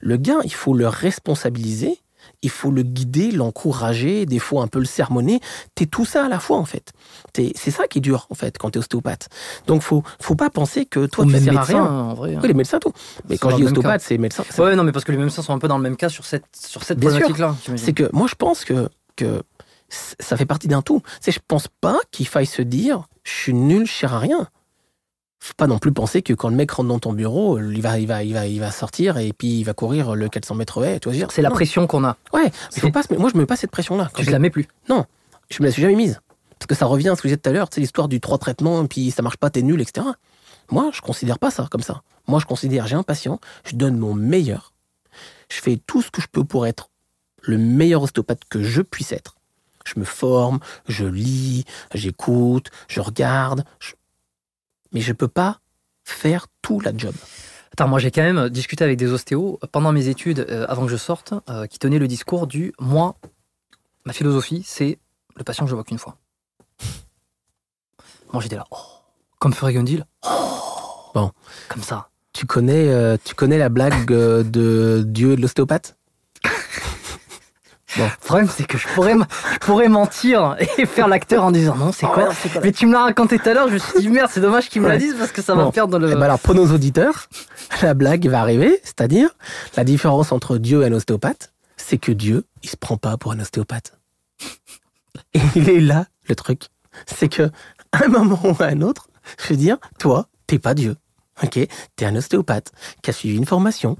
[0.00, 1.98] Le gars, il faut le responsabiliser,
[2.42, 5.40] il faut le guider, l'encourager, des fois un peu le sermonner.
[5.76, 6.92] T'es tout ça à la fois, en fait.
[7.36, 9.28] C'est ça qui est dur, en fait, quand t'es ostéopathe.
[9.68, 11.84] Donc, faut, faut pas penser que toi, Ou tu même sers à rien.
[11.84, 12.34] en vrai.
[12.34, 12.40] hein.
[12.42, 12.92] Oui, les médecins, tout.
[13.28, 14.44] Mais quand je dis ostéopathe, c'est médecin.
[14.58, 16.24] Ouais, non, mais parce que les médecins sont un peu dans le même cas sur
[16.24, 17.54] cette, sur cette problématique-là.
[17.76, 19.42] C'est que moi, je pense que, que
[19.88, 21.02] ça fait partie d'un tout.
[21.20, 24.48] C'est, je pense pas qu'il faille se dire, je suis nul, je sers à rien.
[25.38, 27.98] Faut pas non plus penser que quand le mec rentre dans ton bureau, il va,
[27.98, 30.82] il va, il va, il va sortir et puis il va courir le 400 mètres
[30.84, 30.98] haie.
[30.98, 31.32] Tu vois, ce que je veux dire?
[31.32, 31.54] C'est la Non.
[31.54, 32.16] pression qu'on a.
[32.32, 34.10] Ouais, mais faut pas moi, je me mets pas cette pression-là.
[34.14, 34.66] Tu je- te la mets plus.
[34.88, 34.94] je
[35.62, 36.20] me la suis jamais mise.
[36.58, 38.18] Parce que ça revient à ce que je disais tout à l'heure, c'est l'histoire du
[38.18, 40.06] trois traitements, et puis ça marche pas, t'es nul, etc.
[40.70, 42.02] Moi, je considère pas ça comme ça.
[42.26, 44.72] Moi, je considère, j'ai un patient, je donne mon meilleur.
[45.52, 46.88] Je fais tout ce que je peux pour être
[47.42, 49.35] le meilleur ostéopathe que je puisse être.
[49.86, 50.58] Je me forme,
[50.88, 53.64] je lis, j'écoute, je regarde.
[53.78, 53.94] je-
[54.92, 55.60] Mais je peux pas
[56.04, 57.14] faire tout la job.
[57.72, 60.90] Attends, moi j'ai quand même discuté avec des ostéos pendant mes études, euh, avant que
[60.90, 63.16] je sorte, euh, qui tenaient le discours du moi,
[64.04, 64.98] ma philosophie, c'est
[65.36, 66.16] le patient que je vois qu'une fois.
[68.32, 68.76] Moi j'étais là, oh,
[69.38, 71.30] comme ferait Gundil, oh, Bon.
[71.68, 72.08] comme ça.
[72.32, 75.96] Tu connais, euh, tu connais la blague de Dieu et de l'ostéopathe?
[77.98, 81.92] Le problème c'est que je pourrais, je pourrais mentir et faire l'acteur en disant non,
[81.92, 82.28] c'est quoi
[82.62, 84.68] Mais tu me l'as raconté tout à l'heure, je me suis dit merde, c'est dommage
[84.68, 85.00] qu'ils me la Ouais.
[85.00, 85.68] disent parce que ça va Bon.
[85.68, 86.10] me perdre le.
[86.10, 87.28] Eh ben alors, pour nos auditeurs,
[87.82, 89.30] la blague va arriver, c'est-à-dire
[89.76, 93.32] la différence entre Dieu et un ostéopathe, c'est que Dieu, il se prend pas pour
[93.32, 93.92] un ostéopathe.
[95.34, 96.64] Et il est là, le truc.
[97.06, 97.50] C'est que,
[97.92, 99.08] à un moment ou à un autre,
[99.42, 100.96] je veux dire, toi, t'es pas Dieu.
[101.42, 101.58] Ok?
[101.96, 103.96] T'es un ostéopathe qui a suivi une formation,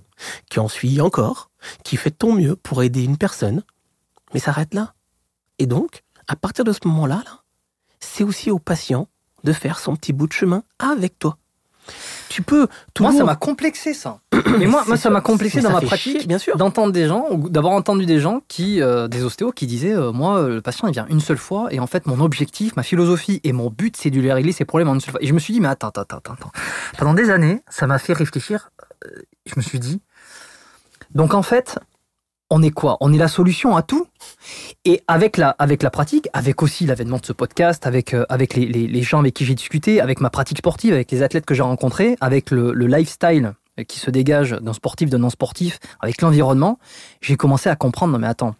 [0.51, 1.51] qui en suit encore,
[1.85, 3.63] qui fait de ton mieux pour aider une personne,
[4.37, 4.93] mais s'arrête là.
[5.59, 7.41] Et donc, à partir de ce moment-là, là,
[8.01, 9.09] c'est aussi au patient
[9.45, 11.39] de faire son petit bout de chemin avec toi.
[12.29, 12.69] Tu peux
[13.01, 14.19] Moi ça m'a complexé ça.
[14.59, 16.19] Mais moi, moi ça m'a complexé dans ma pratique.
[16.19, 16.59] chier, bien sûr.
[16.59, 20.13] d'entendre des gens, ou d'avoir entendu des gens qui, euh, des ostéos, qui disaient, euh,
[20.13, 22.83] moi, euh, le patient, il vient une seule fois, et en fait, mon objectif, ma
[22.83, 25.23] philosophie et mon but, c'est de lui régler ses problèmes en une seule fois.
[25.23, 26.53] Et je me suis dit, mais attends, attends, attends, attends.
[26.99, 28.71] Pendant des années, ça m'a fait réfléchir.
[29.07, 30.03] euh, Je me suis dit,
[31.15, 31.79] donc en fait,
[32.51, 32.97] on est quoi?
[33.01, 34.07] On est la solution à tout?
[34.85, 38.55] Et avec la, avec la pratique, avec aussi l'avènement de ce podcast, avec, euh, avec
[38.55, 41.55] les, les- gens avec qui j'ai discuté, avec ma pratique sportive, avec les athlètes que
[41.55, 43.55] j'ai rencontrés, avec le, le lifestyle
[43.89, 46.79] qui se dégage d'un sportif, d'un non-sportif, avec l'environnement,
[47.21, 48.55] j'ai commencé à comprendre, non mais attends,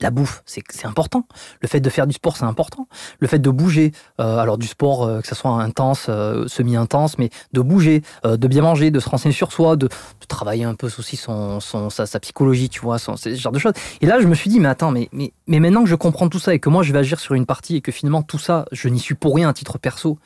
[0.00, 1.26] la bouffe, c'est important.
[1.60, 2.88] Le fait de faire du sport, c'est important.
[3.18, 7.18] Le fait de bouger, euh, alors du sport, euh, que ce soit intense, euh, semi-intense,
[7.18, 10.74] mais de bouger, de bien manger, de se renseigner sur soi, de, de travailler un
[10.74, 13.72] peu aussi son, son, sa, sa psychologie, tu vois, son, ce genre de choses.
[14.00, 16.28] Et là, je me suis dit, mais attends, mais, mais, mais maintenant que je comprends
[16.28, 18.38] tout ça et que moi, je vais agir sur une partie et que finalement, tout
[18.38, 20.18] ça, je n'y suis pour rien à titre perso,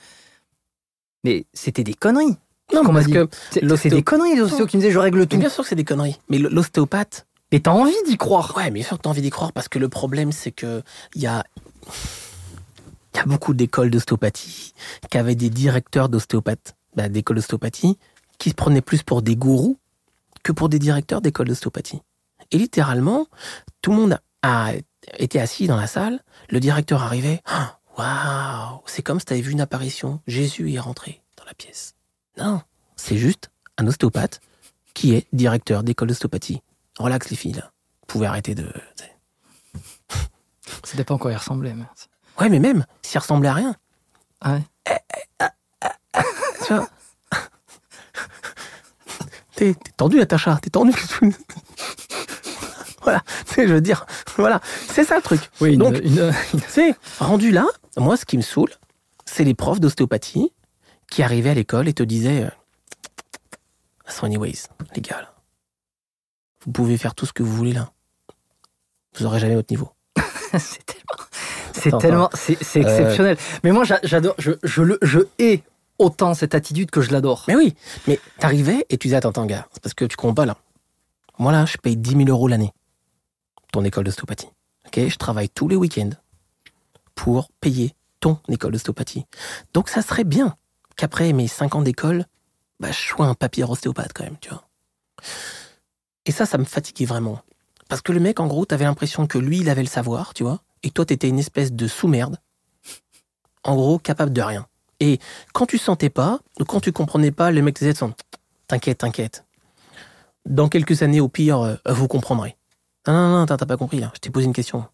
[1.25, 2.37] mais c'était des conneries.
[2.73, 5.37] Non, parce que C'est des conneries, les ostéos qui me disaient, je règle tout.
[5.37, 6.19] bien sûr que c'est des conneries.
[6.29, 8.57] Mais l'ostéopathe, Et t'as envie d'y croire.
[8.57, 10.83] ouais, bien sûr que t'as envie d'y croire parce que le problème, c'est que
[11.15, 11.45] il y a,
[13.27, 14.75] beaucoup d'écoles d'ostéopathie
[15.09, 17.99] qui avaient des directeurs d'ostéopathes, bah, d'écoles d'ostéopathie,
[18.39, 19.79] qui se prenaient plus pour des gourous
[20.43, 22.01] que pour des directeurs d'écoles d'ostéopathie.
[22.51, 23.27] Et littéralement,
[23.81, 24.73] tout le monde a
[25.19, 27.43] été assis dans la salle, le directeur arrivait,
[27.97, 31.95] waouh, c'est comme si t'avais vu une apparition, Jésus est rentré dans la pièce.
[32.39, 32.63] Non,
[32.97, 34.41] c'est juste un ostéopathe
[34.95, 36.61] qui est directeur d'école d'ostéopathie.
[36.99, 37.73] Relax les filles, là.
[38.01, 38.71] Vous pouvez arrêter de...
[40.85, 41.75] Ça dépend à quoi il ressemblait.
[41.75, 41.85] Mais...
[42.41, 43.77] Ouais, mais même, s'il ressemblait à rien.
[44.41, 44.63] Ah ouais.
[46.67, 46.89] Tu vois
[49.55, 50.93] T'es tendu, Natacha, t'es tendu.
[53.03, 54.07] voilà, tu sais, je veux dire,
[54.37, 55.41] voilà, c'est ça le truc.
[55.61, 56.33] Oui, une- Donc, une-
[56.69, 58.71] sais, rendu là, moi, ce qui me saoule,
[59.27, 60.53] c'est les profs d'ostéopathie
[61.11, 62.51] qui arrivaient à l'école et te disaient euh,
[64.27, 64.63] anyways,
[64.97, 65.32] les gars, là,
[66.65, 67.91] vous pouvez faire tout ce que vous voulez là.
[69.19, 69.91] Vous aurez jamais votre niveau.
[70.59, 71.25] c'est tellement,
[71.73, 73.37] c'est tellement, c'est Euh, exceptionnel.
[73.65, 75.63] Mais moi, j'a- j'adore, je, je le, je hais
[75.99, 77.45] autant cette attitude que je l'adore.
[77.49, 77.75] Mais oui,
[78.07, 80.57] mais t'arrivais et tu disais, attends, attends, gars, c'est parce que tu comprends pas là.
[81.39, 82.73] Moi là, je paye 10 000 euros l'année,
[83.73, 84.49] ton école d'ostéopathie.
[84.87, 86.11] Ok, je travaille tous les week-ends
[87.15, 89.27] pour payer ton école d'ostéopathie.
[89.75, 90.57] Donc ça serait bien
[90.97, 92.27] qu'après mes 5 ans d'école,
[92.81, 94.65] bah, je sois un papier ostéopathe quand même, tu vois.
[96.27, 97.41] Et ça, ça me fatiguait vraiment.
[97.89, 100.45] Parce que le mec, en gros, t'avais l'impression que lui, il avait le savoir, tu
[100.45, 102.39] vois, et toi, t'étais une espèce de sous-merde.
[103.65, 104.67] En gros, capable de rien.
[105.01, 105.19] Et
[105.53, 108.07] quand tu sentais pas, ou quand tu comprenais pas, le mec te disait
[108.67, 109.45] T'inquiète, t'inquiète.
[110.47, 112.57] Dans quelques années, au pire, euh, vous comprendrez.
[113.07, 114.11] Non, non, non, t'as pas compris, là.
[114.15, 114.87] Je t'ai posé une question.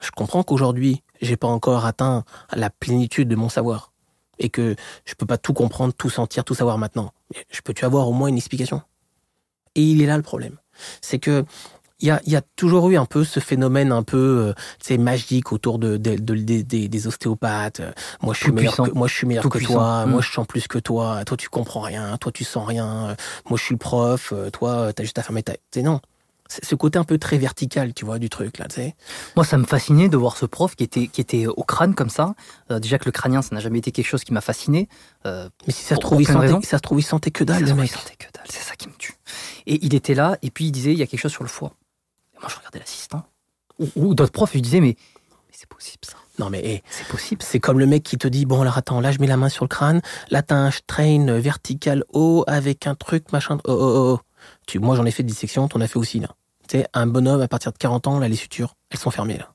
[0.00, 3.92] Je comprends qu'aujourd'hui, j'ai pas encore atteint la plénitude de mon savoir.
[4.38, 7.12] Et que je peux pas tout comprendre, tout sentir, tout savoir maintenant.
[7.32, 8.82] Mais je peux-tu avoir au moins une explication?
[9.76, 10.58] Et il est là le problème.
[11.00, 11.44] C'est que
[12.00, 14.88] il y a, y a toujours eu un peu ce phénomène un peu euh, tu
[14.88, 17.80] sais, magique autour de, de- de- des- des, des ostéopathes.
[17.80, 18.90] Euh, Moi, je suis Tout meilleur puissant.
[18.92, 19.74] que, moi, je suis meilleur Tout que puissant.
[19.74, 20.06] toi.
[20.06, 21.24] Moi, je sens plus que toi.
[21.24, 22.16] Toi, tu comprends rien.
[22.18, 22.86] Toi, tu sens rien.
[23.10, 23.14] Euh,
[23.48, 24.32] Moi, je suis le prof.
[24.36, 25.52] Euh, Toi, t'as juste à fermer ta.
[25.52, 26.00] Tu sais, non.
[26.46, 28.94] C'est ce côté un peu très vertical, tu vois, du truc, là, sais.
[29.34, 32.10] Moi, ça me fascinait de voir ce prof qui était, qui était au crâne comme
[32.10, 32.34] ça.
[32.70, 34.88] Euh, déjà que le crânien, ça n'a jamais été quelque chose qui m'a fasciné.
[35.24, 37.44] Euh, Mais si ça se trouve, il sentait, si ça se trouve, il sentait que
[37.44, 37.90] dalle, ça le se mec.
[37.90, 39.14] il sentait que dalle, c'est ça qui me tue.
[39.66, 41.48] Et il était là, et puis il disait, il y a quelque chose sur le
[41.48, 41.72] foie.
[42.34, 43.24] Et moi, je regardais l'assistant.
[43.78, 46.16] Ou, ou d'autres profs, ils disaient, mais, mais c'est possible ça.
[46.38, 47.42] Non, mais hé, C'est possible.
[47.42, 49.48] c'est comme le mec qui te dit, bon, alors attends, là, je mets la main
[49.48, 50.02] sur le crâne.
[50.30, 53.58] Là, t'as un strain vertical haut avec un truc, machin.
[53.64, 54.20] Oh, oh, oh, oh.
[54.66, 56.28] Tu, moi, j'en ai fait des dissections, t'en as fait aussi, là.
[56.68, 59.38] Tu sais, un bonhomme, à partir de 40 ans, là, les sutures, elles sont fermées,
[59.38, 59.53] là.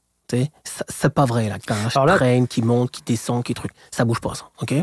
[0.88, 1.58] C'est pas vrai, là.
[1.66, 3.72] T'as un Alors là- strain qui monte, qui descend, qui truc.
[3.92, 4.50] Ça bouge pas, ça.
[4.62, 4.74] OK?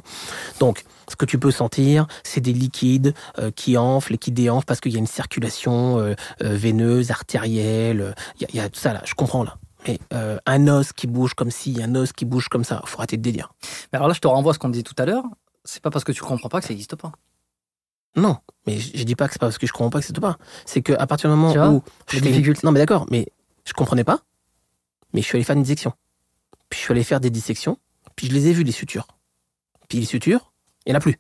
[0.61, 4.67] Donc, ce que tu peux sentir, c'est des liquides euh, qui enflent et qui déenflent
[4.67, 8.15] parce qu'il y a une circulation euh, euh, veineuse, artérielle.
[8.41, 9.03] Il y, y a tout ça, là.
[9.05, 9.57] Je comprends, là.
[9.87, 10.01] Mais
[10.47, 13.23] un os qui bouge comme ci, un os qui bouge comme ça, faut arrêter de
[13.23, 13.53] délire.
[13.93, 15.23] Mais alors là, je te renvoie à ce qu'on disait tout à l'heure.
[15.65, 17.13] C'est pas parce que tu comprends pas que ça n'existe pas.
[18.17, 20.07] Non, mais je, je dis pas que c'est pas parce que je comprends pas que
[20.07, 20.39] c'est pas.
[20.65, 22.53] C'est que à partir du moment vois, où les fais-.
[22.65, 23.29] Non, mais d'accord, mais
[23.65, 24.21] je comprenais pas.
[25.17, 25.95] Mais je suis allé faire une dissection.
[26.69, 27.79] Puis je suis allé faire des dissections.
[28.17, 29.09] Puis je les ai vues les sutures.
[29.89, 30.53] Puis les sutures,
[30.85, 31.19] il y en a plus.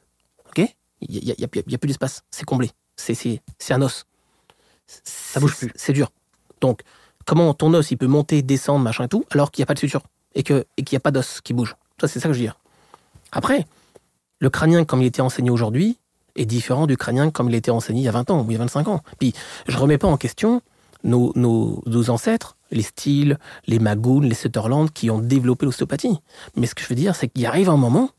[0.50, 0.60] Ok?
[1.00, 2.22] Il y a, y a- y a- plus d'espace.
[2.30, 2.70] C'est comblé.
[2.96, 4.04] C'est un os.
[4.86, 5.72] Ça bouge plus.
[5.76, 6.12] C'est dur.
[6.60, 6.82] Donc
[7.24, 9.74] comment ton os il peut monter, descendre, machin et tout, alors qu'il n'y a pas
[9.74, 10.02] de suture
[10.34, 11.74] et que et qu'il n'y a pas d'os qui bouge?
[11.98, 12.58] Ça c'est ça que je veux dire.
[13.32, 13.66] Après,
[14.40, 15.98] le crânien comme il était enseigné aujourd'hui
[16.36, 18.52] est différent du crânien comme il était enseigné il y a 20 ans ou il
[18.52, 19.02] y a 25 ans.
[19.18, 19.32] Puis
[19.66, 20.60] je remets pas en question
[21.04, 26.18] nos, nos, nos ancêtres, les Steele, les Magoon, les Sutherland qui ont développé l'ostéopathie.
[26.56, 28.10] Mais ce que je veux dire, c'est qu'il arrive un moment,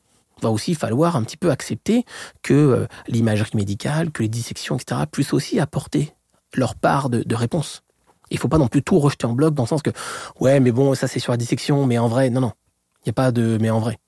[0.41, 2.05] va aussi falloir un petit peu accepter
[2.41, 6.13] que euh, l'imagerie médicale, que les dissections, etc., puissent aussi apporter
[6.53, 7.83] leur part de, réponse.
[8.29, 9.91] Il faut pas non plus tout rejeter en bloc dans le sens que,
[10.39, 12.51] ouais, mais bon, ça c'est sur la dissection, mais en vrai, non, non.
[12.99, 13.99] Il n'y a pas de mais en vrai.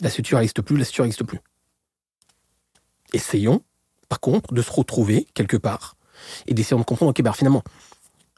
[0.00, 1.40] La suture n'existe plus, la suture n'existe plus.
[3.12, 3.62] Essayons,
[4.08, 5.96] par contre, de se retrouver quelque part
[6.46, 7.62] et d'essayer de comprendre, ok, bah finalement,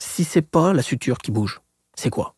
[0.02, 1.60] si c'est pas la suture qui bouge,
[1.94, 2.34] c'est quoi?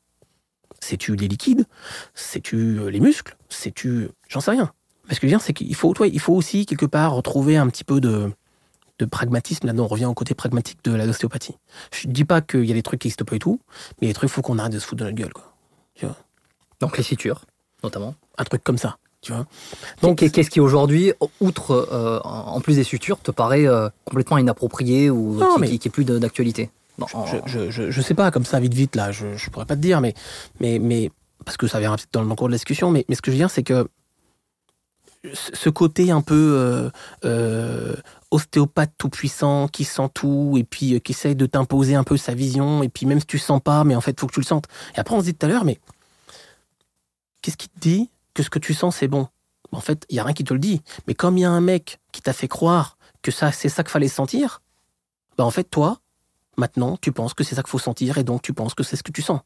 [0.81, 1.67] C'est-tu les liquides?
[2.15, 3.37] C'est-tu euh, les muscles?
[3.49, 4.11] C'est-tu.
[4.29, 4.73] J'en sais rien.
[5.09, 7.13] Mais ce que je veux dire, c'est qu'il faut, toi, il faut aussi quelque part
[7.15, 8.31] retrouver un petit peu de,
[8.99, 9.67] de pragmatisme.
[9.67, 11.57] Là, on revient au côté pragmatique de la ostéopathie.
[11.93, 13.61] Je dis pas qu'il y a des trucs qui n'existent pas et tout,
[14.01, 15.55] mais les trucs, il faut qu'on arrête de se foutre de notre gueule, quoi.
[15.95, 16.17] Tu vois?
[16.81, 17.45] Donc les sutures,
[17.83, 18.15] notamment.
[18.37, 19.47] Un truc comme ça, tu vois?
[20.03, 25.09] Donc, qu'est-ce qui aujourd'hui, outre, euh, en plus des sutures, te paraît euh, complètement inapproprié
[25.09, 26.71] ou Non, qui, mais- qui, qui est plus d'actualité?
[26.99, 27.07] Non,
[27.47, 29.81] je, je, je sais pas, comme ça, vite, vite, là, je, je pourrais pas te
[29.81, 30.15] dire, mais,
[30.61, 31.11] mais, mais
[31.45, 33.31] parce que ça viendra peut-être dans le cours de la discussion, mais, mais ce que
[33.31, 33.89] je veux dire, c'est que
[35.33, 36.91] ce côté un peu euh,
[37.25, 37.97] euh,
[38.31, 42.35] ostéopathe tout-puissant, qui sent tout, et puis euh, qui essaye de t'imposer un peu sa
[42.35, 44.47] vision, et puis même si tu sens pas, mais en fait, faut que tu le
[44.47, 44.67] sentes.
[44.97, 45.81] Et après, on se dit tout à l'heure, mais
[47.43, 49.29] qu'est-ce qui te dit que ce que tu sens, c'est bon?
[49.73, 50.83] En fait, il y a rien qui te le dit.
[51.07, 53.83] Mais comme il y a un mec qui t'a fait croire que ça, c'est ça
[53.83, 54.63] qu'il fallait sentir,
[55.37, 56.01] bah en fait, toi,
[56.57, 58.97] Maintenant, tu penses que c'est ça qu'il faut sentir et donc tu penses que c'est
[58.97, 59.41] ce que tu sens.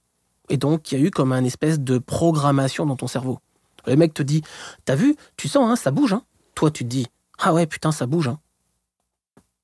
[0.51, 3.39] Et donc, il y a eu comme un espèce de programmation dans ton cerveau.
[3.87, 4.43] Le mec te dit
[4.85, 6.13] T'as vu Tu sens, hein, ça bouge.
[6.13, 6.23] Hein?
[6.55, 7.07] Toi, tu te dis
[7.39, 8.29] Ah ouais, putain, ça bouge.
[8.29, 8.39] Hein.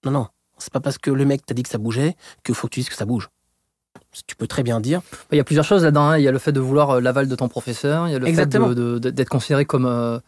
[0.04, 0.26] Non, non.
[0.58, 2.80] C'est pas parce que le mec t'a dit que ça bougeait qu'il faut que tu
[2.80, 3.28] dises que ça bouge.
[4.26, 6.08] Tu peux très bien dire Il y a plusieurs choses là-dedans.
[6.10, 6.18] hein.
[6.18, 8.18] Il y a le fait de vouloir euh, l'aval de ton professeur, il y a
[8.18, 8.68] le Exactement.
[8.68, 10.18] fait de- de- d'être considéré comme euh,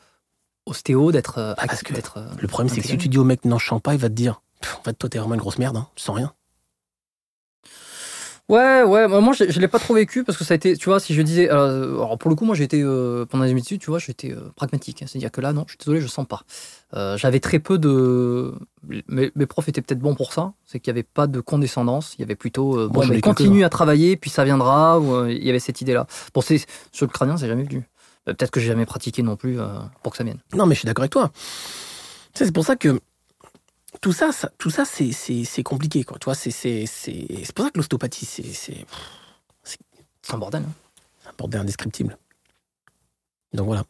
[0.66, 1.38] ostéo, d'être.
[1.38, 3.44] euh, Bah, parce que d'être, euh, Le problème, c'est que si tu dis au mec
[3.44, 4.40] Non, je sens pas, il va te dire
[4.80, 5.76] En fait, toi, t'es vraiment une grosse merde.
[5.76, 5.86] Hein.
[5.94, 6.32] Tu sens rien.
[8.48, 10.76] Ouais, ouais, moi moi, je, je l'ai pas trop vécu parce que ça a été,
[10.76, 13.42] tu vois, si je disais, euh, alors pour le coup, moi j'ai été, euh, pendant
[13.42, 15.02] les études, tu vois, j'étais euh, pragmatique.
[15.02, 15.06] hein.
[15.08, 16.42] C'est-à-dire que là, non, je suis désolé, je sens pas.
[16.94, 18.54] Euh, J'avais très peu de.
[19.08, 22.14] Mes, mes profs étaient peut-être bons pour ça, c'est qu'il n'y avait pas de condescendance,
[22.18, 23.20] il y avait plutôt, bon, mais quelques-uns.
[23.34, 26.06] continue à travailler, puis ça viendra, ou, il y avait cette idée-là.
[26.32, 27.88] Bon, c'est, sur le crânien, c'est jamais venu.
[28.28, 29.58] Euh, peut-être que j'ai jamais pratiqué non plus
[30.04, 30.38] pour que ça vienne.
[30.54, 31.32] Non, mais je suis d'accord avec toi.
[31.34, 33.00] Tu sais, c'est pour ça que
[34.00, 36.18] tout ça, tout ça, c'est, c'est, compliqué, quoi.
[36.18, 38.84] Tu vois, c'est, c'est, c'est, pour ça que l'ostéopathie, c'est, c'est,
[40.32, 40.62] un bordel.
[40.62, 40.72] hein.
[41.22, 42.16] c'est un bordel indescriptible.
[43.52, 43.84] Donc voilà.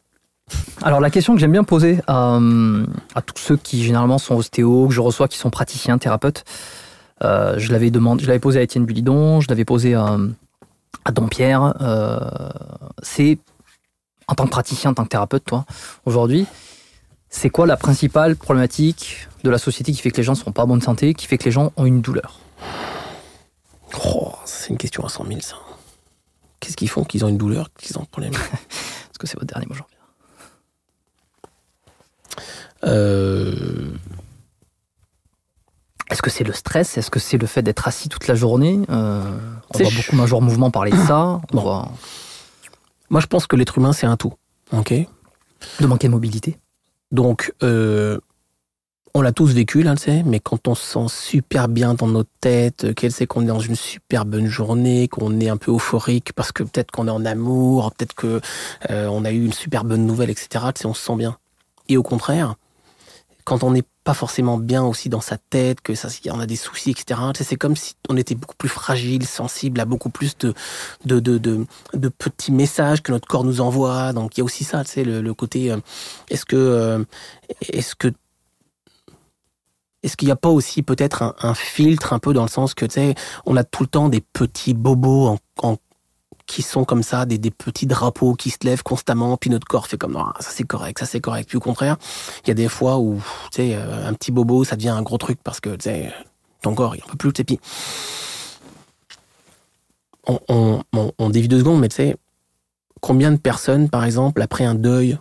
[0.81, 2.85] Alors la question que j'aime bien poser à, euh,
[3.25, 6.43] tous ceux qui généralement sont ostéos, que je reçois, qui sont praticiens, thérapeutes,
[7.23, 10.17] Euh, je l'avais demandé, je l'avais posé à Étienne Bulidon, je l'avais posé à,
[11.03, 11.73] à Dompierre.
[11.81, 12.19] Euh,
[13.01, 13.39] c'est
[14.27, 15.65] en tant que praticien, en tant que thérapeute, toi,
[16.05, 16.45] aujourd'hui,
[17.29, 20.51] c'est quoi la principale problématique de la société qui fait que les gens ne sont
[20.51, 22.39] pas en bonne santé, qui fait que les gens ont une douleur?
[24.05, 25.55] Oh, c'est une question à 100 000, ça.
[26.59, 28.33] Qu'est-ce qu'ils font qu'ils ont une douleur, qu'ils ont un problème?
[29.11, 29.97] Est-ce que c'est votre dernier mot, Jean-Pierre?
[32.85, 33.91] Euh,
[36.09, 36.97] Est-ce que c'est le stress?
[36.97, 38.79] Est-ce que c'est le fait d'être assis toute la journée?
[38.89, 39.23] Euh,
[39.73, 41.19] On voit beaucoup Major Mouvement parler de ça.
[41.25, 41.61] On Bon.
[41.61, 41.91] voit
[43.09, 44.33] Moi, je pense que l'être humain, c'est un tout.
[44.71, 44.93] Ok?
[45.79, 46.57] De manquer de mobilité.
[47.11, 48.19] Donc, euh,
[49.13, 52.07] on l'a tous vécu, là, tu sais, mais quand on se sent super bien dans
[52.07, 55.57] notre tête, euh, qu'elle sait qu'on est dans une super bonne journée, qu'on est un
[55.57, 58.41] peu euphorique parce que peut-être qu'on est en amour, peut-être que
[58.91, 61.37] euh, a eu une super bonne nouvelle, etc., tu sais, on se sent bien.
[61.89, 62.55] Et au contraire,
[63.43, 66.55] quand on n'est pas forcément bien aussi dans sa tête, que ça, on a des
[66.55, 70.53] soucis, etc., c'est comme si on était beaucoup plus fragile, sensible à beaucoup plus de,
[71.03, 74.13] de, de, de, petits messages que notre corps nous envoie.
[74.13, 75.77] Donc, il y a aussi ça, tu sais, le, côté, euh,
[76.29, 77.03] est-ce que, euh,
[77.59, 78.07] est-ce que
[80.03, 82.85] est-ce qu'il n'y a pas aussi peut-être un, filtre un peu dans le sens que
[82.85, 85.77] tu sais, on a tout le temps des petits bobos en-
[86.47, 89.97] qui sont comme ça, des, petits drapeaux qui se lèvent constamment, puis notre corps fait
[89.97, 91.47] comme non, ça c'est correct, ça c'est correct.
[91.49, 91.97] Puis au contraire,
[92.43, 95.01] il y a des fois où tu sais, euh, un petit bobo, ça devient un
[95.01, 96.11] gros truc parce que tu sais,
[96.61, 97.33] ton corps il en peut plus.
[97.33, 97.43] tu sais.
[97.43, 97.59] Puis
[100.49, 100.83] on,
[101.17, 102.15] on, dévie deux secondes, mais tu sais,
[103.01, 105.17] combien de personnes, par exemple, après un deuil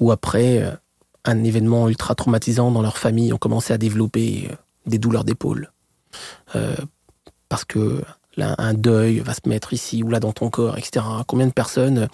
[0.00, 0.72] ou après euh,
[1.24, 5.72] un événement ultra traumatisant dans leur famille ont commencé à développer euh, des douleurs d'épaule.
[7.48, 8.02] Parce que
[8.36, 11.04] là, un deuil va se mettre ici ou là dans ton corps, etc.
[11.26, 12.06] Combien de personnes, euh,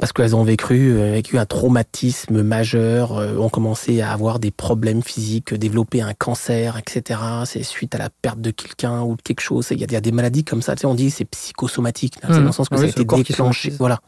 [0.00, 4.50] parce qu'elles ont vécu, euh, vécu un traumatisme majeur, euh, ont commencé à avoir des
[4.50, 7.20] problèmes physiques, développer un cancer, etc.
[7.46, 9.68] C'est suite à la perte de quelqu'un ou de quelque chose.
[9.70, 10.74] Il y, a- il y a des maladies comme ça.
[10.74, 12.16] Tu sais, on dit c'est psychosomatique.
[12.16, 12.28] là.
[12.28, 12.40] C'est Mhm.
[12.40, 13.70] dans le sens que Oui, ça a été déclenché.
[13.78, 14.00] Voilà.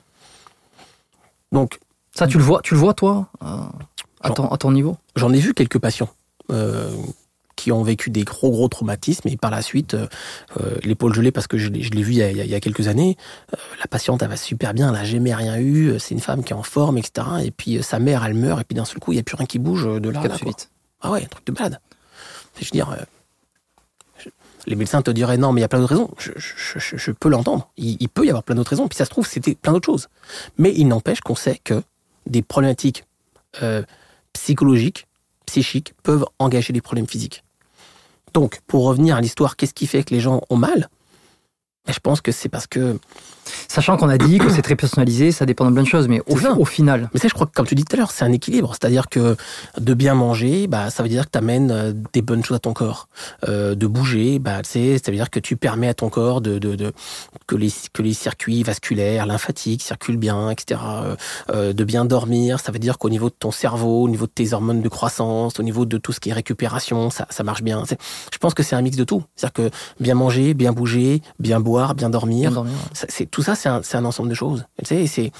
[1.52, 1.78] Donc,
[2.14, 3.46] Ça, tu le vois, tu le vois toi, euh,
[4.22, 4.96] à, ton, à ton niveau?
[5.16, 6.08] J'en ai vu quelques patients
[6.50, 6.90] euh,
[7.56, 10.06] qui ont vécu des gros gros traumatismes et par la suite, euh,
[10.60, 12.86] euh, l'épaule gelée parce que je l'ai vu il y, a, il y a- quelques
[12.88, 13.16] années,
[13.54, 16.44] euh, la patiente elle va super bien, elle n'a jamais rien eu, c'est une femme
[16.44, 17.26] qui est en forme, etc.
[17.44, 19.36] Et puis sa mère elle meurt et puis d'un seul coup il n'y a plus
[19.36, 20.20] rien qui bouge de là.
[20.28, 20.34] là.
[21.00, 21.80] Ah ouais, un truc de malade.
[22.60, 22.94] Je veux dire,
[24.18, 24.30] je-
[24.66, 26.10] les médecins te diraient non, mais il y a plein d'autres raisons.
[26.18, 27.70] Je, je- je- je peux l'entendre.
[27.76, 28.88] Il, il peut y avoir plein d'autres raisons.
[28.88, 30.08] Puis ça se trouve, c'était plein d'autres choses.
[30.58, 31.82] Mais il n'empêche qu'on sait que
[32.26, 33.04] des problématiques
[33.62, 33.82] euh,
[34.32, 35.06] psychologiques,
[35.46, 37.44] psychiques, peuvent engager des problèmes physiques.
[38.36, 40.90] Donc, pour revenir à l'histoire, qu'est-ce qui fait que les gens ont mal?
[41.86, 42.98] Ben, Je pense que c'est parce que
[43.68, 46.22] Sachant qu'on a dit que c'est très personnalisé, ça dépend de plein de choses, mais
[46.26, 48.32] au, final, Mais ça, je crois que, comme tu dis tout à l'heure, c'est un
[48.32, 48.72] équilibre.
[48.72, 49.36] C'est-à-dire que
[49.78, 52.72] de bien manger, bah, ça veut dire que tu amènes des bonnes choses à ton
[52.72, 53.08] corps.
[53.48, 56.74] Euh, de bouger, bah, ça veut dire que tu permets à ton corps de, de,
[56.74, 56.92] de-
[57.46, 60.80] que, les, que les circuits vasculaires, lymphatiques circulent bien, etc.
[60.84, 61.16] Euh,
[61.50, 64.32] euh, de bien dormir, ça veut dire qu'au niveau de ton cerveau, au niveau de
[64.32, 67.62] tes hormones de croissance, au niveau de tout ce qui est récupération, ça, ça marche
[67.62, 67.84] bien.
[68.32, 69.22] Je pense que c'est un mix de tout.
[69.34, 73.68] C'est-à-dire que bien manger, bien bouger, bien boire, bien dormir, dormir, c'est tout ça, c'est
[73.68, 74.64] un, ensemble de choses.
[74.82, 75.30] Tu sais,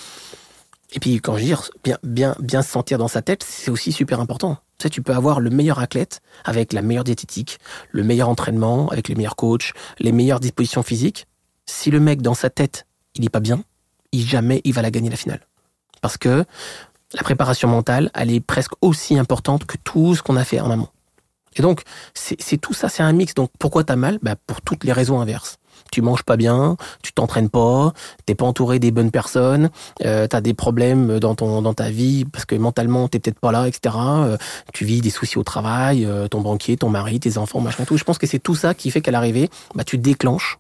[0.93, 3.91] et puis quand je dis bien bien bien se sentir dans sa tête, c'est aussi
[3.91, 4.59] super important.
[4.77, 7.59] Tu sais, tu peux avoir le meilleur athlète avec la meilleure diététique,
[7.93, 11.27] le meilleur entraînement avec les meilleurs coachs, les meilleures dispositions physiques.
[11.65, 13.63] Si le mec dans sa tête, il est pas bien,
[14.13, 15.41] il jamais il va la gagner la finale.
[16.03, 16.45] Parce que
[17.15, 20.71] la préparation mentale, elle est presque aussi importante que tout ce qu'on a fait en
[20.71, 20.91] amont.
[21.55, 21.81] Et donc,
[22.13, 23.33] c'est tout ça, c'est un mix.
[23.33, 24.19] Donc, pourquoi t'as mal?
[24.21, 25.57] Bah, Pour toutes les raisons inverses.
[25.91, 27.93] Tu manges pas bien, tu t'entraînes pas,
[28.25, 29.71] t'es pas entouré des bonnes personnes,
[30.05, 33.53] euh, t'as des problèmes dans ton dans ta vie parce que mentalement t'es peut-être pas
[33.53, 33.95] là, etc.
[33.99, 34.37] Euh,
[34.73, 37.97] tu vis des soucis au travail, euh, ton banquier, ton mari, tes enfants, machin tout.
[37.97, 40.59] Je pense que c'est tout ça qui fait qu'à l'arrivée, bah, tu déclenches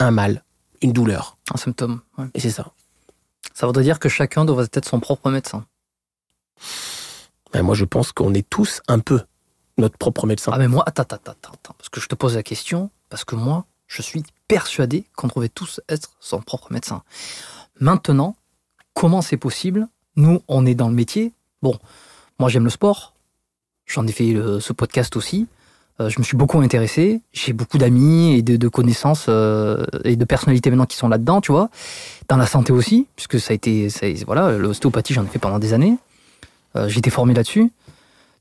[0.00, 0.44] un mal,
[0.80, 1.36] une douleur.
[1.52, 2.00] un symptôme.
[2.18, 2.26] ouais.
[2.34, 2.72] Et c'est ça.
[3.54, 5.64] Ça voudrait dire que chacun devrait être son propre médecin.
[7.52, 9.20] Ben, moi, je pense qu'on est tous un peu
[9.78, 10.52] notre propre médecin.
[10.54, 13.24] Ah mais moi, attends, attends, attends, attends, parce que je te pose la question, parce
[13.24, 17.02] que moi, je suis persuadé qu'on devrait tous être son propre médecin.
[17.78, 18.36] Maintenant,
[18.94, 19.86] comment c'est possible?
[20.16, 21.32] Nous, on est dans le métier.
[21.60, 21.78] Bon,
[22.38, 23.12] moi j'aime le sport,
[23.84, 25.46] j'en ai fait euh, ce podcast aussi.
[26.00, 30.24] Euh, je me suis beaucoup intéressé, j'ai beaucoup d'amis et de, connaissances euh, et de
[30.24, 31.68] personnalités maintenant qui sont là-dedans, tu vois.
[32.28, 35.58] Dans la santé aussi, puisque ça a été, ça voilà, l'ostéopathie j'en ai fait pendant
[35.58, 35.98] des années.
[36.86, 37.70] J'ai été formé là-dessus.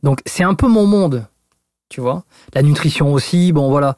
[0.03, 1.27] Donc c'est un peu mon monde,
[1.89, 2.23] tu vois.
[2.53, 3.97] La nutrition aussi, bon voilà.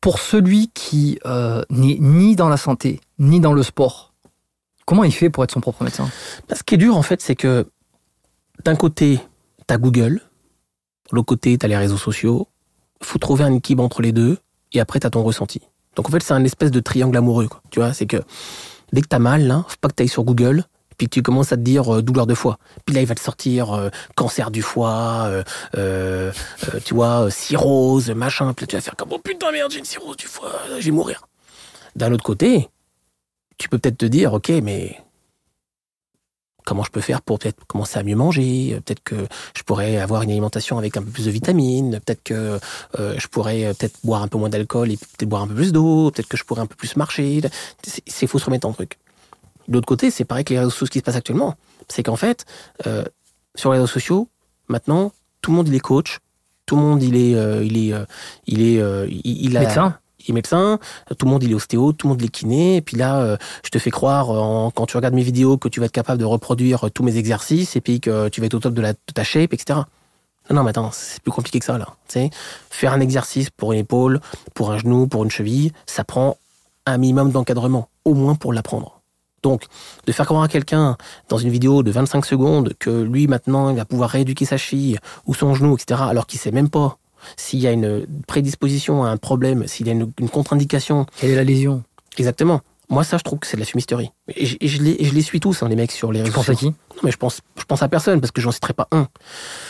[0.00, 4.14] Pour celui qui euh, n'est ni dans la santé, ni dans le sport,
[4.86, 6.08] comment il fait pour être son propre médecin?
[6.48, 7.66] Bah, ce qui est dur, en fait, c'est que
[8.64, 9.20] d'un côté,
[9.66, 10.22] t'as Google,
[11.10, 12.48] De l'autre côté, tu les réseaux sociaux.
[13.02, 14.38] faut trouver un équilibre entre les deux,
[14.72, 15.60] et après, tu ton ressenti.
[15.96, 17.48] Donc en fait, c'est un espèce de triangle amoureux.
[17.70, 18.18] Tu vois, c'est que
[18.92, 20.64] dès que tu as mal, là, faut pas que tu ailles sur Google,
[21.00, 22.58] puis tu commences à te dire euh, douleur de foie.
[22.84, 25.42] Puis là, il va te sortir euh, cancer du foie, euh,
[25.78, 26.30] euh,
[26.74, 28.52] euh, tu vois, euh, cirrhose, machin.
[28.52, 30.84] Puis là, tu vas faire comme oh putain merde, j'ai une cirrhose du foie, je
[30.84, 31.26] vais mourir.
[31.96, 32.68] D'un autre côté,
[33.56, 34.98] tu peux peut-être te dire ok, mais
[36.66, 38.78] comment je peux faire pour peut-être commencer à mieux manger?
[38.84, 41.98] Peut-être que je pourrais avoir une alimentation avec un peu plus de vitamines.
[42.04, 42.60] Peut-être que
[42.98, 45.72] euh, je pourrais peut-être boire un peu moins d'alcool et peut-être boire un peu plus
[45.72, 46.10] d'eau.
[46.10, 47.40] Peut-être que je pourrais un peu plus marcher.
[48.06, 48.98] C'est faut se remettre en truc.
[49.70, 51.54] De l'autre côté, c'est pareil que les réseaux sociaux, ce qui se passe actuellement.
[51.88, 52.44] C'est qu'en fait,
[52.86, 53.04] euh,
[53.54, 54.28] sur les réseaux sociaux,
[54.68, 56.18] maintenant, tout le monde il est coach,
[56.66, 58.04] tout le monde il est, euh, il est, euh,
[58.46, 59.98] il est, euh, il, il a, Médecin.
[60.20, 60.78] il est médecin,
[61.18, 63.20] tout le monde il est ostéo, tout le monde il est kiné, et puis là,
[63.22, 65.92] euh, je te fais croire, en- quand tu regardes mes vidéos, que tu vas être
[65.92, 68.82] capable de reproduire tous mes exercices, et puis que tu vas être au top de,
[68.82, 69.80] la, de ta shape, etc.
[70.50, 71.86] Non, non, mais attends, c'est plus compliqué que ça, là.
[72.08, 72.30] Sais,
[72.70, 74.20] faire un exercice pour une épaule,
[74.54, 76.36] pour un genou, pour une cheville, ça prend
[76.86, 78.99] un minimum d'encadrement, au moins pour l'apprendre.
[79.42, 79.64] Donc,
[80.06, 80.96] de faire croire à quelqu'un
[81.28, 84.98] dans une vidéo de 25 secondes que lui, maintenant, il va pouvoir rééduquer sa cheville
[85.26, 86.98] ou son genou, etc., alors qu'il sait même pas
[87.36, 91.06] s'il y a une prédisposition à un problème, s'il y a une, une contre-indication.
[91.18, 91.82] Quelle est la lésion?
[92.18, 92.60] Exactement.
[92.90, 94.10] Moi, ça, je trouve que c'est de la fumisterie.
[94.34, 96.18] Et je, et je les, et je les suis tous, hein, les mecs, sur les
[96.18, 96.66] Tu réseaux penses à qui?
[96.66, 99.06] Non, mais je pense, je pense à personne parce que j'en citerai pas un.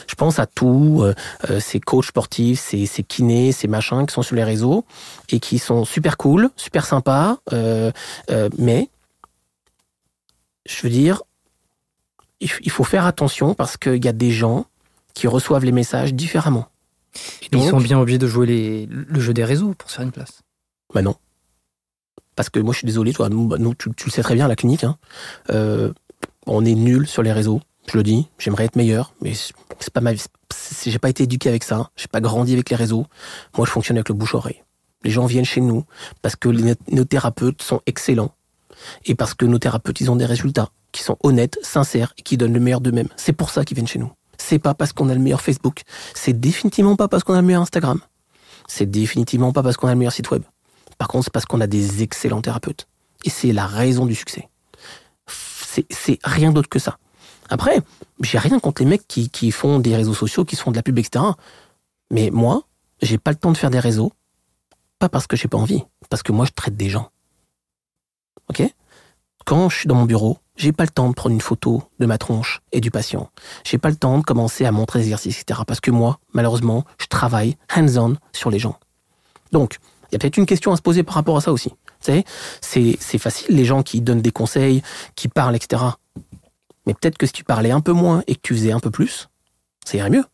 [0.07, 1.13] Je pense à tous euh,
[1.51, 4.87] euh, ces coachs sportifs, ces, ces kinés, ces machins qui sont sur les réseaux
[5.29, 7.93] et qui sont super cool, super sympas, euh,
[8.31, 8.89] euh, mais
[10.67, 11.23] je veux dire,
[12.41, 14.67] il, faut faire attention parce qu'il y a des gens
[15.15, 16.69] qui reçoivent les messages différemment.
[17.43, 20.05] Et Ils sont bien obligés de jouer les- le jeu des réseaux pour se faire
[20.05, 20.41] une place.
[20.95, 21.17] Bah non.
[22.37, 24.35] Parce que moi, je suis désolé, toi, nous, bah, nous, tu, tu le sais très
[24.35, 24.97] bien, à la clinique, hein,
[25.51, 25.93] euh,
[26.47, 27.61] on est nul sur les réseaux.
[27.91, 31.65] Je le dis, j'aimerais être meilleur, mais c'est pas ma J'ai pas été éduqué avec
[31.65, 31.91] ça.
[31.97, 33.07] J'ai pas grandi avec les réseaux.
[33.57, 34.63] Moi, je fonctionne avec le bouche-oreille.
[35.03, 35.85] Les gens viennent chez nous
[36.23, 38.33] parce que les- nos thérapeutes sont excellents
[39.05, 42.37] et parce que nos thérapeutes, ils ont des résultats qui sont honnêtes, sincères et qui
[42.37, 43.09] donnent le meilleur d'eux-mêmes.
[43.17, 44.13] C'est pour ça qu'ils viennent chez nous.
[44.39, 45.83] C'est pas parce qu'on a le meilleur Facebook.
[46.15, 48.01] C'est définitivement pas parce qu'on a le meilleur Instagram.
[48.69, 50.43] C'est définitivement pas parce qu'on a le meilleur site web.
[50.99, 52.87] Par contre, c'est parce qu'on a des excellents thérapeutes.
[53.25, 54.49] Et c'est la raison du succès.
[55.91, 56.99] C'est rien d'autre que ça.
[57.49, 57.81] Après,
[58.23, 60.99] j'ai rien contre les mecs qui, font des réseaux sociaux, qui font de la pub,
[60.99, 61.25] etc.
[62.11, 62.63] Mais moi,
[63.03, 64.13] j'ai pas le temps de faire des réseaux.
[64.99, 67.11] Pas parce que j'ai pas envie, parce que moi, je traite des gens.
[68.51, 68.63] Ok
[69.47, 72.07] Quand je suis dans mon bureau, j'ai pas le temps de prendre une photo de
[72.07, 73.31] ma tronche et du patient.
[73.65, 75.61] J'ai pas le temps de commencer à montrer les exercices, etc.
[75.65, 78.77] Parce que moi, malheureusement, je travaille hands-on sur les gens.
[79.53, 79.79] Donc,
[80.11, 81.73] il y a peut-être une question à se poser par rapport à ça aussi.
[82.01, 82.25] C'est
[82.61, 84.83] c'est facile, les gens qui donnent des conseils,
[85.15, 85.83] qui parlent, etc.
[86.87, 88.91] Mais peut-être que si tu parlais un peu moins et que tu faisais un peu
[88.91, 89.29] plus,
[89.85, 90.25] ça irait mieux.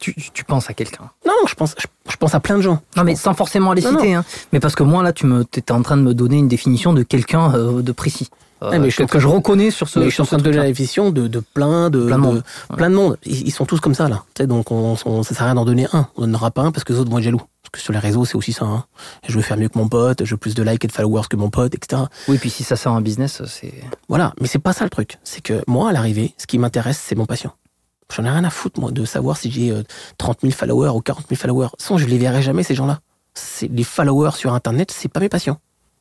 [0.00, 1.10] Tu, penses à quelqu'un.
[1.26, 2.80] Non, je pense, je, je pense à plein de gens.
[2.96, 4.14] Non, mais sans forcément les Non, citer.
[4.14, 4.24] Hein.
[4.52, 6.92] Mais parce que moi, là, tu me, étais en train de me donner une définition
[6.94, 8.28] de quelqu'un euh, de précis.
[8.62, 9.98] Euh, Ouais, mais je que, je reconnais sur ce.
[9.98, 12.22] Mais je suis en train de donner la définition de, de plein de, Plein de
[12.22, 12.42] de- monde.
[12.76, 13.16] plein de monde.
[13.24, 14.24] Ils, ils sont tous comme ça là.
[14.34, 16.08] Tu sais, donc on, on, ça sert à rien d'en donner un.
[16.16, 17.40] On n'en aura pas un parce que les autres vont être jaloux.
[17.62, 18.66] Parce que sur les réseaux, c'est aussi ça.
[18.66, 18.84] Hein.
[19.26, 21.22] Je veux faire mieux que mon pote, je veux plus de likes et de followers
[21.30, 22.02] que mon pote, etc.
[22.28, 23.72] Oui, puis si ça sert à un business, c'est.
[24.10, 25.18] Voilà, mais c'est pas ça le truc.
[25.24, 27.52] C'est que moi, à l'arrivée, ce qui m'intéresse, c'est mon patient.
[28.14, 29.82] J'en ai rien à foutre, moi, de savoir si j'ai euh,
[30.18, 31.68] 30 000 followers ou 40 000 followers.
[31.78, 33.00] Sans, je les verrai jamais, ces gens-là.
[33.62, 35.58] Les followers sur Internet, c'est pas mes patients.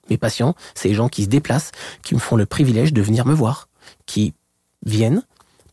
[0.10, 1.72] Mes patients, c'est les gens qui se déplacent,
[2.04, 3.70] qui me font le privilège de venir me voir,
[4.08, 4.34] qui
[4.86, 5.24] viennent,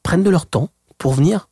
[0.02, 1.48] prennent de leur temps pour venir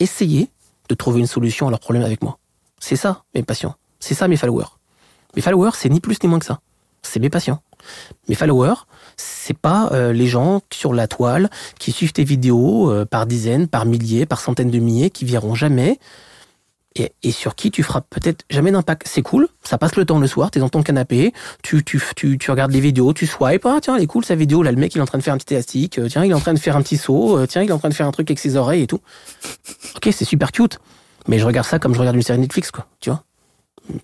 [0.00, 0.50] essayer
[0.88, 2.38] de trouver une solution à leurs problèmes avec moi.
[2.80, 3.74] C'est ça, mes patients.
[4.00, 4.78] C'est ça, mes followers.
[5.36, 6.60] Mes followers, c'est ni plus ni moins que ça.
[7.02, 7.62] C'est mes patients.
[8.28, 8.86] Mes followers,
[9.16, 13.68] c'est pas euh, les gens sur la toile qui suivent tes vidéos euh, par dizaines,
[13.68, 15.98] par milliers, par centaines de milliers, qui verront jamais
[17.22, 19.06] et, sur qui tu feras peut-être jamais d'impact.
[19.06, 22.38] C'est cool, ça passe le temps le soir, t'es dans ton canapé, tu, tu, tu,
[22.38, 24.78] tu regardes les vidéos, tu swipes, ah tiens, elle est cool sa vidéo, là le
[24.78, 26.40] mec il est en train de faire un petit élastique, euh, tiens, il est en
[26.40, 28.30] train de faire un petit saut, tiens, il est en train de faire un truc
[28.30, 29.00] avec ses oreilles et tout.
[29.96, 30.80] Ok, c'est super cute,
[31.28, 33.22] mais je regarde ça comme je regarde une série Netflix, quoi, tu vois.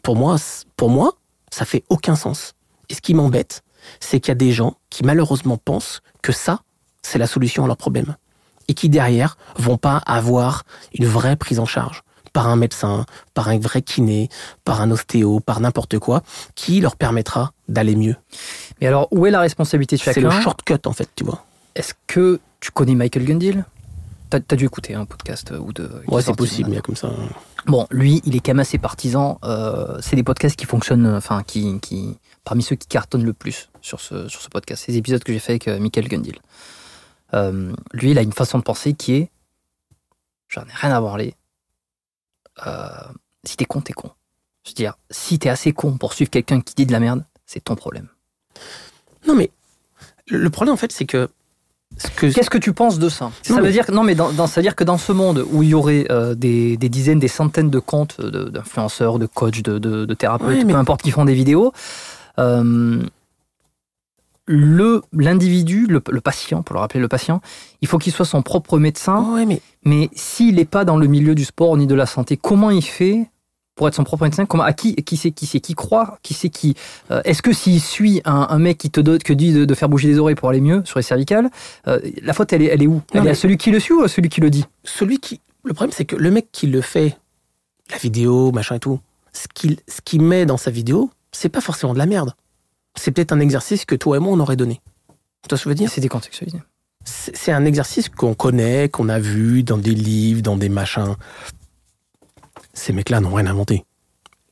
[0.03, 0.37] Pour moi,
[0.77, 1.15] pour moi,
[1.51, 2.55] ça fait aucun sens.
[2.89, 3.64] Et ce qui m'embête,
[4.01, 6.61] c'est qu'il y a des gens qui malheureusement pensent que ça,
[7.03, 8.17] c'est la solution à leurs problèmes.
[8.69, 10.65] Et qui derrière vont pas avoir
[10.95, 13.05] une vraie prise en charge par un médecin,
[13.35, 14.29] par un vrai kiné,
[14.65, 16.23] par un ostéo, par n'importe quoi,
[16.55, 18.17] qui leur permettra d'aller mieux.
[18.81, 20.41] Mais alors, où est la responsabilité de C'est le chacun?
[20.43, 21.45] shortcut en fait, tu vois.
[21.77, 23.65] Est-ce que tu connais Michael Gundil?
[24.31, 25.89] T'as as dû écouter un podcast euh, ou deux.
[26.09, 27.11] Ouais, est c'est possible, mais comme ça.
[27.67, 29.39] Bon, lui, il est quand même assez partisan.
[29.45, 33.33] euh, c'est des podcasts qui fonctionnent, euh, enfin, qui, qui, parmi ceux qui cartonnent le
[33.33, 34.85] plus sur ce, sur ce podcast.
[34.85, 36.39] Ces épisodes que j'ai fait avec euh, Michael Gundil.
[37.33, 39.31] Euh, lui, il a une façon de penser qui est
[40.49, 41.35] j'en ai rien à branler.
[42.67, 42.87] euh,
[43.45, 44.11] si t'es con, t'es con.
[44.65, 47.25] Je veux dire, si t'es assez con pour suivre quelqu'un qui dit de la merde,
[47.47, 48.09] c'est ton problème.
[49.27, 49.51] Non, mais
[50.29, 51.29] le problème, en fait, c'est que.
[51.99, 53.31] Ce que Qu'est-ce que tu penses de ça?
[53.43, 55.47] Ça veut dire que- non, mais dans, dans- ça veut dire que dans ce monde
[55.53, 59.63] où il y aurait euh, des, des dizaines, des centaines de comptes d'influenceurs, de coachs,
[59.63, 61.73] de, de- de thérapeutes, Ouais, mais- peu importe qui font des vidéos,
[64.47, 67.41] le l'individu, le, le patient, pour le rappeler le patient,
[67.81, 69.33] il faut qu'il soit son propre médecin.
[69.33, 72.37] Ouais, mais Mais s'il n'est pas dans le milieu du sport ni de la santé,
[72.37, 73.31] comment il fait
[73.75, 74.47] pour être son propre médecin?
[74.47, 76.19] Comment, À qui, qui c'est qui c'est qui croit?
[76.23, 76.75] Qui c'est qui
[77.11, 79.75] euh, Est-ce que s'il suit un, un mec qui te donne, que dit de, de
[79.75, 81.51] faire bouger les oreilles pour aller mieux sur les cervicales,
[81.89, 83.03] euh, la faute elle est, elle est où?
[83.13, 84.65] Elle est à celui qui le suit ou à celui qui le dit?
[84.85, 85.41] Celui qui.
[85.65, 87.17] Le problème, c'est que le mec qui le fait,
[87.91, 89.01] la vidéo, machin et tout,
[89.33, 92.35] ce qu'il ce qu'il met dans sa vidéo, c'est pas forcément de la merde.
[92.97, 94.81] C'est peut-être un exercice que toi et moi, on aurait donné.
[95.43, 95.91] Tu vois ce que je veux dire?
[95.91, 96.59] C'est décontextualisé.
[97.05, 101.17] C'est c'est un exercice qu'on connaît, qu'on a vu dans des livres, dans des machins.
[102.73, 103.85] Ces mecs-là n'ont rien inventé.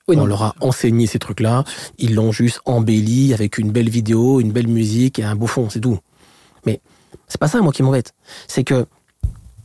[0.09, 0.27] Oui, on non.
[0.27, 1.65] leur a enseigné ces trucs-là.
[1.99, 5.70] Ils l'ont juste embelli avec une belle vidéo, une belle musique et un beau fond,
[5.70, 5.99] c'est tout.
[6.67, 6.81] Mais
[7.28, 8.12] c'est pas ça, moi, qui m'embête.
[8.49, 8.86] C'est que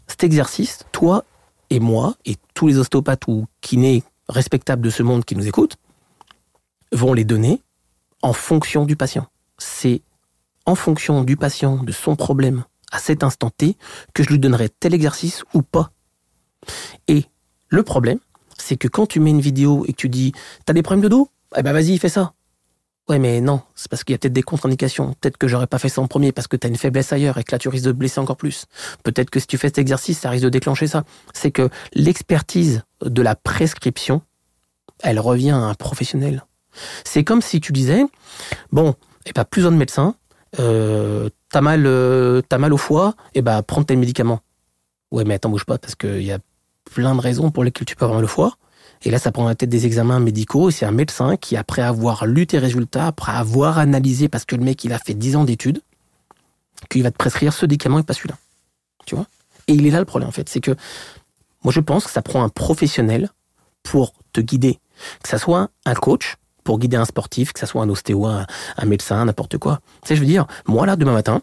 [0.08, 1.26] cet exercice, toi
[1.70, 5.78] et moi, et tous les ostéopathes ou kinés respectables de ce monde qui nous écoutent,
[6.92, 7.62] vont les donner
[8.22, 9.28] en fonction du patient.
[9.58, 10.02] C'est
[10.66, 13.78] en fonction du patient, de son problème, à cet instant T,
[14.14, 15.92] que je lui donnerai tel exercice ou pas.
[17.08, 17.26] Et
[17.70, 18.20] le problème,
[18.58, 20.34] c'est que quand tu mets une vidéo et que tu dis
[20.66, 21.30] T'as des problèmes de dos?
[21.56, 22.34] Eh ben vas-y, fais ça.
[23.08, 25.14] Ouais, mais non, c'est parce qu'il y a peut-être des contre-indications.
[25.22, 27.44] Peut-être que j'aurais pas fait ça en premier parce que t'as une faiblesse ailleurs et
[27.46, 28.66] que là tu risques de te blesser encore plus.
[29.04, 31.06] Peut-être que si tu fais cet exercice, ça risque de déclencher ça.
[31.34, 34.22] C'est que l'expertise de la prescription,
[35.00, 36.44] elle revient à un professionnel.
[37.04, 38.04] C'est comme si tu disais
[38.72, 40.16] Bon, et ben plus besoin de médecin,
[40.60, 44.40] euh, t'as mal, euh, t'as mal au foie, et ben prends tel médicament.
[45.12, 46.40] Ouais, mais attends, bouge pas, parce qu'il y a
[46.94, 48.58] plein de raisons pour lesquelles tu peux avoir mal au foie.
[49.04, 50.70] Et là, ça prend peut-être des examens médicaux.
[50.70, 54.56] et C'est un médecin qui, après avoir lu tes résultats, après avoir analysé, parce que
[54.56, 55.82] le mec, il a fait 10 ans d'études,
[56.90, 58.38] qu'il va te prescrire ce médicament et pas celui-là.
[59.06, 59.28] Tu vois?
[59.68, 60.50] Et il est là le problème, en fait.
[60.50, 60.76] C'est que
[61.64, 63.30] moi, je pense que ça prend un professionnel
[63.84, 64.80] pour te guider.
[65.22, 66.38] Que ça soit un coach
[66.68, 69.80] pour guider un sportif, que ça soit un ostéo, un, un médecin, n'importe quoi.
[70.02, 71.42] Tu sais, je veux dire, moi, là, demain matin,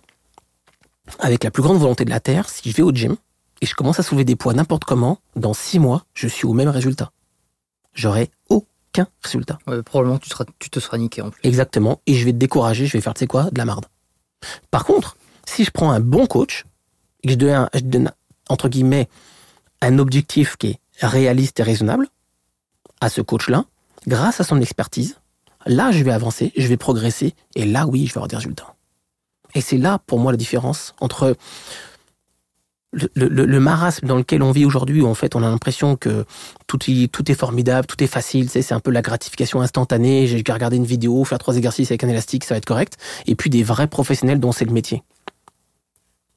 [1.18, 3.16] avec la plus grande volonté de la Terre, si je vais au gym
[3.62, 6.52] et je commence à soulever des poids n'importe comment, dans six mois, je suis au
[6.52, 7.10] même résultat.
[7.94, 9.58] J'aurai aucun résultat.
[9.66, 11.40] Ouais, probablement tu, seras, tu te seras niqué en plus.
[11.42, 12.02] Exactement.
[12.06, 13.86] Et je vais te décourager, je vais faire, tu sais quoi, de la marde.
[14.70, 16.66] Par contre, si je prends un bon coach,
[17.22, 18.12] et que je donne, un- je donne,
[18.50, 19.08] entre guillemets,
[19.80, 22.08] un objectif qui est réaliste et raisonnable
[23.00, 23.64] à ce coach-là,
[24.06, 25.18] grâce à son expertise,
[25.66, 28.74] là, je vais avancer, je vais progresser, et là, oui, je vais avoir des résultats.
[29.54, 31.36] Et c'est là, pour moi, la différence entre
[32.92, 36.24] le, le- marasme dans lequel on vit aujourd'hui, où en fait, on a l'impression que
[36.66, 40.76] tout, est formidable, tout est facile, c'est un peu la gratification instantanée, j'ai qu'à regarder
[40.76, 43.62] une vidéo, faire trois exercices avec un élastique, ça va être correct, et puis des
[43.62, 45.02] vrais professionnels dont c'est le métier.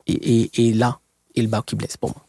[0.08, 1.00] Et, et, et là,
[1.36, 2.26] est le bas qui blesse pour moi.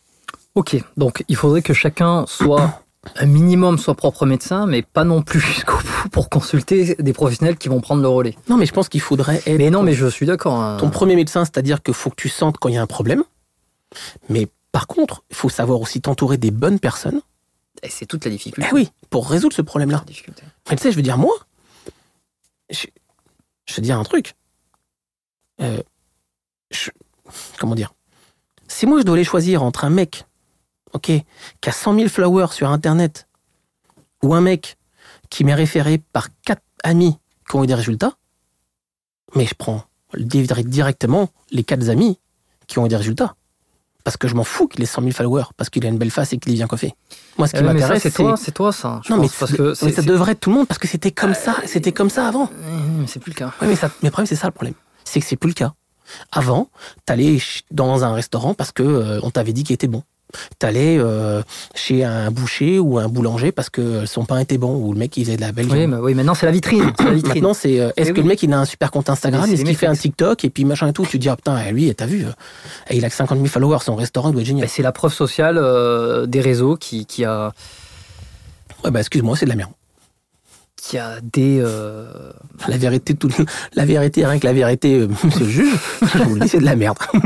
[0.55, 2.83] Ok, donc il faudrait que chacun soit
[3.17, 7.57] un minimum soit propre médecin, mais pas non plus jusqu'au bout pour consulter des professionnels
[7.57, 8.37] qui vont prendre le relais.
[8.49, 10.61] Non, mais je pense qu'il faudrait être Mais non, mais je suis d'accord.
[10.61, 10.77] hein.
[10.79, 13.25] ton premier médecin, c'est-à-dire qu'il faut que tu sentes quand il y a un problème.
[14.29, 17.21] Mais par contre, il faut savoir aussi t'entourer des bonnes personnes.
[17.83, 18.69] Et c'est toute la difficulté.
[18.71, 20.05] Eh oui, pour résoudre ce problème-là.
[20.69, 21.35] Mais tu sais, je veux dire, moi,
[22.71, 22.87] je,
[23.73, 24.35] te dire un truc.
[25.61, 25.81] Euh,
[26.71, 26.91] je-
[27.59, 27.95] comment dire?
[28.67, 30.27] Si moi, je dois aller choisir entre un mec,
[30.93, 31.13] ok,
[31.61, 33.29] qui a 100 000 followers sur Internet,
[34.23, 34.77] ou un mec
[35.31, 37.19] qui m'est référé par quatre amis
[37.49, 38.15] qui ont eu des résultats,
[39.35, 39.85] mais je prends
[40.15, 42.19] directement les quatre amis
[42.67, 43.35] qui ont eu des résultats.
[44.05, 46.11] Parce que je m'en fous qu'il ait 100 000 followers, parce qu'il a une belle
[46.11, 46.95] face et qu'il est bien coiffé.
[47.37, 49.03] Moi, ce qui Eh m'intéresse, c'est toi, c'est toi ça.
[49.05, 51.11] je non, mais, parce que mais ça devrait être tout le monde parce que c'était
[51.11, 52.47] comme ça, c'était comme ça avant.
[52.47, 53.53] Mmh, mais c'est plus le cas.
[53.61, 54.75] Oui, mais, ça, mais le problème, c'est ça le problème.
[55.05, 55.75] C'est que c'est plus le cas.
[56.33, 56.71] Avant,
[57.05, 57.39] t'allais
[57.71, 60.03] dans un restaurant parce que euh, on t'avait dit qu'il était bon.
[60.59, 61.43] T'allais euh,
[61.75, 65.17] chez un boucher ou un boulanger parce que son pain était bon ou le mec
[65.17, 65.91] il faisait de la belle Oui, viande.
[65.93, 66.93] mais oui, maintenant c'est la vitrine.
[66.99, 67.35] C'est la vitrine.
[67.35, 68.23] Maintenant, c'est euh, est-ce Eh que oui.
[68.25, 69.95] le mec il a un super compte Instagram, est-ce qu'il fait un.
[69.95, 72.25] TikTok et puis machin et tout, tu te dis ah putain, eh, lui, t'as vu,
[72.27, 72.31] euh,
[72.91, 74.67] il a que 50 000 followers, son restaurant doit être génial.
[74.67, 77.53] Bah, c'est la preuve sociale euh, des réseaux qui, qui a
[78.85, 79.73] Ouais, bah excuse-moi, c'est de la merde.
[80.77, 82.07] qui a des euh,
[82.69, 83.29] La vérité, tout,
[83.75, 85.75] la vérité, rien que la vérité, monsieur le juge,
[86.15, 86.99] je vous le dis, c'est de la merde.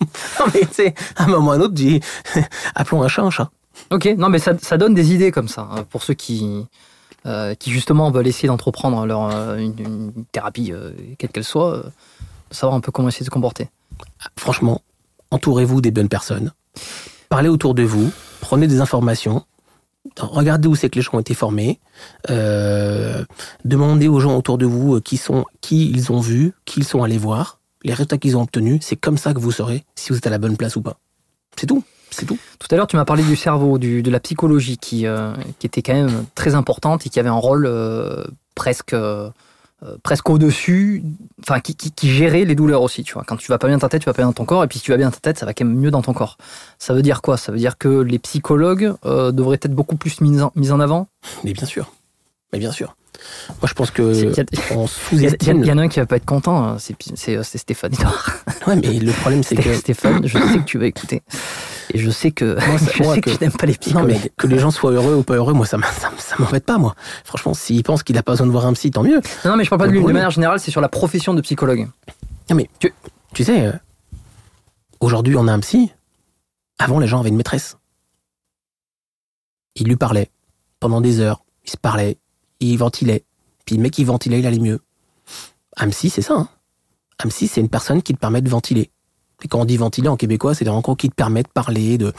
[0.40, 2.00] non, mais tu sais, à un moment ou à un autre, dis,
[2.74, 3.50] appelons un chat un chat.
[3.90, 6.66] Ok, non mais ça, ça donne des idées comme ça hein, pour ceux qui
[7.26, 11.84] euh, qui justement veulent essayer d'entreprendre leur euh, une, une thérapie euh, quelle qu'elle soit,
[12.50, 13.68] savoir un peu comment essayer de se comporter.
[14.36, 14.82] Franchement,
[15.30, 16.52] entourez-vous des bonnes personnes.
[17.28, 18.10] Parlez autour de vous,
[18.40, 19.44] prenez des informations
[20.20, 21.80] regardez où c'est que les gens ont été formés,
[22.30, 23.24] euh,
[23.64, 27.02] demandez aux gens autour de vous qui sont, qui ils ont vu, qui ils sont
[27.02, 28.80] allés voir, les résultats qu'ils ont obtenus.
[28.82, 30.98] C'est comme ça que vous saurez si vous êtes à la bonne place ou pas.
[31.56, 31.82] C'est tout.
[32.10, 32.38] C'est tout.
[32.58, 35.66] Tout à l'heure, tu m'as parlé du cerveau, du, de la psychologie qui, euh, qui
[35.66, 38.24] était quand même très importante et qui avait un rôle euh,
[38.54, 39.30] presque, euh,
[40.02, 41.02] presque au-dessus,
[41.42, 43.04] enfin, qui, qui, qui gérait les douleurs aussi.
[43.04, 43.24] Tu vois.
[43.26, 44.64] Quand tu vas pas bien dans ta tête, tu vas pas bien dans ton corps,
[44.64, 46.02] et puis si tu vas bien dans ta tête, ça va quand même mieux dans
[46.02, 46.38] ton corps.
[46.78, 47.36] Ça veut dire quoi?
[47.36, 51.08] Ça veut dire que les psychologues devraient être beaucoup plus mis en, mis en avant?
[51.44, 51.92] Mais bien sûr.
[52.52, 52.96] Mais bien sûr.
[53.60, 55.64] Moi, je pense que il y on sous-estime.
[55.64, 58.30] il en a un qui va pas être content, hein, c'est c'est- Stéphane Edouard.
[58.66, 61.22] Ouais, mais le problème, c'est que Stéphane, je sais que tu vas écouter.
[61.94, 63.72] Et je sais que, Moi, ça- je moi, sais que, que- tu n'aimes pas les
[63.72, 64.08] Non, psychologues.
[64.22, 66.76] mais que les gens soient heureux ou pas heureux, moi, ça, ça, ça m'embête pas,
[66.76, 66.94] moi.
[67.24, 69.20] Franchement, s'ils pensent qu'il a pas besoin de voir un psy, tant mieux.
[69.46, 70.00] Non, mais je parle pas de lui.
[70.02, 71.88] De manière générale, c'est sur la profession de psychologue.
[72.50, 72.92] Non, mais tu,
[73.32, 73.72] tu sais, euh,
[75.00, 75.90] aujourd'hui, on a un psy.
[76.78, 77.76] Avant, les gens avaient une maîtresse.
[79.74, 80.30] Il lui parlait
[80.80, 81.42] pendant des heures.
[81.64, 82.18] Il se parlait.
[82.60, 83.24] Il ventilait.
[83.64, 84.80] Puis le mec, il ventilait, il allait mieux.
[85.90, 86.34] Psy, c'est ça.
[86.34, 86.48] Hein.
[87.28, 88.90] Psy, c'est une personne qui te permet de ventiler.
[89.44, 91.96] Et quand on dit ventiler en québécois, c'est en gros qui te permet de parler,
[91.96, 92.12] de,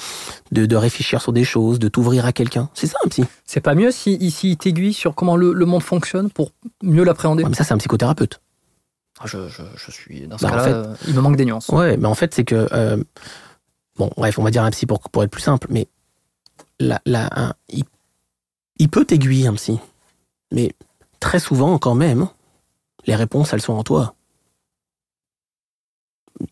[0.53, 2.69] de, de réfléchir sur des choses, de t'ouvrir à quelqu'un.
[2.73, 3.25] C'est ça, un psy.
[3.45, 6.51] C'est pas mieux si ici il t'aiguille sur comment le, le monde fonctionne pour
[6.81, 7.43] mieux l'appréhender?
[7.43, 8.39] Ouais, mais ça, c'est un psychothérapeute.
[9.19, 11.35] Ah, je, je, je suis dans ce Bah, en cas-là, fait- euh, il me manque
[11.35, 11.67] des nuances.
[11.67, 12.69] Ouais, mais en fait, c'est que.
[12.71, 13.03] euh,
[13.97, 15.89] bon, bref, on va dire un psy pour, pour être plus simple, mais.
[16.79, 17.83] La, la, un- il,
[18.77, 19.77] il peut t'aiguiller, un psy.
[20.51, 20.73] Mais
[21.19, 22.27] très souvent, quand même,
[23.05, 24.15] les réponses, elles sont en toi.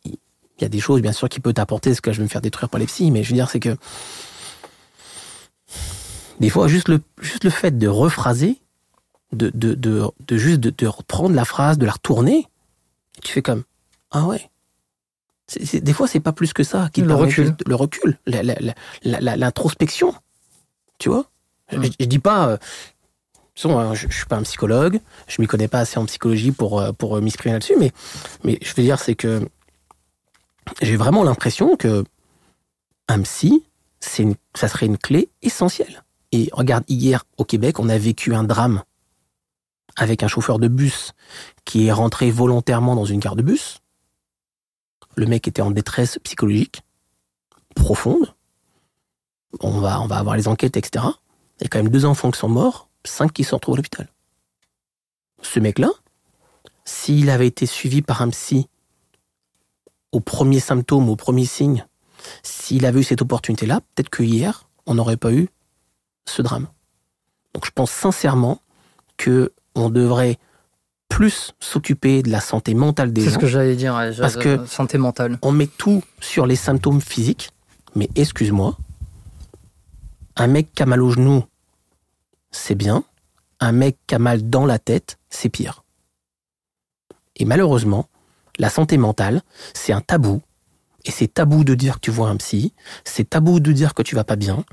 [0.04, 0.18] Il
[0.62, 2.42] y a des choses, bien sûr, qui peut t'apporter, ce que je vais me faire
[2.42, 3.78] détruire par les psys, mais je veux dire, c'est que.
[6.40, 8.62] Des fois, juste le, juste le fait de rephraser,
[9.34, 12.48] de, de, de, de juste de, de reprendre la phrase, de la retourner,
[13.24, 13.64] tu fais comme
[14.12, 14.50] Ah ouais.
[15.74, 16.90] Des fois, c'est pas plus que ça.
[16.92, 17.56] Qui Le recul.
[17.66, 18.18] le recul.
[19.04, 20.14] L'introspection.
[21.00, 21.26] Tu vois
[21.72, 22.58] je, je dis pas.
[23.58, 25.00] Je, je suis pas un psychologue.
[25.28, 27.76] Je m'y connais pas assez en psychologie pour, euh, pour euh, m'exprimer là-dessus.
[27.78, 27.92] Mais,
[28.44, 29.48] mais je veux dire, c'est que
[30.82, 32.04] j'ai vraiment l'impression que
[33.08, 33.64] un psy,
[34.00, 36.04] ça serait une clé essentielle.
[36.32, 38.84] Et regarde, hier, au Québec, on a vécu un drame
[39.96, 41.14] avec un chauffeur de bus
[41.66, 43.80] qui est rentré volontairement dans une gare de bus.
[45.16, 46.82] Le mec était en détresse psychologique
[47.76, 48.36] profonde.
[49.62, 51.06] On va, on va avoir les enquêtes, etc.
[51.60, 53.78] Il y a quand même deux enfants qui sont morts, cinq qui se retrouvent à
[53.78, 54.08] l'hôpital.
[55.42, 55.90] Ce mec-là,
[56.86, 58.68] s'il avait été suivi par un psy
[60.12, 61.86] au premier symptôme, au premier signe,
[62.44, 65.50] s'il avait eu cette opportunité-là, peut-être que hier, on n'aurait pas eu
[66.26, 66.68] ce drame.
[67.54, 68.60] Donc je pense sincèrement
[69.18, 70.38] que on devrait
[71.10, 73.34] plus s'occuper de la santé mentale des C'est gens.
[73.36, 75.38] ce que j'allais dire, ouais, Parce que- santé mentale.
[75.42, 77.50] On met tout sur les symptômes physiques,
[77.96, 78.78] mais excuse-moi,
[80.36, 81.44] un mec qui a mal au genou,
[82.58, 83.04] c'est bien.
[83.60, 85.84] Un mec qui a mal dans la tête, c'est pire.
[87.36, 88.08] Et malheureusement,
[88.58, 89.42] la santé mentale,
[89.74, 90.42] c'est un tabou.
[91.06, 92.74] Et c'est tabou de dire que tu vois un psy,
[93.06, 94.66] c'est tabou de dire que tu vas pas bien.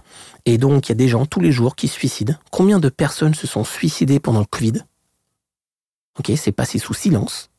[0.47, 2.35] Et donc, il y a des gens tous les jours qui se suicident.
[2.51, 4.83] Combien de personnes se sont suicidées pendant le Covid?
[6.19, 7.51] Ok, c'est passé sous silence.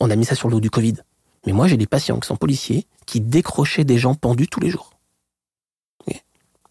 [0.00, 0.96] On a mis ça sur le dos du Covid.
[1.46, 4.70] Mais moi, j'ai des patients qui sont policiers qui décrochaient des gens pendus tous les
[4.70, 4.90] jours.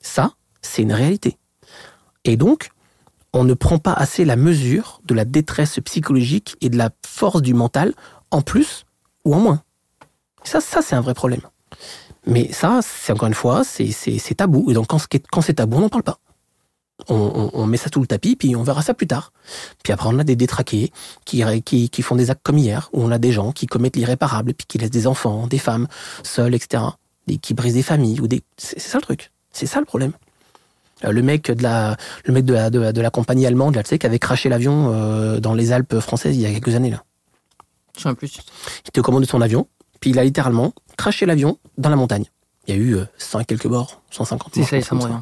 [0.02, 1.40] Ça, c'est une réalité.
[2.26, 2.70] Et donc,
[3.36, 7.42] on ne prend pas assez la mesure de la détresse psychologique et de la force
[7.42, 7.94] du mental
[8.32, 8.86] en plus
[9.26, 9.62] ou en moins.
[10.44, 11.42] Ça, ça c'est un vrai problème.
[12.26, 14.72] Mais ça, c'est encore une fois, c'est tabou.
[14.72, 16.20] Et donc, quand c'est tabou, on n'en parle pas.
[17.10, 19.34] On, met ça sous le tapis, puis on verra ça plus tard.
[19.84, 20.92] Puis après, on a des détraqués
[21.26, 23.98] qui, qui, qui font des actes comme hier, où on a des gens qui commettent
[23.98, 25.88] l'irréparable, puis qui laissent des enfants, des femmes,
[26.24, 26.84] seuls, etc.
[27.28, 28.22] Et qui brisent des familles.
[28.22, 29.32] ou des c'est ça le truc.
[29.52, 30.14] C'est ça le problème.
[31.04, 33.76] Euh, le mec de la, le mec de la, de la, de la compagnie allemande,
[33.76, 36.52] là, tu sais, qui avait craché l'avion euh, dans les Alpes françaises il y a
[36.52, 37.04] quelques années, là.
[37.98, 38.38] Je plus.
[38.84, 39.68] Il était au commande de son avion,
[40.00, 42.26] puis il a littéralement craché l'avion dans la montagne.
[42.68, 44.70] Il y a eu euh, 100 et quelques morts, 150 Si, morts.
[44.70, 45.22] ça y est, quelque ça revient.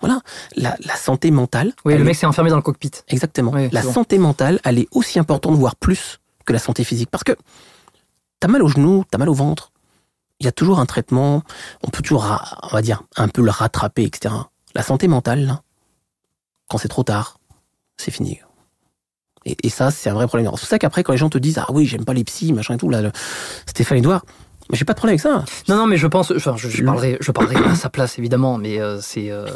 [0.00, 0.20] Voilà.
[0.56, 1.72] La, la santé mentale.
[1.84, 2.90] Oui, le est- mec s'est enfermé dans le cockpit.
[3.08, 3.50] Exactement.
[3.52, 3.92] Oui, la c'est bon.
[3.94, 7.10] santé mentale, elle est aussi importante, voire plus, que la santé physique.
[7.10, 7.32] Parce que
[8.40, 9.72] t'as mal au genou, t'as mal au ventre.
[10.40, 11.42] Il y a toujours un traitement.
[11.82, 12.24] On peut toujours,
[12.62, 14.34] on va dire, un peu le rattraper, etc.
[14.74, 15.62] La santé mentale, là,
[16.68, 17.38] quand c'est trop tard,
[17.96, 18.38] c'est fini.
[19.44, 20.46] Et, et ça, c'est un vrai problème.
[20.46, 22.52] C'est pour ça qu'après, quand les gens te disent, ah oui, j'aime pas les psys,
[22.52, 23.12] machin et tout, là, le-
[23.66, 24.24] Stéphane Edouard,
[24.70, 25.44] mais j'ai pas de problème avec ça.
[25.68, 28.18] Non, non, mais je pense, enfin, je, je Le- parlerai, je parlerai à sa place
[28.18, 29.30] évidemment, mais euh, c'est.
[29.30, 29.46] euh,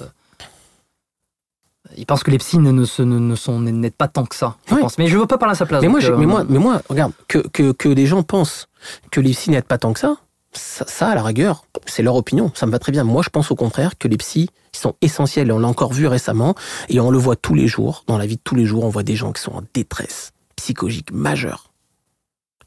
[1.97, 4.57] Il pense que les psys ne, ne, ne, sont n'aident pas tant que ça.
[4.68, 5.82] Je pense, mais je veux pas parler à sa place.
[5.82, 8.68] Mais moi, euh, mais moi, mais moi, regarde, que, que, que des gens pensent
[9.10, 10.16] que les psys n'aident pas tant que ça,
[10.55, 13.05] Ça, ça, à la rigueur, c'est leur opinion, ça me va très bien.
[13.05, 16.06] Moi, je pense au contraire que les psys sont essentiels, et on l'a encore vu
[16.06, 16.55] récemment,
[16.89, 18.89] et on le voit tous les jours, dans la vie de tous les jours, on
[18.89, 21.72] voit des gens qui sont en détresse psychologique majeure,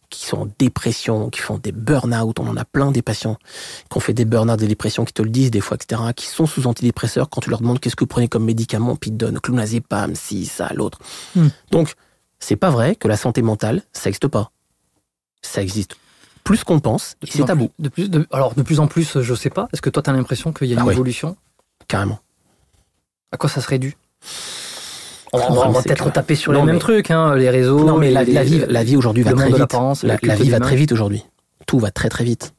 [0.10, 3.38] qui sont en dépression, qui font des burn-out, on en a plein des patients
[3.90, 6.26] qui ont fait des burn-out, des dépressions, qui te le disent des fois, etc., qui
[6.28, 9.14] sont sous antidépresseurs, quand tu leur demandes qu'est-ce que vous prenez comme médicament, puis ils
[9.14, 11.00] te donnent clonazepam, si, ça, l'autre.
[11.36, 11.50] Hmm.
[11.72, 11.94] Donc,
[12.40, 14.52] c'est pas vrai que la santé mentale, ça n'existe pas.
[15.42, 15.96] Ça existe
[16.46, 19.36] plus qu'on pense, c'est tabou, plus- De plus, de- alors, de plus en plus, je
[19.36, 19.68] sais pas.
[19.74, 21.36] Est-ce que toi, tu as l'impression qu'il y a une Ah évolution?
[21.90, 22.20] Carrément.
[23.34, 23.98] À quoi ça serait dû?
[25.34, 27.50] On va, Non, on va peut-être taper sur Non, les mêmes mais- trucs, hein, les
[27.50, 27.84] réseaux.
[27.84, 29.74] Non, mais la, les- la vie, la vie aujourd'hui va très vite.
[30.04, 31.26] La, vie va très vite aujourd'hui.
[31.68, 32.54] Tout va très très vite.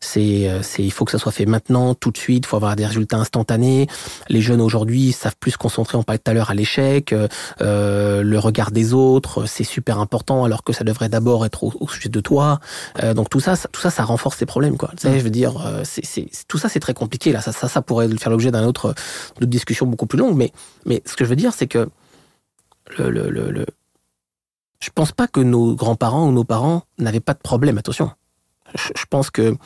[0.00, 2.44] C'est, euh, c'est, il faut que ça soit fait maintenant, tout de suite.
[2.44, 3.86] Il faut avoir des résultats instantanés.
[4.28, 5.96] Les jeunes aujourd'hui savent plus se concentrer.
[5.98, 7.28] On parlait tout à l'heure à l'échec, euh,
[7.60, 11.72] euh, le regard des autres, c'est super important, alors que ça devrait d'abord être au,
[11.80, 12.60] au sujet de toi.
[13.02, 14.90] Euh, donc tout ça, ça- tout ça, ça renforce tes problèmes, quoi.
[14.96, 15.18] Tu sais, Mm.
[15.18, 17.32] je veux dire, euh, c'est, c'est, tout ça, c'est très compliqué.
[17.32, 18.94] Là, ça, ça, ça pourrait faire l'objet d'un autre,
[19.40, 20.36] d'une discussion beaucoup plus longue.
[20.36, 20.52] Mais,
[20.86, 21.88] mais ce que je veux dire, c'est que
[22.96, 23.66] le, le, le, le-
[24.80, 27.78] je pense pas que nos grands-parents ou nos parents n'avaient pas de problème.
[27.78, 28.10] Attention,
[28.74, 29.56] je, pense que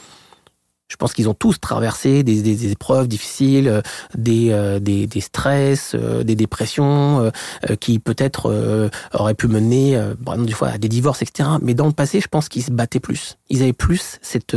[0.89, 3.81] je pense qu'ils ont tous traversé des, des- des épreuves difficiles, euh,
[4.15, 7.31] des, euh, des, des stress, euh, des dépressions, euh,
[7.71, 11.49] euh, qui peut-être euh, auraient pu mener, par exemple, des fois à des divorces, etc.
[11.63, 13.37] Mais dans le passé, je pense qu'ils se battaient plus.
[13.49, 14.57] Ils avaient plus cette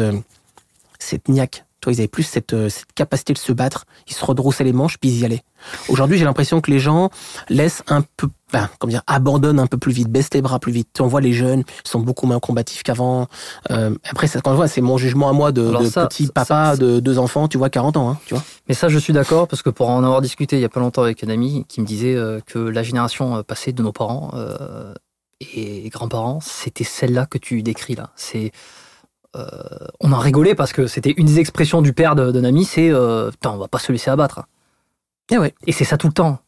[0.99, 1.64] cette niaque.
[1.85, 3.85] Toi, ils avaient plus cette, euh, cette capacité de se battre.
[4.07, 5.43] Ils se redroussaient les manches, puis ils y allaient.
[5.87, 7.11] Aujourd'hui, j'ai l'impression que les gens
[7.47, 10.71] laissent un peu, ben, comment dire, abandonnent un peu plus vite, baissent les bras plus
[10.71, 10.99] vite.
[10.99, 13.27] On voit les jeunes, ils sont beaucoup moins combatifs qu'avant.
[13.69, 16.07] Euh, après, ça, quand je vois, c'est mon jugement à moi de, Alors de ça,
[16.07, 18.43] petit papa ça- de deux enfants, tu vois, 40 ans, hein, tu vois.
[18.67, 20.79] Mais ça, je suis d'accord, parce que pour en avoir discuté il y a pas
[20.79, 24.31] longtemps avec un ami qui me disait euh, que la génération passée de nos parents
[24.33, 24.91] euh,
[25.39, 28.09] et grands-parents, c'était celle-là que tu décris là.
[28.15, 28.51] C'est,
[29.99, 32.89] on en rigolait parce que c'était une des expressions du père de- d'un ami, c'est
[32.89, 34.43] euh, Putain, on va pas se laisser abattre.
[35.31, 35.53] Eh ouais.
[35.67, 36.39] Et c'est ça tout le temps.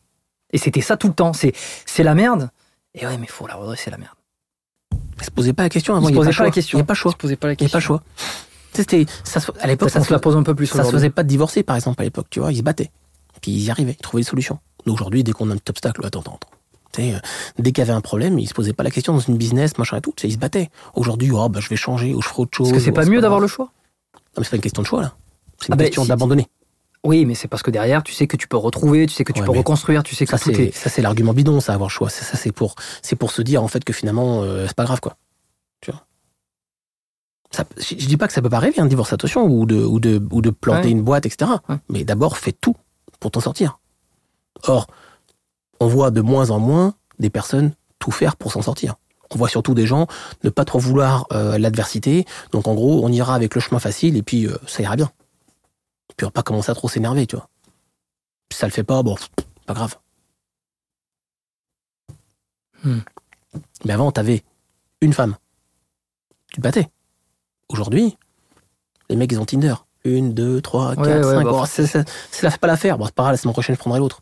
[0.53, 1.33] Et c'était ça tout le temps.
[1.33, 1.53] C'est,
[1.85, 2.49] c'est la merde.
[2.93, 4.13] Et ouais, mais il faut la redresser la merde.
[5.19, 6.47] Ils se posaient pas la question avant, se il n'y a posaient pas pas la
[6.49, 6.53] choix.
[6.53, 6.77] question.
[6.77, 7.11] Il n'y a pas choix.
[7.11, 7.95] se posaient pas la Il n'y a pas question.
[7.97, 8.03] choix.
[8.73, 10.91] C'était, ça, se- à l'époque, ça se se la pose un peu plus Ça se
[10.91, 12.51] faisait pas de divorcer, par exemple, à l'époque, tu vois.
[12.51, 12.91] Ils se battaient.
[13.41, 14.59] Puis ils y arrivaient, ils trouvaient des solutions.
[14.85, 16.56] Nous, aujourd'hui, dès qu'on a un petit obstacle, attends, attends, attends.
[16.99, 17.19] Euh,
[17.59, 19.77] dès qu'il y avait un problème, ils se posaient pas la question dans une business,
[19.77, 20.13] machin et tout.
[20.23, 20.69] Ils se battaient.
[20.95, 22.67] Aujourd'hui, oh, bah, je vais changer, ou je ferai autre chose.
[22.67, 23.65] Est-ce que c'est pas mieux d'avoir le choix
[24.13, 25.13] Non, mais c'est pas une question de choix, là.
[25.59, 26.47] C'est une Ah bah, question si- d'abandonner.
[27.03, 29.31] Oui, mais c'est parce que derrière, tu sais que tu peux retrouver, tu sais que
[29.31, 30.71] tu Ouais, peux reconstruire, tu sais que Ça, c'est, est.
[30.75, 32.09] ça, c'est l'argument bidon, ça, avoir le choix.
[32.09, 34.83] Ça, ça, c'est pour, c'est pour se dire, en fait, que finalement, euh, c'est pas
[34.83, 35.15] grave, quoi.
[35.81, 36.03] Tu vois?
[37.51, 39.75] Ça, je, je dis pas que ça peut pas arriver, un divorce, attention, ou de,
[39.77, 40.91] ou de, ou de planter Ouais.
[40.91, 41.49] une boîte, etc.
[41.69, 41.77] Ouais.
[41.89, 42.75] Mais d'abord, fais tout
[43.19, 43.79] pour t'en sortir.
[44.63, 44.87] Or,
[45.79, 48.95] on voit de moins en moins des personnes tout faire pour s'en sortir.
[49.31, 50.07] On voit surtout des gens
[50.43, 52.25] ne pas trop vouloir euh, l'adversité.
[52.51, 55.11] Donc, en gros, on ira avec le chemin facile et puis euh, ça ira bien.
[56.15, 57.49] Puis on va pas commencer à trop s'énerver, tu vois.
[58.51, 59.15] Si ça le fait pas, bon,
[59.65, 59.95] pas grave.
[62.83, 62.99] Hmm.
[63.85, 64.43] Mais avant, t'avais
[65.01, 65.35] une femme.
[66.51, 66.89] Tu te battais.
[67.69, 68.17] Aujourd'hui,
[69.09, 69.75] les mecs, ils ont Tinder.
[70.05, 71.43] Une, deux, trois, quatre, Ouais, cinq.
[71.43, 73.53] bah, Bon, c'est- c'est- si la fait pas l'affaire, bon, c'est pas grave, la semaine
[73.53, 74.21] prochaine, je prendrai l'autre.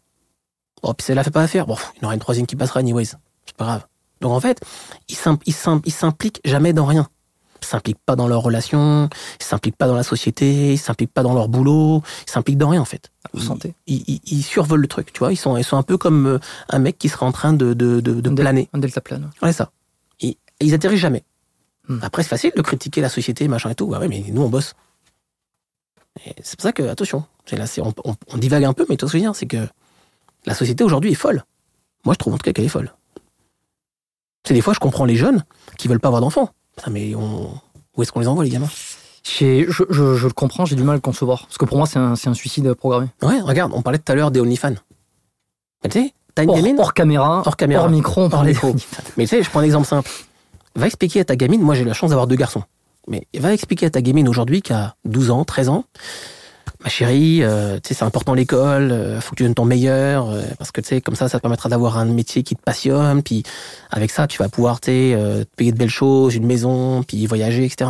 [0.84, 2.46] Bon, puis si elle la fait pas l'affaire, bon, il y en aura une troisième
[2.46, 3.06] qui passera anyways.
[3.46, 3.86] C'est pas grave.
[4.22, 4.60] Donc en fait,
[5.10, 7.08] ils s'im- ils s'im- ils s'impliquent jamais dans rien.
[7.62, 11.24] Ils s'impliquent pas dans leurs relations, ils s'impliquent pas dans la société, ils s'impliquent pas
[11.24, 13.10] dans leur boulot, ils s'impliquent dans rien en fait.
[13.34, 15.34] Vous sentez Ils, ils- ils survolent le truc, tu vois.
[15.34, 16.40] Ils sont, ils sont un peu comme euh,
[16.70, 18.70] un mec qui serait en train de, de, de, de Un del- planer.
[18.74, 19.32] Un delta plane.
[19.42, 19.72] Ouais, ça.
[20.20, 21.24] Ils, ils atterrissent jamais.
[21.88, 22.00] Hmm.
[22.02, 23.86] Après, c'est facile de critiquer la société, machin et tout.
[23.86, 24.74] Ouais, ouais, mais nous, on bosse.
[26.26, 29.08] Et C'est pour ça que, attention, là, on, on- on divague un peu, mais tout
[29.08, 29.68] ce que je veux dire, c'est que
[30.46, 31.44] la société aujourd'hui est folle.
[32.06, 32.94] Moi, je trouve en tout cas qu'elle est folle.
[34.48, 35.44] C'est des fois, je comprends les jeunes
[35.78, 36.50] qui veulent pas avoir d'enfants.
[36.92, 37.50] Mais on...
[37.98, 38.70] où est-ce qu'on les envoie, les gamins?
[39.24, 41.44] Je, je- je le comprends, j'ai du mal à le concevoir.
[41.48, 43.08] Parce que pour moi, c'est un, suicide programmé.
[43.24, 44.76] Ouais, regarde, on parlait tout à l'heure des OnlyFans.
[45.84, 47.84] Mais tu sais, t'as une Hors, gamine, hors caméra, Hors caméra.
[47.84, 48.76] hors micro, on parlait micro.
[49.18, 50.10] Mais tu sais, je prends un exemple simple.
[50.76, 52.64] Va expliquer à ta gamine, moi j'ai la chance d'avoir deux garçons,
[53.08, 55.86] mais va expliquer à ta gamine aujourd'hui qui a 12 ans, 13 ans,
[56.86, 60.30] ma chérie, euh, tu sais, c'est important l'école, euh, faut que tu donnes ton meilleur,
[60.30, 62.62] euh, parce que tu sais, comme ça, ça te permettra d'avoir un métier qui te
[62.62, 63.42] passionne, puis
[63.92, 67.02] avec ça, tu vas pouvoir, tu sais, euh, te payer de belles choses, une maison,
[67.04, 67.90] puis voyager, etc.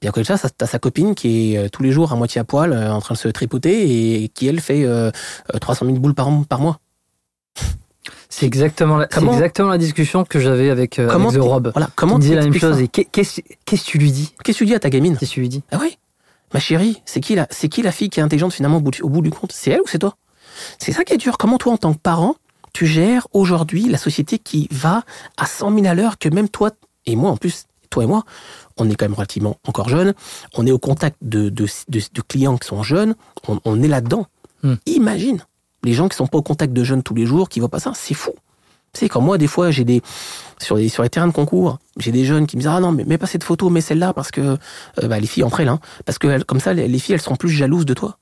[0.00, 2.16] Et à côté de ça, ça, t'as sa copine qui est tous les jours à
[2.16, 5.10] moitié à poil, en train de se tripoter, et qui, elle, fait euh,
[5.54, 6.80] euh, 300 000 boules par, par mois.
[8.30, 11.42] C'est exactement, la- c'est Comment- exactement la discussion que j'avais avec, euh, Comment avec The
[11.44, 11.70] t'es- Rob.
[11.74, 12.78] Voilà, comment me disait la même chose.
[12.90, 14.32] qu'est-ce que tu lui dis?
[14.42, 15.16] Qu'est-ce que tu dis à ta gamine?
[15.18, 15.62] Qu'est-ce que tu lui dis?
[15.70, 15.98] Ah oui
[16.54, 18.90] Ma chérie, c'est qui, la, c'est qui la fille qui est intelligente finalement au bout
[18.90, 19.52] du, au bout du compte?
[19.52, 20.16] C'est elle ou c'est toi?
[20.78, 21.38] C'est ça qui est dur.
[21.38, 22.36] Comment toi, en tant que parent,
[22.72, 25.04] tu gères aujourd'hui la société qui va
[25.36, 26.70] à 100 000 à l'heure, que même toi,
[27.06, 28.24] et moi en plus, toi et moi,
[28.76, 30.14] on est quand même relativement encore jeune,
[30.54, 33.14] on est au contact de, de, de, de clients qui sont jeunes,
[33.48, 34.26] on, on est là-dedans.
[34.62, 34.74] Hmm.
[34.86, 35.44] Imagine
[35.84, 37.80] les gens qui sont pas au contact de jeunes tous les jours, qui voient pas
[37.80, 38.32] ça, c'est fou.
[38.94, 40.02] Sais, quand moi, des fois, j'ai des
[40.60, 42.92] sur les sur les terrains de concours, j'ai des jeunes qui me disent ah non
[42.92, 44.40] mais mets pas cette photo, mets celle-là parce que
[45.02, 47.20] euh, bah, les filles entre elles, hein, parce que comme ça les, les filles elles
[47.22, 48.18] sont plus jalouses de toi.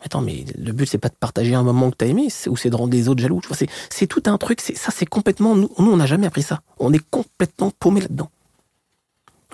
[0.00, 2.56] Attends, mais le but c'est pas de partager un moment que t'as aimé, c'est- ou
[2.56, 3.40] c'est de rendre les autres jaloux.
[3.52, 4.60] C'est c'est tout un truc.
[4.60, 6.60] C'est ça, c'est complètement nous, nous on n'a jamais appris ça.
[6.78, 8.30] On est complètement paumé là-dedans.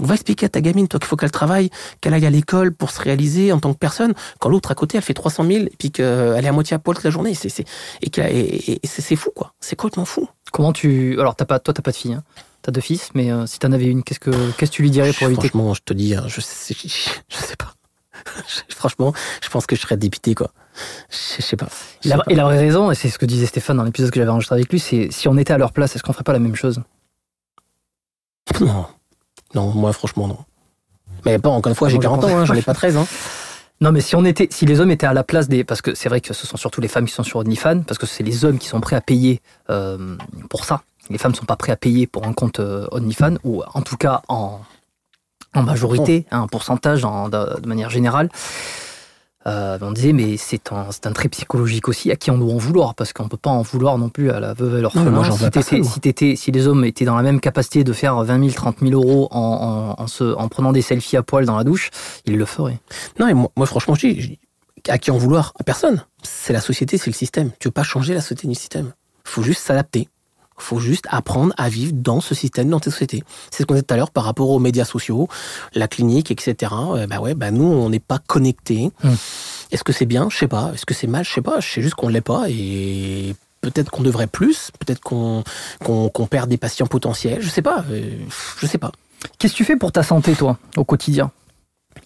[0.00, 2.72] On va expliquer à ta gamine, toi, qu'il faut qu'elle travaille, qu'elle aille à l'école
[2.72, 5.64] pour se réaliser en tant que personne, quand l'autre à côté, elle fait 300 000
[5.66, 7.34] et puis qu'elle est à moitié à poil toute la journée.
[7.34, 7.64] C'est, c'est,
[8.02, 8.40] et, qu'elle- et,
[8.72, 9.54] et- et c'est, fou, quoi.
[9.60, 10.28] C'est complètement fou.
[10.52, 11.18] Comment tu.
[11.20, 12.24] Alors, t'as pas, toi, t'as pas de fille, hein.
[12.62, 14.90] T'as deux fils, mais euh, si t'en avais une, qu'est-ce que, qu'est-ce que tu lui
[14.90, 17.74] dirais pour éviter Franchement, je te dis, hein, je sais, je, je sais pas.
[18.70, 20.50] Franchement, je pense que je serais dépité, quoi.
[21.10, 21.68] Je, je sais pas.
[22.02, 22.32] Je la, sais pas.
[22.32, 24.56] et la vraie raison, et c'est ce que disait Stéphane dans l'épisode que j'avais enregistré
[24.56, 26.56] avec lui, c'est si on était à leur place, est-ce qu'on ferait pas la même
[26.56, 26.80] chose?
[28.60, 28.86] Non.
[29.54, 30.38] Non, moi, franchement, non.
[31.24, 32.96] Mais bon, encore une fois, j'ai moi, je 40 ans, hein, j'en ai pas 13.
[32.96, 33.06] Hein.
[33.80, 35.96] Non, mais si on était, si les hommes étaient à la place des, parce que
[35.96, 38.22] c'est vrai que ce sont surtout les femmes qui sont sur OnlyFans, parce que c'est
[38.22, 40.16] les hommes qui sont prêts à payer euh,
[40.48, 40.82] pour ça.
[41.10, 43.96] Les femmes sont pas prêtes à payer pour un compte euh, OnlyFans, ou en tout
[43.96, 44.60] cas en,
[45.54, 48.30] en majorité, hein, un pourcentage en- de, de manière générale.
[49.46, 52.56] Euh, on disait, mais c'est un, un trait psychologique aussi à qui on doit en
[52.56, 55.04] vouloir, parce qu'on peut pas en vouloir non plus à la veuve et l'orphelin.
[56.02, 58.76] Si, si, si les hommes étaient dans la même capacité de faire 20 000, 30
[58.80, 61.90] 000 euros en, en, en se- en prenant des selfies à poil dans la douche,
[62.24, 62.78] ils le feraient.
[63.20, 64.38] Non, et moi, moi, franchement, je dis,
[64.88, 65.52] à qui en vouloir?
[65.60, 66.02] À personne.
[66.22, 67.50] C'est la société, c'est le système.
[67.58, 68.92] Tu veux pas changer la société du système.
[69.24, 70.08] faut juste s'adapter.
[70.56, 73.24] Faut juste apprendre à vivre dans ce système, dans cette société.
[73.50, 75.28] C'est ce qu'on disait tout à l'heure par rapport aux médias sociaux,
[75.74, 76.72] la clinique, etc.
[76.72, 78.90] Euh, bah ouais, bah nous, on n'est pas connectés.
[79.02, 79.12] Mm.
[79.72, 80.28] Est-ce que c'est bien?
[80.30, 80.70] Je sais pas.
[80.74, 81.24] Est-ce que c'est mal?
[81.24, 81.60] Je sais pas.
[81.60, 84.70] Je sais juste qu'on l'est pas et peut-être qu'on devrait plus.
[84.78, 85.42] Peut-être qu'on
[85.82, 87.40] qu'on perd des patients potentiels.
[87.42, 87.84] Je sais pas.
[87.90, 88.10] euh,
[88.58, 88.92] je sais pas.
[89.38, 91.30] Qu'est-ce que tu fais pour ta santé, toi, au quotidien?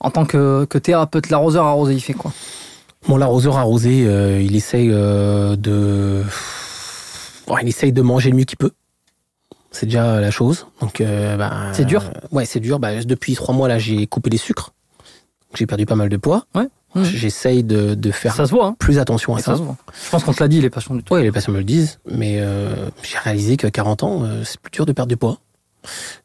[0.00, 2.32] En tant que, que thérapeute, l'arroseur arrosé, il fait quoi?
[3.08, 6.22] Mon l'arroseur arrosé, euh, il essaye euh, de,
[7.48, 8.72] Ouais, il essaye de manger le mieux qu'il peut.
[9.70, 10.66] C'est déjà la chose.
[10.80, 12.78] Donc, euh, bah, C'est dur euh, Ouais, c'est dur.
[12.78, 14.72] Bah, depuis trois mois là, j'ai coupé les sucres.
[15.54, 16.46] J'ai perdu pas mal de poids.
[16.54, 16.68] Ouais.
[17.02, 19.58] J'essaye de, de faire Ça se voit, hein plus attention à ça ça.
[19.58, 19.76] se voit.
[20.04, 21.14] Je pense qu'on te l'a dit, les patients du tout.
[21.14, 24.58] Ouais, les patients me le disent, mais euh, j'ai réalisé qu'à 40 ans, euh, c'est
[24.58, 25.38] plus dur de perdre du poids.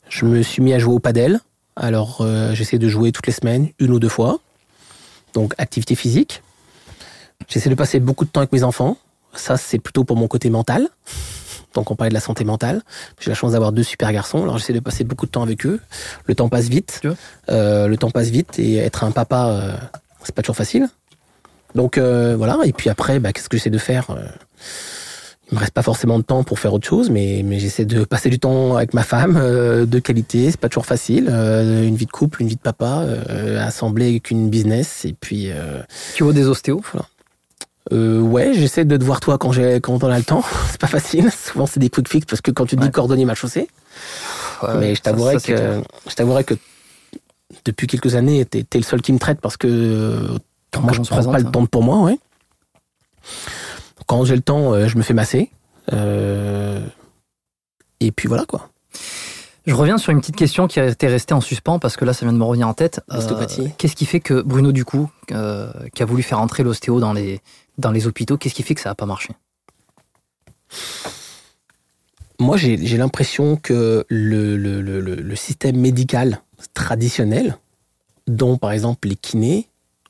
[0.09, 1.41] Je me suis mis à jouer au padel.
[1.75, 4.39] Alors, euh, j'essaie de jouer toutes les semaines, une ou deux fois.
[5.33, 6.41] Donc, activité physique.
[7.49, 8.97] J'essaie de passer beaucoup de temps avec mes enfants.
[9.35, 10.87] Ça, c'est plutôt pour mon côté mental.
[11.73, 12.81] Donc, on parlait de la santé mentale.
[13.19, 14.43] J'ai la chance d'avoir deux super garçons.
[14.43, 15.79] Alors, j'essaie de passer beaucoup de temps avec eux.
[16.25, 17.01] Le temps passe vite.
[17.49, 19.75] Euh, le temps passe vite et être un papa, euh,
[20.23, 20.87] c'est pas toujours facile.
[21.73, 22.59] Donc, euh, voilà.
[22.65, 24.21] Et puis après, bah, qu'est-ce que j'essaie de faire Euh,
[25.51, 28.05] il me reste pas forcément de temps pour faire autre chose, mais, mais j'essaie de
[28.05, 29.35] passer du temps avec ma femme
[29.85, 30.49] de qualité.
[30.49, 31.27] C'est pas toujours facile.
[31.27, 33.05] Une vie de couple, une vie de papa,
[33.59, 35.05] assembler avec une business.
[35.05, 35.51] Et puis,
[36.15, 36.81] Tu vois des ostéos
[37.91, 40.43] euh, ouais, j'essaie de te voir toi quand quand on a le temps.
[40.69, 41.31] c'est pas facile.
[41.51, 42.91] Souvent c'est des quick fix parce que quand tu te dis Ouais.
[42.91, 43.67] cordonnier mal chaussé.
[44.75, 46.55] mais je t'avouerais que je t'avouerais que
[47.65, 50.27] depuis quelques années, t'es es le seul qui me traite parce que
[50.79, 51.51] moi je on se prends présente, pas le hein.
[51.51, 52.17] temps pour moi, ouais.
[54.05, 55.51] Quand j'ai le temps, euh, je me fais masser.
[55.91, 56.79] Euh,
[57.99, 58.69] et puis voilà quoi.
[59.65, 62.25] Je reviens sur une petite question qui était restée en suspens parce que là, ça
[62.25, 62.99] vient de me revenir en tête.
[63.11, 63.47] Euh,
[63.77, 67.39] qu'est-ce qui fait que Bruno Ducou, euh, qui a voulu faire entrer l'ostéo dans les,
[67.77, 69.33] dans les hôpitaux, qu'est-ce qui fait que ça n'a pas marché?
[72.39, 76.41] Moi, j'ai l'impression que le, système médical
[76.73, 77.57] traditionnel,
[78.27, 79.69] dont par exemple les kinés,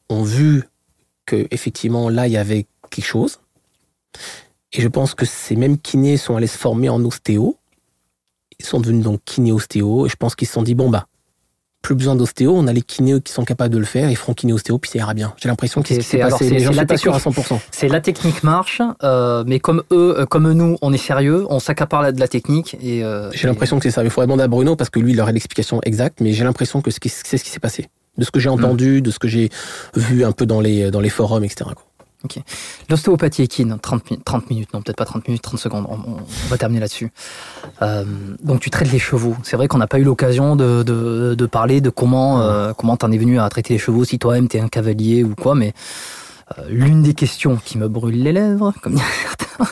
[0.10, 0.64] ont vu
[1.26, 3.40] que effectivement là, il y avait quelque chose.
[4.72, 7.58] Et je pense que ces mêmes kinés sont allés se former en ostéo.
[8.60, 10.06] Ils sont devenus donc kiné-ostéo.
[10.06, 11.08] Et je pense qu'ils se sont dit, bon, bah,
[11.84, 14.34] plus besoin d'ostéo, on a les kinés qui sont capables de le faire, ils feront
[14.34, 15.34] kiné-ostéo, puis ça ira bien.
[15.38, 16.48] J'ai l'impression que c'est passé.
[16.50, 17.46] c'est suis la pas sûr à technique.
[17.46, 17.60] 100%.
[17.72, 21.60] C'est la technique marche, euh, mais comme eux, euh, comme nous, on est sérieux, on
[21.60, 23.04] s'accapare de la technique et.
[23.04, 24.02] euh, J'ai l'impression que c'est ça.
[24.04, 26.82] Il faudrait demander à Bruno parce que lui, il aurait l'explication exacte, mais j'ai l'impression
[26.82, 27.04] que c'est
[27.38, 27.90] ce qui s'est passé.
[28.18, 29.50] De ce que j'ai entendu, de ce que j'ai
[29.96, 31.66] vu un peu dans les, dans les forums, etc.
[31.76, 31.84] quoi.
[32.90, 36.18] L'ostéopathie équine, 30, mi- 30 minutes, non peut-être pas 30 minutes, 30 secondes, on,
[36.50, 37.12] va terminer là-dessus.
[37.82, 38.06] Euh,
[38.42, 39.36] donc tu traites les chevaux.
[39.44, 43.18] C'est vrai qu'on n'a pas eu l'occasion de, parler de comment euh, comment t'en es
[43.18, 45.74] venu à traiter les chevaux, si toi-même t'es un cavalier ou quoi, mais
[46.58, 49.66] euh, l'une des questions qui me brûle les lèvres, comme certains,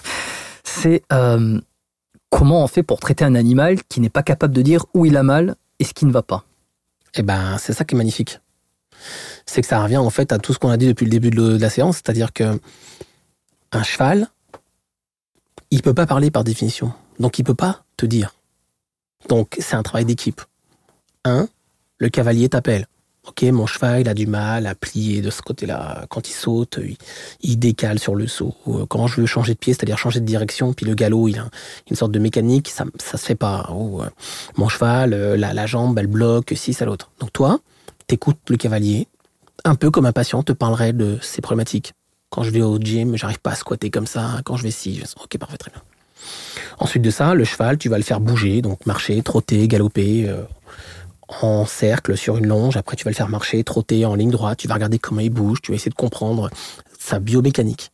[0.64, 1.60] c'est euh,
[2.30, 5.18] comment on fait pour traiter un animal qui n'est pas capable de dire où il
[5.18, 6.44] a mal et ce qui ne va pas?
[7.16, 8.40] Et ben, c'est ça qui est magnifique.
[9.46, 11.30] C'est que ça revient en fait à tout ce qu'on a dit depuis le début
[11.30, 12.60] de, la séance, c'est-à-dire que
[13.72, 14.28] un cheval,
[15.70, 18.36] il peut pas parler par définition, donc il peut pas te dire.
[19.30, 20.42] Donc c'est un travail d'équipe.
[21.24, 21.48] Un,
[22.00, 22.88] le cavalier t'appelle.
[23.28, 26.06] Ok, mon cheval, il a du mal à plier de ce côté-là.
[26.10, 26.80] Quand il saute,
[27.42, 28.56] il, décale sur le saut.
[28.68, 31.38] Euh, Quand je veux changer de pied, c'est-à-dire changer de direction, puis le galop, il
[31.38, 31.48] a
[31.92, 33.70] une sorte de mécanique, ça, ça se fait pas.
[33.72, 34.10] Ou, euh,
[34.58, 37.12] mon cheval, euh, la, jambe, elle bloque, ci, ça, l'autre.
[37.20, 37.60] Donc toi,
[38.08, 39.08] t'écoutes le cavalier,
[39.66, 41.94] un peu comme un patient te parlerait de ses problématiques.
[42.30, 44.40] Quand je vais au gym, j'arrive pas à squatter comme ça.
[44.46, 45.04] Quand je vais ci, je...
[45.22, 45.82] ok, parfait, très bien.
[46.80, 50.44] Ensuite de ça, le cheval, tu vas le faire bouger, donc marcher, trotter, galoper, euh,
[51.42, 52.78] en cercle sur une longe.
[52.78, 54.60] Après, tu vas le faire marcher, trotter en ligne droite.
[54.60, 55.62] Tu vas regarder comment il bouge.
[55.62, 56.50] Tu vas essayer de comprendre
[57.00, 57.92] sa biomécanique.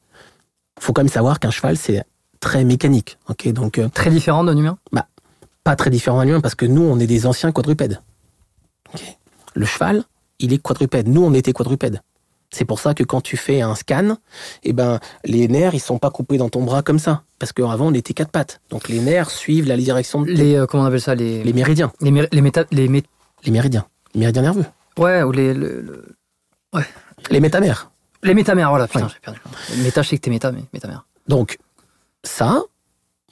[0.79, 2.03] Faut quand même savoir qu'un cheval, c'est
[2.39, 3.17] très mécanique.
[3.29, 4.77] Ok, donc euh, Très différent d'un humain?
[5.63, 8.01] pas très différent d'un humain parce que nous, on est des anciens quadrupèdes.
[9.53, 10.03] Le cheval,
[10.39, 11.07] il est quadrupède.
[11.07, 12.01] Nous, on était quadrupèdes.
[12.49, 14.15] C'est pour ça que quand tu fais un scan,
[14.63, 17.23] eh ben, les nerfs, ils sont pas coupés dans ton bras comme ça.
[17.39, 18.61] Parce qu'avant, on était quatre pattes.
[18.69, 21.53] Donc les nerfs suivent la direction de Les, euh, comment on appelle ça Les, les
[21.53, 21.91] méridiens.
[21.99, 23.03] les, méri- les méta- les mé-
[23.43, 23.85] Les méridiens.
[24.13, 24.65] Les méridiens nerveux.
[24.97, 26.05] Ouais, ou les, le- le-
[27.29, 27.91] Les métamères.
[28.23, 29.11] les métamères, voilà, putain, Ouais.
[29.13, 29.39] j'ai perdu.
[29.83, 31.05] Méta, je sais que t'es méta, mais métamères.
[31.27, 31.57] Donc,
[32.23, 32.63] ça,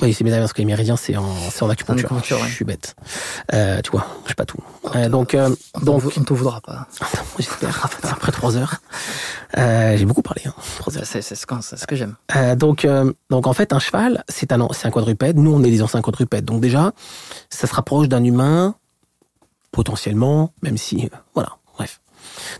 [0.01, 2.11] oui, c'est métamères parce que les méridiens, c'est en, c'est en acupuncture.
[2.11, 2.49] En acupuncture, ouais.
[2.49, 2.95] Je suis bête.
[3.53, 4.57] Euh, tu vois, je sais pas tout.
[4.93, 6.87] Euh, donc, euh, On donc on t'en voudra pas.
[7.39, 8.81] j'espère, après trois heures.
[9.57, 10.41] Euh, j'ai beaucoup parlé.
[10.45, 10.53] Hein,
[10.97, 11.05] heures.
[11.05, 12.15] C'est c'est ce que, c'est ce que j'aime.
[12.35, 15.37] Euh, donc, euh, donc en fait, un cheval, c'est un, c'est un quadrupède.
[15.37, 16.43] Nous, on est des anciens quadrupèdes.
[16.43, 16.91] Donc déjà,
[17.49, 18.75] ça se rapproche d'un humain,
[19.71, 22.01] potentiellement, même si, voilà, bref.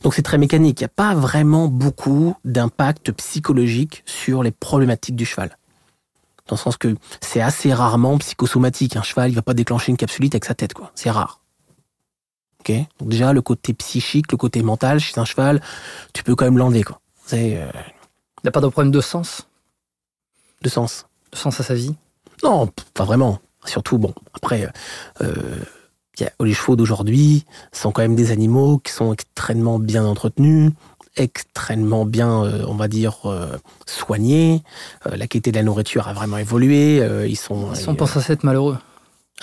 [0.03, 0.79] Donc c'est très mécanique.
[0.79, 5.57] Il n'y a pas vraiment beaucoup d'impact psychologique sur les problématiques du cheval.
[6.47, 8.95] Dans le sens que c'est assez rarement psychosomatique.
[8.95, 10.91] Un cheval, il va pas déclencher une capsulite avec sa tête, quoi.
[10.95, 11.39] C'est rare.
[12.59, 12.71] Ok?
[12.99, 15.61] Donc déjà, le côté psychique, le côté mental chez un cheval,
[16.13, 16.99] tu peux quand même l'enlever, quoi.
[17.25, 19.47] C'est euh, Il n'y a pas de problème de sens?
[20.61, 21.05] de sens.
[21.31, 21.93] De sens à sa vie?
[22.43, 23.39] Non, pas vraiment.
[23.65, 24.69] Surtout, bon, après,
[25.21, 25.59] euh,
[26.21, 30.71] a- les chevaux d'aujourd'hui sont quand même des animaux qui sont extrêmement bien entretenus,
[31.15, 34.63] extrêmement bien, euh, on va dire, euh, soignés.
[35.07, 36.99] Euh, la qualité de la nourriture a vraiment évolué.
[37.01, 38.77] euh, ils sont, Ils sont pas censés être malheureux.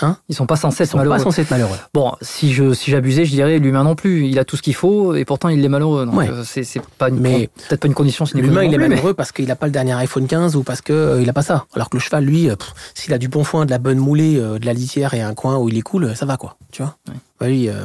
[0.00, 1.18] Hein Ils sont pas censés ils être sont malheureux.
[1.18, 1.76] pas censés être malheureux.
[1.92, 4.26] Bon, si je si j'abusais, je dirais l'humain non plus.
[4.26, 6.06] Il a tout ce qu'il faut et pourtant il est malheureux.
[6.06, 6.30] Donc Ouais.
[6.30, 6.64] euh, c'est
[6.96, 9.46] pas Mais peut-être pas une condition sine qua L'humain, il est mais- malheureux parce qu'il
[9.46, 11.66] n'a pas le dernier iPhone 15 ou parce qu'il il n'a pas ça.
[11.74, 12.54] Alors que le cheval, lui, euh,
[12.94, 15.34] s'il a du bon foin, de la bonne moulée, euh, de la litière et un
[15.34, 16.56] coin où il est cool, euh, ça va quoi.
[16.72, 17.14] Tu vois Ouais.
[17.38, 17.84] Bah, lui, euh,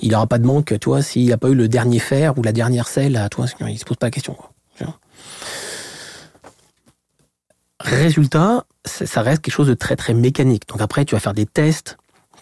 [0.00, 2.42] il n'aura pas de manque, tu vois, s'il n'a pas eu le dernier fer ou
[2.42, 4.34] la dernière selle, à toi, il se pose pas la question.
[4.34, 4.94] Quoi, tu vois
[7.80, 10.68] Résultat, ça reste quelque chose de très très mécanique.
[10.68, 11.96] Donc après, tu vas faire des tests,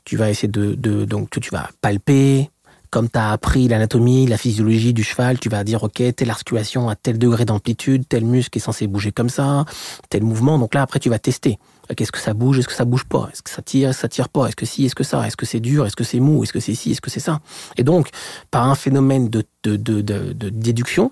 [0.05, 2.51] tu vas essayer de, de donc tu, vas palper.
[2.91, 6.89] Comme tu as appris l'anatomie, la physiologie du cheval, tu vas dire ok, telle articulation
[6.89, 9.67] à tel degré d'amplitude, tel muscle est censé bouger comme ça,
[10.09, 10.59] tel mouvement.
[10.59, 11.59] Donc là, après, tu vas tester.
[11.91, 13.29] Ok, Est-ce que ça bouge, est-ce que ça bouge pas?
[13.33, 14.47] Est-ce que ça tire, est-ce que ça tire pas?
[14.47, 15.27] Est-ce que si, est-ce que ça?
[15.27, 15.87] Est-ce que c'est dur?
[15.87, 16.43] Est-ce que c'est mou?
[16.43, 16.93] Est-ce que c'est ci?
[16.93, 17.41] Est-ce que c'est ça?
[17.77, 18.09] Et donc,
[18.51, 21.11] par un phénomène de, de, de- de déduction,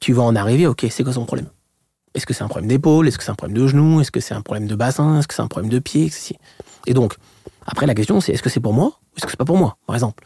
[0.00, 1.48] tu vas en arriver, ok, c'est quoi son problème?
[2.16, 3.06] Est-ce que c'est un problème d'épaule?
[3.06, 4.00] Est-ce que c'est un problème de genou?
[4.00, 5.18] Est-ce que c'est un problème de bassin?
[5.18, 6.10] Est-ce que c'est un problème de pied?
[6.86, 7.14] Et donc,
[7.66, 9.58] après, la question, c'est est-ce que c'est pour moi ou est-ce que c'est pas pour
[9.58, 10.24] moi, par exemple?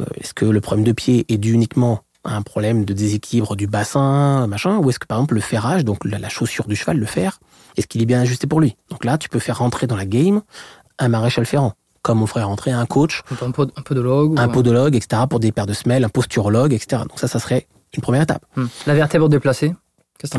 [0.00, 3.56] Euh, Est-ce que le problème de pied est dû uniquement à un problème de déséquilibre
[3.56, 6.98] du bassin, machin Ou est-ce que, par exemple, le ferrage, donc la, chaussure du cheval,
[6.98, 7.40] le fer,
[7.76, 8.76] est-ce qu'il est bien ajusté pour lui?
[8.90, 10.42] Donc là, tu peux faire rentrer dans la game
[10.98, 11.72] un maréchal ferrant,
[12.02, 14.38] comme on ferait rentrer un coach, un, pod- un podologue.
[14.38, 17.02] un podologue, etc., pour des paires de semelles, un posturologue, etc.
[17.08, 18.44] Donc ça, ça serait une première étape.
[18.56, 18.66] Hmm.
[18.86, 19.74] La vertèbre déplacée.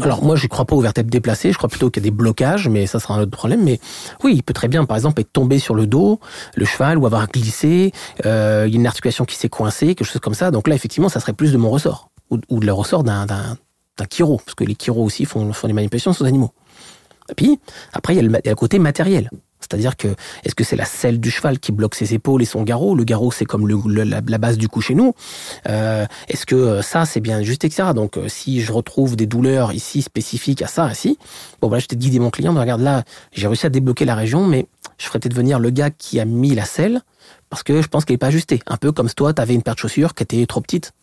[0.01, 1.51] Alors moi, je crois pas aux vertèbres déplacées.
[1.51, 3.63] Je crois plutôt qu'il y a des blocages, mais ça sera un autre problème.
[3.63, 3.79] Mais
[4.23, 6.19] oui, il peut très bien, par exemple, être tombé sur le dos,
[6.55, 7.93] le cheval, ou avoir glissé.
[8.25, 10.51] euh, il y a une articulation qui s'est coincée, quelque chose comme ça.
[10.51, 13.25] Donc là, effectivement, ça serait plus de mon ressort ou, ou de le ressort d'un
[14.11, 16.51] chiro, parce que les chiros aussi font, font des manipulations sur les animaux.
[17.29, 17.59] Et puis
[17.93, 19.29] après, il y a le, il y a le côté matériel.
[19.59, 20.07] C'est-à-dire que
[20.43, 22.95] est-ce que c'est la selle du cheval qui bloque ses épaules et son garrot?
[22.95, 25.13] Le garrot, c'est comme le, le- la, base du cou chez nous.
[25.67, 27.89] Euh, est-ce que euh, ça, c'est bien juste, etc.
[27.93, 31.17] Donc, euh, si je retrouve des douleurs ici spécifiques à ça, ici,
[31.61, 32.53] bon, voilà, je t'ai guidé mon client.
[32.53, 34.65] mais regarde, là, j'ai réussi à débloquer la région, mais
[34.97, 37.01] je ferais peut-être venir le gars qui a mis la selle
[37.49, 38.61] parce que je pense qu'elle n'est pas ajustée.
[38.67, 40.93] Un peu comme si toi, tu avais une paire de chaussures qui était trop petite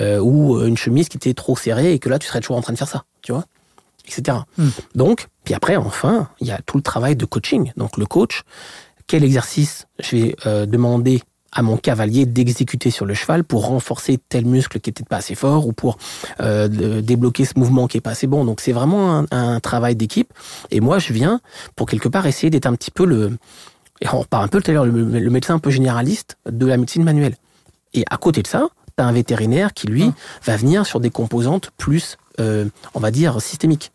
[0.00, 2.62] euh, ou une chemise qui était trop serrée et que là, tu serais toujours en
[2.62, 3.44] train de faire ça, tu vois?
[4.06, 4.38] Etc.
[4.58, 4.68] Hmm.
[4.94, 7.72] Donc, puis après, enfin, il y a tout le travail de coaching.
[7.76, 8.42] Donc, le coach,
[9.06, 14.18] quel exercice je vais euh, demander à mon cavalier d'exécuter sur le cheval pour renforcer
[14.28, 15.96] tel muscle qui était pas assez fort ou pour
[16.40, 18.44] euh, débloquer ce mouvement qui est pas assez bon.
[18.44, 20.32] Donc c'est vraiment un, un travail d'équipe.
[20.70, 21.40] Et moi, je viens
[21.74, 23.38] pour quelque part essayer d'être un petit peu le,
[24.00, 26.76] et on un peu tout à l'heure, le, le médecin un peu généraliste de la
[26.76, 27.36] médecine manuelle.
[27.94, 30.10] Et à côté de ça, tu as un vétérinaire qui, lui,
[30.44, 33.92] va venir sur des composantes plus, on va dire, systémiques.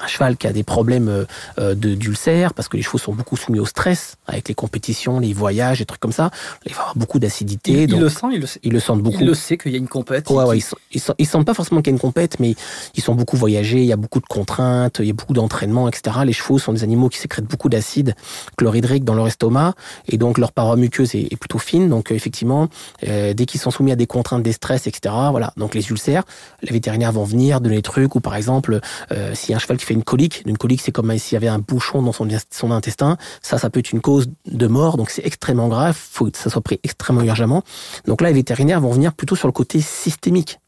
[0.00, 1.24] Un cheval qui a des problèmes euh,
[1.58, 5.20] euh, de d'ulcère, parce que les chevaux sont beaucoup soumis au stress, avec les compétitions,
[5.20, 6.30] les voyages, des trucs comme ça,
[6.66, 7.84] il va avoir beaucoup d'acidité.
[7.84, 8.60] Il, le sent, il le sait.
[8.62, 9.18] ils le sentent beaucoup.
[9.20, 10.28] Il le sait qu'il y a une compète.
[10.30, 10.58] Ouais, ouais,
[10.92, 12.54] ils, ils sentent pas forcément qu'il y a une compète, mais
[12.94, 15.88] ils sont beaucoup voyagés, il y a beaucoup de contraintes, il y a beaucoup d'entraînement,
[15.88, 16.18] etc.
[16.24, 18.14] Les chevaux sont des animaux qui sécrètent beaucoup d'acide
[18.56, 19.74] chlorhydrique dans leur estomac,
[20.08, 21.88] et donc leur paroi muqueuse est, est plutôt fine.
[21.88, 22.68] Donc euh, effectivement,
[23.06, 25.14] euh, dès qu'ils sont soumis à des contraintes, des stress, etc.
[25.30, 25.52] Voilà.
[25.56, 26.24] Donc les ulcères,
[26.62, 28.80] les vétérinaires vont venir donner des trucs, ou par exemple,
[29.10, 29.14] a
[29.54, 32.02] un cheval qui fait une colique, une colique c'est comme s'il y avait un bouchon
[32.02, 35.96] dans son, intestin, ça, ça peut être une cause de mort, donc c'est extrêmement grave,
[35.96, 37.62] faut que ça soit pris extrêmement urgemment.
[38.06, 40.58] Donc là, les vétérinaires vont venir plutôt sur le côté systémique.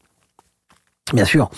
[1.13, 1.49] Bien sûr,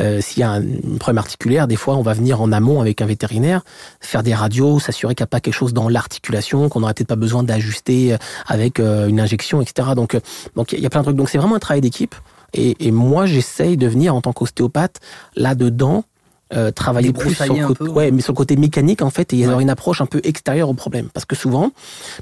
[0.00, 0.62] euh, s'il y a un
[0.98, 3.60] problème articulaire, des fois, on va venir en amont avec un vétérinaire,
[4.00, 7.08] faire des radios, s'assurer qu'il n'y a pas quelque chose dans l'articulation, qu'on n'aurait peut-être
[7.08, 9.88] pas besoin d'ajuster avec euh, une injection, etc.
[9.94, 10.20] Donc, euh,
[10.56, 11.16] donc il y a plein de trucs.
[11.16, 12.14] Donc, c'est vraiment un travail d'équipe.
[12.54, 15.00] Et, et moi, j'essaye de venir en tant qu'ostéopathe
[15.36, 16.04] là-dedans.
[16.52, 19.38] Euh, travailler plus sur un peu, ouais, mais sur le côté mécanique en fait et
[19.38, 19.44] Ouais.
[19.44, 21.72] avoir une approche un peu extérieure au problème parce que souvent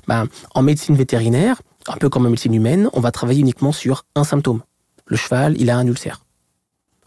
[0.07, 4.05] ben, en médecine vétérinaire un peu comme en médecine humaine on va travailler uniquement sur
[4.15, 4.61] un symptôme
[5.07, 6.21] le cheval il a un ulcère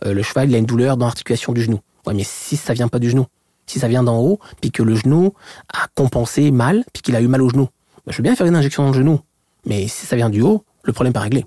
[0.05, 1.79] euh, le cheval, il a une douleur dans l'articulation du genou.
[2.05, 3.25] Ouais, mais si ça vient pas du genou,
[3.65, 5.33] si ça vient d'en haut, puis que le genou
[5.73, 7.69] a compensé mal, puis qu'il a eu mal au genou,
[8.05, 9.21] bah, je veux bien faire une injection dans le genou.
[9.65, 11.45] Mais si ça vient du haut, le problème n'est pas réglé.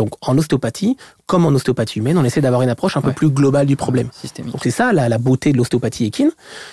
[0.00, 0.96] Donc en ostéopathie,
[1.26, 4.08] comme en ostéopathie humaine, on essaie d'avoir une approche un peu plus globale du problème.
[4.18, 4.52] Systémique.
[4.52, 6.30] Donc c'est ça la, la beauté de l'ostéopathie équine.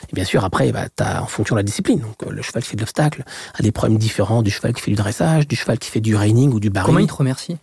[0.09, 1.99] Et bien sûr, après, bah, t'as, en fonction de la discipline.
[1.99, 4.81] Donc euh, le cheval qui fait de l'obstacle a des problèmes différents du cheval qui
[4.81, 6.88] fait du dressage, du cheval qui fait du reining ou du barring.
[6.88, 7.57] Comment il te remercie?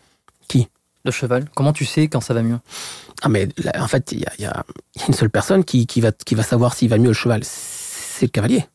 [0.49, 0.69] Qui?
[1.07, 1.47] Le cheval.
[1.55, 2.59] Comment tu sais quand ça va mieux?
[3.23, 6.03] Ah mais là, en fait, il y a, y y une seule personne qui, qui
[6.03, 7.41] va, qui va savoir s'il va mieux le cheval.
[7.43, 8.67] C'est le cavalier.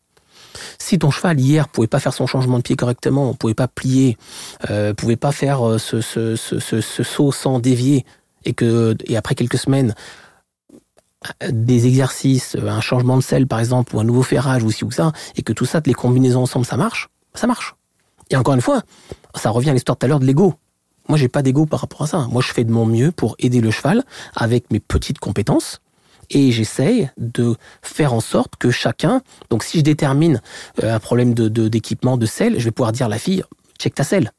[0.78, 4.18] Si ton cheval hier pouvait pas faire son changement de pied correctement, pouvait pas plier,
[4.70, 6.02] euh, pouvait pas faire euh, ce,
[7.04, 8.06] saut sans dévier,
[8.46, 9.94] et que et après quelques semaines,
[11.44, 14.72] euh, des exercices, euh, un changement de selle par exemple, ou un nouveau ferrage ou
[14.72, 17.76] ci ou ça, et que tout ça, les combinaisons ensemble, ça marche, ça marche.
[18.30, 18.84] Et encore une fois,
[19.36, 20.54] ça revient à l'histoire tout à l'heure de l'ego.
[21.10, 22.28] Moi, j'ai pas d'ego par rapport à ça.
[22.32, 24.04] Moi, je fais de mon mieux pour aider le cheval
[24.36, 25.82] avec mes petites compétences.
[26.30, 30.42] Et j'essaye de faire en sorte que chacun, donc si je détermine
[30.84, 33.44] euh, un problème de, de- d'équipement, de selle, je vais pouvoir dire à la fille,
[33.80, 34.32] check ta selle.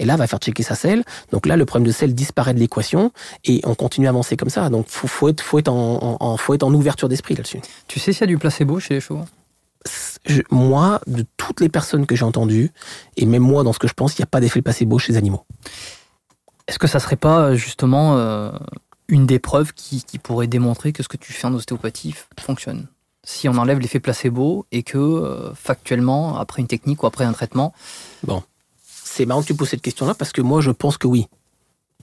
[0.00, 1.04] Et là, elle va faire checker sa selle.
[1.30, 3.12] Donc là, le problème de selle disparaît de l'équation
[3.44, 4.68] et on continue à avancer comme ça.
[4.68, 7.60] Donc faut, faut être, faut être en, faut être en ouverture d'esprit là-dessus.
[7.86, 9.20] Tu sais s'il y a du placebo chez les chevaux?
[10.26, 12.72] Je- moi, de toutes les personnes que j'ai entendues,
[13.16, 15.12] et même moi dans ce que je pense, il n'y a pas d'effet placebo chez
[15.12, 15.44] les animaux.
[16.66, 18.50] Est-ce que ça serait pas justement euh,
[19.14, 22.88] une des preuves qui, pourrait démontrer que ce que tu fais en ostéopathie fonctionne
[23.22, 27.32] Si on enlève l'effet placebo et que euh, factuellement, après une technique ou après un
[27.32, 27.72] traitement,
[28.82, 31.28] C'est marrant que tu poses cette question-là parce que moi, je pense que oui.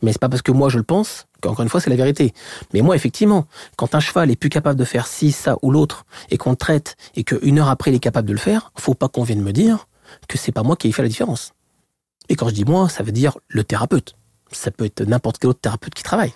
[0.02, 2.34] Mais c'est pas parce que moi je le pense qu'encore une fois c'est la vérité.
[2.74, 6.06] Mais moi effectivement, quand un cheval est plus capable de faire ci, ça ou l'autre
[6.30, 9.10] et qu'on traite et qu'une heure après il est capable de le faire, faut pas
[9.10, 9.88] qu'on vienne me dire
[10.28, 11.54] que c'est pas moi qui ai fait la différence.
[12.30, 14.16] Et quand je dis moi, ça veut dire le thérapeute.
[14.52, 16.34] Ça peut être n'importe quel autre thérapeute qui travaille.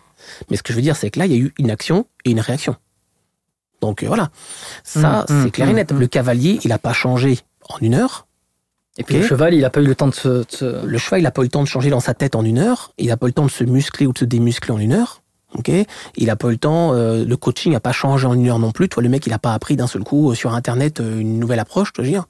[0.50, 2.06] Mais ce que je veux dire, c'est que là, il y a eu une action
[2.26, 2.76] et une réaction.
[3.82, 4.30] Donc euh, voilà.
[4.84, 5.92] Ça, Mmh, mmh, c'est clair et mmh, net.
[5.92, 7.40] Le cavalier, il n'a pas changé
[7.70, 8.28] en une heure.
[8.98, 10.28] et puis le cheval, il a pas eu le temps de se.
[10.30, 12.36] de se- Le cheval, il n'a pas eu le temps de changer dans sa tête
[12.36, 12.94] en une heure.
[12.98, 14.94] Il n'a pas eu le temps de se muscler ou de se démuscler en une
[14.94, 15.22] heure.
[15.54, 15.72] Ok
[16.18, 16.94] il n'a pas eu le temps.
[16.94, 18.90] euh, le coaching n'a pas changé en une heure non plus.
[18.90, 21.40] Toi, le mec, il n'a pas appris d'un seul coup euh, sur Internet euh, une
[21.40, 21.92] nouvelle approche.
[21.96, 22.26] Je veux dire,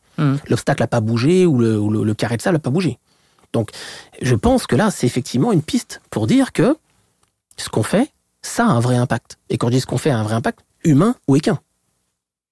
[0.49, 2.97] l'obstacle n'a pas bougé ou le, ou le- le carré de sable n'a pas bougé.
[3.53, 3.69] Donc,
[4.21, 6.75] je pense que là, c'est effectivement une piste pour dire que
[7.57, 8.11] ce qu'on fait,
[8.41, 9.37] ça a un vrai impact.
[9.49, 11.59] Et quand je dis ce qu'on fait a un vrai impact, humain ou équin.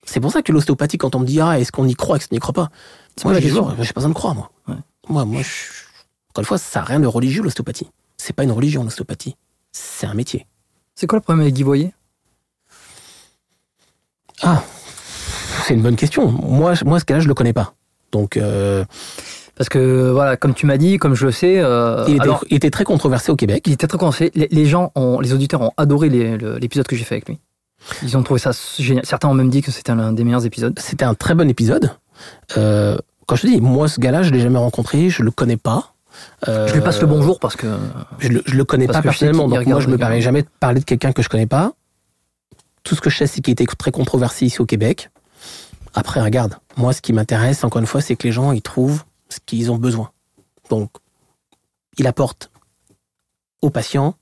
[0.06, 2.28] C'est pour ça que l'ostéopathie, quand on me dit ah est-ce qu'on y croit, est-ce
[2.28, 2.70] qu'on n'y croit pas,
[3.24, 4.52] moi toujours, j'ai pas besoin de croire moi.
[4.68, 4.76] Ouais.
[5.08, 5.50] Moi, moi, je...
[6.30, 7.90] encore une fois, ça n'a rien de religieux l'ostéopathie.
[8.18, 9.38] C'est pas une religion l'ostéopathie,
[9.72, 10.48] c'est un métier.
[10.96, 11.94] C'est quoi le problème avec Guy Voyer
[14.42, 14.64] Ah,
[15.66, 16.30] c'est une bonne question.
[16.32, 17.74] Moi, moi ce cas-là, je le connais pas.
[18.12, 18.86] Donc, euh,
[19.56, 22.44] Parce que voilà, comme tu m'as dit, comme je le sais, euh, il, était, alors,
[22.50, 23.64] il était très controversé au Québec.
[23.68, 24.32] il était très conseillé.
[24.34, 27.40] Les, les gens, ont, les auditeurs ont adoré l'épisode que j'ai fait avec lui.
[28.02, 29.06] Ils ont trouvé ça génial.
[29.06, 30.78] Certains ont même dit que c'était l'un des meilleurs épisodes.
[30.80, 31.92] C'était un très bon épisode.
[32.58, 35.58] Euh, quand je te dis, moi, ce gars-là, je l'ai jamais rencontré, je le connais
[35.58, 35.94] pas.
[36.48, 37.68] Euh, Je lui passe le bonjour parce que
[38.20, 40.80] Je le, je le connais pas personnellement, donc moi je me permets jamais de parler
[40.80, 41.74] de quelqu'un que je connais pas.
[42.84, 45.10] Tout ce que je sais, c'est qu'il était très controversé ici au Québec.
[45.96, 49.04] Après, regarde, moi ce qui m'intéresse, encore une fois, c'est que les gens ils trouvent
[49.34, 50.12] ce qu'ils ont besoin.
[50.70, 50.90] Donc,
[51.98, 52.50] il apporte
[53.62, 54.16] aux patients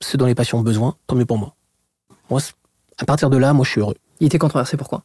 [0.00, 1.54] ce dont les patients ont besoin, tant mieux pour moi.
[2.30, 2.40] Moi,
[2.98, 3.96] à partir de là, moi je suis heureux.
[4.20, 4.76] il était controversé.
[4.76, 5.02] Pourquoi?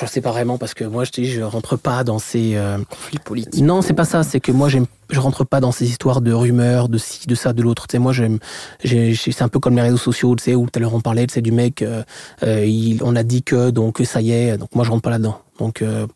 [0.00, 2.78] Je sais pas vraiment parce que moi je dis je rentre pas dans ces euh,
[2.90, 3.62] Conflit politique.
[3.62, 6.32] non c'est pas ça c'est que moi j'aime je rentre pas dans ces histoires de
[6.32, 8.38] rumeurs de ci de ça de l'autre tu sais moi j'aime
[8.82, 10.94] j'ai j'ai- c'est un peu comme les réseaux sociaux tu sais où tout à l'heure
[10.94, 12.02] on parlait tu sais du mec euh,
[12.42, 15.10] euh, il, on a dit que donc ça y est donc moi je rentre pas
[15.10, 16.08] là dedans donc euh,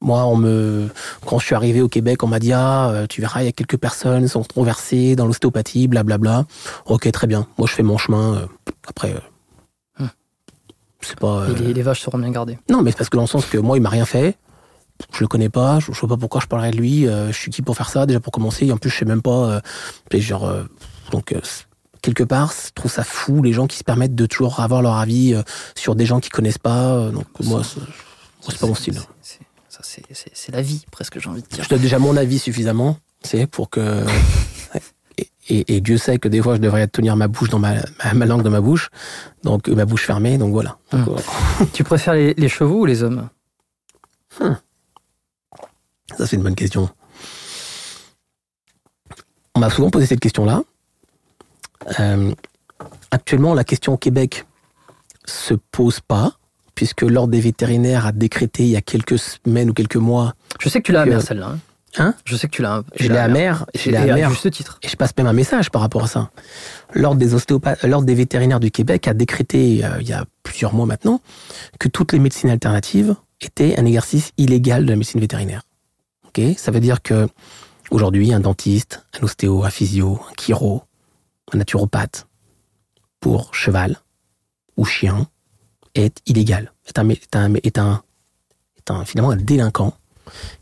[0.00, 0.88] moi on me
[1.24, 3.48] quand je suis arrivé au Québec on m'a dit ah euh, tu verras il y
[3.48, 6.44] a quelques personnes qui sont controversées dans l'ostéopathie blablabla
[6.84, 8.46] ok très bien moi je fais mon chemin euh,
[8.86, 9.20] après euh,
[9.98, 10.08] Hmm.
[11.00, 12.58] c'est pas euh, les, les vaches seront bien gardées.
[12.68, 14.36] non, mais c'est parce que dans le sens que moi, il m'a rien fait.
[15.14, 15.78] Je le connais pas.
[15.80, 17.06] Je, je sais pas pourquoi je parlerais de lui.
[17.08, 18.66] euh, je suis qui pour faire ça déjà pour commencer.
[18.66, 19.30] Et en plus, je sais même pas.
[20.12, 20.52] euh, genre,
[21.12, 21.34] donc
[22.02, 24.96] quelque part, je trouve ça fou les gens qui se permettent de toujours avoir leur
[24.96, 25.34] avis
[25.74, 27.10] sur des gens qui connaissent pas.
[27.10, 29.00] donc moi, c'est pas mon style.
[29.82, 31.64] C'est c'est la vie, presque, j'ai envie de dire.
[31.64, 34.04] Je donne déjà mon avis suffisamment, c'est pour que.
[35.18, 37.74] Et, et- et Dieu sait que des fois, je devrais tenir ma bouche dans ma,
[38.04, 38.90] ma, ma langue dans ma bouche,
[39.44, 40.36] donc ma bouche fermée.
[40.36, 40.76] Donc voilà.
[40.92, 41.62] Donc, Hmm.
[41.62, 43.28] euh, Tu préfères les, les chevaux ou les hommes?
[44.38, 46.90] Ça, c'est une bonne question.
[49.54, 50.62] On m'a souvent posé cette question-là.
[52.00, 52.34] Euh,
[53.10, 54.44] actuellement, la question au Québec
[55.24, 56.32] se pose pas,
[56.76, 60.68] puisque l'Ordre des vétérinaires a décrété il y a quelques semaines ou quelques mois, Je
[60.68, 61.48] sais que tu l'as amère, celle-là.
[61.48, 61.58] Hein
[61.98, 62.14] Hein?
[62.24, 64.78] Je sais que tu l'as je l'ai amère, je l'ai amère, juste titre.
[64.82, 66.30] et je passe même un message par rapport à ça.
[66.92, 70.74] L'Ordre des, ostéopathes, l'Ordre des vétérinaires du Québec a décrété, euh, il y a plusieurs
[70.74, 71.20] mois maintenant,
[71.78, 75.62] que toutes les médecines alternatives étaient un exercice illégal de la médecine vétérinaire.
[76.26, 76.40] Ok?
[76.58, 77.28] Ça veut dire que
[77.90, 80.82] aujourd'hui, un dentiste, un ostéo, un physio, un chiro,
[81.52, 82.26] un naturopathe
[83.20, 83.96] pour cheval
[84.76, 85.26] ou chien
[85.96, 86.72] est illégal.
[86.86, 88.02] Est un, est un, est un,
[88.78, 89.94] est un finalement un délinquant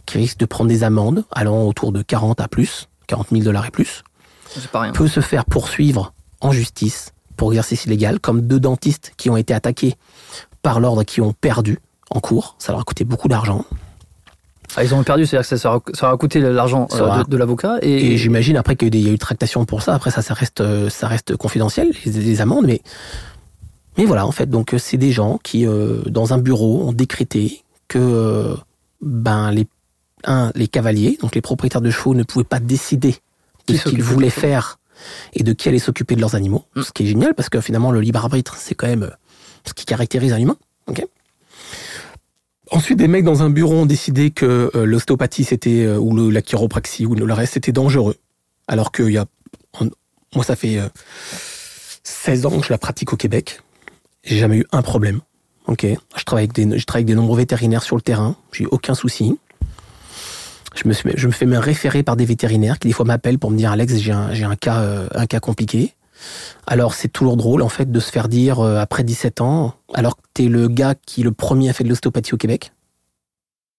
[0.06, 3.66] qui risque de prendre des amendes allant autour de 40 à plus, 40 000 dollars
[3.66, 4.02] et plus,
[4.72, 4.92] pas rien.
[4.92, 9.54] peut se faire poursuivre en justice pour exercice illégal, comme deux dentistes qui ont été
[9.54, 9.96] attaqués
[10.62, 11.78] par l'ordre qui ont perdu
[12.10, 12.56] en cours.
[12.58, 13.64] Ça leur a coûté beaucoup d'argent.
[14.76, 17.78] Ah, ils ont perdu, c'est-à-dire que ça, ça aura, coûté l'argent euh, de, de l'avocat.
[17.82, 19.94] Et, Et, j'imagine après qu'il y a eu tractation pour ça.
[19.94, 22.66] Après ça, ça reste, ça reste confidentiel, les, les amendes.
[22.66, 22.82] Mais,
[23.96, 26.92] mais voilà, en fait, donc euh, c'est des gens qui, euh, dans un bureau, ont
[26.92, 28.54] décrété que euh,
[29.00, 29.66] ben, les,
[30.24, 33.16] un, les cavaliers, donc les propriétaires de chevaux, ne pouvaient pas décider
[33.66, 34.78] de Qui ce qu'ils voulaient faire
[35.34, 36.64] et de qui allait s'occuper de leurs animaux.
[36.76, 36.82] Mm.
[36.82, 39.10] Ce qui est génial parce que finalement, le libre arbitre, c'est quand même euh,
[39.66, 40.56] ce qui caractérise un humain.
[40.86, 41.04] ok?
[42.70, 46.30] Ensuite, des mecs dans un bureau ont décidé que euh, l'ostéopathie, c'était, euh, ou le,
[46.30, 48.16] la chiropraxie, ou le reste, c'était dangereux.
[48.66, 49.26] Alors que il y a,
[49.78, 49.88] en-
[50.34, 50.88] moi, ça fait euh,
[52.02, 53.60] 16 ans que je la pratique au Québec.
[54.24, 55.20] J'ai jamais eu un problème.
[55.66, 55.86] Ok,
[56.16, 58.36] je travaille avec des, je travaille avec des nombreux vétérinaires sur le terrain.
[58.52, 59.38] J'ai eu aucun souci.
[60.74, 63.38] Je me, suis- je me fais même référer par des vétérinaires qui des fois m'appellent
[63.38, 65.94] pour me dire Alex, j'ai un, j'ai un cas, euh, un cas compliqué.
[66.66, 70.16] Alors c'est toujours drôle en fait de se faire dire euh, après 17 ans, alors
[70.16, 72.72] que t'es le gars qui le premier a fait de l'ostéopathie au Québec.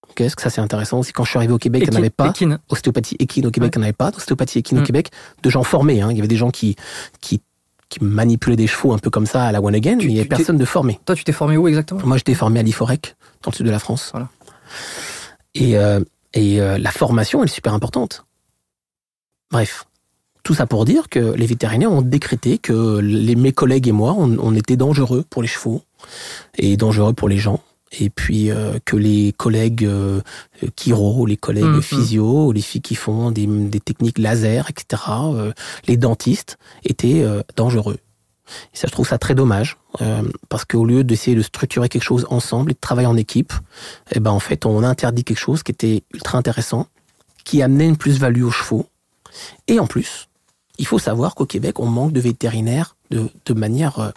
[0.08, 1.96] Ok, est-ce que ça c'est intéressant aussi quand je suis arrivé au Québec, il n'y
[1.96, 2.58] en avait pas Équine.
[2.68, 4.82] ostéopathie équine au Québec, il n'y en avait pas d'ostéopathie équine Mm.
[4.82, 5.10] au Québec,
[5.42, 6.00] de gens formés.
[6.00, 6.08] Hein.
[6.10, 6.76] Il y avait des gens qui,
[7.20, 7.42] qui,
[7.88, 10.14] qui manipulaient des chevaux un peu comme ça à la one again, Tu- mais il
[10.14, 10.98] n'y avait personne de formé.
[11.04, 12.00] Toi, tu t'es formé où exactement?
[12.04, 14.10] Moi, j'étais formé à l'IFOREC, dans le sud de la France.
[14.12, 14.28] Voilà.
[15.54, 16.00] Et, euh,
[16.34, 18.24] et euh, la formation, elle est super importante.
[19.50, 19.84] Bref,
[20.42, 24.14] tout ça pour dire que les vétérinaires ont décrété que les, mes collègues et moi,
[24.18, 25.82] on, on était dangereux pour les chevaux
[26.58, 27.60] et dangereux pour les gens.
[27.92, 30.20] Et puis euh, que les collègues euh,
[30.76, 31.82] chiro, les collègues Mhm.
[31.82, 35.02] physio, les filles qui font des, des techniques laser, etc.,
[35.34, 35.52] euh,
[35.86, 37.98] les dentistes étaient euh, dangereux.
[38.72, 42.02] Et ça, je trouve ça très dommage, euh, parce qu'au lieu d'essayer de structurer quelque
[42.04, 43.52] chose ensemble et de travailler en équipe,
[44.12, 46.86] eh ben en fait, on interdit quelque chose qui était ultra intéressant,
[47.44, 48.86] qui amenait une plus-value aux chevaux.
[49.68, 50.28] Et en plus,
[50.78, 54.12] il faut savoir qu'au Québec, on manque de vétérinaires de, de manière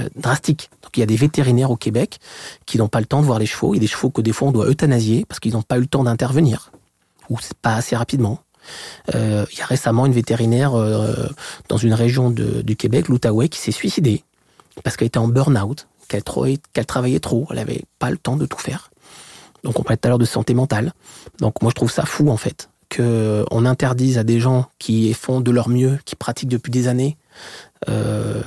[0.00, 0.70] euh, drastique.
[0.82, 2.18] Donc il y a des vétérinaires au Québec
[2.66, 3.74] qui n'ont pas le temps de voir les chevaux.
[3.74, 5.76] Il y a des chevaux que des fois on doit euthanasier parce qu'ils n'ont pas
[5.78, 6.70] eu le temps d'intervenir
[7.28, 8.38] ou c'est pas assez rapidement.
[9.14, 11.14] Euh, il y a récemment une vétérinaire euh,
[11.68, 14.24] dans une région de- du Québec, l'Outaouais, qui s'est suicidée
[14.82, 18.58] parce qu'elle était en burn-out, qu'elle travaillait trop, elle avait pas le temps de tout
[18.58, 18.90] faire.
[19.64, 20.92] Donc on parlait tout à l'heure de santé mentale.
[21.40, 25.12] Donc moi je trouve ça fou en fait que on interdise à des gens qui
[25.14, 27.16] font de leur mieux, qui pratiquent depuis des années,
[27.88, 28.42] euh,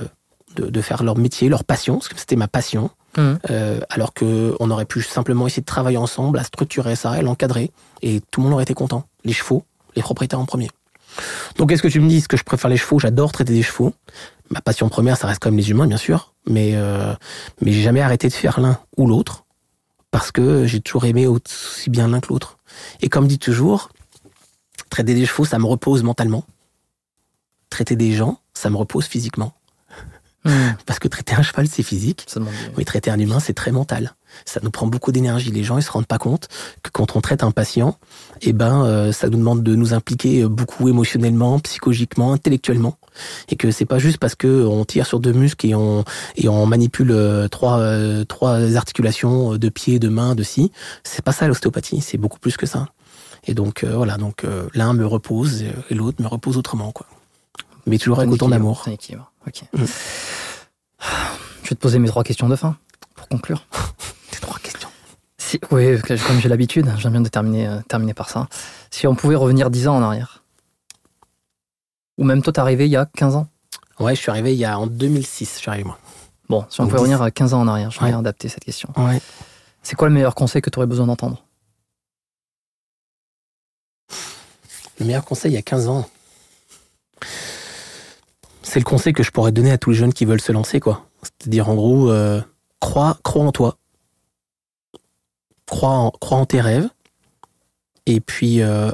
[0.56, 3.38] de, de faire leur métier, leur passion, parce que c'était ma passion, Mhm.
[3.50, 7.22] euh, alors que on aurait pu simplement essayer de travailler ensemble, à structurer ça, et
[7.22, 7.72] l'encadrer,
[8.02, 9.04] et tout le monde aurait été content.
[9.24, 9.64] Les chevaux,
[9.96, 10.70] les propriétaires en premier.
[11.56, 13.00] Donc est-ce que tu me dis est-ce que je préfère les chevaux?
[13.00, 13.92] J'adore traiter des chevaux.
[14.48, 17.12] Ma passion première, ça reste quand même les humains, bien sûr, mais euh,
[17.60, 19.44] mais j'ai jamais arrêté de faire l'un ou l'autre
[20.12, 22.58] parce que j'ai toujours aimé aussi bien l'un que l'autre.
[23.00, 23.90] Et comme dit toujours,
[24.88, 26.44] traiter des chevaux, ça me repose mentalement.
[27.70, 29.52] Traiter des gens, ça me repose physiquement.
[30.86, 32.24] Parce que traiter un cheval, c'est physique.
[32.26, 34.14] Ça demande Oui, traiter un humain, c'est très mental.
[34.44, 35.50] Ça nous prend beaucoup d'énergie.
[35.50, 36.48] Les gens, ils se rendent pas compte
[36.82, 37.98] que quand on traite un patient,
[38.40, 42.96] eh ben, euh, ça nous demande de nous impliquer euh, beaucoup émotionnellement, psychologiquement, intellectuellement,
[43.48, 46.04] et que c'est pas juste parce que on tire sur deux muscles et on
[46.36, 50.70] et on manipule euh, trois euh, trois articulations euh, de pieds, de mains, de scie.
[51.02, 52.00] C'est pas ça l'ostéopathie.
[52.00, 52.86] C'est beaucoup plus que ça.
[53.46, 57.06] Et donc euh, voilà, donc euh, l'un me repose et l'autre me repose autrement, quoi.
[57.86, 58.84] Mais toujours avec autant d'amour.
[59.46, 59.62] Ok.
[59.72, 59.78] Je
[61.68, 62.76] vais te poser mes trois questions de fin
[63.14, 63.66] pour conclure.
[64.32, 64.88] Ces trois questions.
[65.38, 68.48] Si, oui, comme j'ai l'habitude, j'aime bien de terminer, euh, terminer par ça.
[68.90, 70.44] Si on pouvait revenir 10 ans en arrière,
[72.18, 73.48] ou même toi, t'es arrivé il y a 15 ans.
[73.98, 75.54] Ouais, je suis arrivé il y a en 2006.
[75.54, 75.98] Je suis arrivé moi.
[76.48, 77.00] Bon, si on pouvait 10.
[77.02, 78.90] revenir à 15 ans en arrière, je vais adapter cette question.
[78.96, 79.20] Ouais.
[79.82, 81.42] C'est quoi le meilleur conseil que tu aurais besoin d'entendre?
[84.98, 86.08] Le meilleur conseil il y a 15 ans.
[88.62, 90.80] C'est le conseil que je pourrais donner à tous les jeunes qui veulent se lancer,
[90.80, 91.06] quoi.
[91.22, 92.40] C'est-à-dire, en gros, euh,
[92.78, 93.76] crois, crois en toi.
[95.66, 96.88] Crois en, crois en tes rêves.
[98.06, 98.90] Et puis, euh,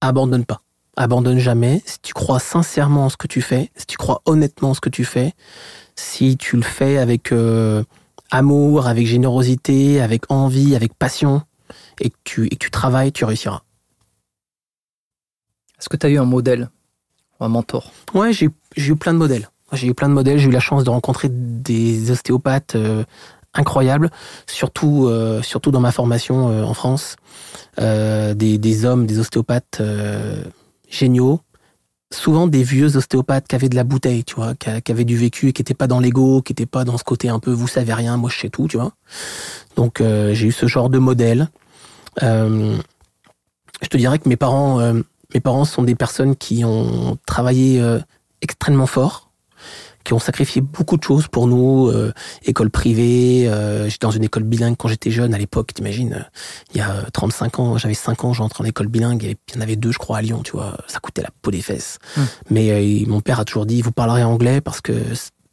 [0.00, 0.62] abandonne pas.
[0.96, 1.82] Abandonne jamais.
[1.86, 4.80] Si tu crois sincèrement en ce que tu fais, si tu crois honnêtement en ce
[4.80, 5.32] que tu fais,
[5.96, 7.84] si tu le fais avec euh,
[8.30, 11.42] amour, avec générosité, avec envie, avec passion,
[12.00, 13.62] et que tu, et que tu travailles, tu réussiras.
[15.78, 16.70] Est-ce que tu as eu un modèle?
[17.40, 19.48] Un mentor Ouais, j'ai eu- plein de modèles.
[19.72, 20.38] J'ai eu plein de modèles.
[20.38, 23.04] J'ai eu la chance de rencontrer des ostéopathes euh,
[23.54, 24.10] incroyables,
[24.46, 27.16] surtout, euh, surtout dans ma formation euh, en France.
[27.80, 30.42] Euh, des, des hommes, des ostéopathes euh,
[30.88, 31.40] géniaux.
[32.12, 35.48] Souvent des vieux ostéopathes qui avaient de la bouteille, tu vois, qui, avaient du vécu
[35.48, 37.68] et qui n'étaient pas dans l'ego, qui n'étaient pas dans ce côté un peu vous
[37.68, 38.92] savez rien, moi je sais tout, tu vois.
[39.76, 41.48] Donc euh, j'ai eu ce genre de modèle.
[42.20, 44.80] Je te dirais que mes parents,
[45.34, 47.98] mes parents sont des personnes qui ont travaillé euh,
[48.42, 49.30] extrêmement fort,
[50.04, 51.88] qui ont sacrifié beaucoup de choses pour nous.
[51.88, 52.12] euh,
[52.44, 56.40] école privée, euh, j'étais dans une école bilingue quand j'étais jeune à l'époque, t'imagines, euh,
[56.74, 59.54] il y a euh, 35 ans, j'avais 5 ans, j'entre en école bilingue, et il
[59.54, 61.62] y en avait deux, je crois, à Lyon, tu vois, ça coûtait la peau des
[61.62, 61.98] fesses.
[62.16, 62.22] Hmm.
[62.50, 64.92] Mais euh, mon père a toujours dit, vous parlerez anglais parce que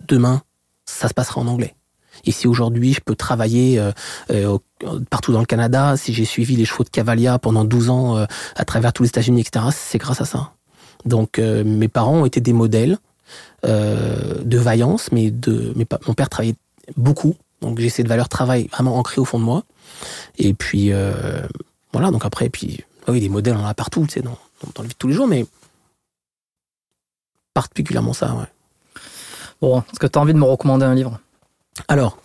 [0.07, 0.41] demain,
[0.85, 1.75] ça se passera en anglais.
[2.25, 3.91] Et si aujourd'hui je peux travailler euh,
[4.31, 4.57] euh,
[5.09, 8.25] partout dans le Canada, si j'ai suivi les chevaux de Cavalia pendant 12 ans euh,
[8.55, 10.51] à travers tous les États-Unis, etc., c'est grâce à ça.
[11.05, 12.97] Donc mes parents ont été des modèles
[13.63, 15.73] de vaillance, mais de
[16.07, 16.55] mon père travaillait
[16.97, 19.63] beaucoup, donc j'ai cette valeur travail vraiment ancrée au fond de moi.
[20.37, 20.91] Et puis
[21.93, 24.21] voilà, donc après, et puis ah oui, des modèles on en a partout, tu sais,
[24.21, 25.45] dans, dans, dans la vie de tous les jours, mais
[27.53, 29.01] particulièrement ça, ouais.
[29.61, 31.19] Bon, est-ce que tu as envie de me recommander un livre?
[31.88, 32.17] Alors,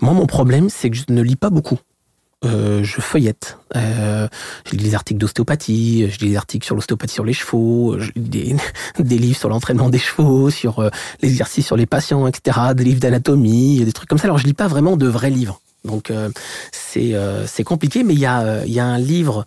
[0.00, 1.78] moi, mon problème, c'est que je ne lis pas beaucoup.
[2.44, 3.58] Euh, je feuillette.
[3.76, 4.26] Euh,
[4.66, 9.18] je lis des articles d'ostéopathie, je lis des articles sur l'ostéopathie sur les chevaux, des
[9.18, 10.90] livres sur l'entraînement des chevaux, sur euh,
[11.22, 14.24] l'exercice sur les patients, etc., des livres d'anatomie, des trucs comme ça.
[14.24, 15.61] Alors, je lis pas vraiment de vrais livres.
[15.84, 16.30] Donc, euh,
[16.70, 19.44] c'est euh, c'est compliqué, mais il y a, euh, il y a un livre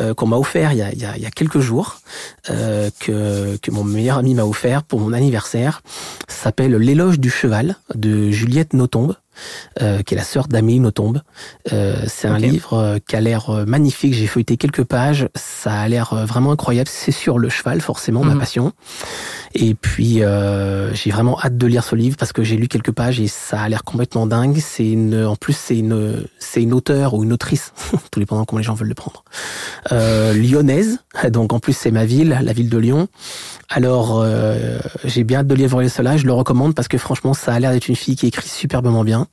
[0.00, 2.00] euh, qu'on m'a offert il y a, il y, y a quelques jours,
[2.46, 5.82] que, que mon meilleur ami m'a offert pour mon anniversaire.
[6.28, 9.16] S'appelle L'éloge du cheval de Juliette Notombe
[9.82, 11.14] euh, qui est la sœur d'Amélie Nothomb.
[11.72, 14.14] Euh, c'est un livre euh, qui a l'air euh, magnifique.
[14.14, 15.28] J'ai feuilleté quelques pages.
[15.34, 16.88] Ça a l'air euh, vraiment incroyable.
[16.92, 18.40] C'est sur le cheval, forcément, ma Mhm.
[18.40, 18.72] passion.
[19.56, 22.90] Et puis, euh, j'ai vraiment hâte de lire ce livre parce que j'ai lu quelques
[22.90, 24.58] pages et ça a l'air complètement dingue.
[24.60, 27.72] C'est une, en plus, c'est une, c'est une auteure ou une autrice,
[28.10, 29.22] tout dépendant comment les gens veulent le prendre,
[29.92, 30.98] euh, lyonnaise.
[31.30, 33.06] Donc, en plus, c'est ma ville, la ville de Lyon.
[33.68, 36.16] Alors, euh, j'ai bien hâte de lire cela.
[36.16, 39.04] Je le recommande parce que franchement, ça a l'air d'être une fille qui écrit superbement
[39.04, 39.23] bien.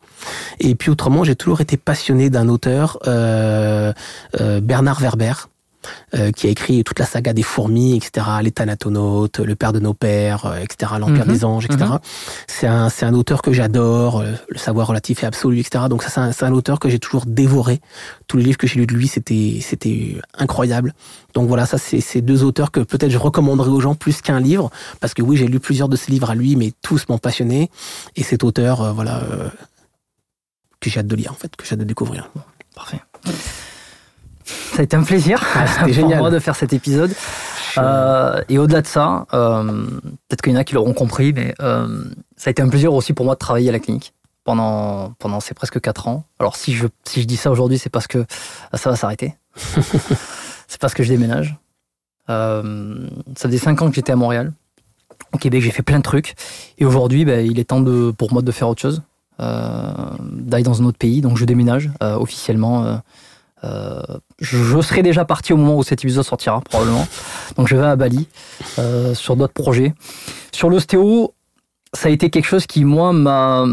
[0.59, 3.93] Et puis autrement, j'ai toujours été passionné d'un auteur, euh,
[4.39, 5.33] euh, Bernard Werber,
[6.13, 9.79] euh, qui a écrit toute la saga des fourmis, etc., les Thanatonautes, le père de
[9.79, 11.85] nos pères, euh, etc., l'Empire Mhm, des anges, etc.
[11.85, 11.99] mhm.
[12.47, 15.85] C'est un, un auteur que j'adore, euh, le savoir relatif et absolu, etc.
[15.89, 17.81] Donc ça, c'est un, un auteur que j'ai toujours dévoré.
[18.27, 20.93] Tous les livres que j'ai lus de lui, c'était, c'était incroyable.
[21.33, 24.39] Donc voilà, ça, c'est ces deux auteurs que peut-être je recommanderais aux gens plus qu'un
[24.39, 27.17] livre, parce que oui, j'ai lu plusieurs de ses livres à lui, mais tous m'ont
[27.17, 27.71] passionné.
[28.15, 29.49] Et cet auteur, euh, voilà, euh,
[30.81, 32.29] que j'ai hâte de lire, en fait, que j'ai hâte de découvrir.
[32.75, 32.99] Parfait.
[34.43, 36.19] Ça a été un plaisir Ah, pour génial.
[36.19, 37.13] moi de faire cet épisode.
[37.77, 39.85] Euh, et au-delà de ça, euh,
[40.27, 42.03] peut-être qu'il y en a qui l'auront compris, mais euh,
[42.35, 45.39] ça a été un plaisir aussi pour moi de travailler à la clinique pendant, pendant
[45.39, 46.25] ces presque 4 ans.
[46.39, 48.25] Alors si je, si je dis ça aujourd'hui, c'est parce que
[48.73, 49.35] ça va s'arrêter.
[50.67, 51.55] c'est parce que je déménage.
[52.27, 52.63] Ça
[53.35, 54.53] faisait 5 ans que j'étais à Montréal.
[55.33, 56.33] Au Québec, j'ai fait plein de trucs.
[56.77, 59.01] Et aujourd'hui, ben, il est temps de, pour moi de faire autre chose,
[59.41, 61.21] d'aller dans un autre pays.
[61.21, 62.85] Donc je déménage euh, officiellement.
[62.85, 62.95] euh,
[63.63, 64.01] euh,
[64.39, 67.07] je, serai déjà parti au moment où cet épisode sortira, probablement.
[67.57, 68.27] Donc je vais à Bali
[68.79, 69.93] euh, sur d'autres projets.
[70.51, 71.33] Sur l'ostéo,
[71.93, 73.65] ça a été quelque chose qui, moi, m'a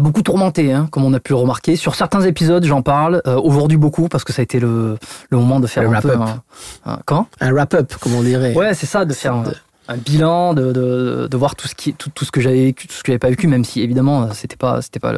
[0.00, 1.76] beaucoup tourmenté, hein, comme on a pu le remarquer.
[1.76, 3.22] Sur certains épisodes, j'en parle.
[3.26, 4.96] Euh, Aujourd'hui, beaucoup, parce que ça a été le,
[5.30, 6.40] le moment de faire Le un peu wrap-up.
[6.86, 8.54] un- un- Quand Un wrap-up, comme on dirait.
[8.54, 9.54] Ouais, c'est ça, de faire un, de-
[9.88, 12.86] un bilan, de, de, de voir tout ce qui, tout, tout ce que j'avais tout
[12.88, 15.12] ce que j'avais pas vécu, même si évidemment c'était pas, c'était pas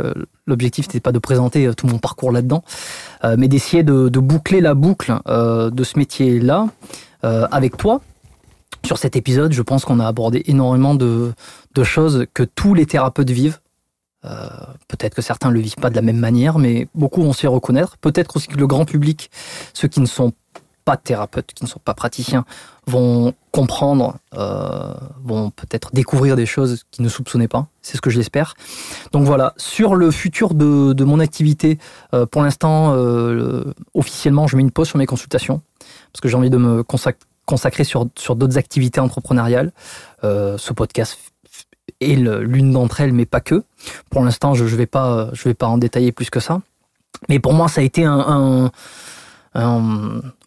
[0.47, 2.65] l'objectif, c'était pas de présenter euh, tout mon parcours là-dedans,
[3.25, 6.67] euh, mais d'essayer de, de boucler la boucle euh, de ce métier-là
[7.25, 8.01] euh, avec toi.
[8.85, 11.33] Sur cet épisode, je pense qu'on a abordé énormément de,
[11.75, 13.59] de choses que tous les thérapeutes vivent.
[14.25, 14.49] Euh,
[14.89, 17.97] Peut-être que certains le vivent pas de la même manière, mais beaucoup vont s'y reconnaître.
[17.99, 19.31] Peut-être aussi que le grand public,
[19.75, 20.33] ceux qui ne sont
[20.87, 22.45] pas thérapeutes, qui ne sont pas praticiens,
[22.87, 27.67] vont comprendre, euh, vont peut-être découvrir des choses qu'ils ne soupçonnaient pas.
[27.83, 28.55] C'est ce que j'espère.
[29.13, 31.79] Donc voilà, sur le futur de, de mon activité,
[32.15, 35.61] euh, pour l'instant, euh, le- officiellement, je mets une pause sur mes consultations
[36.13, 37.17] parce que j'ai envie de me consac-
[37.47, 39.73] consacrer sur, sur d'autres activités entrepreneuriales.
[40.23, 41.19] Ce podcast
[42.01, 43.65] est l'une d'entre elles, mais pas que.
[44.11, 46.61] Pour l'instant, je ne vais, pas, je vais pas en détailler plus que ça.
[47.29, 48.71] Mais pour moi, ça a été un-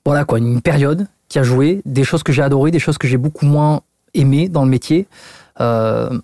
[0.06, 3.08] voilà quoi, une période qui a joué, des choses que j'ai adorées, des choses que
[3.08, 3.82] j'ai beaucoup moins
[4.14, 5.08] aimées dans le métier.
[5.62, 6.20] Euh,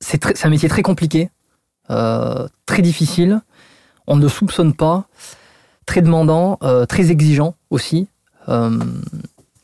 [0.00, 1.30] c'est un métier très compliqué,
[1.90, 3.40] euh, très difficile.
[4.06, 5.06] On ne le soupçonne pas,
[5.86, 8.08] très demandant, euh, très exigeant aussi.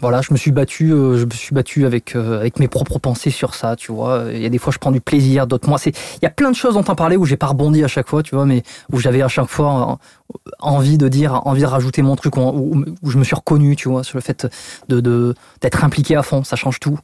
[0.00, 3.00] Voilà, je me suis battu, euh, je me suis battu avec euh, avec mes propres
[3.00, 4.26] pensées sur ça, tu vois.
[4.32, 6.30] Il y a des fois je prends du plaisir, d'autres moi c'est il y a
[6.30, 8.46] plein de choses dont on parlait où j'ai pas rebondi à chaque fois, tu vois,
[8.46, 8.62] mais
[8.92, 9.98] où j'avais à chaque fois
[10.36, 13.88] euh, envie de dire, envie de rajouter mon truc, où je me suis reconnu, tu
[13.88, 14.46] vois, sur le fait
[14.88, 16.98] de de- d'être impliqué à fond, ça change tout.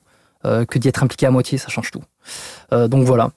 [0.46, 2.02] Euh, que d'y être impliqué à moitié, ça change tout.
[2.74, 3.30] Euh, donc voilà.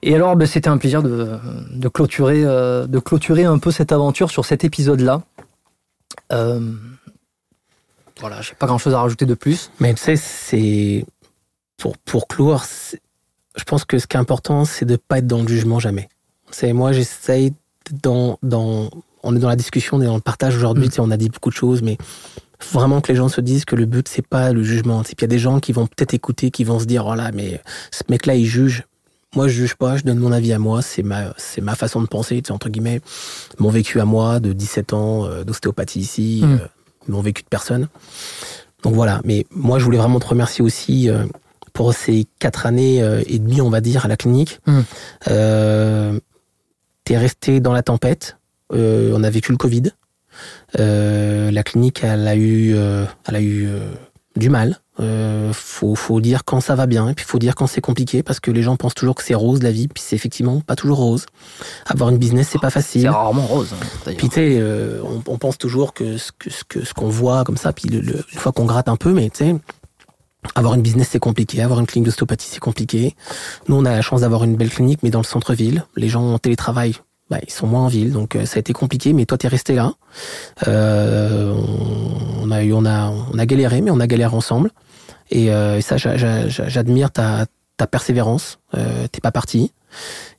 [0.00, 1.36] Et alors, ben, c'était un plaisir de,
[1.74, 5.20] de clôturer, euh, de clôturer un peu cette aventure sur cet épisode-là.
[8.20, 9.70] Voilà, j'ai pas grand-chose à rajouter de plus.
[9.80, 11.04] Mais tu sais, c'est.
[11.76, 12.64] Pour, pour clore,
[13.56, 16.08] je pense que ce qui est important, c'est de pas être dans le jugement jamais.
[16.50, 17.52] C'est moi, j'essaye
[18.02, 18.90] dans, dans.
[19.22, 20.88] On est dans la discussion, on est dans le partage aujourd'hui, Mm.
[20.88, 21.96] tu sais, on a dit beaucoup de choses, mais
[22.60, 25.02] faut vraiment que les gens se disent que le but, c'est pas le jugement.
[25.02, 27.30] Il y a des gens qui vont peut-être écouter, qui vont se dire, oh là,
[27.32, 27.60] mais
[27.92, 28.84] ce mec-là, il juge.
[29.36, 32.00] Moi, je juge pas, je donne mon avis à moi, c'est ma, c'est ma façon
[32.00, 33.00] de penser, tu sais, entre guillemets,
[33.58, 36.52] mon vécu à moi de 17 ans euh, d'ostéopathie ici, Mm.
[36.54, 36.58] euh,
[37.08, 37.88] mon vécu de personne.
[38.82, 41.24] Donc voilà, mais moi, je voulais vraiment te remercier aussi euh,
[41.72, 44.60] pour ces quatre années euh, et demie, on va dire, à la clinique.
[44.66, 44.80] Mm.
[45.28, 46.20] Euh,
[47.04, 48.36] T'es resté dans la tempête,
[48.74, 49.92] euh, on a vécu le Covid.
[50.78, 52.76] Euh, la clinique, elle a eu,
[53.26, 53.66] elle a eu
[54.36, 54.78] du mal.
[55.00, 58.24] Euh, faut, faut dire quand ça va bien et puis faut dire quand c'est compliqué
[58.24, 60.74] parce que les gens pensent toujours que c'est rose la vie puis c'est effectivement pas
[60.74, 61.26] toujours rose.
[61.86, 63.02] Avoir une business c'est pas facile.
[63.02, 64.12] C'est rarement rose, hein.
[64.18, 67.08] Puis tu sais, euh, on, on pense toujours que ce que ce que ce qu'on
[67.08, 69.54] voit comme ça, puis le, le- une fois qu'on gratte un peu, mais tu sais,
[70.56, 73.14] avoir une business c'est compliqué, avoir une clinique d'ostéopathie c'est compliqué.
[73.68, 76.24] Nous on a la chance d'avoir une belle clinique, mais dans le centre-ville, les gens
[76.34, 76.94] en télétravail,
[77.30, 79.12] bah, ils sont moins en ville, donc euh, ça a été compliqué.
[79.12, 79.92] Mais toi t'es resté là.
[80.66, 84.70] Euh, on, on a eu, on a on a galéré, mais on a galéré ensemble.
[85.30, 88.58] Et, euh, et ça, j'a- j'a- j'a- j'admire ta ta persévérance.
[88.76, 89.70] Euh, t'es pas parti.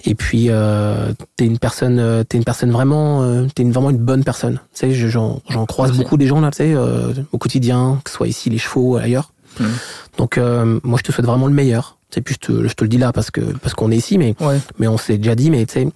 [0.03, 3.89] Et puis euh, t'es une personne, euh, t'es une personne vraiment, euh, t'es une, vraiment
[3.91, 4.55] une bonne personne.
[4.73, 8.01] Tu sais, je- j'en, j'en croise beaucoup des gens là, tu sais, euh, au quotidien,
[8.03, 9.31] que ce soit ici les chevaux ou ailleurs.
[9.59, 9.69] Mhm.
[10.17, 11.97] Donc euh, moi je te souhaite vraiment le meilleur.
[12.11, 13.97] Tu sais, puis je te, je te le dis là parce que parce qu'on est
[13.97, 14.59] ici, mais Ouais.
[14.77, 15.87] mais on s'est déjà dit, mais tu sais,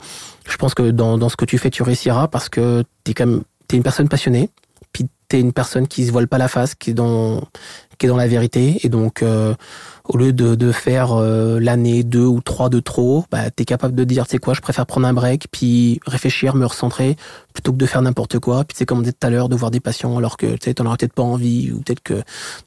[0.48, 3.26] je pense que dans, dans ce que tu fais, tu réussiras parce que t'es quand
[3.26, 4.50] même, t'es une personne passionnée,
[5.40, 7.42] une personne qui se voile pas la face, qui est dans,
[8.02, 9.56] la vérité, et donc euh,
[10.04, 14.04] au lieu de, faire euh, l'année deux ou trois de trop, bah t'es capable de
[14.04, 17.16] dire, tu sais quoi, je préfère prendre un break, puis réfléchir, me recentrer,
[17.54, 18.66] plutôt que de faire n'importe quoi.
[18.66, 20.58] Puis c'est comme on disait tout à l'heure, de voir des patients alors que tu
[20.64, 22.16] sais, t'en auras peut-être pas envie, ou peut-être que,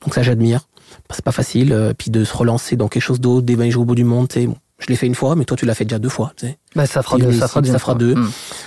[0.02, 0.66] donc ça j'admire.
[1.10, 3.94] C'est pas facile, euh, puis de se relancer dans quelque chose d'autre, d'évanger au bout
[3.94, 6.08] du monde, tu je l'ai fait une fois, mais toi tu l'as fait déjà deux
[6.10, 6.58] fois, tu sais.
[6.74, 7.32] Bah, ça fera deux.
[7.32, 7.72] Ça fera deux.
[7.72, 7.98] ça fera fois.
[7.98, 8.14] deux.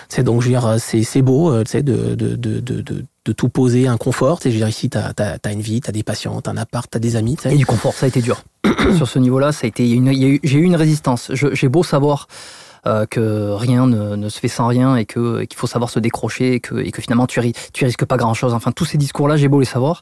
[0.08, 2.82] C'est donc je veux dire c'est c'est beau euh, tu sais de de, de de
[2.82, 5.52] de de tout poser un confort tu sais je veux dire ici t'as t'as t'as
[5.54, 7.94] une vie t'as des patients t'as un appart t'as des amis tu Et du confort,
[7.94, 8.42] ça a été dur.
[8.98, 9.86] Sur ce niveau-là, ça a été.
[10.44, 11.32] J'ai eu une résistance.
[11.34, 12.28] J'ai beau savoir
[12.88, 16.00] euh, que rien ne, ne se fait sans rien et que qu'il faut savoir se
[16.00, 18.54] décrocher et que, et que finalement tu, ri- tu risques pas grand-chose.
[18.54, 20.02] Enfin, tous ces discours-là, j'ai beau les savoir.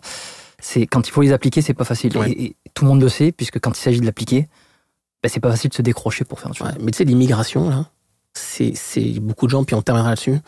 [0.59, 2.15] C'est quand il faut les appliquer, c'est pas facile.
[2.17, 2.31] Ouais.
[2.31, 4.47] Et, et tout le monde le sait, puisque quand il s'agit de l'appliquer,
[5.27, 7.85] ben, c'est pas facile de se décrocher pour faire un mais tu sais l'immigration là
[8.33, 10.39] c'est beaucoup de gens puis on terminera là-dessus.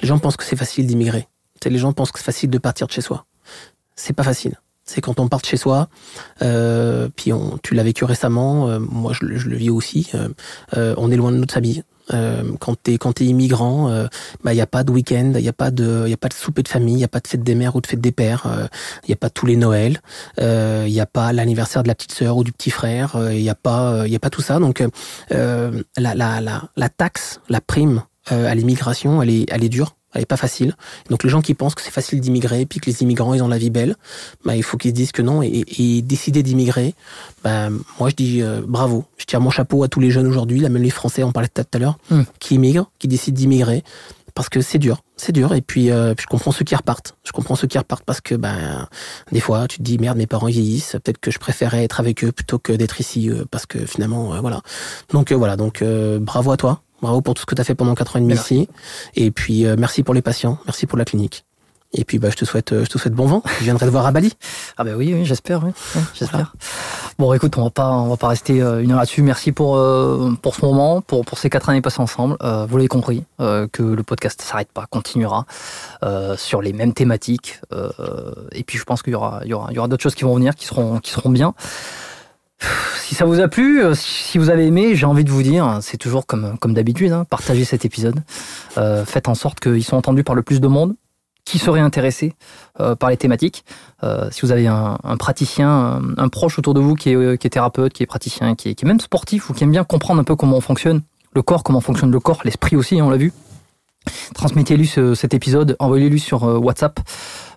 [0.00, 1.28] Les gens pensent que c'est facile d'immigrer.
[1.54, 3.26] Tu sais les gens pensent que c'est facile de partir de chez soi.
[3.94, 4.56] C'est pas facile.
[4.84, 5.88] C'est quand on part de chez soi
[6.42, 10.10] euh, puis on tu l'as vécu récemment euh, moi je, le- vis aussi
[10.76, 14.06] euh, on est loin de notre famille Euh, quand t'es quand t'es immigrant, euh,
[14.42, 16.28] bah il y a pas de week-end, il y a pas de y a pas
[16.28, 18.00] de souper de famille, il y a pas de fête des mères ou de fête
[18.00, 18.46] des pères,
[19.04, 20.00] il y a pas tous les Noëls,
[20.38, 23.50] il y a pas l'anniversaire de la petite sœur ou du petit frère, il y
[23.50, 24.58] a pas il y a pas tout ça.
[24.58, 24.82] Donc
[25.30, 30.22] la, la la la taxe, la prime à l'immigration, elle est elle est dure elle
[30.22, 30.74] est pas facile.
[31.10, 33.48] Donc les gens qui pensent que c'est facile d'immigrer, puis que les immigrants ils ont
[33.48, 33.94] la vie belle,
[34.44, 35.42] bah, il faut qu'ils se disent que non.
[35.42, 36.94] Et, et décider d'immigrer,
[37.44, 39.04] bah, moi je dis euh, bravo.
[39.16, 41.48] Je tire mon chapeau à tous les jeunes aujourd'hui, là même les Français, on parlait
[41.48, 42.22] tout à l'heure, hmm.
[42.40, 43.84] qui immigrent, qui décident d'immigrer,
[44.34, 45.54] parce que c'est dur, c'est dur.
[45.54, 47.16] Et puis, euh, je comprends ceux qui repartent.
[47.24, 48.88] Je comprends ceux qui repartent parce que ben
[49.30, 52.24] des fois tu te dis merde mes parents vieillissent, peut-être que je préférais être avec
[52.24, 54.62] eux plutôt que d'être ici euh, parce que finalement voilà.
[55.12, 55.84] Donc voilà donc
[56.20, 58.22] bravo à toi Bravo pour tout ce que tu as fait pendant 4 ans et
[58.22, 58.68] demi ici.
[59.14, 60.58] Et puis, euh, merci pour les patients.
[60.66, 61.44] Merci pour la clinique.
[61.94, 63.42] Et puis, bah, je te souhaite, euh, je te souhaite bon vent.
[63.60, 64.32] Je viendrai te voir à Bali.
[64.80, 65.72] Ah bah oui, oui j'espère, oui.
[66.14, 66.54] j'espère.
[67.18, 69.22] Bon, écoute, on va pas, on va pas rester euh, une heure là-dessus.
[69.22, 69.76] Merci pour
[70.40, 72.36] pour ce moment, pour pour ces quatre années passées ensemble.
[72.40, 75.46] vous l'avez compris, que le podcast s'arrête pas, continuera
[76.36, 77.60] sur les mêmes thématiques.
[78.52, 80.14] et puis, je pense qu'il y aura, il y aura, il y aura d'autres choses
[80.14, 81.54] qui vont venir, qui seront, qui seront bien.
[83.08, 85.78] Si ça vous a plu, euh, si vous avez aimé, j'ai envie de vous dire,
[85.80, 88.22] c'est toujours comme, comme d'habitude, hein, partagez cet épisode.
[88.76, 90.94] Euh, faites en sorte qu'ils soient entendus par le plus de monde
[91.44, 92.34] qui serait intéressé
[92.80, 93.64] euh, par les thématiques.
[94.30, 98.06] si vous avez un, praticien, un, proche autour de vous qui est, thérapeute, qui est
[98.06, 101.00] praticien, qui est, même sportif ou qui aime bien comprendre un peu comment on fonctionne,
[101.34, 103.32] le corps, comment fonctionne le corps, l'esprit aussi, on l'a vu,
[104.34, 107.00] transmettez-lui cet épisode, envoyez-lui sur WhatsApp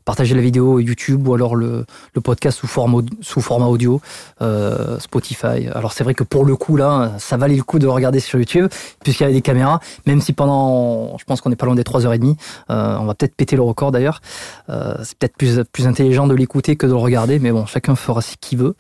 [0.05, 1.85] partager la vidéo YouTube ou alors le,
[2.23, 4.01] podcast sous, format audio,
[4.41, 5.67] euh, Spotify.
[5.73, 8.39] Alors c'est vrai que pour le coup là, ça valait le coup de regarder sur
[8.39, 8.67] YouTube
[9.03, 11.83] puisqu'il y avait des caméras, même si pendant, je pense qu'on est pas loin des
[11.83, 12.38] 3h30,
[12.69, 14.21] euh, on va peut-être péter le record d'ailleurs.
[14.69, 17.95] Euh, c'est peut-être plus, plus intelligent de l'écouter que de le regarder, mais bon, chacun
[17.95, 18.75] fera ce qu'il veut.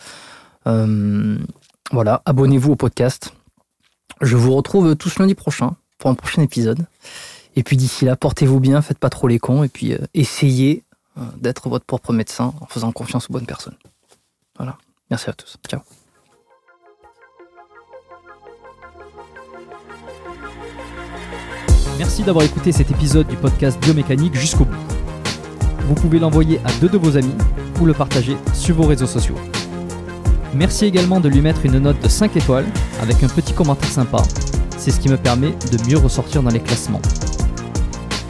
[1.91, 3.33] Voilà, abonnez-vous au podcast.
[4.21, 6.85] Je vous retrouve tous lundi prochain pour un prochain épisode.
[7.57, 10.83] Et puis d'ici là, portez-vous bien, faites pas trop les cons, et puis essayez
[11.37, 13.77] d'être votre propre médecin en faisant confiance aux bonnes personnes.
[14.57, 14.77] Voilà.
[15.09, 15.57] Merci à tous.
[15.67, 15.81] Ciao.
[21.97, 24.75] Merci d'avoir écouté cet épisode du podcast Biomécanique jusqu'au bout.
[25.87, 27.35] Vous pouvez l'envoyer à deux de vos amis
[27.79, 29.35] ou le partager sur vos réseaux sociaux.
[30.53, 32.65] Merci également de lui mettre une note de 5 étoiles
[33.01, 34.21] avec un petit commentaire sympa.
[34.77, 37.01] C'est ce qui me permet de mieux ressortir dans les classements.